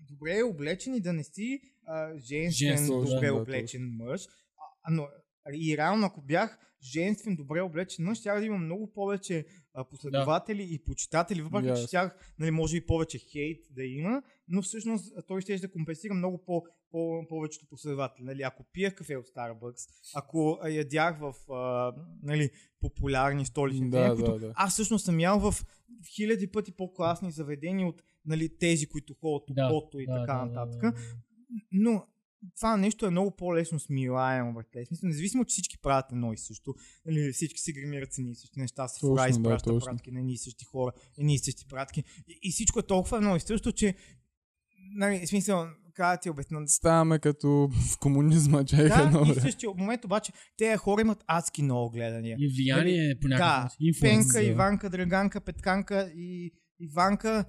добре 0.00 0.42
облечен 0.42 0.94
и 0.94 1.00
да 1.00 1.12
не 1.12 1.24
си 1.24 1.60
а, 1.86 2.18
женствен, 2.18 2.86
да, 2.86 3.14
добре 3.14 3.26
да, 3.26 3.34
облечен 3.34 3.96
мъж. 3.96 4.26
А, 4.82 4.90
но 4.90 5.08
и 5.54 5.76
реално, 5.76 6.06
ако 6.06 6.22
бях 6.22 6.58
женствен, 6.82 7.36
добре 7.36 7.60
облечен 7.60 8.14
щях 8.14 8.38
да 8.40 8.46
имам 8.46 8.64
много 8.64 8.92
повече 8.92 9.46
а, 9.74 9.84
последователи 9.84 10.68
и 10.70 10.78
почитатели, 10.78 11.42
въпреки 11.42 11.66
че 11.66 11.70
Ясно. 11.70 11.86
щях, 11.86 12.34
нали, 12.38 12.50
може 12.50 12.76
и 12.76 12.86
повече 12.86 13.18
хейт 13.18 13.66
да 13.70 13.84
има, 13.84 14.22
но 14.48 14.62
всъщност 14.62 15.14
той 15.26 15.40
ще 15.40 15.58
да 15.58 15.70
компенсира 15.70 16.14
много 16.14 16.44
по, 16.44 16.62
по 16.90 17.26
повечето 17.28 17.66
последователи. 17.66 18.24
Нали, 18.24 18.42
ако 18.42 18.64
пиех 18.72 18.94
кафе 18.94 19.16
от 19.16 19.26
Starbucks, 19.26 19.88
ако 20.14 20.58
ядях 20.68 21.18
в 21.20 21.52
а, 21.52 21.94
нали, 22.22 22.50
популярни 22.80 23.46
столични 23.46 23.90
Да, 23.90 24.14
които 24.16 24.32
да, 24.32 24.38
да. 24.38 24.52
аз 24.56 24.72
всъщност 24.72 25.04
съм 25.04 25.20
ял 25.20 25.50
в 25.50 25.64
хиляди 26.16 26.46
пъти 26.46 26.72
по-класни 26.72 27.32
заведения 27.32 27.88
от 27.88 28.02
нали, 28.26 28.58
тези, 28.58 28.86
които 28.86 29.14
ходят 29.14 29.50
от 29.50 29.56
Да, 29.56 30.00
и 30.00 30.06
да, 30.06 30.20
така 30.20 30.34
да, 30.34 30.44
нататък. 30.46 30.80
да, 30.80 30.92
да. 30.92 30.98
Но 31.72 32.06
това 32.56 32.76
нещо 32.76 33.06
е 33.06 33.10
много 33.10 33.36
по-лесно 33.36 33.80
смилаемо, 33.80 34.52
братле. 34.54 34.84
В 34.84 34.88
Смисъл, 34.88 35.08
независимо, 35.08 35.44
че 35.44 35.52
всички 35.52 35.78
правят 35.78 36.12
едно 36.12 36.32
и 36.32 36.38
също. 36.38 36.74
Нали, 37.06 37.32
всички 37.32 37.60
се 37.60 37.72
гримират 37.72 38.12
с 38.12 38.18
едни 38.18 38.30
и 38.30 38.34
същи 38.34 38.60
неща, 38.60 38.86
Точно, 38.88 39.08
фура, 39.08 39.22
да, 39.22 39.28
изпраща 39.28 39.70
точно. 39.70 39.90
пратки 39.90 40.10
на 40.10 40.18
едни 40.20 40.32
и 40.32 40.38
същи 40.38 40.64
хора, 40.64 40.92
едни 41.18 41.34
и 41.34 41.38
същи 41.38 41.64
пратки. 41.68 42.04
И, 42.28 42.38
и 42.42 42.52
всичко 42.52 42.78
е 42.78 42.82
толкова 42.82 43.16
едно 43.16 43.36
и 43.36 43.40
също, 43.40 43.72
че 43.72 43.94
нали, 44.94 45.26
в 45.26 45.28
смисъл, 45.28 45.66
как 45.94 46.16
да 46.16 46.20
ти 46.20 46.30
обясня, 46.30 46.68
Ставаме 46.68 47.18
като 47.18 47.68
в 47.92 47.98
комунизма, 47.98 48.64
чайка 48.64 48.96
да, 48.96 49.02
едно 49.02 49.20
и 49.20 49.24
в 49.24 49.28
време. 49.28 49.40
същия 49.40 49.70
момент 49.78 50.04
обаче 50.04 50.32
тези 50.56 50.76
хора 50.76 51.00
имат 51.00 51.24
адски 51.26 51.62
много 51.62 51.90
гледания. 51.90 52.36
И 52.40 52.48
влияние 52.48 53.14
по 53.20 53.28
някакъв 53.28 53.72
Да, 53.80 54.00
Пенка, 54.00 54.32
да. 54.32 54.42
Иванка, 54.42 54.90
Драганка, 54.90 55.40
Петканка 55.40 56.12
и 56.16 56.52
Иванка 56.80 57.44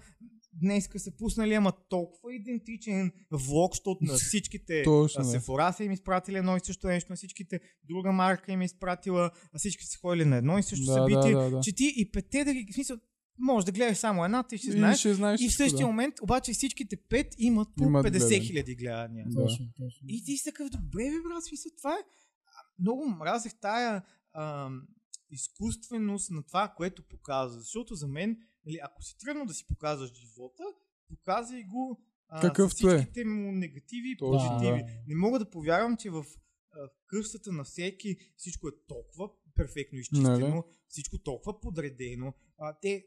днеска 0.53 0.99
са 0.99 1.11
пуснали, 1.11 1.53
ама 1.53 1.73
толкова 1.89 2.35
идентичен 2.35 3.11
влог, 3.31 3.73
защото 3.73 4.03
на 4.03 4.13
всичките 4.17 4.83
Точно, 4.83 5.21
а, 5.21 5.23
да. 5.23 5.29
Сефора 5.29 5.73
са 5.73 5.83
им 5.83 5.91
изпратили 5.91 6.37
едно 6.37 6.57
и 6.57 6.59
също 6.59 6.87
нещо, 6.87 7.11
на 7.11 7.15
всичките 7.15 7.59
друга 7.83 8.11
марка 8.11 8.51
им 8.51 8.61
е 8.61 8.65
изпратила, 8.65 9.31
а 9.53 9.59
всички 9.59 9.85
са 9.85 9.97
ходили 9.97 10.25
на 10.25 10.37
едно 10.37 10.57
и 10.57 10.63
също 10.63 10.85
Да, 10.85 10.93
събитие, 10.93 11.31
да, 11.33 11.41
да, 11.41 11.49
да. 11.49 11.59
че 11.59 11.75
ти 11.75 11.93
и 11.97 12.11
петте 12.11 12.43
да 12.45 12.53
ги, 12.53 12.71
в 12.71 12.75
смисъл, 12.75 12.97
може 13.37 13.65
да 13.65 13.71
гледаш 13.71 13.97
само 13.97 14.25
едната 14.25 14.55
и 14.55 14.57
ще 14.57 14.67
И 14.67 14.71
знаеш. 14.71 14.99
ще 14.99 15.13
знаеш 15.13 15.41
И 15.41 15.49
в 15.49 15.55
същия 15.55 15.79
да. 15.79 15.87
момент 15.87 16.13
обаче 16.21 16.53
всичките 16.53 16.97
пет 16.97 17.27
имат 17.37 17.67
по 17.77 17.83
Имат 17.83 18.05
50 18.05 18.09
гледания. 18.11 18.41
хиляди 18.41 18.75
гледания. 18.75 19.25
Да. 19.29 19.41
Точно, 19.41 19.65
точно. 19.77 20.05
И 20.07 20.23
ти 20.25 20.37
си 20.37 20.43
такъв, 20.43 20.69
добре, 20.69 21.03
бе, 21.03 21.21
брат, 21.29 21.43
смисъл, 21.45 21.71
това 21.77 21.93
е... 21.93 21.97
а, 21.97 22.03
Много 22.79 23.05
мразех 23.09 23.53
тая 23.61 24.03
ам, 24.35 24.81
изкуственост 25.31 26.31
на 26.31 26.43
това, 26.43 26.73
което 26.77 27.03
показва. 27.03 27.59
Защото 27.59 27.95
за 27.95 28.07
мен, 28.07 28.37
нали, 28.65 28.79
ако 28.83 29.03
си 29.03 29.17
тръгнал 29.17 29.45
да 29.45 29.53
си 29.53 29.67
показваш 29.67 30.13
живота, 30.13 30.63
показвай 31.09 31.63
го 31.63 32.03
а, 32.27 32.41
Какъвто 32.41 32.77
с 32.77 32.93
е. 32.93 32.97
всичките 32.97 33.25
му 33.25 33.51
негативи 33.51 34.11
и 34.11 34.17
позитиви. 34.17 34.83
да. 34.83 34.89
Не 35.07 35.15
мога 35.15 35.39
да 35.39 35.49
повярвам, 35.49 35.97
че 35.97 36.09
в 36.09 36.25
а, 36.71 36.89
къщата 37.07 37.51
на 37.51 37.63
всеки 37.63 38.17
всичко 38.37 38.67
е 38.67 38.71
толкова 38.87 39.29
перфектно 39.55 39.99
изчистено, 39.99 40.37
Нали? 40.39 40.61
всичко 40.87 41.17
толкова 41.17 41.59
подредено. 41.59 42.33
А, 42.57 42.77
те, 42.81 43.05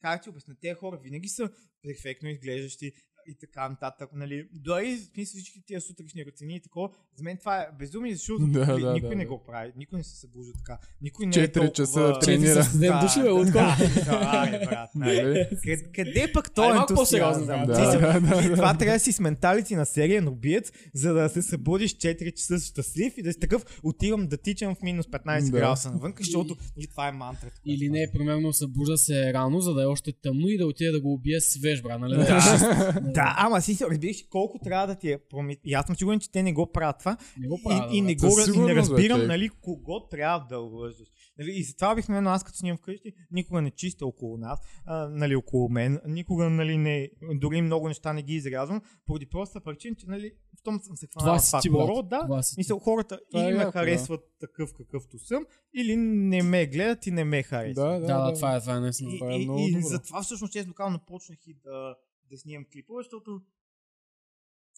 как 0.00 0.22
ти 0.22 0.28
обясня, 0.28 0.54
тези 0.60 0.74
хора 0.74 1.00
винаги 1.02 1.28
са 1.28 1.50
перфектно 1.82 2.28
изглеждащи 2.28 2.92
и 3.28 3.34
така 3.34 3.68
нататък. 3.68 4.10
Нали? 4.12 4.48
Дори 4.52 4.96
в 4.96 5.14
смисъл 5.14 5.38
всички 5.38 5.62
тия 5.66 5.80
сутрешни 5.80 6.26
рутини 6.26 6.56
и 6.56 6.60
такова, 6.60 6.88
за 7.16 7.24
мен 7.24 7.36
това 7.36 7.60
е 7.60 7.68
безумие, 7.78 8.14
защото 8.14 8.46
Да, 8.46 8.66
нали, 8.66 8.82
да, 8.82 8.92
никой 8.92 9.08
да, 9.08 9.16
не 9.16 9.24
да. 9.24 9.28
го 9.28 9.42
прави, 9.46 9.72
никой 9.76 9.98
не 9.98 10.04
се 10.04 10.16
събужда 10.16 10.52
така. 10.52 10.78
Никой 11.02 11.26
не 11.26 11.30
е 11.30 11.32
Четири 11.32 11.52
толкова... 11.52 11.72
часа 11.72 12.18
тренира. 12.20 12.64
с 12.64 12.72
седем 12.72 12.94
души, 13.02 13.22
бе, 13.22 13.30
от 13.30 13.46
да, 13.46 13.76
да, 14.04 14.48
бе, 14.50 14.66
брат, 14.66 14.90
нали? 14.94 15.22
Нали? 15.22 15.48
Къде, 15.64 15.82
къде 15.94 16.32
пък 16.32 16.54
той 16.54 16.70
е 16.70 16.74
малко 16.74 16.94
по-сериозно, 16.94 17.46
да. 17.46 17.66
Да, 17.66 17.98
да, 17.98 18.20
да. 18.20 18.54
Това 18.54 18.78
трябва 18.78 18.96
да 18.96 19.00
си 19.00 19.12
с 19.12 19.20
менталити 19.20 19.76
на 19.76 19.86
сериен 19.86 20.28
убиец, 20.28 20.72
за 20.94 21.14
да 21.14 21.28
се 21.28 21.42
събудиш 21.42 21.94
4 21.94 22.34
часа 22.34 22.58
щастлив 22.58 23.18
и 23.18 23.22
да 23.22 23.32
си 23.32 23.40
такъв 23.40 23.80
отивам 23.82 24.26
да 24.26 24.36
тичам 24.36 24.74
в 24.74 24.82
минус 24.82 25.06
15 25.06 25.44
Да. 25.44 25.50
градуса 25.50 25.90
навън, 25.90 26.14
защото 26.18 26.56
нали, 26.76 26.86
това 26.86 27.08
е 27.08 27.12
мантрата. 27.12 27.60
Или 27.66 27.88
не, 27.88 28.10
примерно 28.12 28.52
събужда 28.52 28.98
се 28.98 29.32
рано, 29.32 29.60
за 29.60 29.74
да 29.74 29.82
е 29.82 29.86
още 29.86 30.12
тъмно 30.12 30.48
и 30.48 30.58
да 30.58 30.66
отиде 30.66 30.90
да 30.90 31.00
го 31.00 31.12
убие 31.12 31.40
свеж, 31.40 31.82
брат, 31.82 32.00
нали? 32.00 32.14
Да. 33.13 33.13
Да, 33.14 33.34
ама 33.38 33.60
си 33.60 33.74
се 33.74 33.86
разбираш 33.86 34.24
колко 34.30 34.58
трябва 34.58 34.86
да 34.86 34.94
ти 34.94 35.12
е 35.12 35.18
промит. 35.18 35.60
И 35.64 35.74
аз 35.74 35.86
съм 35.86 35.96
сигурен, 35.96 36.20
че 36.20 36.30
те 36.30 36.42
не 36.42 36.52
го 36.52 36.72
правят 36.72 36.98
това. 36.98 37.16
Не 37.38 37.48
го 37.48 37.60
правя, 37.64 37.88
и, 37.92 37.98
и, 37.98 38.00
не, 38.00 38.14
го, 38.14 38.26
и 38.56 38.58
не 38.58 38.66
бе, 38.66 38.74
разбирам, 38.74 39.16
човек. 39.16 39.28
нали, 39.28 39.48
кого 39.60 40.08
трябва 40.08 40.46
да 40.48 40.58
лъжеш. 40.58 41.08
Нали, 41.38 41.50
и 41.50 41.62
затова 41.62 41.92
обикновено 41.92 42.30
аз 42.30 42.44
като 42.44 42.58
снимам 42.58 42.78
вкъщи, 42.78 43.12
никога 43.30 43.62
не 43.62 43.70
чистя 43.70 44.06
около 44.06 44.36
нас, 44.38 44.58
а, 44.86 45.08
нали, 45.08 45.36
около 45.36 45.68
мен, 45.68 46.00
никога, 46.06 46.50
нали, 46.50 46.76
не, 46.78 47.10
дори 47.34 47.62
много 47.62 47.88
неща 47.88 48.12
не 48.12 48.22
ги 48.22 48.34
изрязвам, 48.34 48.80
поради 49.06 49.26
проста 49.26 49.60
причина, 49.60 49.96
че, 49.96 50.06
нали, 50.06 50.32
в 50.60 50.62
том 50.62 50.80
съм 50.80 50.96
се 50.96 51.06
хванал 51.06 51.38
Това 51.38 51.60
това, 51.60 51.86
брат. 51.86 52.08
да. 52.28 52.40
Мисля, 52.58 52.78
хората 52.80 53.20
Това 53.30 53.44
е 53.44 53.48
или 53.48 53.52
ме 53.52 53.58
яко, 53.58 53.72
да. 53.72 53.78
харесват 53.78 54.20
такъв 54.40 54.70
какъвто 54.74 55.18
съм, 55.18 55.44
или 55.74 55.96
не 55.96 56.42
ме 56.42 56.66
гледат 56.66 57.06
и 57.06 57.10
не 57.10 57.24
ме 57.24 57.42
харесват. 57.42 57.74
Да, 57.86 58.00
да, 58.00 58.06
Да, 58.06 58.18
да, 58.18 58.30
да. 58.30 58.34
това 58.34 58.56
е, 58.56 58.60
това 58.60 58.76
е 58.76 58.80
наистина. 58.80 59.10
И, 59.12 59.18
Това 59.18 59.32
е 59.32 59.36
и, 59.36 59.44
много 59.44 59.60
и 59.60 59.72
добро. 59.72 59.86
затова 59.86 60.22
всъщност 60.22 60.52
честно 60.52 60.74
казано 60.74 61.00
почнах 61.06 61.38
и 61.46 61.54
да, 61.64 61.94
да 62.34 62.38
снимам 62.38 62.64
клипове, 62.72 63.02
защото 63.02 63.42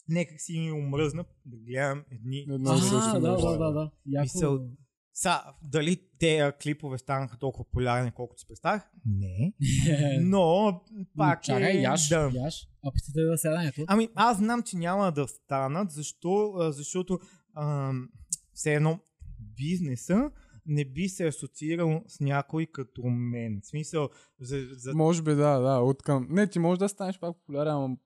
някак 0.09 0.41
си 0.41 0.61
ми 0.61 0.73
омръзна 0.73 1.25
да 1.47 1.57
гледам 1.57 2.05
едни 2.11 2.47
също 2.67 2.97
А, 2.97 3.21
да, 3.21 3.37
да, 3.37 3.59
да, 3.59 3.73
да. 3.73 3.91
Мисъл, 4.21 4.69
Са, 5.15 5.43
дали 5.63 6.01
тези 6.19 6.53
клипове 6.63 6.99
станаха 6.99 7.39
толкова 7.39 7.65
популярни, 7.65 8.13
колкото 8.13 8.41
си 8.41 8.47
представях? 8.49 8.91
Не. 9.07 9.55
Но 10.21 10.81
пак 11.17 11.43
Чакай, 11.43 11.79
е... 11.79 11.81
яш, 11.81 12.09
да. 12.09 12.31
яш. 12.35 12.69
Опитате 12.83 13.21
да 13.21 13.39
седа 13.39 13.65
ето. 13.65 13.85
Ами 13.87 14.09
аз 14.15 14.37
знам, 14.37 14.63
че 14.63 14.77
няма 14.77 15.13
да 15.13 15.29
станат, 15.29 15.91
защо? 15.91 16.55
А, 16.59 16.73
защото 16.73 17.19
ам, 17.57 18.09
все 18.53 18.75
едно 18.75 18.99
бизнеса 19.39 20.31
не 20.67 20.85
би 20.85 21.09
се 21.09 21.27
асоциирал 21.27 22.03
с 22.07 22.21
някой 22.21 22.67
като 22.67 23.03
мен. 23.05 23.61
В 23.63 23.67
смисъл, 23.67 24.09
за, 24.41 24.67
за 24.73 24.95
Може 24.95 25.23
би 25.23 25.31
да, 25.31 25.59
да. 25.59 25.79
От 25.79 26.03
към... 26.03 26.27
Не, 26.31 26.47
ти 26.47 26.59
може 26.59 26.79
да 26.79 26.89
станеш 26.89 27.19
пак 27.19 27.37
популярен, 27.37 27.73
ама 27.73 27.97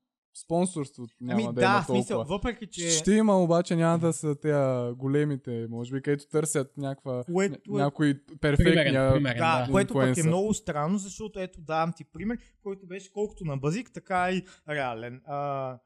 спонсорството 0.44 1.14
няма 1.20 1.32
Ами 1.34 1.46
да, 1.46 1.52
да, 1.52 1.66
има 1.66 1.82
в 1.82 1.86
смисъл, 1.86 2.16
толкова. 2.16 2.36
въпреки 2.36 2.66
че... 2.66 2.90
Ще 2.90 3.12
има, 3.12 3.42
обаче 3.42 3.76
няма 3.76 3.98
да 3.98 4.12
са 4.12 4.34
тези 4.34 4.94
големите, 4.96 5.66
може 5.70 5.92
би, 5.92 6.02
където 6.02 6.28
търсят 6.28 6.76
някаква, 6.76 7.24
Което 7.32 7.54
е- 7.54 7.72
ня- 7.72 7.76
някой 7.76 8.14
Примерен, 8.14 8.38
перфектния... 8.40 9.12
примерен, 9.12 9.38
Да, 9.38 9.64
да. 9.66 9.72
което 9.72 9.94
пък 9.94 10.16
е 10.16 10.22
много 10.22 10.54
странно, 10.54 10.98
защото 10.98 11.40
ето 11.40 11.60
давам 11.60 11.92
ти 11.96 12.04
пример, 12.04 12.38
който 12.62 12.86
беше 12.86 13.12
колкото 13.12 13.44
на 13.44 13.56
базик, 13.56 13.90
така 13.92 14.30
и 14.32 14.42
реален. 14.68 15.20
А, 15.26 15.78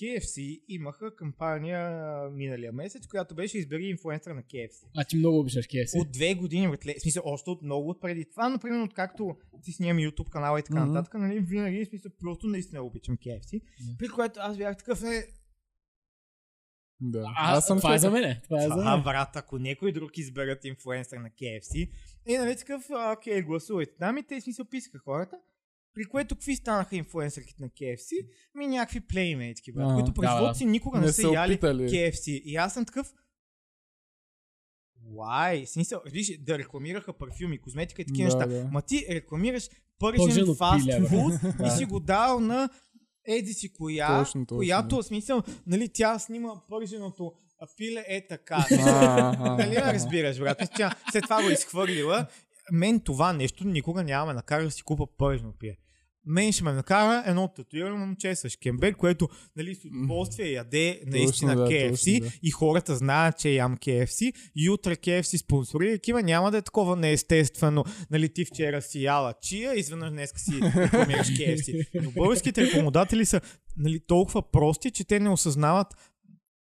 KFC 0.00 0.62
имаха 0.68 1.16
кампания 1.16 1.90
миналия 2.30 2.72
месец, 2.72 3.06
която 3.06 3.34
беше 3.34 3.58
избери 3.58 3.84
инфлуенсъра 3.84 4.34
на 4.34 4.42
KFC. 4.42 4.84
А 4.96 5.04
ти 5.04 5.16
много 5.16 5.38
обичаш 5.38 5.66
KFC. 5.66 6.00
От 6.00 6.12
две 6.12 6.34
години, 6.34 6.68
братле, 6.68 6.94
в 6.98 7.02
смисъл, 7.02 7.22
още 7.26 7.50
от 7.50 7.62
много 7.62 7.90
от 7.90 8.00
преди 8.00 8.24
това, 8.24 8.48
но 8.48 8.58
примерно 8.58 8.84
откакто 8.84 9.36
си 9.62 9.72
снимам 9.72 9.96
YouTube 9.98 10.28
канала 10.30 10.60
и 10.60 10.62
така 10.62 10.80
Мгм. 10.84 10.92
нататък, 10.92 11.14
нали, 11.14 11.40
винаги, 11.40 11.84
в 11.84 11.88
смисъл, 11.88 12.12
просто 12.20 12.46
наистина 12.46 12.82
обичам 12.82 13.16
KFC. 13.16 13.60
Да. 13.80 13.96
При 13.98 14.08
което 14.08 14.40
аз 14.42 14.56
бях 14.56 14.76
такъв, 14.76 15.02
е, 15.02 15.26
Да. 17.00 17.24
А, 17.36 17.56
Аз 17.56 17.66
съм 17.66 17.78
това 17.78 17.94
е 17.94 17.98
за 17.98 18.10
мене. 18.10 18.40
Това 18.44 18.64
е 18.64 18.68
за 18.68 18.76
мен. 18.76 19.02
брат, 19.02 19.36
ако 19.36 19.58
някой 19.58 19.92
друг 19.92 20.18
изберат 20.18 20.64
инфлуенсър 20.64 21.16
на 21.16 21.30
KFC, 21.30 21.90
и 22.26 22.36
нали 22.36 22.56
такъв, 22.56 22.86
окей, 23.16 23.42
гласувайте. 23.42 23.92
Там 23.98 24.18
и 24.18 24.22
те, 24.22 24.40
в 24.40 24.42
смисъл, 24.42 24.64
писаха 24.64 24.98
хората. 24.98 25.36
При 25.96 26.04
което 26.04 26.34
какви 26.34 26.56
станаха 26.56 26.96
инфлуенсърките 26.96 27.62
на 27.62 27.68
KFC? 27.68 28.26
Ми 28.54 28.66
някакви 28.66 29.00
плеймейтки, 29.00 29.72
брат, 29.72 29.90
А, 29.90 29.94
които 29.94 30.14
през 30.14 30.58
да, 30.58 30.66
никога 30.66 30.98
не, 30.98 31.06
Не 31.06 31.12
са 31.12 31.30
яли 31.32 31.52
опитали. 31.52 31.82
KFC. 31.82 32.30
И 32.30 32.56
аз 32.56 32.74
съм 32.74 32.84
такъв, 32.84 33.14
Why? 35.12 35.64
Смисъл, 35.64 36.00
виж, 36.06 36.38
да 36.38 36.58
рекламираха 36.58 37.12
парфюми, 37.12 37.58
козметика 37.58 38.02
и 38.02 38.04
такива 38.04 38.30
Да, 38.30 38.36
неща. 38.36 38.46
да. 38.46 38.68
Ма 38.72 38.82
ти 38.82 39.06
рекламираш 39.10 39.68
пържен 39.98 40.54
фаст 40.54 41.08
фуд 41.08 41.32
и 41.66 41.70
си 41.70 41.84
го 41.84 42.00
дал 42.00 42.40
на 42.40 42.68
еди 43.24 43.52
си 43.52 43.72
коя, 43.72 44.18
Точно, 44.18 44.46
точно, 44.46 44.56
която 44.56 45.02
смисъл, 45.02 45.42
нали, 45.66 45.88
тя 45.88 46.18
снима 46.18 46.50
пърженото 46.68 47.32
а 47.60 47.66
пиле 47.76 48.04
е 48.08 48.26
така. 48.26 48.66
Нали 49.58 49.76
разбираш, 49.76 50.38
брат? 50.38 50.62
Тя 50.76 50.94
след 51.12 51.22
това 51.22 51.42
го 51.42 51.50
изхвърлила. 51.50 52.26
Мен 52.72 53.00
това 53.00 53.32
нещо 53.32 53.66
никога 53.66 54.04
няма 54.04 54.34
накара 54.34 54.64
да 54.64 54.70
си 54.70 54.82
купа 54.82 55.06
пържено 55.18 55.52
пие. 55.58 55.78
Мен 56.26 56.52
ще 56.52 56.64
ме 56.64 56.72
накара 56.72 57.22
едно 57.26 57.48
татуирано 57.48 57.96
момче 57.96 58.36
с 58.36 58.56
кембер, 58.62 58.94
което 58.94 59.28
нали, 59.56 59.74
с 59.74 59.84
удоволствие 59.84 60.52
яде 60.52 61.00
наистина 61.06 61.56
да, 61.56 61.64
KFC 61.64 62.18
точно, 62.18 62.30
да. 62.30 62.38
и 62.42 62.50
хората 62.50 62.96
знаят, 62.96 63.38
че 63.38 63.50
ям 63.50 63.76
KFC 63.76 64.32
и 64.56 64.70
утре 64.70 64.96
KFC 64.96 65.36
спонсорира 65.36 65.98
кива, 65.98 66.22
няма 66.22 66.50
да 66.50 66.58
е 66.58 66.62
такова 66.62 66.96
неестествено. 66.96 67.84
Нали, 68.10 68.28
ти 68.28 68.44
вчера 68.44 68.82
си 68.82 69.02
яла 69.02 69.34
чия, 69.42 69.78
изведнъж 69.78 70.10
днес 70.10 70.32
си 70.36 70.60
рекламираш 70.76 71.28
KFC. 71.28 71.86
Но 72.02 72.10
българските 72.10 72.66
рекламодатели 72.66 73.26
са 73.26 73.40
нали, 73.76 74.00
толкова 74.06 74.50
прости, 74.50 74.90
че 74.90 75.04
те 75.04 75.20
не 75.20 75.30
осъзнават 75.30 75.86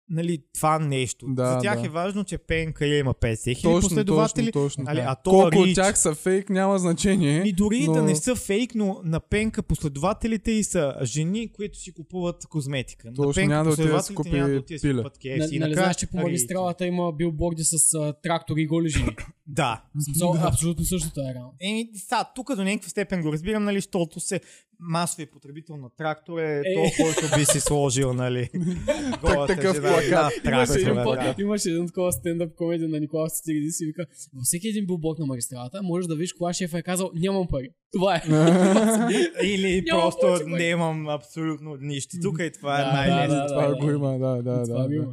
нали, 0.10 0.40
това 0.54 0.80
нещо. 0.80 1.26
Да, 1.30 1.46
За 1.52 1.60
тях 1.60 1.80
да. 1.80 1.86
е 1.86 1.90
важно, 1.90 2.24
че 2.24 2.38
Пенка 2.38 2.88
има 2.88 3.14
50 3.14 3.58
хиляди 3.58 3.82
последователи. 3.82 4.52
точно, 4.52 4.62
точно. 4.62 4.84
Нали, 4.84 5.00
а 5.00 5.16
то 5.16 5.30
Колко 5.30 5.58
от 5.58 5.66
Рич, 5.66 5.76
тях 5.76 6.00
са 6.00 6.16
фейк, 6.16 6.50
няма 6.50 6.80
значение. 6.80 7.42
ми 7.42 7.54
дори 7.54 7.86
но... 7.86 7.94
да 7.94 8.02
не 8.02 8.16
са 8.16 8.36
фейк, 8.36 8.76
но 8.76 9.02
на 9.04 9.20
Пенка 9.20 9.64
последователите 9.64 10.52
и 10.52 10.64
са 10.64 10.96
жени, 11.04 11.52
които 11.54 11.78
си 11.78 11.94
купуват 11.94 12.46
козметика. 12.50 13.08
Точно, 13.16 13.24
на 13.28 13.34
Пенка 13.34 13.54
няма 13.54 13.64
да 13.64 13.70
отиде 13.70 13.88
да 13.88 14.02
си 14.02 14.16
последователите 14.16 14.16
купи 14.16 14.38
няма 14.40 14.50
да 14.50 14.60
отиде 14.60 14.76
да 14.76 14.80
си 14.80 14.88
пиле. 14.88 14.98
купат 15.04 15.18
KFC. 15.18 15.40
Нали, 15.40 15.56
И 15.56 15.60
нали 15.60 15.74
знаеш, 15.74 15.96
че 15.96 16.08
по 16.08 16.18
магистралата 16.18 16.86
има 16.86 17.12
билборди 17.12 17.64
с 17.64 17.94
а, 17.94 18.14
трактори 18.24 18.62
и 18.62 18.68
голи 18.68 18.90
жени. 18.90 19.16
Да. 19.52 19.84
Смисъл, 20.06 20.36
абсолютно 20.42 20.86
същото 20.86 21.20
е 21.22 21.34
реално. 21.34 21.54
Еми, 21.62 21.90
са, 21.96 22.26
тук 22.36 22.56
до 22.56 22.64
някаква 22.64 22.90
степен 22.90 23.22
го 23.22 23.34
разбирам, 23.34 23.64
нали, 23.64 23.78
защото 23.78 24.20
се 24.20 24.42
масовия 24.80 25.32
потребител 25.32 25.78
на 25.78 25.90
трактор 25.98 26.40
е, 26.40 26.60
Е. 26.60 26.74
то, 26.74 27.04
който 27.04 27.38
би 27.38 27.46
си 27.46 27.60
сложил, 27.60 28.14
нали. 28.14 28.50
голата 29.22 29.56
такъв 29.56 29.76
жена 29.76 29.90
плакат. 30.04 30.44
на 30.46 30.52
Имаше 30.52 30.80
един, 30.80 30.94
да. 30.96 31.36
имаше 31.40 31.70
един 31.70 31.88
такова 31.88 32.12
стендъп 32.12 32.56
комедия 32.56 32.90
на 32.90 33.00
Никола 33.00 33.30
Стириди 33.30 33.70
и 33.82 33.86
вика, 33.86 34.06
във 34.34 34.44
всеки 34.44 34.68
един 34.68 34.86
билборд 34.86 35.20
на 35.20 35.26
магистралата 35.26 35.82
можеш 35.84 36.08
да 36.08 36.16
видиш 36.16 36.34
кога 36.34 36.54
шефа 36.54 36.80
е 36.80 36.84
казал, 36.84 37.12
нямам 37.16 37.48
пари. 37.48 37.70
Това 37.94 38.16
е. 38.16 38.22
Или 39.44 39.86
просто 39.90 40.22
пари. 40.22 40.44
нямам 40.46 41.10
абсолютно 41.10 41.76
нищо. 41.82 42.18
Тук 42.24 42.38
и 42.40 42.52
това 42.52 42.82
е 42.82 42.84
Да, 42.84 42.92
най-лесно. 42.94 43.36
да, 43.36 43.48
Това 43.48 43.68
да, 43.68 43.76
го 43.76 43.86
да. 43.86 43.92
има, 43.92 44.20
да, 44.20 44.36
да, 44.36 44.64
Това 44.64 44.84
да. 44.84 44.90
да. 44.90 45.06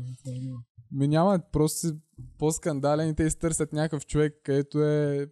Ми 0.93 1.09
няма, 1.09 1.41
просто 1.53 1.79
си 1.79 1.93
по-скандален 2.39 3.09
и 3.09 3.15
те 3.15 3.23
изтърсят 3.23 3.73
някакъв 3.73 4.07
човек, 4.07 4.41
където 4.45 4.83
е 4.83 5.27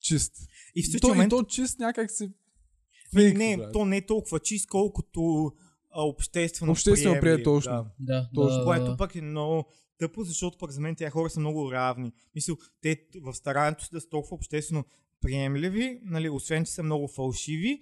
чист. 0.00 0.36
И 0.74 0.82
в 0.82 0.86
то, 0.86 0.90
същия 0.90 1.08
момент 1.14 1.32
и 1.32 1.36
то 1.36 1.42
чист 1.42 1.78
някак 1.78 2.10
си 2.10 2.32
фейк, 3.14 3.38
не, 3.38 3.56
брат. 3.56 3.72
то 3.72 3.84
не 3.84 3.96
е 3.96 4.06
толкова 4.06 4.40
чист, 4.40 4.68
колкото 4.68 5.52
а, 5.90 6.02
обществено, 6.02 6.72
Обществено 6.72 7.20
приемливо, 7.20 7.36
прие, 7.36 7.44
точно. 7.44 7.72
Да. 7.72 7.90
Да, 8.00 8.30
Точно. 8.34 8.58
да, 8.58 8.64
Което 8.64 8.84
да. 8.84 8.96
пък 8.96 9.14
е 9.14 9.20
много 9.20 9.64
тъпо, 9.98 10.24
защото 10.24 10.58
пък 10.58 10.70
за 10.70 10.80
мен 10.80 10.96
тези 10.96 11.10
хора 11.10 11.30
са 11.30 11.40
много 11.40 11.72
равни. 11.72 12.12
Мисля, 12.34 12.54
те 12.80 13.06
в 13.22 13.34
старанието 13.34 13.84
си 13.84 13.90
да 13.92 14.00
са 14.00 14.08
толкова 14.08 14.34
обществено 14.34 14.84
приемливи, 15.20 16.00
нали, 16.04 16.28
освен 16.30 16.64
че 16.64 16.72
са 16.72 16.82
много 16.82 17.08
фалшиви, 17.08 17.80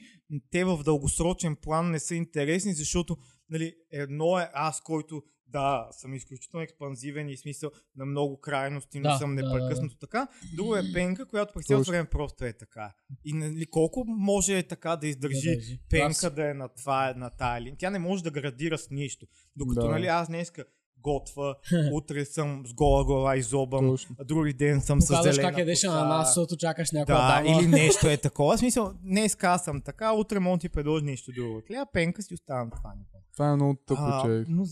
те 0.51 0.65
в 0.65 0.81
дългосрочен 0.85 1.57
план 1.57 1.91
не 1.91 1.99
са 1.99 2.15
интересни, 2.15 2.75
защото 2.75 3.17
нали, 3.51 3.75
едно 3.91 4.39
е 4.39 4.51
аз, 4.55 4.81
който 4.81 5.23
да, 5.53 5.89
съм 5.91 6.15
изключително 6.15 6.65
експанзивен 6.65 7.29
и 7.29 7.37
смисъл 7.37 7.71
на 7.97 8.07
много 8.07 8.41
крайности, 8.41 9.01
но 9.01 9.03
Да, 9.03 9.17
съм 9.17 9.37
да, 9.37 9.43
да, 9.43 9.49
непрекъснато 9.49 9.97
така. 9.97 10.27
Друго 10.55 10.77
е 10.77 10.83
Пенка, 10.95 11.27
която 11.27 11.55
през 11.55 11.67
цялото 11.67 11.91
време 11.91 12.05
просто 12.05 12.45
е 12.45 12.53
така. 12.53 12.93
И 13.25 13.33
нали, 13.33 13.67
колко 13.67 14.05
може 14.07 14.59
е 14.59 14.63
така 14.63 14.97
да 14.97 15.07
издържи 15.07 15.49
Да 15.49 15.55
държи. 15.55 15.81
пенка 15.91 16.31
да 16.31 16.51
е 16.51 16.55
на, 16.55 16.69
това, 16.69 17.15
на 17.17 17.31
тая 17.31 17.61
линия. 17.61 17.77
Тя 17.79 17.91
не 17.91 17.99
може 17.99 18.23
да 18.23 18.31
градира 18.31 18.79
с 18.79 18.91
нищо. 18.91 19.27
Докато 19.57 19.81
Да. 19.81 19.89
нали, 19.89 20.07
аз 20.07 20.29
днеска 20.29 20.65
готва, 20.99 21.57
утре 21.93 22.25
съм 22.25 22.63
с 22.67 22.75
гола 22.75 23.05
глава 23.05 23.37
и 23.37 23.43
зобам, 23.43 23.89
Точно. 23.89 24.17
а 24.19 24.25
други 24.25 24.53
ден 24.53 24.81
съм 24.81 25.01
с 25.01 25.07
Показваш 25.07 25.35
зелена 25.35 25.51
как 25.51 25.59
ядеш 25.59 25.81
коса. 25.81 25.95
на 25.95 26.09
нас, 26.09 26.29
защото 26.29 26.57
чакаш 26.57 26.91
някоя 26.91 27.19
Да, 27.19 27.43
дама. 27.43 27.57
или 27.59 27.67
нещо 27.81 28.09
е 28.09 28.17
такова. 28.17 28.57
В 28.57 28.61
смисъл, 28.61 28.93
днес 29.03 29.37
аз 29.43 29.65
съм 29.65 29.81
така, 29.81 30.13
утре 30.13 30.39
мога 30.39 30.57
да 30.57 30.61
ти 30.61 30.69
предложи 30.69 31.05
нещо 31.05 31.33
друго. 31.33 31.63
Тя 31.69 31.87
пенка 31.87 32.23
си 32.23 32.35
остава 32.35 32.65
на 32.65 32.71
това. 32.71 32.93
Това 33.33 33.51
е 33.51 33.57
много 33.57 33.75
тъпо, 33.87 34.01
А. 34.03 34.45
Но 34.49 34.65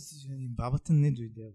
бабата 0.49 0.93
не 0.93 1.11
дойде. 1.11 1.53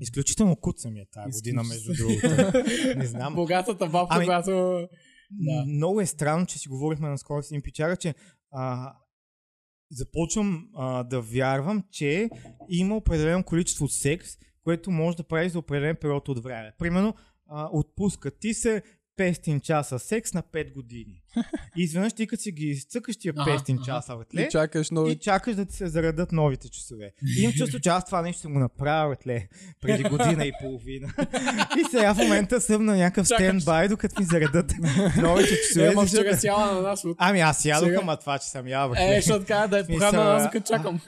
Изключително 0.00 0.56
куца 0.56 0.90
ми 0.90 1.00
е 1.00 1.06
тази 1.12 1.32
година, 1.32 1.62
между 1.62 1.92
другото. 1.94 2.58
Не 2.98 3.06
знам. 3.06 3.34
Богатата 3.34 3.86
бабка, 3.86 4.16
Ами- 4.16 4.24
която... 4.26 4.50
М, 4.50 4.88
Да. 5.30 5.64
Много 5.66 6.00
е 6.00 6.06
странно, 6.06 6.46
че 6.46 6.58
си 6.58 6.68
говорихме 6.68 7.08
наскоро 7.08 7.42
с 7.42 7.50
един 7.50 7.62
пичара, 7.62 7.96
че 7.96 8.14
а, 8.50 8.94
започвам 9.90 10.68
а, 10.74 11.02
да 11.04 11.20
вярвам, 11.20 11.84
че 11.90 12.30
има 12.68 12.96
определено 12.96 13.44
количество 13.44 13.88
секс, 13.88 14.28
което 14.64 14.90
може 14.90 15.16
да 15.16 15.22
прави 15.22 15.48
за 15.48 15.58
определен 15.58 15.96
период 16.00 16.28
от 16.28 16.42
време. 16.42 16.72
Примерно, 16.78 17.14
а, 17.46 17.68
отпуска 17.72 18.38
ти 18.38 18.54
се 18.54 18.82
500 19.18 19.60
часа 19.60 19.98
секс 19.98 20.34
на 20.34 20.42
5 20.44 20.72
години. 20.72 21.22
И 21.76 21.82
изведнъж 21.82 22.12
ти 22.12 22.26
като 22.26 22.42
си 22.42 22.52
ги 22.52 22.66
изцъкаш 22.66 23.16
тия 23.16 23.34
Ага, 23.36 23.50
500 23.50 23.72
ага. 23.72 23.82
часа, 23.84 24.12
И 24.12 24.16
братле, 24.16 24.48
чакаш 24.48 24.88
и 24.90 24.94
нови... 24.94 25.16
чакаш 25.16 25.54
да 25.56 25.64
ти 25.64 25.76
се 25.76 25.86
заредат 25.86 26.32
новите 26.32 26.68
часове. 26.68 27.12
И 27.28 27.42
имам 27.42 27.52
чувство, 27.52 27.80
че 27.80 27.88
аз 27.88 28.04
това 28.04 28.22
нещо 28.22 28.40
съм 28.40 28.52
го 28.52 28.58
направил, 28.58 29.10
братле, 29.10 29.48
преди 29.80 30.02
година 30.02 30.44
и 30.46 30.52
половина. 30.60 31.12
И 31.78 31.84
сега 31.90 32.14
в 32.14 32.18
момента 32.18 32.60
съм 32.60 32.84
на 32.84 32.96
някакъв 32.96 33.26
стендбай, 33.26 33.88
докато 33.88 34.20
ми 34.20 34.26
заредат 34.26 34.72
новите 35.16 35.56
часове. 35.58 35.86
Е, 35.86 35.90
ма 35.90 36.02
защото- 36.02 36.22
вчера 36.22 36.36
сяла 36.36 36.74
на 36.74 36.80
нас 36.80 37.04
от... 37.04 37.16
Ами 37.20 37.40
аз 37.40 37.64
ядох, 37.64 37.88
Сега- 37.88 37.98
ама 38.02 38.16
това, 38.16 38.38
че 38.38 38.46
съм 38.46 38.68
ял. 38.68 38.92
Е, 38.98 39.16
защото 39.16 39.40
така 39.40 39.66
да 39.66 39.78
е 39.78 39.84
Смисъл, 39.84 40.10
похана 40.10 40.22
а- 40.24 40.36
аз 40.36 40.50
като 40.50 40.66
чакам. 40.66 41.00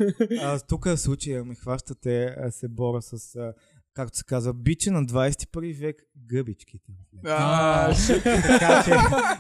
тук 0.68 0.88
случая 0.96 1.44
ме 1.44 1.54
хващате, 1.54 2.34
се 2.50 2.68
боря 2.68 3.02
с, 3.02 3.12
а, 3.36 3.52
както 3.99 4.18
се 4.18 4.24
казва, 4.24 4.55
бича 4.55 4.90
на 4.90 5.07
21 5.07 5.78
век 5.78 5.96
гъбичките. 6.28 6.92
А, 7.24 7.94
така, 8.24 8.82
че, 8.84 8.90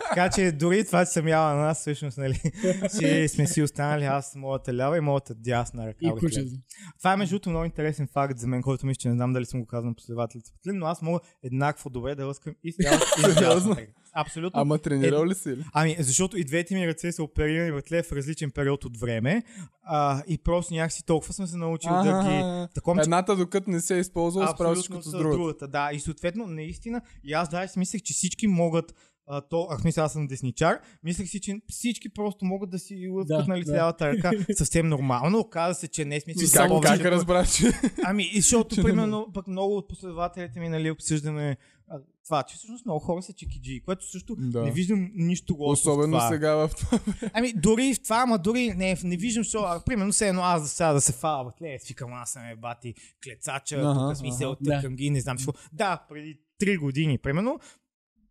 така 0.08 0.30
че 0.30 0.52
дори 0.52 0.84
това, 0.86 1.04
че 1.04 1.10
съм 1.10 1.28
яла 1.28 1.54
на 1.54 1.60
нас, 1.60 1.80
всъщност, 1.80 2.18
нали, 2.18 2.40
си 2.88 3.28
сме 3.28 3.46
си 3.46 3.62
останали 3.62 4.04
аз, 4.04 4.34
моята 4.34 4.74
лява 4.74 4.98
и 4.98 5.00
моята 5.00 5.34
дясна 5.34 5.86
ръка. 5.86 5.98
И 6.00 6.10
кучето. 6.18 6.50
Това 6.98 7.12
е 7.12 7.16
между 7.16 7.34
другото 7.34 7.50
много 7.50 7.64
интересен 7.64 8.08
факт 8.12 8.38
за 8.38 8.46
мен, 8.46 8.62
който 8.62 8.86
мисля, 8.86 8.98
че 8.98 9.08
не 9.08 9.14
знам 9.14 9.32
дали 9.32 9.46
съм 9.46 9.64
го 9.64 9.82
на 9.82 9.94
последователите, 9.94 10.50
но 10.66 10.86
аз 10.86 11.02
мога 11.02 11.20
еднакво 11.42 11.90
добре 11.90 12.14
да 12.14 12.26
лъскам 12.26 12.54
и 12.64 12.72
с 12.72 12.76
лявата, 12.84 13.04
и 13.18 13.22
с 13.22 13.34
дясната. 13.34 13.82
Абсолютно. 14.20 14.60
Ама 14.60 14.78
тренирал 14.78 15.26
ли 15.26 15.34
си? 15.34 15.48
ли? 15.50 15.64
Ами, 15.72 15.96
защото 15.98 16.38
и 16.38 16.44
двете 16.44 16.74
ми 16.74 16.86
ръце 16.86 17.12
са 17.12 17.22
оперирани 17.22 17.70
вътре 17.70 18.02
в 18.02 18.12
различен 18.12 18.50
период 18.50 18.84
от 18.84 18.96
време 18.96 19.42
а, 19.82 20.22
и 20.28 20.38
просто 20.38 20.74
някакси 20.74 21.06
толкова 21.06 21.32
съм 21.32 21.46
се 21.46 21.56
научил 21.56 21.90
да 21.92 22.22
ги... 22.22 22.70
Че 22.96 23.02
Едната 23.02 23.36
докато 23.36 23.70
не 23.70 23.80
се 23.80 23.96
е 23.96 24.00
използвал, 24.00 24.46
справиш 24.46 24.88
като 24.88 25.02
с 25.02 25.10
другата. 25.10 25.36
другата. 25.36 25.68
Да, 25.68 25.90
и 25.92 26.00
съответно, 26.00 26.46
наистина, 26.46 27.00
и 27.24 27.32
аз 27.32 27.48
даже 27.48 27.68
си 27.68 27.78
мислех, 27.78 28.02
че 28.02 28.12
всички 28.12 28.46
могат 28.46 28.94
а, 29.30 29.40
то, 29.40 29.66
аз 29.70 29.84
мисля, 29.84 30.02
аз 30.02 30.12
съм 30.12 30.26
десничар, 30.26 30.78
мислех 31.04 31.28
си, 31.28 31.40
че 31.40 31.60
всички 31.68 32.08
просто 32.08 32.44
могат 32.44 32.70
да 32.70 32.78
си 32.78 33.08
лъскат 33.08 33.38
Да, 33.38 33.44
нали, 33.48 33.62
с 33.62 33.66
да. 33.66 33.76
лявата 33.76 34.12
ръка 34.12 34.30
съвсем 34.54 34.88
нормално. 34.88 35.38
Оказа 35.38 35.74
се, 35.74 35.88
че 35.88 36.04
не 36.04 36.20
смисъл. 36.20 36.40
Ти 36.40 36.46
Само 36.46 36.80
как, 36.80 36.90
повече- 36.90 37.02
как 37.02 37.12
разбра, 37.12 37.44
че... 37.46 37.72
Ами, 38.04 38.30
и 38.32 38.40
защото, 38.40 38.76
примерно, 38.82 39.26
пък 39.34 39.46
много 39.46 39.76
от 39.76 39.88
последователите 39.88 40.60
ми, 40.60 40.68
нали, 40.68 40.90
обсъждаме 40.90 41.56
а, 41.90 41.98
това, 42.24 42.42
че 42.42 42.56
всъщност 42.56 42.84
много 42.84 43.00
хора 43.00 43.22
са 43.22 43.32
чекиджи, 43.32 43.80
което 43.80 44.06
също 44.06 44.36
Да. 44.36 44.62
не 44.62 44.70
виждам 44.70 45.10
нищо 45.14 45.54
лошо 45.54 45.68
в 45.68 45.72
Особено 45.82 46.12
това. 46.12 46.28
сега 46.28 46.54
в 46.54 46.70
това. 46.70 46.98
Ами 47.32 47.52
дори 47.52 47.94
в 47.94 48.02
това, 48.02 48.16
ама 48.16 48.38
дори 48.38 48.68
не, 48.68 48.98
не 49.04 49.16
виждам, 49.16 49.44
що, 49.44 49.58
а, 49.58 49.80
примерно 49.80 50.12
все 50.12 50.28
едно 50.28 50.42
аз 50.42 50.62
да 50.62 50.68
сега 50.68 50.92
да 50.92 51.00
се 51.00 51.12
фава, 51.12 51.52
ле, 51.62 51.78
свикам 51.78 52.12
аз 52.12 52.30
съм 52.30 52.42
е 52.44 52.56
бати 52.56 52.94
клецача, 53.24 53.76
Ага, 53.76 54.08
тук 54.08 54.16
смисъл, 54.16 54.50
ага. 54.52 54.58
тъкам 54.66 54.96
ги, 54.96 55.10
не 55.10 55.20
знам 55.20 55.36
какво. 55.36 55.52
Да, 55.72 56.06
преди 56.08 56.40
3 56.60 56.78
години, 56.78 57.18
примерно, 57.18 57.58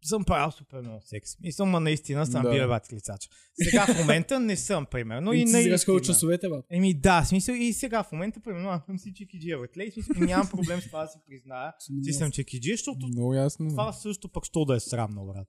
съм 0.08 0.24
правил 0.24 0.52
супер 0.52 0.82
много 0.82 1.02
секс. 1.02 1.32
И 1.44 1.52
съм, 1.52 1.70
ма 1.70 1.80
наистина 1.80 2.26
съм 2.26 2.44
Да. 2.44 2.52
бил 2.52 2.68
бати 2.68 2.90
клецача. 2.90 3.30
Сега 3.56 3.86
в 3.86 4.00
момента 4.00 4.40
не 4.40 4.56
съм, 4.56 4.86
примерно. 4.86 5.34
И 5.34 5.38
И 5.38 5.46
наистина. 5.46 6.02
часовете, 6.02 6.50
бе. 6.50 6.56
Еми 6.70 6.94
да, 6.94 7.24
смисъл 7.24 7.54
и 7.54 7.74
сега 7.74 8.04
в 8.04 8.12
момента, 8.12 8.40
примерно, 8.40 8.70
аз 8.70 8.86
съм 8.86 9.00
си 9.00 9.14
чекиджия, 9.14 9.58
бе, 9.60 9.84
и 9.84 9.92
смисъл, 9.92 10.16
нямам 10.18 10.50
проблем 10.50 10.82
с 10.82 10.86
това 10.86 11.02
да 11.02 11.08
си 11.08 11.18
призная, 11.28 11.74
че 12.06 12.14
съм 12.14 12.32
чекиджия, 12.32 12.74
защото 12.74 13.08
Много 13.08 13.34
ясно. 13.34 13.70
това 13.70 13.94
също 13.94 14.30
пък 14.30 14.46
що 14.46 14.66
да 14.66 14.76
е 14.76 14.80
срамно, 14.80 15.26
брат. 15.26 15.48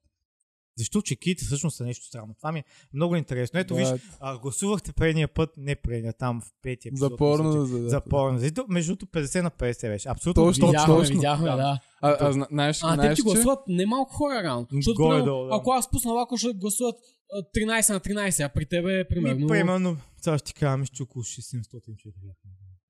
Защо 0.78 1.02
чеките 1.02 1.44
всъщност 1.44 1.76
са 1.76 1.84
нещо 1.84 2.06
странно? 2.06 2.34
Това 2.34 2.52
ми 2.52 2.58
е 2.58 2.64
много 2.92 3.16
интересно. 3.16 3.60
Ето 3.60 3.74
виж, 3.74 3.88
Да, 3.88 3.98
а, 4.20 4.38
гласувахте 4.38 4.92
предния 4.92 5.28
път, 5.28 5.50
не 5.56 5.76
предния, 5.76 6.12
там 6.12 6.40
в 6.40 6.44
петия 6.62 6.90
епизод. 6.90 7.10
За 7.12 7.16
порно. 7.16 7.52
За, 7.66 7.78
да. 7.78 7.88
За 7.88 8.00
порно. 8.00 8.38
За- 8.38 8.52
Между 8.68 8.92
другото 8.92 9.06
50 9.08 9.42
на 9.42 9.50
50 9.50 9.88
беше. 9.88 10.08
Абсолютно. 10.08 10.44
Точно. 10.44 10.66
Видяхме, 10.66 10.94
точно. 10.94 11.14
видяхме, 11.14 11.46
Да. 11.46 11.56
да. 11.56 11.78
А, 12.00 12.16
а, 12.20 12.32
зна- 12.32 12.46
знаеш, 12.50 12.80
А, 12.82 12.88
те 12.88 12.94
знаеш, 12.94 13.16
ти 13.16 13.22
че... 13.22 13.24
гласуват 13.24 13.58
немалко 13.68 14.12
хора 14.12 14.42
реално. 14.42 14.66
Защото, 14.72 14.96
примерно, 14.98 15.44
да. 15.44 15.48
ако 15.52 15.70
аз 15.70 15.90
пусна 15.90 16.12
лако, 16.12 16.36
ще 16.36 16.52
гласуват 16.54 16.94
А, 17.32 17.42
13 17.54 17.92
на 17.92 18.00
13, 18.00 18.40
а 18.40 18.48
при 18.48 18.66
тебе 18.66 19.00
е 19.00 19.08
примерно... 19.08 19.40
Ми, 19.40 19.46
примерно, 19.46 19.96
сега 20.20 20.38
ще 20.38 20.46
ти 20.46 20.54
кажа, 20.54 20.76
мисля, 20.76 20.92
че 20.94 21.02
около 21.02 21.22
600 21.22 21.96
човека. 21.96 22.18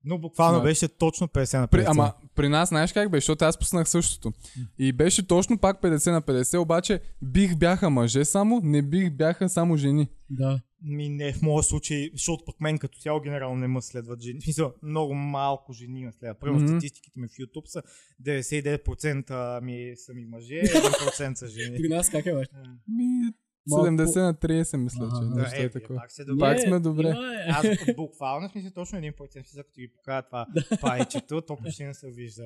Но 0.09 0.17
буквално 0.19 0.55
Значи- 0.55 0.63
беше 0.65 0.87
точно 0.89 1.27
50 1.27 1.59
на 1.59 1.67
50. 1.67 1.71
При, 1.71 1.83
ама 1.87 2.13
при 2.35 2.49
нас 2.49 2.69
знаеш 2.69 2.93
как 2.93 3.11
беше, 3.11 3.21
защото 3.21 3.45
аз 3.45 3.59
пуснах 3.59 3.89
същото. 3.89 4.33
И 4.79 4.93
беше 4.93 5.27
точно 5.27 5.57
пак 5.57 5.81
50 5.81 6.11
на 6.11 6.21
50, 6.21 6.57
обаче 6.57 6.99
бих 7.21 7.55
бяха 7.57 7.89
мъже 7.89 8.25
само, 8.25 8.61
не 8.63 8.81
бих 8.81 9.11
бяха 9.11 9.49
само 9.49 9.77
жени. 9.77 10.07
Да. 10.29 10.59
Ми 10.83 11.09
не 11.09 11.33
в 11.33 11.41
моя 11.41 11.63
случай, 11.63 12.09
защото 12.13 12.45
пък 12.45 12.61
мен 12.61 12.77
като 12.77 12.99
цяло 12.99 13.19
генерално 13.21 13.55
не 13.55 13.67
ме 13.67 13.81
следват 13.81 14.21
жени. 14.21 14.41
Смисъл, 14.41 14.73
много 14.83 15.13
малко 15.13 15.73
жени 15.73 16.05
ме 16.05 16.11
следват. 16.11 16.39
Първо 16.39 16.55
Мгм. 16.55 16.67
статистиките 16.67 17.19
ми 17.19 17.27
в 17.27 17.31
YouTube 17.31 17.65
са 17.65 17.81
99% 18.19 19.59
ми 19.61 19.93
са 19.97 20.13
ми 20.13 20.25
мъже, 20.25 20.55
1% 20.63 21.33
са 21.33 21.47
жени. 21.47 21.77
При 21.77 21.89
нас 21.89 22.09
как 22.09 22.25
е 22.25 22.33
бе? 22.33 22.43
Ми, 22.87 23.33
70 23.67 23.89
на 24.17 24.33
30 24.33 24.77
мисля, 24.77 25.09
че 25.11 25.25
нещо 25.25 25.51
Да, 25.51 25.57
е, 25.57 25.65
е, 25.65 25.69
такова. 25.71 25.99
пак 25.99 26.11
се 26.11 26.25
добре. 26.25 26.39
Пак 26.41 26.59
сме 26.59 26.79
добре. 26.79 27.07
има, 27.07 27.33
е. 27.35 27.47
Аз 27.47 27.65
буквално 27.95 28.47
в 28.47 28.51
смисъл 28.51 28.71
точно 28.71 28.99
1% 28.99 29.31
смисъл, 29.33 29.63
като 29.63 29.79
ги 29.79 29.87
покажа 29.89 30.21
това 30.21 30.47
пайчето, 30.81 31.41
то 31.41 31.57
почти 31.57 31.83
не 31.83 31.93
се 31.93 32.09
вижда. 32.09 32.45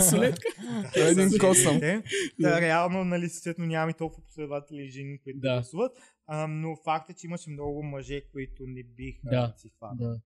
Солетка? 0.00 0.42
Той 0.94 1.08
е 1.08 1.10
един 1.10 1.38
косъм. 1.40 1.80
Да, 2.40 2.60
реално, 2.60 3.04
нали, 3.04 3.28
съответно 3.28 3.66
нямаме 3.66 3.92
толкова 3.92 4.24
последователи 4.24 4.78
и 4.78 4.90
жени, 4.90 5.18
които 5.18 5.38
Да. 5.40 5.48
да. 5.48 5.54
гласуват. 5.54 5.92
А, 6.26 6.46
но 6.46 6.76
факт 6.76 7.10
е, 7.10 7.14
че 7.14 7.26
имаше 7.26 7.50
много 7.50 7.82
мъже, 7.82 8.20
които 8.32 8.62
не 8.66 8.82
биха 8.84 9.20
Да. 9.24 9.54
си 9.56 9.68
хванали. 9.68 9.98
Да. 10.00 10.20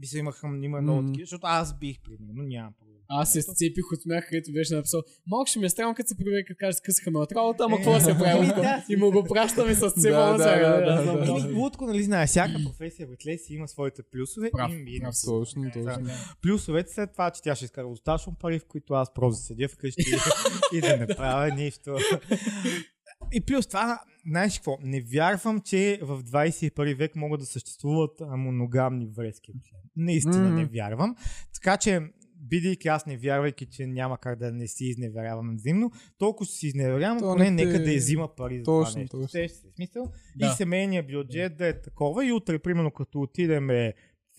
Мисля, 0.00 0.18
имаха 0.18 0.46
има 0.62 0.80
много 0.80 1.06
такива, 1.06 1.22
защото 1.26 1.46
аз 1.46 1.78
бих, 1.78 2.00
примерно, 2.00 2.42
нямам 2.42 2.72
проблем. 2.78 2.96
Аз 3.12 3.32
се 3.32 3.42
сцепих 3.42 3.92
от 3.92 4.02
смях, 4.02 4.28
където 4.28 4.52
беше 4.52 4.74
написал 4.74 5.02
Малко 5.26 5.46
ще 5.46 5.58
ми 5.58 5.66
е 5.66 5.68
странно, 5.68 5.94
като 5.94 6.08
се 6.08 6.16
проверя, 6.16 6.44
като 6.46 6.58
кажа, 6.58 6.72
скъсаха 6.72 7.10
ме 7.10 7.18
от 7.18 7.32
работа, 7.32 7.64
ама 7.64 7.76
Е, 7.76 7.78
какво 7.78 8.00
се 8.00 8.18
прави? 8.18 8.50
ами 8.54 8.82
И 8.88 8.96
му 8.96 9.10
го 9.10 9.24
пращаме 9.24 9.74
с 9.74 9.80
Да, 9.80 9.90
цифъл. 9.90 10.36
да, 10.36 10.36
да, 10.36 11.02
да, 11.04 11.16
да. 11.16 11.40
Или 11.46 11.52
лудко, 11.52 11.86
нали 11.86 12.02
знаеш, 12.02 12.30
всяка 12.30 12.60
професия 12.64 13.06
в 13.06 13.38
си 13.38 13.54
има 13.54 13.68
своите 13.68 14.02
плюсове 14.02 14.50
Прав, 14.50 14.72
и 14.72 14.76
минуси. 14.76 15.26
Точно, 15.26 15.70
точно. 15.72 16.08
Плюсовете 16.42 16.92
след 16.92 17.12
това, 17.12 17.30
че 17.30 17.42
тя 17.42 17.54
ще 17.54 17.64
изкара 17.64 17.88
достатъчно 17.88 18.34
пари, 18.40 18.58
в 18.58 18.64
които 18.64 18.94
аз 18.94 19.14
просто 19.14 19.44
седя 19.44 19.68
вкъщи 19.68 20.02
и 20.74 20.80
да 20.80 20.96
не 20.96 21.06
правя 21.06 21.54
нищо. 21.54 21.96
И 23.32 23.40
плюс 23.40 23.66
това, 23.66 24.00
знаеш 24.22 24.58
какво, 24.58 24.78
не 24.82 25.00
вярвам, 25.02 25.60
че 25.60 25.98
в 26.02 26.22
21 26.22 26.94
век 26.94 27.16
могат 27.16 27.40
да 27.40 27.46
съществуват 27.46 28.10
моногамни 28.20 29.06
връзки. 29.08 29.52
Наистина 29.96 30.38
Мгм. 30.40 30.54
не 30.54 30.64
вярвам. 30.66 31.16
Така 31.54 31.76
че, 31.76 32.00
бидейки 32.42 32.88
аз 32.88 33.06
не 33.06 33.16
вярвайки, 33.16 33.66
че 33.66 33.86
няма 33.86 34.18
как 34.18 34.38
да 34.38 34.52
не 34.52 34.66
си 34.68 34.84
изневерявам 34.84 35.54
взаимно, 35.54 35.90
толкова 36.18 36.46
ще 36.46 36.54
си 36.54 36.66
изневерявам, 36.66 37.18
То 37.18 37.24
поне 37.24 37.50
не 37.50 37.56
те- 37.56 37.66
нека 37.66 37.84
да 37.84 37.96
взима 37.96 38.34
пари 38.36 38.58
за 38.58 38.64
Точно, 38.64 38.92
това 38.92 39.00
нещо. 39.00 39.16
точно. 39.18 39.70
Смисъл? 39.76 40.12
Да. 40.36 40.46
И 40.46 40.56
семейният 40.56 41.06
бюджет 41.06 41.56
да 41.56 41.66
е 41.66 41.80
такова 41.80 42.26
и 42.26 42.32
утре, 42.32 42.58
примерно, 42.58 42.90
като 42.90 43.20
отидем 43.20 43.70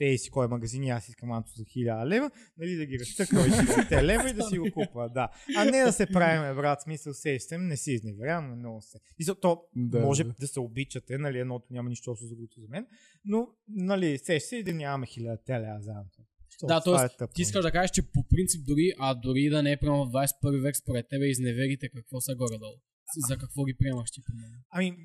ей 0.02 0.18
си 0.18 0.30
кой 0.30 0.48
магазин 0.48 0.84
и 0.84 0.90
аз 0.90 1.10
искам 1.10 1.32
Анто 1.32 1.52
за 1.56 1.64
1000 1.64 2.06
лева, 2.06 2.32
нали, 2.58 2.76
да 2.76 2.86
ги 2.86 2.94
и 2.96 2.98
60 2.98 4.04
лева 4.04 4.30
и 4.30 4.34
да 4.34 4.44
си 4.44 4.58
го 4.58 4.68
купа, 4.74 5.10
да. 5.10 5.30
А 5.58 5.66
не 5.66 5.84
да 5.84 5.92
се 5.94 6.06
правиме, 6.06 6.54
брат, 6.54 6.82
смисъл, 6.82 7.14
сещам, 7.14 7.68
не 7.68 7.78
си 7.78 7.92
изневерявам, 7.92 8.60
много 8.60 8.82
се. 8.82 9.00
И 9.20 9.24
за 9.24 9.36
то 9.36 9.64
Да, 9.76 10.00
може 10.00 10.24
да. 10.24 10.34
да 10.40 10.48
се 10.48 10.60
обичате, 10.60 11.18
нали, 11.18 11.40
едното 11.40 11.68
няма 11.72 11.90
нищо 11.90 12.12
общо 12.12 12.26
за 12.26 12.36
другото 12.36 12.62
за 12.62 12.68
мен, 12.70 12.88
но, 13.26 13.48
нали, 13.70 14.18
сеща 14.18 14.48
се 14.48 14.56
и 14.56 14.64
да 14.64 14.74
нямаме 14.74 15.06
1000 15.06 15.60
лева 15.60 15.82
за 15.82 15.92
Анто. 15.92 16.22
Да, 16.64 16.82
т.е. 16.82 17.24
е 17.24 17.28
ти 17.34 17.42
искаш 17.42 17.64
да 17.64 17.72
кажеш, 17.72 17.92
че 17.92 18.02
по 18.02 18.24
принцип 18.24 18.66
дори, 18.66 18.92
а 19.00 19.14
дори 19.14 19.50
да 19.50 19.64
не 19.64 19.72
е 19.72 19.78
прямо 19.78 20.06
в 20.06 20.12
21 20.12 20.62
век, 20.62 20.78
според 20.78 21.10
тебе 21.10 21.26
изневерите 21.26 21.90
какво 21.90 22.22
са 22.22 22.36
горе-долу? 22.36 22.76
За 23.18 23.38
какво 23.38 23.64
ги 23.64 23.74
приемаш 23.74 24.12
ти? 24.12 24.22
примерно? 24.22 24.58
Ами, 24.70 24.98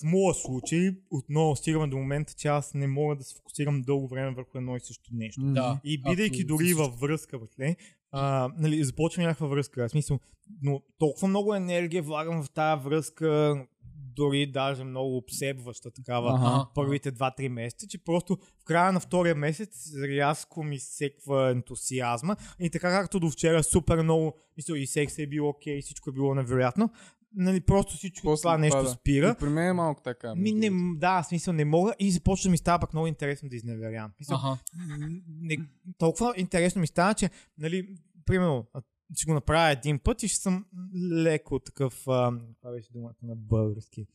в 0.00 0.04
моя 0.04 0.34
случай, 0.34 0.90
отново 1.10 1.56
стигаме 1.56 1.86
до 1.86 1.96
момента, 1.96 2.34
че 2.34 2.48
аз 2.48 2.74
не 2.74 2.86
мога 2.86 3.16
да 3.16 3.24
се 3.24 3.34
фокусирам 3.34 3.82
дълго 3.82 4.08
време 4.08 4.34
върху 4.34 4.58
едно 4.58 4.76
и 4.76 4.80
също 4.80 5.10
нещо. 5.12 5.40
Да. 5.44 5.80
И 5.84 6.02
бидейки 6.02 6.44
дори 6.44 6.74
във 6.74 7.00
връзка, 7.00 7.38
братле, 7.38 7.76
а, 8.10 8.50
нали, 8.56 8.84
започвам 8.84 9.24
някаква 9.24 9.46
връзка, 9.46 9.88
в 9.88 9.90
смисъл, 9.90 10.20
но 10.62 10.82
толкова 10.98 11.28
много 11.28 11.54
енергия 11.54 12.02
влагам 12.02 12.42
в 12.42 12.50
тази 12.50 12.82
връзка, 12.84 13.56
дори 14.16 14.46
даже 14.46 14.84
много 14.84 15.16
обсебваща 15.16 15.90
такава 15.90 16.34
Ага. 16.34 16.66
първите 16.74 17.12
2-3 17.12 17.48
месеца, 17.48 17.86
че 17.86 17.98
просто 17.98 18.38
в 18.60 18.64
края 18.64 18.92
на 18.92 19.00
втория 19.00 19.34
месец 19.34 19.92
рязко 20.08 20.62
ми 20.62 20.78
секва 20.78 21.50
ентусиазма 21.50 22.36
и 22.60 22.70
така 22.70 22.90
както 22.90 23.20
до 23.20 23.30
вчера 23.30 23.62
супер 23.62 24.02
много, 24.02 24.34
мисля 24.56 24.78
и 24.78 24.86
секс 24.86 25.18
е 25.18 25.26
било 25.26 25.48
окей, 25.48 25.80
всичко 25.80 26.10
е 26.10 26.12
било 26.12 26.34
невероятно, 26.34 26.90
нали, 27.34 27.60
просто 27.60 27.94
всичко 27.96 28.22
После 28.22 28.42
това 28.42 28.58
нещо 28.58 28.76
пада. 28.78 28.88
спира. 28.90 29.34
И 29.38 29.40
при 29.40 29.48
мен 29.48 29.66
е 29.68 29.72
малко 29.72 30.02
така. 30.02 30.34
Ми, 30.34 30.52
не, 30.52 30.70
да, 30.96 31.22
в 31.22 31.26
смисъл 31.26 31.54
не 31.54 31.64
мога 31.64 31.94
и 31.98 32.10
започва 32.10 32.48
да 32.48 32.50
ми 32.50 32.58
става 32.58 32.78
пък 32.78 32.92
много 32.92 33.06
интересно 33.06 33.48
да 33.48 33.56
изневерявам. 33.56 34.12
Мисъл, 34.20 34.38
не, 35.28 35.58
толкова 35.98 36.34
интересно 36.36 36.80
ми 36.80 36.86
става, 36.86 37.14
че, 37.14 37.30
нали, 37.58 37.88
примерно, 38.26 38.66
ще 39.16 39.26
го 39.26 39.34
направя 39.34 39.70
един 39.70 39.98
път 39.98 40.22
и 40.22 40.28
ще 40.28 40.38
съм 40.38 40.64
леко 41.12 41.58
такъв, 41.58 42.08
а, 42.08 42.32
това 42.60 42.72
беше 42.72 42.92
думата 42.92 43.14
на 43.22 43.36
български. 43.36 44.06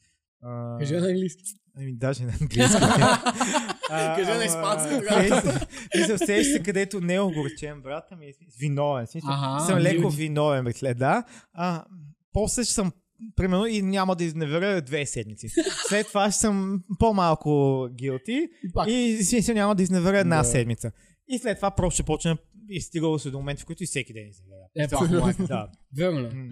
А, 0.42 0.78
Кажи 0.80 0.96
на 0.96 1.08
английски. 1.08 1.44
Ами 1.76 1.94
даже 1.94 2.24
на 2.24 2.34
английски. 2.42 2.80
Кажи 3.88 4.32
на 4.32 4.46
испански 4.46 4.90
тогава. 5.00 5.60
Мисля, 5.96 6.18
сещаш 6.18 6.54
се, 6.54 6.64
където 6.64 7.02
не 7.02 7.14
е 7.16 7.20
огорчен, 7.20 7.82
брата 7.82 8.16
ми 8.16 8.26
е 8.26 8.34
виновен. 8.60 9.08
Смисъл, 9.08 9.32
съм 9.60 9.80
леко 9.80 10.02
guilty. 10.04 10.16
виновен, 10.16 10.66
бе, 10.82 10.94
да. 10.94 11.24
А, 11.54 11.86
после 12.34 12.64
ще 12.64 12.74
съм 12.74 12.92
примерно 13.36 13.66
и 13.66 13.82
няма 13.82 14.16
да 14.16 14.24
изневеря 14.24 14.82
две 14.82 15.06
седмици. 15.06 15.48
След 15.88 16.08
това 16.08 16.32
ще 16.32 16.40
съм 16.40 16.84
по-малко 17.00 17.50
guilty 17.92 18.50
И 18.64 18.72
пак. 18.74 18.88
и 18.90 19.24
смисъл 19.24 19.56
няма 19.56 19.76
да 19.76 19.84
изневеря 19.84 20.20
една 20.20 20.38
Да. 20.38 20.44
седмица. 20.44 20.92
И 21.28 21.38
след 21.38 21.58
това 21.58 21.72
просто 21.72 21.96
ще 21.96 22.04
почне 22.04 22.38
и 22.70 22.82
стигало 22.82 23.20
се 23.20 23.32
до 23.32 23.38
момент, 23.38 23.60
в 23.60 23.66
който 23.66 23.84
и 23.84 23.86
всеки 23.86 24.14
ден 24.14 24.28
изневеря. 24.30 25.16
Е, 25.16 25.20
майка. 25.22 25.44
Да. 25.48 25.68
Верно. 25.98 26.30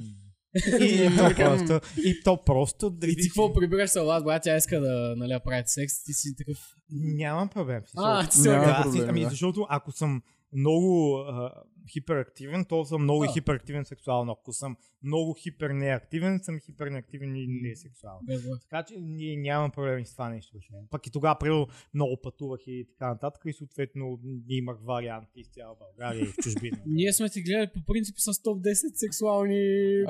И 0.81 1.09
то 1.17 1.35
просто, 1.35 1.79
и 2.05 2.23
то 2.23 2.41
просто 2.45 2.89
да 2.89 3.07
И 3.07 3.15
ти 3.15 3.27
какво 3.29 3.53
прибираш 3.53 3.89
се 3.89 3.99
от 3.99 4.23
брат, 4.23 4.43
тя 4.43 4.57
иска 4.57 4.79
да 4.79 5.13
нали, 5.17 5.29
да 5.29 5.39
правите 5.39 5.69
секс, 5.69 6.03
ти 6.03 6.13
си 6.13 6.35
такъв... 6.37 6.57
Нямам 6.91 7.49
проблем. 7.49 7.81
смисъл. 7.85 8.05
А, 8.05 8.27
ти 8.27 8.37
си. 8.37 8.43
Да, 8.43 8.81
проблем, 8.83 9.01
си, 9.01 9.07
ами 9.09 9.21
да. 9.21 9.29
защото 9.29 9.65
ако 9.69 9.91
съм 9.91 10.21
много 10.53 11.17
а, 11.17 11.51
хиперактивен, 11.93 12.65
то 12.65 12.85
съм 12.85 13.03
много 13.03 13.23
А. 13.23 13.25
и 13.25 13.29
хиперактивен 13.33 13.85
сексуално. 13.85 14.31
Ако 14.31 14.53
съм 14.53 14.77
много 15.03 15.33
хипернеактивен, 15.33 16.39
съм 16.43 16.59
хипернеактивен 16.59 17.35
и 17.35 17.47
не 17.47 17.75
сексуално. 17.75 18.21
Без 18.23 18.43
брат. 18.43 18.61
Така 18.61 18.83
че 18.83 18.95
ние 18.99 19.37
нямам 19.37 19.71
проблеми 19.71 20.05
с 20.05 20.11
това 20.11 20.29
нещо. 20.29 20.53
въобще. 20.53 20.73
Пък 20.89 21.07
и 21.07 21.11
тогава, 21.11 21.39
примерно, 21.39 21.67
много 21.93 22.21
пътувах 22.23 22.59
и 22.67 22.87
така 22.89 23.09
нататък 23.09 23.41
и 23.45 23.53
съответно 23.53 24.19
имах 24.49 24.77
варианти 24.83 25.39
из 25.39 25.47
цяла 25.47 25.75
България 25.79 26.21
и 26.21 26.25
в 26.25 26.35
чужбина. 26.43 26.77
Ние 26.85 27.13
сме 27.13 27.29
ти 27.29 27.41
гледали 27.41 27.69
по 27.73 27.79
принцип 27.93 28.15
с 28.17 28.41
топ 28.41 28.63
10 28.63 28.73
сексуални... 28.95 30.03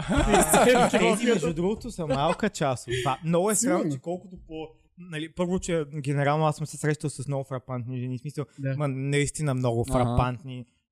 Тези, 1.00 1.26
между 1.26 1.54
другото, 1.54 1.92
са 1.92 2.08
малка 2.08 2.50
част 2.50 2.88
от 2.88 2.94
това. 3.04 3.20
Много 3.26 3.52
е 3.52 3.56
Сигурно. 3.56 3.92
че 3.92 4.00
колкото 4.00 4.38
по... 4.48 4.68
Нали, 4.98 5.32
първо, 5.32 5.60
че 5.60 5.86
генерално 6.02 6.46
аз 6.46 6.56
съм 6.56 6.66
се 6.66 6.78
срещал 6.78 7.10
с 7.10 7.28
много 7.28 7.44
фрапантни 7.44 8.00
жени. 8.00 8.20
Смисъл, 8.20 8.46
Да. 8.60 8.76
Ма 8.78 8.88
наистина 8.88 9.54
много 9.54 9.86
Ага. 9.90 9.94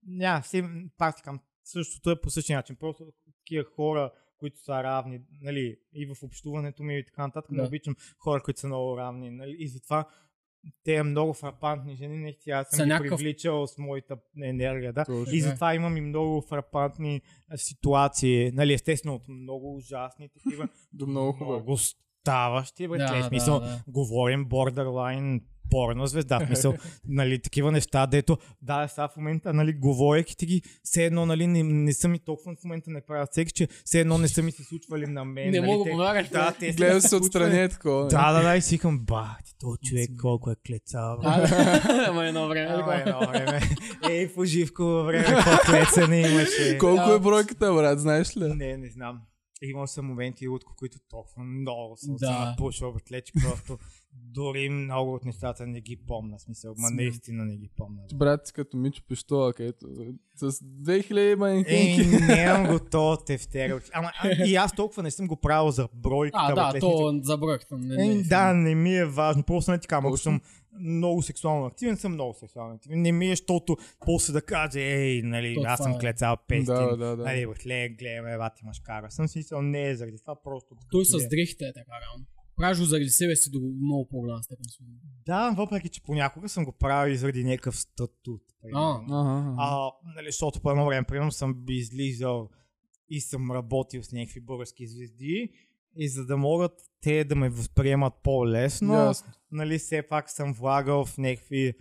Ня, 0.07 0.41
си, 0.43 0.63
пак 0.97 1.15
ти 1.15 1.21
казвам, 1.21 1.39
същото 1.63 2.11
е 2.11 2.21
по 2.21 2.29
същия 2.29 2.57
начин. 2.57 2.75
Просто 2.75 3.05
такива 3.37 3.63
хора, 3.65 4.11
които 4.37 4.59
са 4.59 4.83
равни, 4.83 5.21
нали, 5.41 5.77
и 5.93 6.05
в 6.05 6.23
общуването 6.23 6.83
ми 6.83 6.97
и 6.97 7.05
така 7.05 7.27
нататък, 7.27 7.51
Да. 7.51 7.61
не 7.61 7.67
обичам 7.67 7.95
хора, 8.17 8.41
които 8.41 8.59
са 8.59 8.67
много 8.67 8.97
равни, 8.97 9.29
нали, 9.31 9.55
и 9.59 9.67
затова 9.67 10.05
те 10.83 11.03
много 11.03 11.33
фрапантни 11.33 11.95
жени, 11.95 12.17
наистина 12.17 12.55
аз 12.55 12.67
Са 12.69 12.75
съм 12.75 12.85
ги 12.85 12.89
някакъв- 12.89 13.17
привличал 13.17 13.67
с 13.67 13.77
моята 13.77 14.17
енергия, 14.37 14.93
да. 14.93 15.05
Точно. 15.05 15.33
И 15.33 15.41
затова 15.41 15.75
имам 15.75 15.97
и 15.97 16.01
много 16.01 16.41
фрапантни 16.41 17.21
ситуации, 17.55 18.51
нали, 18.51 18.73
естествено 18.73 19.15
от 19.15 19.27
много 19.27 19.75
ужасни 19.75 20.29
такива, 20.29 20.67
До 20.93 21.07
много 21.07 21.35
много 21.35 21.53
ставащи, 22.23 22.87
бе, 22.87 22.97
Да, 22.97 23.05
да, 23.07 23.17
да, 23.17 23.23
смисъл, 23.23 23.59
да. 23.59 23.83
говорим 23.87 24.45
borderline 24.45 25.41
порно 25.69 26.07
звезда, 26.07 26.39
в 26.39 26.45
смисъл, 26.47 26.73
нали, 27.07 27.39
такива 27.39 27.71
неща, 27.71 28.07
дето, 28.07 28.37
да, 28.61 28.87
сега 28.87 29.07
в 29.07 29.17
момента, 29.17 29.53
нали, 29.53 29.73
говорейки 29.73 30.37
ти 30.37 30.45
ги, 30.45 30.61
все 30.83 31.05
едно, 31.05 31.25
нали, 31.25 31.47
не, 31.47 31.63
не 31.63 31.93
са 31.93 32.07
ми 32.07 32.19
толкова 32.19 32.55
в 32.55 32.63
момента 32.63 32.91
не 32.91 33.01
правят 33.01 33.33
секс, 33.33 33.53
че 33.53 33.67
все 33.85 33.99
едно 33.99 34.17
не 34.17 34.27
са 34.27 34.43
ми 34.43 34.51
се 34.51 34.63
случвали 34.63 35.07
на 35.07 35.25
мен. 35.25 35.51
Не 35.51 35.59
нали, 35.59 35.71
мога 35.71 35.83
да 35.83 35.91
помагаш. 35.91 36.29
Да, 36.29 36.53
те 36.59 36.71
Гледам 36.71 37.01
се 37.01 37.15
отстрани 37.15 37.61
е 37.61 37.69
такова. 37.69 38.07
Да, 38.07 38.33
да, 38.33 38.43
да, 38.43 38.55
и 38.55 38.61
си 38.61 38.75
викам, 38.75 38.99
ба, 38.99 39.37
ти 39.45 39.53
този 39.59 39.77
човек 39.83 40.09
колко 40.21 40.51
е 40.51 40.55
клеца. 40.67 41.15
Ама 42.07 42.25
едно 42.25 42.47
време. 42.47 42.67
Ама 42.69 42.95
едно 42.95 43.19
време. 43.19 43.61
Ей, 44.09 44.33
по 44.33 44.45
живко 44.45 45.03
време, 45.03 45.25
какво 45.25 45.71
клецане 45.71 46.19
имаше. 46.19 46.77
Колко 46.77 47.11
е 47.11 47.19
бройката, 47.19 47.73
брат, 47.73 47.99
знаеш 47.99 48.37
ли? 48.37 48.53
Не, 48.53 48.77
не 48.77 48.89
знам. 48.89 49.21
Имал 49.63 49.87
съм 49.87 50.05
моменти, 50.05 50.47
Лутко, 50.47 50.73
които 50.75 50.97
толкова 51.09 51.43
много 51.43 51.97
съм 51.97 52.15
Да. 52.15 52.45
напушил, 52.45 52.93
братле, 52.93 53.21
че 53.21 53.33
просто 53.41 53.77
дори 54.13 54.69
много 54.69 55.13
от 55.13 55.25
нещата 55.25 55.67
не 55.67 55.81
ги 55.81 55.97
помня. 55.97 56.37
В 56.37 56.41
Смисъл, 56.41 56.73
ма 56.77 56.89
наистина 56.91 57.45
не 57.45 57.57
ги 57.57 57.69
помня. 57.77 58.01
Брат 58.15 58.47
си 58.47 58.53
като 58.53 58.77
Мичо 58.77 59.03
Пиштола, 59.07 59.53
където 59.53 59.85
с 60.35 60.51
2000 60.51 61.17
Ей, 61.19 61.35
манекенки. 61.35 62.07
нямам 62.19 62.67
го 62.67 62.79
то 62.91 63.17
тефтер. 63.17 63.83
Ама 63.93 64.11
а, 64.19 64.45
и 64.45 64.55
аз 64.55 64.73
толкова 64.73 65.03
не 65.03 65.11
съм 65.11 65.27
го 65.27 65.35
правил 65.35 65.71
за 65.71 65.87
бройката. 65.93 66.39
А, 66.41 66.47
да, 66.47 66.55
братле, 66.55 66.79
то 66.79 67.19
за 67.21 67.37
бройката. 67.37 67.77
Не, 67.77 67.95
не, 67.97 68.11
Е, 68.11 68.23
да, 68.23 68.53
не 68.53 68.75
ми 68.75 68.95
е 68.95 69.05
важно. 69.05 69.43
Просто 69.43 69.71
не 69.71 69.79
така, 69.79 69.97
ако 69.97 70.17
съм 70.17 70.41
много 70.79 71.21
сексуално 71.21 71.65
активен, 71.65 71.97
съм 71.97 72.13
много 72.13 72.33
сексуално 72.33 72.75
активен. 72.75 73.01
Не 73.01 73.11
ми 73.11 73.27
е, 73.27 73.29
защото 73.29 73.77
после 74.05 74.33
да 74.33 74.41
каже, 74.41 74.79
ей, 74.79 75.21
нали, 75.21 75.55
То 75.55 75.61
аз 75.65 75.79
съм 75.79 75.91
е. 75.91 75.99
клецал 75.99 76.37
пестин. 76.47 76.75
Да, 76.75 76.97
да, 76.97 77.15
да. 77.15 77.23
Нали, 77.23 77.47
братле, 77.47 77.89
гледаме, 77.89 78.37
бати 78.37 78.65
машкара. 78.65 79.11
Съм 79.11 79.27
си 79.27 79.37
мислил, 79.37 79.61
не 79.61 79.89
е 79.89 79.95
заради 79.95 80.17
това, 80.19 80.43
просто 80.43 80.75
Той 80.91 81.05
с 81.05 81.29
дрехите 81.29 81.65
е 81.65 81.73
така, 81.73 81.91
реално. 82.01 82.25
Правиш 82.55 82.79
го 82.79 82.85
заради 82.85 83.09
себе 83.09 83.35
си 83.35 83.51
до 83.51 83.59
много 83.59 84.07
по-голяма 84.07 84.43
степен. 84.43 84.65
Да, 85.25 85.53
въпреки, 85.57 85.89
че 85.89 86.03
понякога 86.03 86.49
съм 86.49 86.65
го 86.65 86.71
правил 86.71 87.13
и 87.13 87.17
заради 87.17 87.43
някакъв 87.43 87.77
статут. 87.77 88.41
А, 88.73 88.99
ага. 89.09 89.55
А, 89.57 89.91
нали, 90.15 90.25
защото 90.25 90.59
по 90.59 90.71
едно 90.71 90.85
време, 90.85 91.07
примерно, 91.07 91.31
съм 91.31 91.53
би 91.65 91.73
излизал 91.73 92.49
и 93.09 93.21
съм 93.21 93.51
работил 93.51 94.03
с 94.03 94.11
някакви 94.11 94.39
български 94.39 94.87
звезди 94.87 95.49
и 95.97 96.09
за 96.09 96.25
да 96.25 96.37
могат 96.37 96.71
те 97.01 97.23
да 97.23 97.35
ме 97.35 97.49
възприемат 97.49 98.13
по-лесно, 98.23 98.93
Ясно. 98.93 99.33
нали, 99.51 99.77
все 99.77 100.01
пак 100.01 100.29
съм 100.29 100.53
влагал 100.53 101.05
в 101.05 101.17
някакви... 101.17 101.73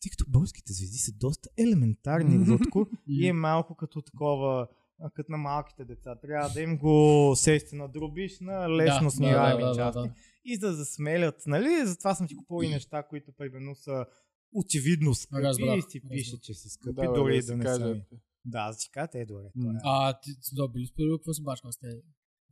Тъй 0.00 0.10
като 0.10 0.24
българските 0.28 0.72
звезди 0.72 0.98
са 0.98 1.12
доста 1.12 1.48
елементарни, 1.56 2.50
Лутко, 2.50 2.86
и 3.08 3.28
е 3.28 3.32
малко 3.32 3.74
като 3.74 4.02
такова, 4.02 4.68
като 5.14 5.32
на 5.32 5.38
малките 5.38 5.84
деца. 5.84 6.14
Трябва 6.14 6.48
да 6.48 6.60
им 6.60 6.78
го 6.78 7.32
сести 7.36 7.76
на 7.76 7.88
дробиш 7.88 8.40
на 8.40 8.70
лесно 8.70 9.06
да, 9.06 9.10
смираеми 9.10 9.62
да, 9.62 9.68
да, 9.68 9.74
части. 9.74 9.98
да, 9.98 10.06
да. 10.06 10.14
И 10.44 10.58
да 10.58 10.72
засмелят, 10.72 11.42
нали? 11.46 11.86
Затова 11.86 12.14
съм 12.14 12.26
ти 12.26 12.36
купувал 12.36 12.62
и 12.62 12.68
неща, 12.68 13.02
които 13.02 13.32
примерно 13.32 13.74
са 13.74 14.06
очевидно 14.52 15.14
скъпи 15.14 15.42
Разбрах, 15.42 15.78
и 15.78 15.90
си 15.90 16.00
пише, 16.08 16.40
че 16.40 16.54
са 16.54 16.68
скъпи, 16.68 16.94
Да, 16.94 17.12
дори 17.12 17.40
да 17.40 17.46
да, 17.46 17.56
не 17.56 17.64
са. 17.64 18.00
Да, 18.44 18.58
аз 18.58 18.78
си 18.78 18.90
кажа, 18.90 19.08
те 19.08 19.20
е 19.20 19.26
добре. 19.26 19.44
Е. 19.44 19.50
А, 19.84 20.20
ти 20.20 20.30
да, 20.52 20.68
били 20.68 20.88
какво 21.16 21.32
си 21.32 21.42
бачкал 21.42 21.72
с 21.72 21.78
те? 21.78 22.02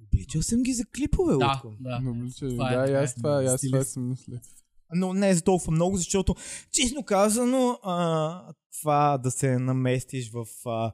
Обличал 0.02 0.42
съм 0.42 0.62
ги 0.62 0.72
за 0.72 0.84
клипове, 0.96 1.34
Да, 1.36 1.46
Лутко. 1.46 1.72
да. 1.80 2.00
Но, 2.02 2.10
облича, 2.10 2.48
Това 2.48 2.72
е, 2.72 2.76
да, 2.76 2.84
и 2.84 2.86
това 2.86 2.98
аз 3.02 3.12
е. 3.12 3.14
това, 3.16 3.44
аз 3.44 3.60
това 3.60 3.84
си 3.84 3.98
мисля. 3.98 4.40
но 4.94 5.12
не 5.12 5.34
за 5.34 5.42
толкова 5.42 5.72
много, 5.72 5.96
защото, 5.96 6.34
честно 6.72 7.02
казано, 7.04 7.78
а, 7.82 8.52
това 8.80 9.18
да 9.18 9.30
се 9.30 9.58
наместиш 9.58 10.30
в 10.30 10.46
а, 10.66 10.92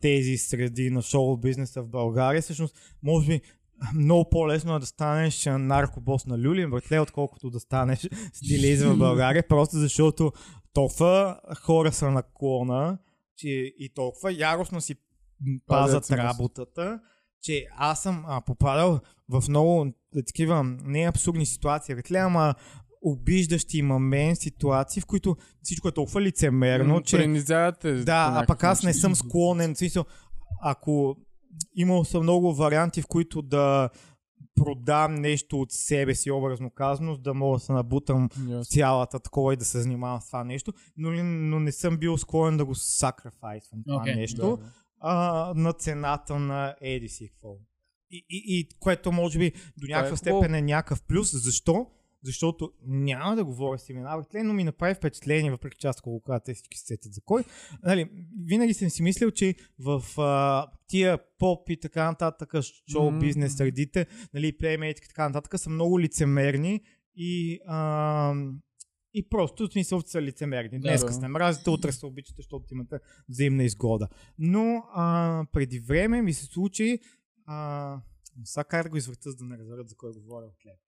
тези 0.00 0.36
среди 0.36 0.90
на 0.90 1.02
шоу 1.02 1.36
бизнеса 1.36 1.82
в 1.82 1.88
България, 1.88 2.42
всъщност, 2.42 2.76
може 3.02 3.26
би, 3.26 3.40
много 3.94 4.30
по-лесно 4.30 4.76
е 4.76 4.78
да 4.78 4.86
станеш 4.86 5.46
наркобос 5.46 6.26
на 6.26 6.38
Люлин, 6.38 6.70
братле, 6.70 7.00
отколкото 7.00 7.50
да 7.50 7.60
станеш 7.60 8.08
стилист 8.32 8.82
в 8.82 8.96
България, 8.96 9.48
просто 9.48 9.76
защото 9.76 10.32
толкова 10.72 11.40
хора 11.60 11.92
са 11.92 12.10
на 12.10 12.22
клона, 12.34 12.98
че 13.36 13.48
и 13.78 13.90
толкова 13.94 14.32
яростно 14.32 14.80
си 14.80 14.94
м, 15.40 15.58
пазят 15.66 16.02
Пазят 16.02 16.18
работата, 16.18 17.00
че 17.46 17.66
аз 17.76 18.02
съм 18.02 18.24
а, 18.26 18.40
попадал 18.40 19.00
в 19.28 19.44
много 19.48 19.86
такива 20.26 20.64
не 20.84 21.08
абсурдни 21.08 21.46
ситуации, 21.46 21.94
братле, 21.94 22.18
ама 22.18 22.54
обиждащи 23.02 23.82
мамен 23.82 24.36
ситуации, 24.36 25.02
в 25.02 25.06
които 25.06 25.36
всичко 25.62 25.88
е 25.88 25.92
толкова 25.92 26.22
лицемерно, 26.22 27.02
че 27.02 27.16
Принизявате. 27.16 27.92
да, 27.92 28.32
а 28.34 28.46
пък 28.46 28.64
аз 28.64 28.82
не 28.82 28.94
съм 28.94 29.14
склонен. 29.14 29.74
В 29.74 29.78
смисъл, 29.78 30.04
ако 30.62 31.16
имал 31.74 32.04
съм 32.04 32.22
много 32.22 32.54
варианти, 32.54 33.02
в 33.02 33.06
които 33.06 33.42
да 33.42 33.88
продам 34.54 35.14
нещо 35.14 35.60
от 35.60 35.72
себе 35.72 36.14
си, 36.14 36.30
образно 36.30 36.70
казано, 36.70 37.14
за 37.14 37.20
да 37.20 37.34
мога 37.34 37.56
да 37.56 37.64
се 37.64 37.72
набутам 37.72 38.28
Ясно. 38.48 38.64
цялата 38.64 39.20
такова 39.20 39.52
и 39.52 39.56
да 39.56 39.64
се 39.64 39.80
занимавам 39.80 40.20
с 40.20 40.26
това 40.26 40.44
нещо, 40.44 40.72
но, 40.96 41.10
но 41.24 41.60
не 41.60 41.72
съм 41.72 41.96
бил 41.98 42.18
склонен 42.18 42.56
да 42.56 42.64
го 42.64 42.74
сакрафайсвам 42.74 43.82
това 43.86 44.02
Окей, 44.02 44.14
нещо 44.14 44.56
Да. 44.56 44.72
А, 45.00 45.52
на 45.56 45.72
цената 45.72 46.38
на 46.38 46.76
еди 46.80 47.08
си 47.08 47.28
какво. 47.28 47.56
И, 48.10 48.26
и, 48.30 48.58
и 48.58 48.68
което 48.80 49.12
може 49.12 49.38
би 49.38 49.52
до 49.76 49.86
някаква 49.86 50.14
е 50.14 50.16
степен 50.16 50.34
хубаво. 50.34 50.54
е 50.54 50.62
някакъв 50.62 51.02
плюс. 51.02 51.42
Защо? 51.42 51.86
Защото 52.22 52.72
няма 52.86 53.36
да 53.36 53.44
говоря 53.44 53.78
с 53.78 53.88
имена, 53.88 54.16
братле, 54.16 54.42
но 54.42 54.52
ми 54.52 54.64
направи 54.64 54.94
впечатление, 54.94 55.50
въпреки 55.50 55.76
че 55.78 55.86
аз 55.86 56.00
го 56.00 56.22
кажа, 56.22 56.40
те 56.44 56.54
всички 56.54 56.78
се 56.78 56.86
сетят 56.86 57.14
за 57.14 57.20
кой. 57.24 57.44
Нали, 57.82 58.10
винаги 58.44 58.74
съм 58.74 58.90
си 58.90 59.02
мислил, 59.02 59.30
че 59.30 59.54
в 59.78 60.02
а, 60.18 60.66
тия 60.88 61.18
поп 61.38 61.70
и 61.70 61.80
така 61.80 62.04
нататък, 62.04 62.54
шоу 62.92 63.18
бизнес 63.18 63.56
средите, 63.56 64.06
нали, 64.34 64.58
плеймейт 64.58 64.98
и 64.98 65.08
така 65.08 65.28
нататък, 65.28 65.60
са 65.60 65.70
много 65.70 66.00
лицемерни 66.00 66.80
и 67.16 67.60
а, 67.66 68.34
и 69.16 69.28
просто 69.28 69.68
в 69.68 69.72
смисъл 69.72 70.00
са 70.00 70.22
лицемерни. 70.22 70.80
Да, 70.80 70.88
Днеска 70.88 71.06
да. 71.06 71.12
се 71.12 71.28
мразите, 71.28 71.70
утре 71.70 71.92
се 71.92 72.06
обичате, 72.06 72.36
защото 72.36 72.74
имате 72.74 72.98
взаимна 73.28 73.64
изгода. 73.64 74.08
Но 74.38 74.82
а, 74.94 75.44
преди 75.52 75.78
време 75.80 76.22
ми 76.22 76.32
се 76.32 76.44
случи 76.46 76.98
а, 77.46 78.00
сега 78.44 78.64
как 78.64 78.82
да 78.82 78.90
го 78.90 78.96
извърта, 78.96 79.30
за 79.30 79.36
да 79.36 79.44
не 79.44 79.58
разберат 79.58 79.88
за 79.88 79.96
кой 79.96 80.12
говоря 80.12 80.46
от 80.46 80.66
лев. 80.66 80.78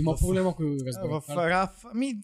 Има 0.00 0.14
В- 0.14 0.18
проблем, 0.18 0.46
ако 0.46 0.62
разбера. 0.62 1.20
В 1.20 1.28
раф, 1.28 1.84
ами, 1.84 2.14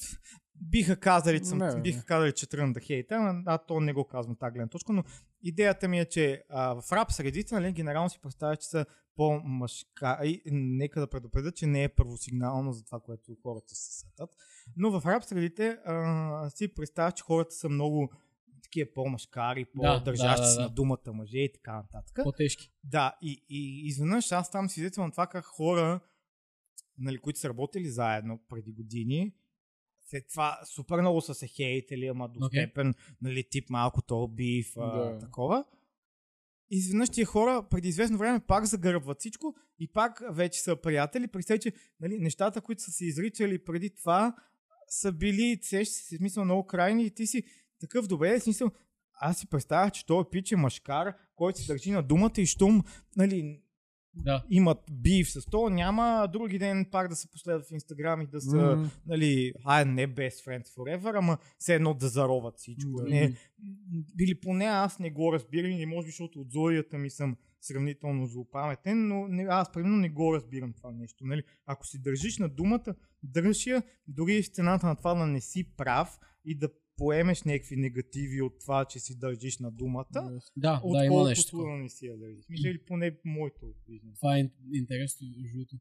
биха 0.60 0.96
казали, 0.96 1.38
че 1.38 1.44
съм, 1.44 1.58
Не, 1.58 1.80
биха 1.80 1.98
не. 1.98 2.04
казали, 2.04 2.32
че 2.32 2.48
тръгна 2.48 2.72
да 2.72 2.80
хейта, 2.80 3.42
а, 3.46 3.58
то 3.58 3.80
не 3.80 3.92
го 3.92 4.04
казвам 4.04 4.36
тази 4.36 4.52
гледна 4.52 4.68
точка, 4.68 4.92
но 4.92 5.04
идеята 5.42 5.88
ми 5.88 6.00
е, 6.00 6.04
че 6.04 6.44
а, 6.48 6.80
в 6.80 6.92
рап 6.92 7.12
средите, 7.12 7.54
нали, 7.54 7.72
генерално 7.72 8.10
си 8.10 8.18
представя, 8.22 8.56
че 8.56 8.68
са 8.68 8.86
по-мъжка. 9.16 10.18
И 10.24 10.42
нека 10.52 11.00
да 11.00 11.06
предупредя, 11.06 11.52
че 11.52 11.66
не 11.66 11.84
е 11.84 11.88
първосигнално 11.88 12.72
за 12.72 12.84
това, 12.84 13.00
което 13.00 13.36
хората 13.42 13.74
се 13.74 13.92
сетат. 13.92 14.30
Но 14.76 15.00
в 15.00 15.06
рап 15.06 15.24
средите 15.24 15.78
а, 15.84 16.50
си 16.50 16.74
представя, 16.74 17.12
че 17.12 17.24
хората 17.24 17.54
са 17.54 17.68
много 17.68 18.10
такива 18.62 18.90
по-мъжкари, 18.94 19.64
по-държащи 19.64 20.40
да, 20.40 20.46
да, 20.46 20.50
си 20.50 20.56
да. 20.56 20.62
на 20.62 20.70
думата 20.70 21.12
мъже 21.12 21.38
и 21.38 21.52
така 21.52 21.76
нататък. 21.76 22.20
По-тежки. 22.22 22.72
Да, 22.84 23.16
и, 23.22 23.44
и 23.48 23.86
изведнъж 23.86 24.32
аз 24.32 24.50
там 24.50 24.68
свидетел 24.68 25.04
на 25.04 25.10
това 25.10 25.26
как 25.26 25.44
хора, 25.44 26.00
нали, 26.98 27.18
които 27.18 27.38
са 27.38 27.48
работили 27.48 27.88
заедно 27.88 28.40
преди 28.48 28.72
години, 28.72 29.34
след 30.14 30.28
това 30.28 30.60
супер 30.74 31.00
много 31.00 31.20
са 31.20 31.34
се 31.34 31.46
хейтели, 31.46 32.06
ама 32.06 32.28
до 32.28 32.40
Okay. 32.40 32.48
степен, 32.64 32.94
нали, 33.22 33.44
тип 33.50 33.70
малко 33.70 34.02
то 34.02 34.28
биф, 34.28 34.72
Да. 34.76 35.18
такова. 35.20 35.64
И 36.70 36.76
изведнъж 36.76 37.10
тия 37.10 37.26
хора 37.26 37.66
преди 37.70 37.88
известно 37.88 38.18
време 38.18 38.40
пак 38.40 38.64
загърбват 38.64 39.18
всичко 39.20 39.54
и 39.78 39.92
пак 39.92 40.22
вече 40.30 40.60
са 40.60 40.76
приятели. 40.76 41.26
Представи, 41.26 41.60
че 41.60 41.72
нали, 42.00 42.18
нещата, 42.18 42.60
които 42.60 42.82
са 42.82 42.90
се 42.90 43.06
изричали 43.06 43.64
преди 43.64 43.90
това, 43.90 44.34
са 44.88 45.12
били, 45.12 45.58
сещаш 45.62 46.02
се, 46.02 46.16
в 46.16 46.18
смисъл 46.18 46.44
много 46.44 46.66
крайни 46.66 47.04
и 47.06 47.10
ти 47.10 47.26
си 47.26 47.42
такъв 47.80 48.06
добре, 48.06 48.38
в 48.38 48.42
смисъл, 48.42 48.70
аз 49.20 49.38
си 49.38 49.46
представях, 49.46 49.92
че 49.92 50.06
той 50.06 50.30
пич 50.30 50.52
е 50.52 50.56
машкар, 50.56 51.14
който 51.36 51.58
се 51.60 51.66
държи 51.72 51.90
на 51.90 52.02
думата 52.02 52.32
и 52.38 52.46
щом, 52.46 52.82
нали, 53.16 53.60
Да. 54.16 54.44
имат 54.50 54.78
бив 54.90 55.30
с 55.30 55.46
то, 55.50 55.70
няма 55.70 56.28
други 56.32 56.58
ден 56.58 56.86
пак 56.90 57.08
да 57.08 57.16
се 57.16 57.30
последват 57.30 57.66
в 57.66 57.72
Инстаграм 57.72 58.20
и 58.20 58.26
да 58.26 58.40
са, 58.40 58.56
М, 58.56 58.90
нали, 59.06 59.52
ай, 59.64 59.84
не 59.84 60.08
best 60.08 60.46
friends 60.46 60.68
forever, 60.68 61.18
ама 61.18 61.38
все 61.58 61.74
едно 61.74 61.94
да 61.94 62.08
зароват 62.08 62.58
всичко. 62.58 62.90
Да. 62.96 63.04
Не, 63.04 63.36
или 64.20 64.34
поне 64.34 64.64
аз 64.64 64.98
не 64.98 65.10
го 65.10 65.32
разбирам 65.32 65.70
и 65.70 65.86
може 65.86 66.04
би, 66.04 66.10
защото 66.10 66.40
от 66.40 66.52
зоята 66.52 66.98
ми 66.98 67.10
съм 67.10 67.36
сравнително 67.60 68.26
злопаметен, 68.26 69.08
но 69.08 69.28
не, 69.28 69.42
аз 69.42 69.72
примерно 69.72 69.96
не 69.96 70.08
го 70.08 70.34
разбирам 70.34 70.72
това 70.72 70.92
нещо. 70.92 71.26
Нали? 71.26 71.42
Ако 71.66 71.86
си 71.86 72.02
държиш 72.02 72.38
на 72.38 72.48
думата, 72.48 72.94
дръж 73.22 73.66
я, 73.66 73.82
дори 74.08 74.42
в 74.42 74.48
цената 74.48 74.86
на 74.86 74.96
това 74.96 75.14
да 75.14 75.26
не 75.26 75.40
си 75.40 75.64
прав 75.76 76.18
и 76.44 76.58
да 76.58 76.68
поемеш 76.96 77.42
някакви 77.42 77.76
негативи 77.76 78.42
от 78.42 78.52
това, 78.60 78.84
че 78.84 78.98
си 78.98 79.18
държиш 79.18 79.58
на 79.58 79.70
думата. 79.70 80.06
Да, 80.56 80.82
да, 80.92 81.04
има 81.04 81.28
нещо. 81.28 81.56
да 81.56 81.68
не 81.68 81.88
си 81.88 82.06
я 82.06 82.16
държиш. 82.16 82.44
Мисля, 82.48 82.68
или 82.68 82.78
поне 82.86 83.16
моето 83.24 83.66
виждане. 83.88 84.12
Това 84.14 84.38
е 84.38 84.42
ин- 84.42 84.50
интересно, 84.74 85.26
между 85.42 85.56
другото. 85.56 85.76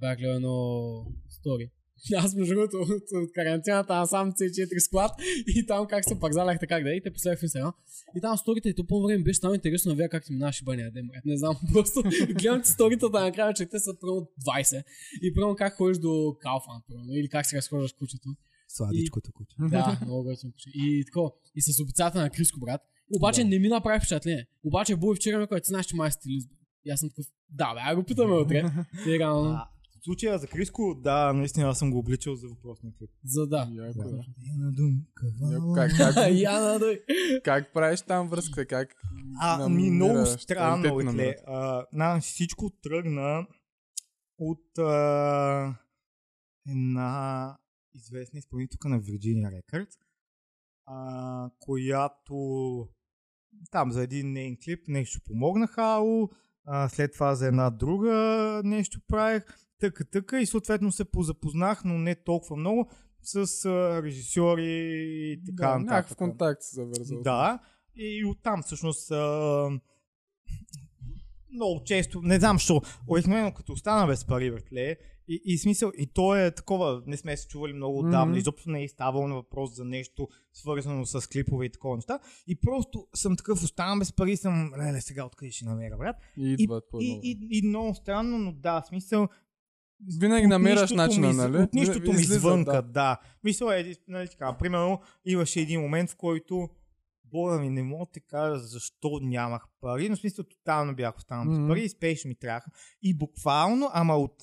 Бях 0.00 0.18
гледал 0.18 0.34
едно 0.34 1.06
стори. 1.30 1.70
Аз 2.16 2.34
между 2.34 2.54
другото 2.54 2.76
от, 2.76 3.22
от 3.22 3.32
карантината 3.34 3.94
аз 3.94 4.10
сам 4.10 4.32
C4 4.32 4.78
склад 4.78 5.10
и 5.46 5.66
там 5.66 5.86
как 5.86 6.04
се 6.04 6.20
пазаляхте 6.20 6.66
как 6.66 6.82
да 6.82 6.90
и 6.90 7.02
те 7.02 7.12
последвах 7.12 7.40
в 7.40 7.42
Инстаграм. 7.42 7.72
И 8.16 8.20
там 8.20 8.38
сторите 8.38 8.68
и 8.68 8.74
то 8.74 8.86
по 8.86 9.02
време 9.02 9.24
беше 9.24 9.38
само 9.38 9.54
интересно 9.54 9.88
на 9.88 9.96
вие 9.96 10.08
как 10.08 10.24
ти 10.24 10.32
минаваше 10.32 10.64
баня 10.64 10.90
ден, 10.90 11.06
брат. 11.06 11.24
Не 11.24 11.36
знам, 11.36 11.56
просто 11.72 12.02
гледам 12.34 12.62
ти 12.62 12.68
сторитата 12.68 13.20
накрая, 13.20 13.54
че 13.54 13.66
те 13.66 13.78
са 13.78 13.98
примерно 14.00 14.28
20. 14.46 14.82
И 15.22 15.34
примерно 15.34 15.56
как 15.56 15.76
ходиш 15.76 15.98
до 15.98 16.36
примерно, 16.88 17.14
или 17.14 17.28
как 17.28 17.46
се 17.46 17.56
разхождаш 17.56 17.92
кучето. 17.92 18.28
Сладичкото 18.76 19.32
куче. 19.32 19.56
Да, 19.60 19.98
много 20.04 20.22
готино 20.22 20.52
куче. 20.52 20.70
И 20.74 21.04
тако, 21.04 21.32
и 21.54 21.62
с 21.62 21.82
обицата 21.82 22.20
на 22.20 22.30
Криско, 22.30 22.60
брат. 22.60 22.80
Обаче 23.16 23.42
Да. 23.42 23.48
не 23.48 23.58
ми 23.58 23.68
направи 23.68 23.98
впечатление. 24.00 24.46
Обаче 24.64 24.96
Буй 24.96 25.16
вчера 25.16 25.38
ми 25.38 25.46
който 25.46 25.66
знаеш, 25.66 25.86
че 25.86 25.96
май 25.96 26.08
е 26.08 26.12
стилист. 26.12 26.50
И 26.84 26.90
аз 26.90 27.00
съм 27.00 27.08
такъв, 27.08 27.26
да, 27.50 27.74
бе, 27.74 27.80
а 27.84 27.96
го 27.96 28.04
питаме 28.04 28.34
утре. 28.34 28.64
И 29.06 29.18
реално. 29.18 29.50
А, 29.50 29.68
В 30.00 30.04
случая 30.04 30.38
за 30.38 30.46
Криско, 30.46 30.94
да, 30.94 31.32
наистина 31.32 31.68
аз 31.68 31.78
съм 31.78 31.90
го 31.90 31.98
обличал 31.98 32.34
за 32.34 32.48
въпросния 32.48 32.92
клип. 32.98 33.10
За 33.24 33.46
да. 33.46 33.68
Яна 33.70 34.72
думка, 34.72 35.26
Яко, 35.52 35.64
вала. 35.64 35.74
Как, 35.74 35.96
как, 35.96 36.16
Яна, 36.32 36.80
как 37.44 37.72
правиш 37.72 38.00
там 38.00 38.28
връзката? 38.28 38.66
Как 38.66 38.94
А, 39.40 39.68
ми 39.68 39.90
много 39.90 40.26
странно, 40.26 41.00
е. 41.00 41.04
намират. 41.04 41.36
А, 41.46 41.86
на, 41.92 42.20
всичко 42.20 42.70
тръгна 42.82 43.46
от 44.38 44.78
а, 44.78 45.74
една 46.68 47.56
известна 47.94 48.38
изпълнителка 48.38 48.88
на 48.88 49.00
Virginia 49.00 49.62
Records, 49.62 49.94
а, 50.86 51.50
която 51.58 52.88
там 53.70 53.92
за 53.92 54.02
един 54.02 54.32
нейн 54.32 54.56
клип 54.64 54.88
нещо 54.88 55.20
помогнаха, 55.26 56.02
а, 56.64 56.88
след 56.88 57.12
това 57.12 57.34
за 57.34 57.46
една 57.46 57.70
друга 57.70 58.12
нещо 58.64 59.00
правих, 59.08 59.44
тъка, 59.80 60.04
тъка 60.04 60.40
и 60.40 60.46
съответно 60.46 60.92
се 60.92 61.10
позапознах, 61.10 61.84
но 61.84 61.98
не 61.98 62.14
толкова 62.14 62.56
много 62.56 62.90
с 63.22 63.64
а, 63.64 64.02
режисьори 64.02 64.92
и 65.32 65.44
така 65.46 65.68
да, 65.68 65.78
нататък. 65.78 65.90
някакъв 65.90 66.16
контакт 66.16 66.62
се 66.62 66.74
завързал. 66.74 67.22
Да, 67.22 67.58
и 67.94 68.24
оттам 68.24 68.62
всъщност 68.62 69.10
а, 69.10 69.70
много 71.52 71.84
често, 71.84 72.22
не 72.22 72.38
знам 72.38 72.56
защо, 72.56 72.82
обикновено 73.06 73.54
като 73.54 73.72
остана 73.72 74.06
без 74.06 74.26
пари, 74.26 74.50
братле, 74.50 74.96
и, 75.28 75.42
и 75.44 75.58
смисъл, 75.58 75.92
и 75.98 76.06
то 76.06 76.36
е 76.36 76.50
такова, 76.50 77.02
не 77.06 77.16
сме 77.16 77.36
се 77.36 77.48
чували 77.48 77.72
много 77.72 77.98
отдавна, 77.98 78.26
Мгм. 78.26 78.38
изобщо 78.38 78.70
не 78.70 78.84
е 78.84 78.88
ставало 78.88 79.28
на 79.28 79.34
въпрос 79.34 79.74
за 79.76 79.84
нещо 79.84 80.28
свързано 80.52 81.06
с 81.06 81.28
клипове 81.28 81.66
и 81.66 81.70
такова 81.70 81.96
неща. 81.96 82.18
И 82.46 82.56
просто 82.60 83.06
съм 83.14 83.36
такъв, 83.36 83.62
оставам 83.62 83.98
без 83.98 84.12
пари, 84.12 84.36
съм, 84.36 84.72
леле, 84.78 85.00
сега 85.00 85.24
откъде 85.24 85.50
ще 85.50 85.64
намеря, 85.64 85.96
брат. 85.96 86.16
И 86.36 86.56
И, 87.00 87.20
и, 87.22 87.30
и, 87.30 87.58
и, 87.58 87.68
много 87.68 87.94
странно, 87.94 88.38
но 88.38 88.52
да, 88.52 88.82
смисъл, 88.88 89.28
Винаги 90.20 90.46
намираш 90.46 90.92
начина, 90.92 91.28
ми, 91.28 91.34
нали? 91.34 91.56
От 91.56 91.74
нищото 91.74 92.12
ми 92.12 92.20
извънка, 92.20 92.72
да. 92.72 92.82
да. 92.82 93.20
Мисъл 93.44 93.70
е, 93.70 93.94
нали 94.08 94.28
така, 94.28 94.56
примерно 94.58 95.00
имаше 95.24 95.60
един 95.60 95.80
момент, 95.80 96.10
в 96.10 96.16
който 96.16 96.68
Бога 97.24 97.58
ми, 97.58 97.70
не 97.70 97.82
мога 97.82 98.04
да 98.06 98.10
ти 98.12 98.20
кажа 98.20 98.58
защо 98.58 99.20
нямах 99.22 99.62
пари, 99.80 100.08
но 100.08 100.16
в 100.16 100.18
смисъл 100.18 100.44
тотално 100.44 100.94
бях 100.94 101.16
останал 101.16 101.44
без 101.44 101.58
Мгм. 101.58 101.68
пари 101.68 101.82
и 101.82 101.88
спешно 101.88 102.28
ми 102.28 102.34
трябваха. 102.34 102.70
И 103.02 103.18
буквално, 103.18 103.90
ама 103.92 104.16
от 104.16 104.34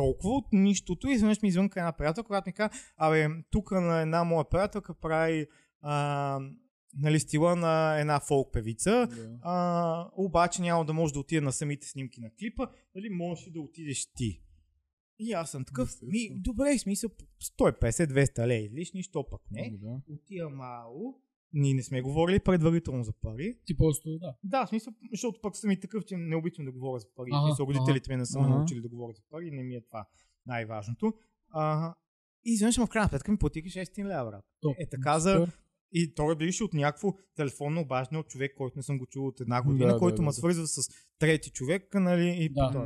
толкова 0.00 0.30
от 0.30 0.52
нищото, 0.52 1.08
изведнъж 1.08 1.42
ми 1.42 1.48
извънка 1.48 1.80
една 1.80 1.92
приятелка, 1.92 2.26
която 2.26 2.48
ми 2.48 2.52
каза, 2.52 2.70
абе, 2.96 3.28
тук 3.50 3.70
на 3.70 4.00
една 4.00 4.24
моя 4.24 4.48
приятелка 4.48 4.94
прави 4.94 5.46
а, 5.80 6.40
нали, 6.94 7.20
стила 7.20 7.56
на 7.56 8.00
една 8.00 8.20
фолк 8.20 8.52
певица, 8.52 9.08
а, 9.42 10.06
обаче 10.16 10.62
няма 10.62 10.84
да 10.84 10.92
може 10.92 11.12
да 11.12 11.20
отида 11.20 11.42
на 11.42 11.52
самите 11.52 11.86
снимки 11.86 12.20
на 12.20 12.30
клипа, 12.38 12.66
дали 12.94 13.10
можеш 13.10 13.50
да 13.50 13.60
отидеш 13.60 14.06
ти? 14.16 14.42
И 15.18 15.32
аз 15.32 15.50
съм 15.50 15.64
такъв, 15.64 15.90
ми, 16.02 16.30
добре, 16.40 16.76
в 16.76 16.80
смисъл 16.80 17.10
150-200 17.60 18.46
лея, 18.46 18.70
лишни, 18.70 19.02
що 19.02 19.26
пък 19.26 19.42
не. 19.50 19.78
Да. 19.80 20.00
Отивам 20.14 20.56
мало, 20.56 21.20
ние 21.52 21.74
не 21.74 21.82
сме 21.82 22.02
говорили 22.02 22.40
предварително 22.40 23.04
за 23.04 23.12
пари. 23.12 23.58
Ти 23.66 23.76
просто, 23.76 24.18
да. 24.18 24.34
Да, 24.44 24.66
в 24.66 24.68
смисъл, 24.68 24.92
защото 25.10 25.40
пък 25.42 25.56
съм 25.56 25.70
и 25.70 25.80
такъв, 25.80 26.04
че 26.04 26.16
не 26.16 26.36
обичам 26.36 26.64
да 26.64 26.72
говоря 26.72 26.98
за 26.98 27.06
пари. 27.14 27.30
Ага, 27.32 27.46
смисъл, 27.46 27.66
родителите 27.66 28.12
ми 28.12 28.16
не 28.16 28.26
са 28.26 28.38
ага. 28.38 28.48
научили 28.48 28.80
да 28.80 28.88
говоря 28.88 29.12
за 29.12 29.22
пари, 29.30 29.50
не 29.50 29.62
ми 29.62 29.74
е 29.74 29.80
това 29.80 30.06
най-важното. 30.46 31.12
А, 31.50 31.94
и 32.44 32.52
изведнъж 32.52 32.76
в 32.76 32.88
крайна 32.88 33.08
сметка 33.08 33.32
ми 33.32 33.38
платиха 33.38 33.68
600 33.68 34.04
лева, 34.04 34.30
брат. 34.30 34.44
Топ. 34.60 34.76
Е 34.78 34.88
така 34.88 35.18
за... 35.18 35.46
И 35.92 36.14
то 36.14 36.36
беше 36.36 36.64
от 36.64 36.74
някакво 36.74 37.12
телефонно 37.36 37.80
обаждане 37.80 38.18
от 38.18 38.28
човек, 38.28 38.52
който 38.56 38.78
не 38.78 38.82
съм 38.82 38.98
го 38.98 39.06
чул 39.06 39.26
от 39.26 39.40
една 39.40 39.62
година, 39.62 39.92
Да, 39.92 39.98
който 39.98 40.16
да, 40.16 40.22
ме 40.22 40.28
да. 40.28 40.32
свързва 40.32 40.66
с 40.66 40.88
трети 41.18 41.50
човек, 41.50 41.94
нали, 41.94 42.36
и 42.38 42.48
Да. 42.48 42.70
по. 42.72 42.78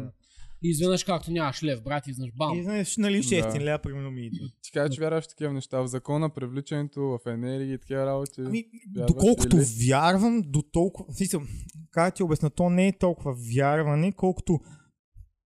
И 0.64 0.68
изведнъж 0.68 1.04
както 1.04 1.30
нямаш 1.30 1.62
лев, 1.62 1.82
брат, 1.82 2.06
изведнъж 2.06 2.32
бам. 2.36 2.58
И 2.58 2.62
знаеш, 2.62 2.96
нали, 2.96 3.22
600 3.22 3.58
Да. 3.58 3.64
лева 3.64 3.78
примерно 3.78 4.10
ми 4.10 4.26
идва. 4.26 4.48
Ти 4.62 4.72
кажа, 4.72 4.94
че 4.94 5.00
вярваш 5.00 5.24
в 5.24 5.28
такива 5.28 5.52
неща, 5.52 5.80
в 5.80 5.86
закона, 5.86 6.30
привличането, 6.30 7.00
в 7.00 7.20
енергия 7.26 7.74
и 7.74 7.78
такива 7.78 8.06
работи. 8.06 8.40
Ами, 8.40 8.64
Вярваш 8.96 9.12
доколкото 9.12 9.56
или? 9.56 9.64
вярвам, 9.88 10.42
до 10.46 10.62
толкова... 10.62 11.14
Смисъл, 11.14 11.42
как 11.90 12.14
ти 12.14 12.22
обясна, 12.22 12.50
то 12.50 12.70
не 12.70 12.88
е 12.88 12.98
толкова 12.98 13.36
вярване, 13.54 14.12
колкото... 14.12 14.60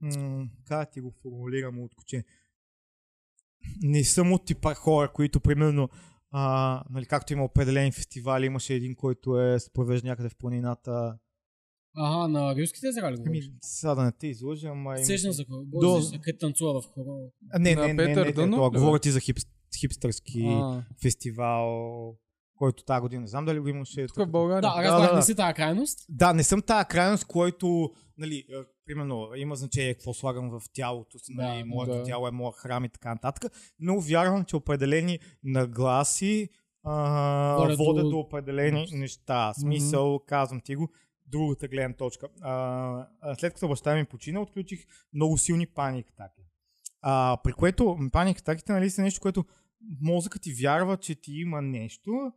М- 0.00 0.46
как 0.66 0.90
ти 0.90 1.00
го 1.00 1.14
формулирам 1.22 1.78
от 1.78 1.94
куче? 1.94 2.24
Не 3.82 4.04
съм 4.04 4.32
от 4.32 4.46
типа 4.46 4.74
хора, 4.74 5.12
които 5.12 5.40
примерно 5.40 5.88
а, 6.30 6.84
нали, 6.90 7.06
както 7.06 7.32
има 7.32 7.44
определени 7.44 7.92
фестивали, 7.92 8.46
имаше 8.46 8.74
един, 8.74 8.94
който 8.94 9.40
е 9.40 9.60
се 9.60 9.72
провежда 9.72 10.08
някъде 10.08 10.28
в 10.28 10.36
планината. 10.36 11.18
Ага, 11.98 12.28
на 12.28 12.56
руските 12.56 12.88
езера 12.88 13.06
ли 13.06 13.14
Ами, 13.14 13.18
говориш? 13.18 13.50
сега 13.60 13.94
да 13.94 14.02
не 14.02 14.12
те 14.12 14.26
излъжа, 14.26 14.68
ама. 14.68 14.98
Сещам 14.98 15.32
се, 15.32 15.44
какво. 15.44 15.56
До- 15.62 16.00
къде 16.14 16.38
танцува 16.38 16.80
в 16.80 16.86
хора. 16.86 17.06
А, 17.50 17.58
не, 17.58 17.74
На 17.74 17.82
не, 17.82 17.88
не, 17.88 17.96
Петър 17.98 18.20
не, 18.20 18.24
не, 18.24 18.32
Дънов 18.32 18.56
това, 18.56 18.70
бе? 18.70 18.78
говоря 18.78 18.98
ти 18.98 19.10
за 19.10 19.20
хип, 19.20 19.36
хипстърски 19.74 20.42
А, 20.42 20.84
фестивал, 21.02 22.14
който 22.56 22.84
тази 22.84 23.00
година, 23.00 23.20
не 23.20 23.26
знам 23.26 23.44
дали 23.44 23.58
го 23.58 23.68
имаше. 23.68 24.06
тук 24.06 24.16
в 24.18 24.26
България. 24.26 24.62
Да, 24.62 24.76
Да, 24.76 24.82
разбрах, 24.82 25.00
да, 25.02 25.12
не 25.12 25.16
да. 25.16 25.22
си 25.22 25.34
тази 25.34 25.54
крайност. 25.54 25.98
Да, 26.08 26.32
не 26.32 26.42
съм 26.42 26.62
тази 26.62 26.86
крайност, 26.86 27.24
който, 27.24 27.90
нали, 28.18 28.36
е, 28.36 28.54
примерно, 28.86 29.28
има 29.36 29.56
значение 29.56 29.94
какво 29.94 30.14
слагам 30.14 30.50
в 30.50 30.62
тялото 30.72 31.18
си, 31.18 31.32
нали, 31.32 31.58
Да, 31.58 31.66
моето 31.66 31.92
да. 31.92 32.02
тяло 32.02 32.28
е 32.28 32.32
моя 32.32 32.52
храм 32.52 32.84
и 32.84 32.88
така 32.88 33.08
нататък, 33.10 33.52
но 33.78 34.00
вярвам, 34.00 34.44
че 34.44 34.56
определени 34.56 35.18
нагласи 35.44 36.48
а, 36.84 37.56
Водят 37.56 37.78
водят 37.78 38.04
до- 38.04 38.10
до 38.10 38.18
определени 38.18 38.86
неща. 38.92 39.52
Смисъл, 39.54 40.18
казвам 40.18 40.60
ти 40.60 40.76
го, 40.76 40.88
другата 41.30 41.68
гледна 41.68 41.96
точка. 41.96 42.28
А, 42.40 43.34
след 43.38 43.55
като 43.55 43.68
баща 43.68 43.94
ми 43.94 44.05
почина, 44.05 44.40
отключих 44.40 44.86
много 45.12 45.38
силни 45.38 45.66
паник 45.66 46.10
атаки. 46.10 46.42
А, 47.02 47.38
при 47.44 47.52
което 47.52 47.98
паник 48.12 48.38
атаките 48.38 48.72
нали, 48.72 48.90
са 48.90 49.02
нещо, 49.02 49.20
което 49.20 49.44
мозъкът 50.00 50.42
ти 50.42 50.55
вярва, 50.55 50.96
че 50.96 51.14
ти 51.14 51.32
има 51.32 51.62
нещо, 51.62 52.32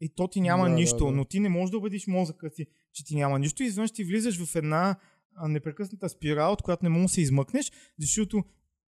и 0.00 0.08
то 0.14 0.28
ти 0.28 0.40
няма 0.40 0.64
Да, 0.64 0.70
да, 0.70 0.76
нищо, 0.76 1.06
да. 1.06 1.12
но 1.12 1.24
ти 1.24 1.40
не 1.40 1.48
можеш 1.48 1.70
да 1.70 1.78
убедиш 1.78 2.06
мозъка 2.06 2.50
си, 2.50 2.66
че 2.92 3.04
ти 3.04 3.16
няма 3.16 3.38
нищо 3.38 3.62
и 3.62 3.66
изведнъж 3.66 3.92
ти 3.92 4.04
влизаш 4.04 4.44
в 4.44 4.56
една 4.56 4.96
непрекъсната 5.48 6.08
спирала, 6.08 6.52
от 6.52 6.62
която 6.62 6.84
не 6.84 6.88
можеш 6.88 7.04
да 7.04 7.14
се 7.14 7.20
измъкнеш, 7.20 7.72
защото 7.98 8.44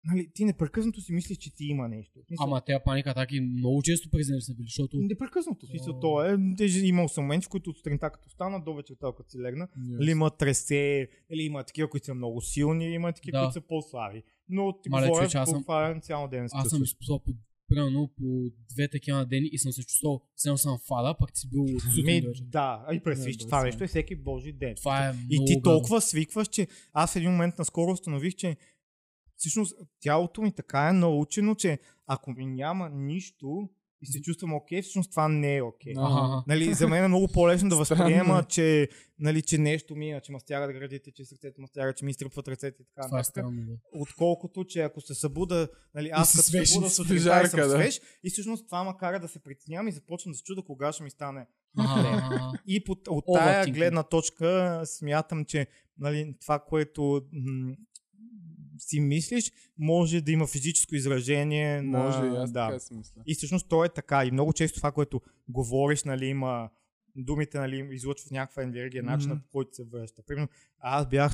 нали, 0.04 0.30
ти 0.34 0.44
непрекъснато 0.44 1.00
си 1.00 1.12
мислиш, 1.12 1.38
че 1.38 1.54
ти 1.54 1.64
има 1.64 1.88
нещо. 1.88 2.20
Смисъл, 2.26 2.46
Ама 2.46 2.60
тези 2.60 2.78
паника 2.84 3.10
атаки 3.10 3.40
много 3.40 3.82
често 3.82 4.10
през 4.10 4.26
са 4.40 4.54
били, 4.54 4.66
защото 4.66 4.96
Непрекъснато. 4.96 5.66
В 5.66 5.68
смисъл, 5.68 6.00
то 6.00 6.24
е. 6.24 6.36
Имал 6.82 7.08
съм 7.08 7.24
моменти, 7.24 7.46
в 7.46 7.48
които 7.48 7.70
от 7.70 7.76
сутринта 7.76 8.10
като 8.10 8.28
стана, 8.30 8.60
до 8.64 8.74
вечерта 8.74 9.06
като 9.16 9.30
си 9.30 9.38
легна, 9.38 9.68
или 10.02 10.10
има 10.10 10.30
тресе, 10.30 11.08
или 11.32 11.42
има 11.42 11.64
такива, 11.64 11.90
които 11.90 12.06
са 12.06 12.14
много 12.14 12.40
силни, 12.40 12.94
има 12.94 13.12
такива, 13.12 13.38
Да. 13.38 13.44
които 13.44 13.52
са 13.52 13.60
по-слаби. 13.60 14.22
Но 14.48 14.80
ти 14.82 14.88
Мале, 14.88 15.06
говоря, 15.06 15.20
човече, 15.22 15.38
аз 15.38 15.50
съм- 15.50 15.58
буквален 15.58 16.00
цял 16.00 16.28
ден 16.28 16.48
аз 16.52 16.68
съм 16.68 16.82
изписал 16.82 17.18
по 17.18 17.32
примерно 17.68 18.10
по 18.18 18.50
две 18.74 18.88
такива 18.88 19.18
на 19.18 19.26
ден 19.26 19.42
и 19.52 19.58
съм 19.58 19.72
се 19.72 19.82
чувствал, 19.82 20.22
все 20.34 20.56
съм 20.56 20.78
фада, 20.88 21.14
пък 21.18 21.30
си 21.38 21.48
бил 21.50 21.62
от 21.62 21.82
сутрин 21.82 22.04
Ми, 22.04 22.20
до 22.20 22.28
вечер. 22.28 22.44
да, 22.46 22.86
и 22.92 23.00
всички. 23.14 23.44
да, 23.44 23.48
Това 23.48 23.64
нещо 23.64 23.84
е 23.84 23.86
всеки 23.86 24.16
божи 24.16 24.52
ден. 24.52 24.74
Това 24.76 25.08
е 25.08 25.12
И 25.30 25.44
ти 25.46 25.62
толкова 25.62 26.00
свикваш, 26.00 26.48
че 26.48 26.66
аз 26.92 27.12
в 27.12 27.16
един 27.16 27.30
момент 27.30 27.58
наскоро 27.58 27.92
установих, 27.92 28.34
че 28.34 28.56
всъщност 29.40 29.76
тялото 30.00 30.42
ми 30.42 30.52
така 30.52 30.88
е 30.88 30.92
научено, 30.92 31.54
че 31.54 31.78
ако 32.06 32.30
ми 32.30 32.46
няма 32.46 32.90
нищо 32.90 33.68
и 34.02 34.06
се 34.06 34.22
чувствам 34.22 34.54
окей, 34.54 34.82
всъщност 34.82 35.10
това 35.10 35.28
не 35.28 35.56
е 35.56 35.62
окей. 35.62 35.92
Ага. 35.96 36.44
Нали, 36.46 36.74
за 36.74 36.88
мен 36.88 37.04
е 37.04 37.08
много 37.08 37.28
по-лесно 37.28 37.68
да 37.68 37.76
възприема, 37.76 38.38
е. 38.38 38.48
че, 38.48 38.88
нали, 39.18 39.42
че 39.42 39.58
нещо 39.58 39.96
мина, 39.96 40.20
че 40.20 40.32
ма 40.32 40.40
стягат 40.40 40.72
градите, 40.72 41.10
че 41.10 41.24
сърцето 41.24 41.60
ма 41.60 41.68
стяга, 41.68 41.94
че 41.94 42.04
ми 42.04 42.10
изтръпват 42.10 42.48
ръцете 42.48 42.82
и 42.82 42.86
така 42.94 43.08
е 43.12 43.16
нататък. 43.16 43.44
Отколкото, 43.92 44.64
че 44.64 44.80
ако 44.80 45.00
се 45.00 45.14
събуда, 45.14 45.68
нали, 45.94 46.10
аз 46.12 46.32
като 46.32 46.42
се 46.42 46.66
събуда 46.66 46.90
сутринта 46.90 47.42
и 47.44 47.48
съм 47.48 47.60
да. 47.60 47.70
свеж, 47.70 48.00
и 48.24 48.30
всъщност 48.30 48.66
това 48.66 48.84
ма 48.84 48.96
кара 48.96 49.20
да 49.20 49.28
се 49.28 49.42
притеснявам 49.42 49.88
и 49.88 49.92
започвам 49.92 50.32
да 50.32 50.38
се 50.38 50.44
чуда 50.44 50.62
кога 50.62 50.92
ще 50.92 51.02
ми 51.02 51.10
стане 51.10 51.46
Ага, 51.78 52.22
ага. 52.24 52.52
и 52.66 52.84
под, 52.84 52.98
от 53.08 53.24
тая 53.34 53.66
гледна 53.66 54.02
точка 54.02 54.82
смятам, 54.84 55.44
че 55.44 55.66
нали, 55.98 56.34
това, 56.40 56.58
което 56.58 57.22
м- 57.32 57.74
си 58.80 59.00
мислиш, 59.00 59.52
може 59.78 60.20
да 60.20 60.32
има 60.32 60.46
физическо 60.46 60.94
изражение 60.94 61.82
Може 61.82 62.18
и 62.18 62.28
на... 62.30 62.42
аз 62.42 62.52
да. 62.52 62.66
така 62.66 62.78
си 62.78 62.94
мисля. 62.94 63.22
И 63.26 63.34
всъщност 63.34 63.68
то 63.68 63.84
е 63.84 63.88
така. 63.88 64.24
И 64.24 64.30
много 64.30 64.52
често 64.52 64.76
това, 64.76 64.92
което 64.92 65.20
говориш, 65.48 66.04
нали, 66.04 66.26
има 66.26 66.70
думите, 67.16 67.58
нали, 67.58 67.88
излъчват 67.90 68.30
някаква 68.30 68.62
енергия, 68.62 69.02
начинът 69.02 69.36
Мгм. 69.36 69.44
по 69.44 69.50
който 69.50 69.76
се 69.76 69.84
връща. 69.84 70.22
Примерно, 70.26 70.48
аз 70.78 71.08
бях 71.08 71.32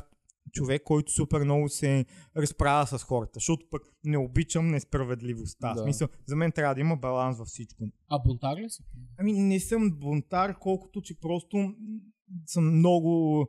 човек, 0.51 0.83
който 0.83 1.11
супер 1.11 1.43
много 1.43 1.69
се 1.69 2.05
разправя 2.37 2.87
с 2.87 3.03
хората, 3.03 3.31
защото 3.33 3.65
пък 3.69 3.81
не 4.03 4.17
обичам 4.17 4.67
несправедливостта. 4.67 5.73
Да. 5.73 5.81
Смисъл, 5.81 6.07
за 6.25 6.35
мен 6.35 6.51
трябва 6.51 6.75
да 6.75 6.81
има 6.81 6.95
баланс 6.97 7.37
във 7.37 7.47
всичко. 7.47 7.83
А 8.09 8.19
бунтар 8.19 8.57
ли 8.57 8.69
си? 8.69 8.83
Ами 9.17 9.33
не 9.33 9.59
съм 9.59 9.91
бунтар, 9.91 10.59
колкото 10.59 11.01
че 11.01 11.19
просто 11.19 11.73
съм 12.45 12.77
много... 12.77 13.47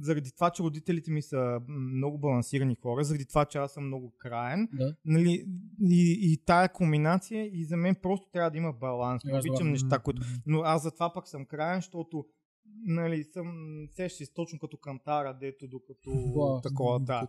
Заради 0.00 0.32
това, 0.32 0.50
че 0.50 0.62
родителите 0.62 1.10
ми 1.10 1.22
са 1.22 1.60
много 1.68 2.18
балансирани 2.18 2.76
хора, 2.82 3.04
заради 3.04 3.26
това, 3.26 3.44
че 3.44 3.58
аз 3.58 3.72
съм 3.72 3.86
много 3.86 4.12
краен, 4.18 4.68
Да. 4.72 4.94
нали, 5.04 5.46
и, 5.82 6.18
и 6.32 6.36
тая 6.46 6.68
комбинация, 6.72 7.46
и 7.52 7.64
за 7.64 7.76
мен 7.76 7.94
просто 8.02 8.26
трябва 8.32 8.50
да 8.50 8.56
има 8.58 8.72
баланс. 8.72 9.24
Не 9.24 9.38
обичам 9.38 9.70
неща, 9.70 9.98
които... 9.98 10.22
Но 10.46 10.60
аз 10.60 10.82
затова 10.82 11.12
пък 11.12 11.28
съм 11.28 11.44
краен, 11.46 11.76
защото 11.78 12.24
нали, 12.84 13.24
съм, 13.24 13.46
сеща 13.90 14.24
се 14.26 14.34
точно 14.34 14.58
като 14.58 14.76
кантара, 14.76 15.38
дето 15.40 15.68
докато 15.68 16.10
Wow. 16.10 16.62
такова, 16.62 17.00
да. 17.00 17.20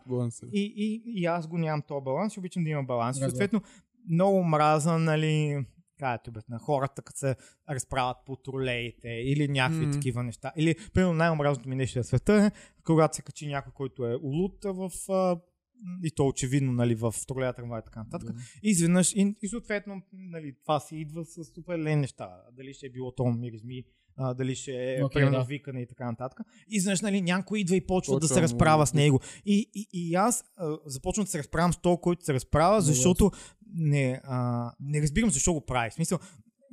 И, 0.54 0.74
и, 0.78 1.04
и 1.22 1.26
аз 1.26 1.48
го 1.48 1.58
нямам 1.58 1.82
този 1.88 2.04
баланс 2.04 2.38
обичам 2.38 2.64
да 2.64 2.70
има 2.70 2.84
баланс. 2.84 3.18
Съответно, 3.30 3.62
много 4.10 4.44
мраза, 4.44 4.98
нали, 5.00 5.66
кажете, 6.04 6.32
бе, 6.32 6.40
на 6.50 6.60
хората, 6.60 7.02
като 7.02 7.20
се 7.20 7.36
разправят 7.70 8.18
по 8.26 8.36
тролеите 8.36 9.10
или 9.10 9.48
някакви 9.48 9.86
М. 9.86 9.92
такива 9.92 10.24
неща. 10.24 10.52
Или, 10.58 10.76
примерно, 10.94 11.14
най-омразното 11.14 11.70
ми 11.70 11.76
нещо 11.76 12.00
на 12.00 12.04
света 12.04 12.34
е, 12.34 12.52
когато 12.84 13.16
се 13.16 13.22
качи 13.22 13.48
някой, 13.48 13.74
който 13.76 14.06
е 14.06 14.16
улут 14.22 14.66
в 14.66 14.92
а, 15.10 15.40
и 16.04 16.12
то 16.12 16.28
очевидно, 16.28 16.72
нали, 16.72 16.96
в 16.96 17.14
тролея 17.28 17.54
трамвай 17.54 17.80
и 17.80 17.84
така 17.86 18.04
нататък. 18.04 18.36
И 18.64 18.70
изведнъж, 18.70 19.14
и, 19.14 19.36
и 19.42 19.48
съответно, 19.48 20.02
нали, 20.14 20.56
това 20.62 20.80
си 20.80 20.96
идва 20.96 21.26
с 21.26 21.58
определени 21.58 22.02
неща. 22.02 22.30
Дали 22.52 22.74
ще 22.74 22.86
е 22.86 22.90
било 22.90 23.12
то 23.12 23.26
миризми, 23.26 23.84
а, 24.18 24.34
дали 24.34 24.56
ще 24.56 24.72
е 24.72 25.02
okay, 25.02 25.32
да. 25.32 25.44
викане 25.44 25.82
и 25.82 25.88
така 25.88 26.06
нататък. 26.06 26.40
И 26.72 26.76
изведнъж, 26.76 27.02
нали, 27.02 27.22
някой 27.22 27.60
идва 27.60 27.76
и 27.76 27.88
почва 27.88 28.14
да 28.14 28.20
Почва 28.20 28.34
се 28.34 28.40
му- 28.40 28.44
разправя 28.44 28.88
с 28.88 28.94
него. 28.94 29.20
И, 29.46 29.70
и, 29.74 29.88
и 29.94 30.16
аз 30.16 30.44
а, 30.58 30.78
започвам 30.86 31.26
да 31.26 31.32
се 31.32 31.40
разправям 31.40 31.74
с 31.74 31.78
този, 31.78 31.98
който 32.02 32.26
се 32.26 32.34
разправя, 32.34 32.82
защото 32.82 33.32
не, 33.74 34.22
а, 34.24 34.72
не 34.80 35.02
разбирам 35.02 35.30
защо 35.30 35.54
го 35.54 35.66
прави. 35.66 35.90
В 35.90 35.94
смисъл, 35.94 36.20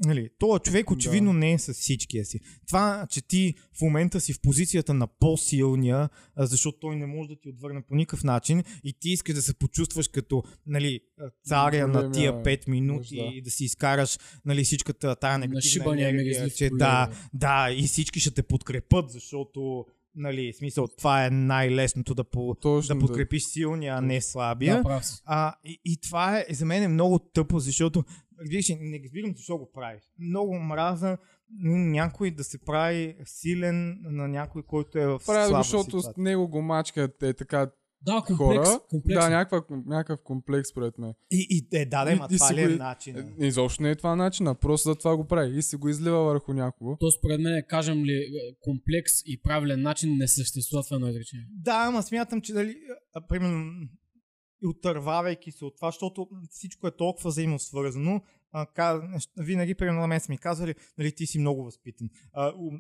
нали, 0.05 0.29
този 0.39 0.61
човек 0.61 0.91
очевидно 0.91 1.33
не 1.33 1.53
е 1.53 1.59
с 1.59 1.75
всичкия 1.75 2.25
си. 2.25 2.41
Това, 2.67 3.07
че 3.11 3.29
ти 3.29 3.55
в 3.79 3.81
момента 3.81 4.21
си 4.21 4.33
в 4.33 4.41
позицията 4.41 4.95
на 4.95 5.07
по-силния, 5.07 6.09
защото 6.37 6.79
той 6.79 6.97
не 6.97 7.07
може 7.07 7.29
да 7.29 7.41
ти 7.41 7.49
отвърне 7.49 7.83
по 7.83 7.95
никакъв 7.95 8.25
начин 8.25 8.65
и 8.85 8.93
ти 9.01 9.11
искаш 9.11 9.35
да 9.35 9.43
се 9.43 9.55
почувстваш 9.55 10.09
като 10.09 10.43
нали, 10.67 11.01
царя 11.45 11.89
на 11.89 11.93
Големия 11.93 12.13
тия 12.13 12.33
5 12.33 12.69
минути 12.69 13.17
да. 13.17 13.23
и 13.23 13.43
да 13.43 13.51
си 13.51 13.65
изкараш 13.65 14.19
нали, 14.45 14.65
всичката 14.65 15.17
тая 15.17 15.39
негативна 15.39 15.93
енергия, 15.93 16.51
че 16.51 16.71
да, 16.71 17.11
да, 17.35 17.69
и 17.71 17.83
всички 17.83 18.21
ще 18.21 18.31
те 18.31 18.43
подкрепят, 18.43 19.11
защото 19.11 19.87
нали, 20.15 20.53
смисъл, 20.53 20.89
това 20.89 21.27
е 21.27 21.31
най-лесното 21.31 22.15
да, 22.15 22.24
по, 22.24 22.55
Точно, 22.55 22.95
да 22.95 23.01
да. 23.01 23.07
подкрепиш 23.07 23.43
силния, 23.43 23.95
а 23.97 24.01
не 24.01 24.20
слабия. 24.20 24.82
Да. 24.82 25.01
А, 25.24 25.55
и, 25.65 25.81
и 25.85 26.01
това 26.01 26.39
е 26.39 26.47
за 26.51 26.65
мен 26.66 26.82
е 26.82 26.89
много 26.89 27.19
тъпо, 27.19 27.59
защото 27.59 28.05
виж, 28.39 28.69
не 28.81 29.01
разбирам 29.05 29.35
защо 29.37 29.59
го 29.59 29.70
правиш. 29.73 30.03
Много 30.19 30.59
мраза 30.59 31.19
някой 31.65 32.31
да 32.31 32.45
се 32.45 32.59
прави 32.59 33.16
силен 33.24 33.99
на 34.03 34.28
някой, 34.28 34.62
който 34.62 34.99
е 34.99 35.07
в 35.07 35.20
Правят 35.27 35.49
го, 35.49 35.49
слаба 35.49 35.62
защото 35.62 36.01
с 36.01 36.03
ситуация. 36.03 36.23
него 36.23 36.49
го 36.49 36.62
мачкат 36.62 37.23
е 37.23 37.35
така 37.35 37.70
Да, 38.03 38.23
комплекс. 38.27 38.69
хора. 38.69 38.81
комплекс. 38.91 39.25
Да, 39.25 39.31
някаква, 39.31 39.77
някакъв 39.87 40.25
комплекс 40.25 40.69
според 40.71 40.99
мен. 40.99 41.15
И, 41.31 41.47
и 41.51 41.77
е, 41.77 41.87
да, 41.87 42.05
да, 42.05 42.17
ма 42.17 42.29
това 42.29 42.55
ли 42.55 42.63
е 42.63 42.69
начин? 42.69 43.17
Е, 43.41 43.47
Изобщо 43.47 43.83
не 43.83 43.91
е 43.91 43.97
това 43.97 44.17
начина, 44.17 44.55
просто 44.55 44.89
за 44.89 44.95
това 44.95 45.17
го 45.17 45.25
прави 45.25 45.59
и 45.59 45.63
се 45.63 45.77
го 45.77 45.89
излива 45.89 46.25
върху 46.25 46.53
някого. 46.53 46.97
То 47.01 47.11
според 47.11 47.41
мен, 47.41 47.63
кажем 47.69 48.05
ли, 48.05 48.13
е, 48.13 48.27
комплекс 48.61 49.13
и 49.27 49.41
правилен 49.43 49.83
начин 49.83 50.17
не 50.17 50.29
съществуват 50.29 50.87
в 50.89 50.93
едно 50.93 51.09
изречение. 51.09 51.47
Да, 51.51 51.85
ама 51.89 52.03
смятам, 52.03 52.41
че 52.41 52.53
дали, 52.53 52.75
а, 53.15 53.27
примерно, 53.27 53.73
и 54.63 54.67
отървавайки 54.67 55.53
се 55.53 55.65
от 55.65 55.77
това, 55.77 55.89
защото 55.89 56.29
всичко 56.51 56.87
е 56.87 56.97
толкова 56.97 57.31
взаимосвързано, 57.31 58.21
а, 58.53 59.01
винаги, 59.37 59.75
примерно 59.75 60.01
на 60.01 60.07
мен 60.07 60.21
са 60.21 60.33
ми 60.33 60.39
казвали, 60.39 60.75
нали, 60.99 61.13
ти 61.13 61.27
си 61.27 61.39
много 61.39 61.65
възпитан. 61.65 62.11
А, 62.33 62.53
у, 62.57 62.73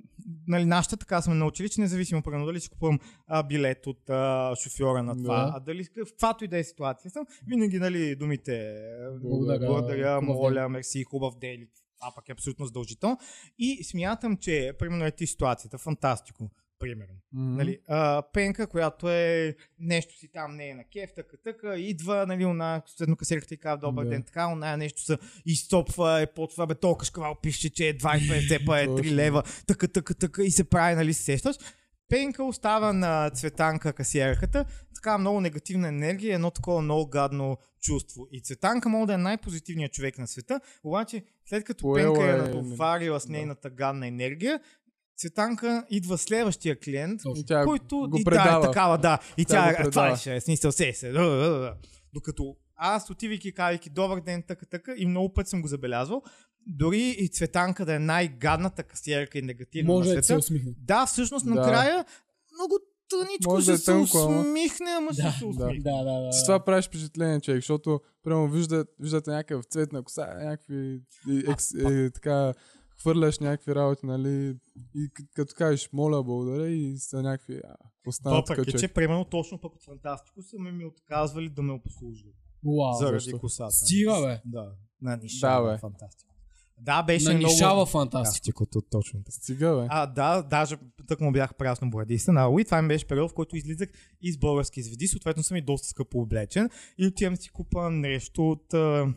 нали, 0.46 0.64
нашата 0.64 0.96
така 0.96 1.22
сме 1.22 1.34
научили, 1.34 1.68
че 1.68 1.80
независимо, 1.80 2.22
примерно, 2.22 2.46
дали 2.46 2.60
си 2.60 2.68
купувам 2.70 2.98
а, 3.26 3.42
билет 3.42 3.86
от 3.86 4.10
а, 4.10 4.54
шофьора 4.56 5.02
на 5.02 5.16
това, 5.16 5.44
Да. 5.44 5.52
а 5.54 5.60
дали 5.60 5.84
в 5.84 6.10
каквато 6.10 6.44
и 6.44 6.48
да 6.48 6.58
е 6.58 6.64
ситуация 6.64 7.10
съм, 7.10 7.26
винаги, 7.46 7.78
нали, 7.78 8.16
думите 8.16 8.52
а, 8.56 9.18
Благодаря, 9.20 9.66
благодаря 9.66 10.20
моля, 10.20 10.68
мерси, 10.68 11.04
хубав 11.04 11.38
ден, 11.38 11.68
това 12.00 12.12
пък 12.14 12.28
е 12.28 12.32
абсолютно 12.32 12.66
задължително. 12.66 13.18
И 13.58 13.84
смятам, 13.84 14.36
че, 14.36 14.72
примерно, 14.78 15.04
е 15.04 15.10
ти 15.10 15.26
ситуацията, 15.26 15.78
фантастико, 15.78 16.50
примерно. 16.80 17.14
Мгм. 17.32 17.56
Нали, 17.56 17.78
а, 17.88 18.22
пенка, 18.32 18.66
която 18.66 19.10
е 19.10 19.56
нещо 19.78 20.18
си 20.18 20.28
там, 20.32 20.56
не 20.56 20.68
е 20.68 20.74
на 20.74 20.84
кеф, 20.92 21.10
така, 21.16 21.36
така, 21.44 21.74
идва, 21.76 22.26
нали, 22.26 22.44
она, 22.44 22.82
следно 22.86 23.16
касирката 23.16 23.54
и 23.54 23.58
казва, 23.58 23.78
добър 23.78 24.04
Да. 24.04 24.10
ден, 24.10 24.22
така, 24.22 24.46
она 24.46 24.76
нещо 24.76 25.02
се 25.02 25.18
изтопва, 25.46 26.20
е 26.20 26.26
почва, 26.26 26.66
бе, 26.66 26.74
толкова 26.74 27.04
шкавал 27.04 27.34
пише, 27.42 27.70
че 27.70 27.88
е 27.88 27.98
2,50, 27.98 28.66
па 28.66 28.80
е 28.80 28.86
3 28.86 28.96
Точно. 28.96 29.16
лева, 29.16 29.42
така, 29.66 29.88
така, 29.88 30.14
така, 30.14 30.42
и 30.42 30.50
се 30.50 30.64
прави, 30.64 30.94
нали, 30.94 31.14
се 31.14 31.22
сещаш. 31.22 31.56
Пенка 32.08 32.44
остава 32.44 32.92
на 32.92 33.30
Цветанка 33.30 33.92
касиерката, 33.92 34.64
така 34.94 35.18
много 35.18 35.40
негативна 35.40 35.88
енергия, 35.88 36.34
едно 36.34 36.50
такова 36.50 36.82
много 36.82 37.06
гадно 37.06 37.58
чувство. 37.80 38.28
И 38.32 38.42
Цветанка 38.42 38.88
може 38.88 39.06
да 39.06 39.14
е 39.14 39.18
най-позитивният 39.18 39.92
човек 39.92 40.18
на 40.18 40.26
света, 40.26 40.60
обаче 40.84 41.24
след 41.46 41.64
като 41.64 41.82
Поела 41.82 42.14
Пенка 42.14 42.30
е 42.30 42.34
е, 42.34 42.36
натоварила 42.36 43.20
с 43.20 43.26
да. 43.26 43.32
нейната 43.32 43.70
гадна 43.70 44.06
енергия, 44.06 44.60
Цветанка 45.20 45.84
идва 45.90 46.18
следващия 46.18 46.80
клиент, 46.80 47.20
Точно. 47.22 47.44
Тя 47.44 47.64
който 47.64 47.98
го 48.10 48.18
и 48.18 48.24
предава. 48.24 48.60
да, 48.60 48.66
е 48.66 48.70
такава, 48.70 48.98
да. 48.98 49.18
И 49.36 49.44
Тя 49.44 49.72
тя, 49.72 49.82
го 49.82 49.88
е, 49.88 49.90
това 49.90 50.16
ще 50.16 50.36
е, 50.36 50.40
смисъл 50.40 50.72
се 50.72 50.92
се. 50.92 51.12
да, 51.12 51.24
да, 51.24 51.48
да. 51.48 51.74
Докато 52.14 52.56
аз 52.76 53.10
отивайки, 53.10 53.52
казвайки 53.52 53.90
добър 53.90 54.20
ден, 54.20 54.42
така, 54.48 54.66
така, 54.66 54.92
и 54.96 55.06
много 55.06 55.32
път 55.32 55.48
съм 55.48 55.62
го 55.62 55.68
забелязвал, 55.68 56.22
дори 56.66 57.16
и 57.18 57.28
Цветанка 57.28 57.84
да 57.84 57.94
е 57.94 57.98
най-гадната 57.98 58.82
касиерка 58.82 59.38
и 59.38 59.42
негативна 59.42 59.92
Може 59.92 60.08
на 60.08 60.14
да 60.14 60.22
се 60.22 60.26
света, 60.26 60.38
усмихне. 60.38 60.72
да, 60.78 61.06
всъщност 61.06 61.44
Да. 61.46 61.54
накрая 61.54 62.04
много 62.54 62.78
тъничко 63.10 63.52
Може 63.52 63.62
ще 63.62 63.70
да 63.70 63.74
е 63.74 63.78
се 63.78 63.84
тънко, 63.84 64.18
усмихне, 64.18 64.90
ама 64.90 65.12
ще 65.12 65.22
Да, 65.22 65.30
се 65.32 65.44
да, 65.44 65.46
усмихне. 65.46 65.90
да, 65.90 66.04
да, 66.04 66.20
да. 66.20 66.32
С 66.32 66.44
това 66.44 66.64
правиш 66.64 66.86
впечатление, 66.86 67.40
човек, 67.40 67.58
защото 67.58 68.00
прямо 68.22 68.48
виждат, 68.48 68.88
виждате 68.98 69.30
някакъв 69.30 69.64
цвет 69.64 69.92
на 69.92 70.02
коса, 70.02 70.26
някакви 70.34 71.00
екс, 71.48 71.78
е, 71.78 72.10
така 72.10 72.52
хвърляш 73.00 73.38
някакви 73.38 73.74
работи, 73.74 74.06
нали, 74.06 74.56
и 74.94 75.08
като 75.34 75.54
кажеш 75.56 75.88
моля, 75.92 76.24
благодаря 76.24 76.68
и 76.68 76.98
са 76.98 77.22
някакви 77.22 77.60
а, 77.64 77.76
останат 78.06 78.48
Въпреки, 78.48 78.70
човек. 78.70 78.80
че 78.80 78.88
примерно 78.88 79.24
точно 79.24 79.58
пък 79.58 79.74
от 79.74 79.84
Фантастико 79.84 80.42
са 80.42 80.58
ми 80.58 80.84
отказвали 80.84 81.48
да 81.48 81.62
ме 81.62 81.72
обслужват. 81.72 82.34
Уау. 82.64 82.98
заради 82.98 83.24
защо? 83.24 83.38
косата. 83.38 83.70
Стига, 83.70 84.20
бе. 84.26 84.40
Да, 84.44 84.72
на 85.02 85.16
нишава 85.16 85.70
Да. 85.72 85.78
Фантастико. 85.78 86.34
Да, 86.82 87.02
беше 87.02 87.32
Нанишава 87.32 87.74
много... 87.74 87.86
фантастика. 87.86 88.18
Фантастикото, 88.18 88.82
точно 88.90 89.20
така. 89.24 89.30
Стига, 89.32 89.76
бе. 89.76 89.86
А, 89.90 90.06
да, 90.06 90.42
даже 90.42 90.76
тък 91.06 91.20
му 91.20 91.32
бях 91.32 91.54
прясно 91.54 91.90
бладиста 91.90 92.32
на 92.32 92.48
Уи. 92.48 92.64
Това 92.64 92.82
ми 92.82 92.88
беше 92.88 93.06
период, 93.06 93.30
в 93.30 93.34
който 93.34 93.56
излизах 93.56 93.88
из 94.22 94.36
български 94.38 94.82
звезди. 94.82 95.08
Съответно 95.08 95.42
съм 95.42 95.56
и 95.56 95.62
доста 95.62 95.88
скъпо 95.88 96.18
облечен. 96.20 96.70
И 96.98 97.06
отивам 97.06 97.36
си 97.36 97.50
купа 97.50 97.90
нещо 97.90 98.50
от 98.50 98.74
а, 98.74 99.14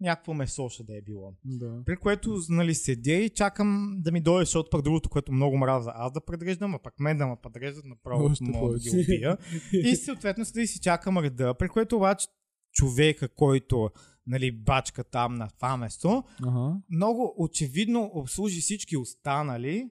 някакво 0.00 0.34
месо 0.34 0.68
ще 0.68 0.82
да 0.84 0.96
е 0.96 1.02
било. 1.02 1.34
Да. 1.44 1.82
При 1.86 1.96
което, 1.96 2.38
нали, 2.48 2.74
седя 2.74 3.12
и 3.12 3.30
чакам 3.30 3.94
да 3.98 4.12
ми 4.12 4.20
дойде, 4.20 4.44
защото 4.44 4.70
пък 4.70 4.82
другото, 4.82 5.08
което 5.08 5.32
много 5.32 5.56
мраза, 5.58 5.92
аз 5.94 6.12
да 6.12 6.20
предреждам, 6.20 6.74
а 6.74 6.78
пък 6.78 7.00
мен 7.00 7.18
да 7.18 7.26
ме 7.26 7.36
подреждат 7.42 7.84
направо, 7.84 8.30
мога 8.40 8.72
да 8.72 8.78
ги 8.78 8.90
убия. 8.90 9.38
И 9.72 9.96
съответно 9.96 10.44
седя 10.44 10.60
и 10.60 10.66
си 10.66 10.80
чакам 10.80 11.18
реда, 11.18 11.54
при 11.58 11.68
което 11.68 11.96
обаче 11.96 12.26
човека, 12.72 13.28
който 13.28 13.90
нали, 14.26 14.52
бачка 14.52 15.04
там 15.04 15.34
на 15.34 15.48
това 15.56 15.76
место, 15.76 16.22
Ага. 16.46 16.76
много 16.90 17.34
очевидно 17.38 18.10
обслужи 18.14 18.60
всички 18.60 18.96
останали, 18.96 19.90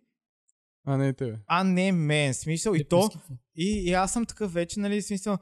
А 0.85 0.97
не 0.97 1.13
тебе. 1.13 1.37
а 1.47 1.63
не 1.63 1.91
мен. 1.91 2.33
Смисъл, 2.33 2.73
и 2.73 2.77
Те 2.77 2.87
то, 2.87 3.09
и, 3.55 3.83
и 3.85 3.93
аз 3.93 4.13
съм 4.13 4.25
такъв 4.25 4.53
вече, 4.53 4.79
нали, 4.79 5.01
смисъл, 5.01 5.37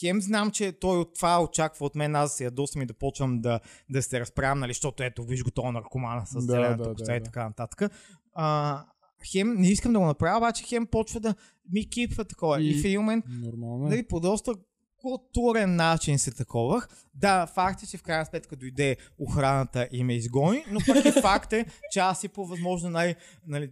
хем 0.00 0.20
знам, 0.20 0.50
че 0.50 0.72
той 0.72 0.98
от 0.98 1.14
това 1.14 1.42
очаква 1.42 1.86
от 1.86 1.94
мен, 1.94 2.16
аз 2.16 2.30
да 2.30 2.36
се 2.36 2.44
ядосвам 2.44 2.82
и 2.82 2.86
да 2.86 2.94
почвам 2.94 3.40
да, 3.40 3.60
да 3.90 4.02
се 4.02 4.20
разправям, 4.20 4.58
нали, 4.58 4.70
защото 4.72 5.02
ето, 5.02 5.24
виж 5.24 5.42
го 5.44 5.50
този 5.50 5.68
наркомана 5.68 6.26
с 6.26 6.34
Да, 6.34 6.40
зелената 6.40 6.82
да, 6.82 6.92
коса 6.94 7.04
да, 7.04 7.16
и 7.16 7.22
така 7.22 7.44
нататък. 7.44 7.92
А, 8.34 8.84
хем 9.32 9.54
не 9.54 9.68
искам 9.68 9.92
да 9.92 9.98
го 9.98 10.06
направя, 10.06 10.36
обаче 10.38 10.64
хем 10.64 10.86
почва 10.86 11.20
да 11.20 11.34
ми 11.72 11.90
кипва 11.90 12.24
такова. 12.24 12.62
И, 12.62 12.70
И- 12.70 12.82
в 12.82 12.84
един 12.84 13.00
момент 13.00 13.24
Нормално. 13.28 13.86
е. 13.86 13.90
Нали, 13.90 14.06
по 14.08 14.20
доста 14.20 14.54
културен 15.02 15.76
начин 15.76 16.18
се 16.18 16.30
таковах. 16.30 16.88
Да, 17.14 17.46
факт 17.46 17.82
е, 17.82 17.86
че 17.86 17.96
в 17.98 18.02
крайна 18.02 18.26
сметка 18.26 18.56
дойде 18.56 18.96
охраната 19.18 19.88
и 19.92 20.04
ме 20.04 20.14
изгони, 20.14 20.64
но 20.70 20.80
пък 20.86 21.04
и 21.04 21.12
факт 21.20 21.52
е, 21.52 21.66
че 21.90 22.00
аз 22.00 22.24
и 22.24 22.28
по 22.28 22.46
възможно 22.46 22.90
най... 22.90 23.14
Нали, 23.46 23.70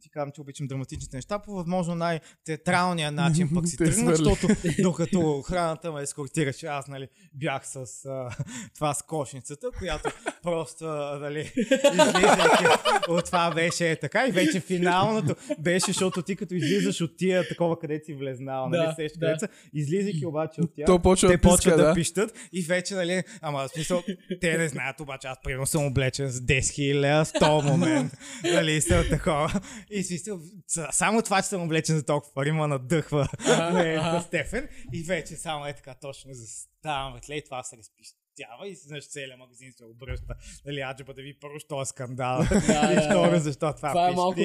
ти 0.00 0.10
казвам, 0.10 0.32
че 0.34 0.40
обичам 0.40 0.66
драматичните 0.66 1.16
неща, 1.16 1.38
по 1.38 1.52
възможно 1.52 1.94
най-театралния 1.94 3.12
начин 3.12 3.50
пък 3.54 3.68
си 3.68 3.76
тръгнах, 3.76 4.14
защото 4.16 4.48
докато 4.82 5.20
охраната 5.38 5.92
ме 5.92 6.02
ескортираше, 6.02 6.66
аз 6.66 6.88
нали, 6.88 7.08
бях 7.34 7.66
с 7.66 7.76
а, 8.06 8.30
това 8.74 8.94
с 8.94 9.02
кошницата, 9.02 9.70
която 9.78 10.10
просто 10.42 10.84
нали, 11.20 11.52
излизайки 11.92 12.64
от 13.08 13.24
това 13.24 13.54
беше 13.54 13.90
е 13.90 13.96
така 13.96 14.26
и 14.26 14.32
вече 14.32 14.60
финалното 14.60 15.34
беше, 15.58 15.86
защото 15.86 16.22
ти 16.22 16.36
като 16.36 16.54
излизаш 16.54 17.00
от 17.00 17.16
тия 17.16 17.48
такова, 17.48 17.78
където 17.78 18.06
си 18.06 18.14
влезнал, 18.14 18.68
нали, 18.68 18.94
Да, 19.16 19.32
да. 19.32 19.38
са, 19.38 19.48
излизайки 19.74 20.26
обаче 20.26 20.60
от 20.60 20.69
тях, 20.76 20.86
То 20.86 20.98
почва 20.98 21.28
те 21.28 21.36
да 21.36 21.42
почват 21.42 21.76
да. 21.76 21.84
да. 21.84 21.94
пищат 21.94 22.38
и 22.52 22.62
вече, 22.62 22.94
нали, 22.94 23.22
ама 23.42 23.68
в 23.68 23.68
смисъл, 23.68 24.02
те 24.40 24.58
не 24.58 24.68
знаят, 24.68 25.00
обаче 25.00 25.26
аз 25.26 25.38
примерно 25.44 25.66
съм 25.66 25.86
облечен 25.86 26.30
с 26.30 26.40
10 26.40 26.60
000 26.60 27.24
в 27.24 27.32
този 27.38 27.66
момент, 27.66 28.12
нали, 28.44 28.80
съм 28.80 29.04
такова. 29.10 29.60
И 29.90 30.02
смисъл, 30.02 30.40
само 30.90 31.22
това, 31.22 31.42
че 31.42 31.48
съм 31.48 31.62
облечен 31.62 31.96
за 31.96 32.04
толкова 32.04 32.34
пари, 32.34 32.52
ма 32.52 32.68
надъхва 32.68 33.28
на 33.46 34.22
Стефен 34.26 34.68
и 34.92 35.02
вече 35.02 35.36
само 35.36 35.66
е 35.66 35.72
така 35.72 35.94
точно 35.94 36.34
заставам, 36.34 37.14
ветле 37.14 37.34
и 37.34 37.44
това 37.44 37.62
се 37.62 37.76
разпищи. 37.76 38.19
Изцъфтява 38.40 38.68
и 38.68 38.74
знаеш 38.74 39.04
целият 39.04 39.38
магазин 39.38 39.72
се 39.72 39.84
обръща. 39.84 40.34
Нали, 40.66 40.80
аджаба 40.80 41.14
да 41.14 41.22
ви 41.22 41.34
първо, 41.34 41.58
що 41.58 41.80
е 41.80 41.84
скандал. 41.84 42.38
Да, 42.66 42.92
и 42.94 43.06
второ, 43.06 43.38
защо 43.38 43.72
това, 43.72 43.88
Това 43.88 44.08
е 44.08 44.12
малко- 44.12 44.40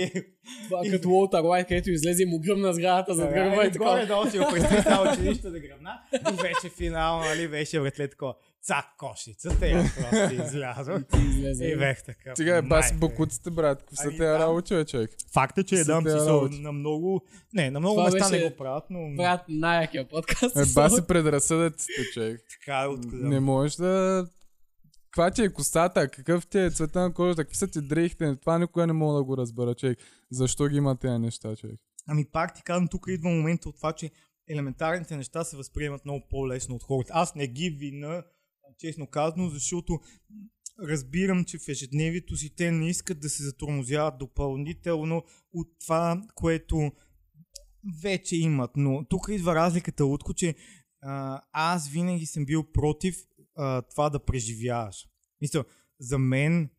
Това 0.66 0.82
е 0.86 0.90
като 0.92 1.10
Уолтер 1.10 1.40
Уайт, 1.40 1.68
където 1.68 1.90
излезе 1.92 2.24
и 2.24 2.26
му 2.26 2.40
гръмна 2.40 2.74
сградата 2.74 3.14
зад 3.16 3.34
гърба 3.34 3.64
и 3.64 3.68
и 3.68 3.72
така. 3.72 3.86
горе 3.86 4.06
долу 4.06 4.26
си 4.26 4.38
го 4.38 4.46
представи 4.52 5.10
училище 5.12 5.50
да 5.50 5.60
гръбна. 5.60 6.02
И 6.14 6.36
вече 6.36 6.70
финал, 6.70 7.20
нали, 7.20 7.48
беше 7.48 7.80
братле 7.80 8.08
такова. 8.08 8.34
Цак 8.66 8.86
кошицата 8.98 9.68
и 9.68 9.72
аз 9.72 9.96
просто 9.96 10.34
излязох. 10.34 11.00
Излезе. 11.30 11.66
И 11.66 11.78
бех 11.78 12.04
така. 12.04 12.36
Сега 12.36 12.58
е 12.58 12.62
баси 12.62 12.94
майка. 12.94 13.08
бакуците, 13.08 13.52
брат. 13.52 13.84
Са 13.94 14.04
Ами, 14.04 14.12
тези 14.12 14.28
да. 14.28 14.40
работи, 14.40 14.74
бе, 14.74 14.86
човек? 14.86 15.12
Факт 15.34 15.58
е, 15.58 15.64
че 15.64 15.76
едам 15.76 16.04
си 16.04 16.62
на 16.62 16.72
много... 16.72 17.22
Не, 17.54 17.72
на 17.72 17.80
много 17.80 17.96
Това 17.96 18.12
места 18.12 18.30
не 18.30 18.50
го 18.50 18.56
правят, 18.56 18.84
но 18.90 19.16
Брат, 19.16 19.42
най-якия 19.50 20.08
подкаст. 20.08 20.58
Е, 20.58 20.74
баси 20.74 21.02
предразсъдъците, 21.08 21.94
човек. 22.14 22.42
така 22.50 22.82
е 22.82 22.88
откъде. 22.88 23.28
Не 23.28 23.40
можеш 23.40 23.76
да... 23.76 24.26
Каква 25.12 25.32
ти 25.32 25.44
е 25.44 25.54
косата? 25.54 26.08
Какъв 26.08 26.48
ти 26.48 26.60
е 26.60 26.72
цвета 26.72 27.00
на 27.00 27.14
кожата? 27.14 27.44
Какви 27.44 27.58
са 27.58 27.68
ти 27.68 27.82
дрехите? 27.82 28.36
Това 28.36 28.60
никога 28.60 28.88
не 28.88 28.94
мога 28.94 29.18
да 29.18 29.24
го 29.24 29.38
разбера, 29.38 29.76
човек. 29.76 30.00
Защо 30.32 30.68
ги 30.68 30.78
има 30.78 30.96
тези 30.96 31.18
неща, 31.20 31.56
човек? 31.56 31.80
Ами 32.08 32.26
пак 32.32 32.56
ти 32.56 32.64
казвам, 32.64 32.88
тук 32.88 33.06
идва 33.08 33.30
момента 33.30 33.70
от 33.70 33.76
това, 33.76 33.94
че 33.94 34.12
елементарните 34.50 35.18
неща 35.18 35.44
се 35.44 35.58
възприемат 35.58 36.06
много 36.06 36.28
по-лесно 36.30 36.76
от 36.76 36.84
хората. 36.84 37.12
Аз 37.16 37.36
не 37.36 37.48
ги 37.48 37.70
вина, 37.70 38.24
честно 38.80 39.08
казано, 39.08 39.50
защото 39.50 40.00
разбирам, 40.84 41.46
че 41.46 41.58
в 41.58 41.68
ежедневието 41.68 42.38
си 42.38 42.56
те 42.56 42.72
не 42.72 42.90
искат 42.90 43.20
да 43.20 43.30
се 43.30 43.44
затормозяват 43.44 44.18
допълнително 44.18 45.24
от 45.54 45.68
това, 45.80 46.22
което 46.36 46.92
вече 48.02 48.36
имат. 48.36 48.72
Но 48.76 49.06
тук 49.10 49.28
идва 49.30 49.56
разликата, 49.56 50.06
Утко, 50.06 50.34
че 50.34 50.56
а, 51.02 51.42
аз 51.52 51.90
винаги 51.90 52.26
съм 52.26 52.46
бил 52.46 52.72
против 52.72 53.18
а, 53.58 53.82
това 53.82 54.10
да 54.10 54.20
преживяваш. 54.20 55.08
Мисля, 55.42 55.64
за 56.00 56.18
мен 56.18 56.70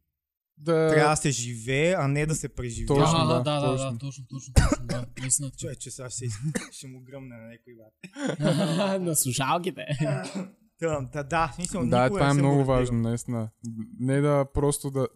Да... 0.56 0.90
трябва 0.90 1.10
да 1.10 1.16
се 1.16 1.30
живее, 1.30 1.94
а 1.98 2.08
не 2.08 2.26
да 2.26 2.34
се 2.34 2.48
преживява. 2.48 3.00
Точно, 3.00 3.18
Ага, 3.18 3.34
да, 3.34 3.42
да, 3.42 3.60
да, 3.60 3.72
да, 3.72 3.76
точно. 3.76 3.98
точно, 3.98 4.24
точно, 4.26 4.54
точно, 4.54 4.86
да, 4.86 5.06
наистина. 5.20 5.50
Човече, 5.50 5.90
сега 5.90 6.10
ще, 6.10 6.26
ще 6.72 6.86
му 6.86 7.00
гръмна 7.00 7.36
на 7.36 7.48
някой 7.48 7.74
бат. 7.74 9.00
На 9.02 9.16
слушалките. 9.16 9.86
Та, 10.78 11.00
да, 11.00 11.22
да, 11.22 11.52
смисъл, 11.54 11.86
Да, 11.86 12.08
това 12.08 12.30
е 12.30 12.34
много 12.34 12.64
важно, 12.64 12.98
наистина. 12.98 13.50
Не 13.98 14.20
да 14.20 14.46
просто 14.54 14.90
да, 14.90 15.08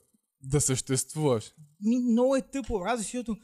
да 0.43 0.61
съществуваш. 0.61 1.55
Ми, 1.81 1.99
много 1.99 2.37
е 2.37 2.43
тъпо, 2.43 2.85
раз, 2.85 3.01
защото 3.01 3.37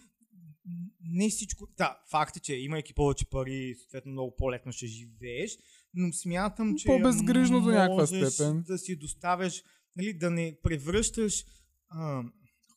не 1.00 1.28
всичко... 1.28 1.68
Да, 1.76 1.98
факт 2.10 2.36
е, 2.36 2.40
че 2.40 2.54
имайки 2.54 2.94
повече 2.94 3.30
пари, 3.30 3.74
съответно 3.80 4.12
много 4.12 4.34
по-лесно 4.36 4.72
ще 4.72 4.86
живееш, 4.86 5.58
но 5.94 6.12
смятам, 6.12 6.76
че 6.76 6.86
По-безгрижно 6.86 7.60
до 7.60 7.70
някаква 7.70 8.06
степен. 8.06 8.62
да 8.62 8.78
си 8.78 8.96
доставяш, 8.96 9.62
нали, 9.96 10.12
да 10.12 10.30
не 10.30 10.58
превръщаш 10.62 11.44
а, 11.88 12.22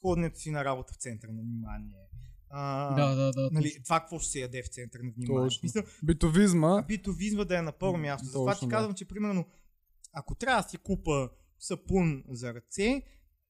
ходенето 0.02 0.40
си 0.40 0.52
на 0.52 0.66
работа 0.66 0.94
в 0.94 1.02
център 1.02 1.28
на 1.28 1.42
внимание. 1.42 1.96
А, 2.50 2.96
Да, 2.96 3.16
да, 3.16 3.32
да. 3.32 3.50
Нали, 3.52 3.74
това 3.84 4.00
какво 4.00 4.20
ще 4.20 4.32
се 4.32 4.40
яде 4.40 4.64
в 4.64 4.68
център 4.68 5.00
на 5.00 5.12
внимание. 5.12 5.48
Точно. 5.48 5.60
Мисля, 5.64 5.84
Битовизма, 6.04 6.82
битовизма 6.88 7.44
да 7.44 7.58
е 7.58 7.62
на 7.62 7.72
първо 7.72 7.98
място. 7.98 8.26
Затова 8.26 8.54
ти 8.54 8.58
Точно, 8.58 8.68
да. 8.68 8.76
казвам, 8.76 8.94
че 8.94 9.06
примерно, 9.06 9.46
ако 10.14 10.36
трябва 10.36 10.64
да 10.64 10.70
си 10.70 10.78
купа 10.78 11.30
сапун 11.60 12.24
за 12.30 12.54
ръце, 12.54 13.02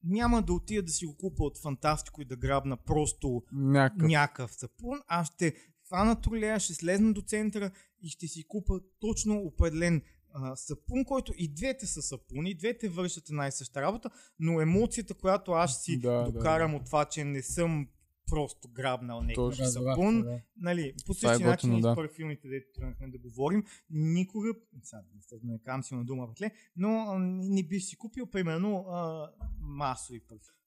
няма 0.04 0.42
да 0.42 0.52
отида 0.52 0.82
да 0.82 0.92
си 0.92 1.06
го 1.06 1.16
купа 1.16 1.44
от 1.44 1.58
Фантастико 1.58 2.22
и 2.22 2.24
да 2.24 2.36
грабна 2.36 2.76
просто 2.76 3.42
някакъв. 3.52 4.08
някакъв 4.08 4.54
сапун, 4.54 4.98
а 5.08 5.24
ще 5.24 5.54
фана 5.88 6.20
тролея, 6.20 6.60
ще 6.60 6.74
слезна 6.74 7.12
до 7.12 7.22
центъра 7.22 7.70
и 8.02 8.08
ще 8.08 8.26
си 8.28 8.44
купа 8.48 8.80
точно 9.00 9.36
определен 9.36 10.02
а, 10.32 10.56
сапун, 10.56 11.04
който 11.04 11.32
и 11.36 11.54
двете 11.54 11.86
са 11.86 12.02
сапуни, 12.02 12.50
и 12.50 12.54
двете 12.54 12.88
вършат 12.88 13.28
една 13.28 13.46
и 13.46 13.52
съща 13.52 13.82
работа, 13.82 14.10
но 14.38 14.60
емоцията, 14.60 15.14
която 15.14 15.52
аз 15.52 15.84
си 15.84 15.98
Да, 15.98 16.12
да, 16.12 16.32
докарам 16.32 16.74
от 16.74 16.84
това, 16.84 17.04
че 17.04 17.24
не 17.24 17.42
съм 17.42 17.88
просто 18.30 18.68
грабнал 18.68 19.22
някакъв 19.22 19.56
сапун, 19.56 20.22
да. 20.22 20.40
нали, 20.56 20.94
по 21.06 21.12
е 21.12 21.14
същия 21.14 21.48
начин 21.48 21.70
готино, 21.70 21.78
и 21.78 21.80
да. 21.80 21.92
с 21.92 21.96
парфюмите, 21.96 22.48
дето 22.48 22.66
тръгнахме 22.74 23.08
да 23.08 23.18
говорим, 23.18 23.64
никога, 23.90 24.48
сега 24.82 25.02
не 25.42 25.58
казвам 25.58 25.82
силна 25.82 26.04
дума, 26.04 26.26
батле, 26.26 26.50
но 26.76 27.18
не 27.18 27.62
бих 27.62 27.82
си 27.82 27.96
купил, 27.96 28.26
примерно, 28.26 28.78
а, 28.88 29.30
масови 29.58 30.20
парфюми. 30.20 30.58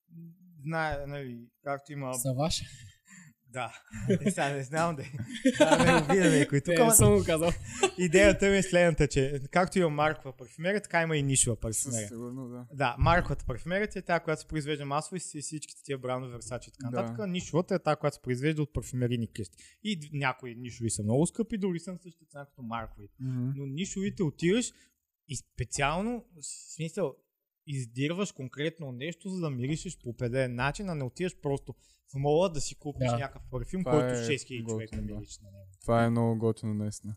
Знае, 0.63 1.05
нали, 1.07 1.47
както 1.63 1.91
има... 1.91 2.13
Са 2.13 2.33
ваши. 2.33 2.65
Да, 3.53 3.73
е, 4.09 4.17
сега 4.29 4.49
не 4.49 4.63
знам 4.63 4.95
да, 4.95 5.03
да 5.59 5.85
не 5.85 6.01
обида 6.03 6.29
някой. 6.29 6.61
Тук 6.61 6.79
Не, 6.79 6.91
съм 6.91 7.13
го 7.13 7.23
казал. 7.25 7.51
идеята 7.97 8.49
ми 8.49 8.57
е 8.57 8.63
следната, 8.63 9.07
че 9.07 9.41
както 9.51 9.79
има 9.79 9.89
маркова 9.89 10.37
парфюмерия, 10.37 10.81
така 10.81 11.01
има 11.01 11.17
и 11.17 11.23
нишова 11.23 11.55
парфюмерия. 11.55 12.07
сигурно, 12.07 12.47
да. 12.49 12.65
Да, 12.73 12.95
марковата 12.99 13.45
парфюмерия 13.45 13.87
е 13.95 14.01
тази, 14.01 14.23
която 14.23 14.41
се 14.41 14.47
произвежда 14.47 14.85
масово 14.85 15.15
и 15.15 15.19
си 15.19 15.41
всичките 15.41 15.83
тия 15.83 15.97
брандове, 15.97 16.37
Versace 16.37 16.67
и 16.67 16.71
така 16.71 16.89
Да. 16.91 17.01
нататък. 17.01 17.27
Нишовата 17.29 17.75
е 17.75 17.79
тази, 17.79 17.95
която 17.95 18.15
се 18.15 18.21
произвежда 18.21 18.61
от 18.61 18.73
парфюмерийни 18.73 19.27
къщи. 19.27 19.57
И 19.83 20.09
някои 20.13 20.55
нишови 20.55 20.89
са 20.89 21.03
много 21.03 21.25
скъпи, 21.25 21.57
други 21.57 21.79
са 21.79 21.91
на 21.91 21.97
същата 21.97 22.25
цена 22.25 22.45
като 22.45 22.61
маркови. 22.61 23.07
Мгм. 23.19 23.51
Но 23.55 23.65
нишовите 23.65 24.23
отиваш 24.23 24.71
и 25.27 25.35
специално, 25.35 26.25
в 26.35 26.45
смисъл, 26.75 27.15
издирваш 27.67 28.31
конкретно 28.31 28.91
нещо, 28.91 29.29
за 29.29 29.39
да 29.39 29.49
миришеш 29.49 29.97
по 29.99 30.09
определен 30.09 30.55
начин, 30.55 30.89
а 30.89 30.95
не 30.95 31.03
отиваш 31.03 31.35
просто 31.41 31.73
в 32.07 32.15
мола 32.15 32.49
да 32.49 32.61
си 32.61 32.75
купиш 32.75 33.07
Да. 33.07 33.17
някакъв 33.17 33.41
парфюм, 33.51 33.83
Това 33.83 33.91
който 33.91 34.13
е 34.13 34.17
6000 34.17 34.65
човека 34.65 34.95
да. 34.95 35.01
мириш 35.03 35.39
на 35.39 35.51
него. 35.51 35.67
Това 35.81 36.03
е 36.03 36.09
много 36.09 36.37
готино, 36.37 36.73
наистина. 36.73 37.15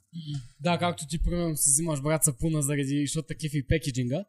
Да, 0.60 0.78
както 0.78 1.06
ти 1.06 1.22
примерно 1.22 1.56
си 1.56 1.70
взимаш 1.70 2.02
брат 2.02 2.24
сапуна 2.24 2.62
заради, 2.62 3.00
защото 3.00 3.26
такив 3.26 3.54
и 3.54 3.66
пекеджинга. 3.66 4.24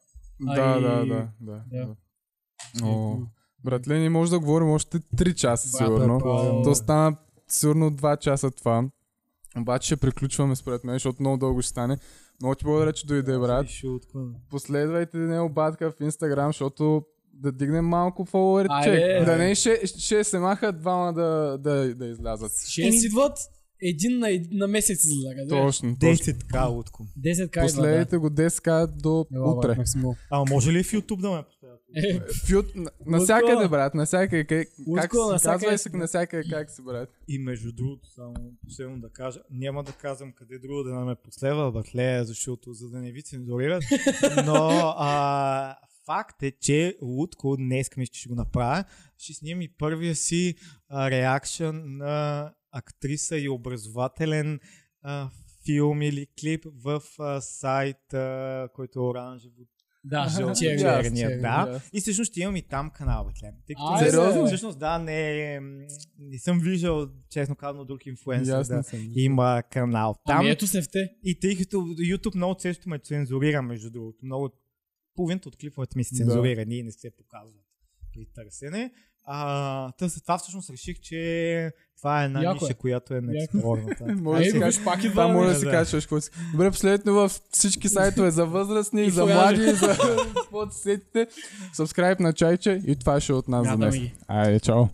А 0.47 0.55
Да, 0.55 0.77
и- 0.79 0.81
да, 0.81 0.97
да, 0.97 1.05
да. 1.05 1.31
Да. 1.41 1.63
да. 1.85 1.95
О, 2.83 3.17
братле, 3.63 3.99
ние 3.99 4.09
може 4.09 4.31
да 4.31 4.39
говорим 4.39 4.69
още 4.69 4.99
3 4.99 5.33
часа, 5.33 5.69
Брат, 5.69 5.77
сигурно. 5.79 6.17
предполагам. 6.17 6.63
То 6.63 6.75
стана 6.75 7.17
сигурно 7.47 7.91
2 7.91 8.17
часа 8.17 8.51
това. 8.51 8.89
Обаче 9.57 9.85
ще 9.85 9.97
приключваме 9.97 10.55
според 10.55 10.83
мен, 10.83 10.95
защото 10.95 11.17
много 11.21 11.37
дълго 11.37 11.61
ще 11.61 11.69
стане. 11.69 11.97
Много 12.41 12.55
ти 12.55 12.65
благодаря, 12.65 12.93
че 12.93 13.05
дойде, 13.05 13.37
брат. 13.37 13.67
Последвайте 14.49 15.17
него 15.17 15.49
батка 15.49 15.91
в 15.91 16.01
Инстаграм, 16.01 16.49
защото 16.49 17.03
да 17.33 17.51
дигнем 17.51 17.85
малко 17.85 18.25
чек. 18.83 19.25
Да 19.25 19.37
не 19.37 19.55
ще, 19.55 19.87
ще 19.87 20.23
се 20.23 20.39
махат 20.39 20.79
двама 20.79 21.13
да, 21.13 21.57
да, 21.57 21.95
да 21.95 22.05
излязат. 22.05 22.51
Ще 22.67 22.81
идват 22.81 23.37
един 23.81 24.19
на, 24.19 24.29
ед- 24.29 24.51
на 24.51 24.67
месец 24.67 25.05
излага. 25.05 25.47
Точно, 25.49 25.95
точно. 25.95 26.15
10 26.25 26.39
така, 26.39 26.67
Утко. 26.67 27.05
10 27.19 27.49
кайва, 27.49 27.67
Последите 27.67 28.17
го 28.17 28.29
10к 28.29 28.87
до 28.87 29.25
утре. 29.33 29.77
А 30.31 30.45
може 30.45 30.71
ли 30.71 30.83
в 30.83 30.91
YouTube 30.91 31.21
да 31.21 31.31
ме 31.31 31.43
поставят? 31.43 31.81
Е, 31.95 32.19
В 32.19 32.75
на- 32.75 32.89
Насякъде, 33.07 33.67
брат, 33.67 33.93
насякъде. 33.93 34.45
Как, 34.45 34.67
как 34.95 35.11
се 35.11 35.17
казва 35.41 35.77
се 35.77 35.89
брат. 35.89 35.99
насякъде 35.99 36.49
как 36.49 36.71
си, 36.71 36.81
брат? 36.83 37.09
И 37.27 37.39
между 37.39 37.71
другото, 37.71 38.09
само 38.09 38.33
последно 38.61 38.99
да 38.99 39.09
кажа, 39.09 39.39
няма 39.51 39.83
да 39.83 39.91
казвам 39.91 40.31
къде 40.31 40.59
друго 40.59 40.83
да 40.83 40.95
ме 40.95 41.15
последва, 41.15 41.71
батле, 41.71 42.23
защото 42.23 42.73
за 42.73 42.89
да 42.89 42.97
не 42.97 43.11
ви 43.11 43.23
цензурират, 43.23 43.83
но 44.45 44.55
а, 44.97 45.75
факт 46.05 46.43
е, 46.43 46.51
че 46.51 46.97
Лутко 47.01 47.57
днес 47.57 47.89
мисля, 47.97 48.11
че 48.11 48.19
ще 48.19 48.29
го 48.29 48.35
направя, 48.35 48.83
ще 49.17 49.33
снимам 49.33 49.61
и 49.61 49.67
първия 49.69 50.15
си 50.15 50.55
реакшън 50.91 51.97
на 51.97 52.51
актриса 52.71 53.37
и 53.37 53.49
образователен 53.49 54.59
а, 55.01 55.29
филм 55.65 56.01
или 56.01 56.27
клип 56.39 56.65
в 56.73 57.01
а, 57.19 57.41
сайт, 57.41 58.13
а, 58.13 58.69
който 58.73 58.99
е 58.99 59.03
оранжево 59.03 59.55
Да, 60.03 60.27
черния, 60.59 60.77
черни, 61.03 61.41
да. 61.41 61.81
И 61.93 62.01
всъщност 62.01 62.31
ще 62.31 62.41
имам 62.41 62.55
и 62.55 62.61
там 62.61 62.89
канал, 62.91 63.25
бе, 63.25 63.51
Тъй 63.67 63.75
като 63.75 63.97
сериозно? 63.99 64.45
Всъщност, 64.45 64.79
да, 64.79 64.97
не, 64.99 65.59
не 66.19 66.39
съм 66.39 66.59
виждал, 66.59 67.07
честно 67.29 67.55
казано, 67.55 67.85
друг 67.85 68.05
инфлуенсър 68.05 68.57
Ясно 68.57 68.75
да 68.77 68.83
съм. 68.83 69.11
има 69.15 69.63
канал 69.71 70.15
там. 70.25 70.37
Ами 70.39 70.49
ето 70.49 70.67
се 70.67 70.81
в 70.81 70.89
те. 70.91 71.13
И 71.23 71.39
тъй 71.39 71.57
като 71.57 71.77
YouTube 71.77 72.35
много 72.35 72.55
често 72.55 72.89
ме 72.89 72.99
цензурира, 72.99 73.61
между 73.61 73.89
другото. 73.89 74.25
Много 74.25 74.49
половината 75.15 75.49
от 75.49 75.57
клиповете 75.57 75.97
ми 75.97 76.03
се 76.03 76.15
Да. 76.15 76.17
цензурирани 76.17 76.77
и 76.77 76.83
не 76.83 76.91
се 76.91 77.09
показват 77.11 77.65
при 78.13 78.25
търсене. 78.25 78.91
А, 79.29 79.91
след 79.99 80.23
това 80.23 80.37
всъщност 80.37 80.69
реших, 80.69 80.99
че 80.99 81.71
това 81.97 82.21
е 82.21 82.25
една 82.25 82.43
Яко 82.43 82.57
е. 82.61 82.67
ниша, 82.67 82.73
която 82.75 83.13
е 83.13 83.21
неексплорната. 83.21 84.05
Може 84.21 84.43
да 84.43 84.51
си 84.51 84.59
кажеш, 84.59 84.83
пак 84.83 84.99
идва. 84.99 85.09
това 85.09 85.27
може 85.27 85.49
да 85.49 85.59
си 85.59 85.65
кажеш 85.65 86.05
какво 86.05 86.21
си. 86.21 86.29
Добре, 86.51 86.71
последно 86.71 87.13
в 87.13 87.31
всички 87.51 87.89
сайтове 87.89 88.31
за 88.31 88.45
възрастни, 88.45 89.03
И 89.05 89.09
за 89.09 89.25
млади, 89.25 89.71
за 89.71 89.97
каквото 90.35 90.75
се 90.75 90.81
сетите. 90.81 91.27
Subscribe 91.75 92.19
на 92.19 92.33
чайче 92.33 92.81
и 92.87 92.95
това 92.95 93.19
ще 93.19 93.31
е 93.31 93.35
от 93.35 93.47
нас 93.47 93.67
за 93.67 93.77
днес. 93.77 93.95
Айде, 94.27 94.59
чао. 94.59 94.85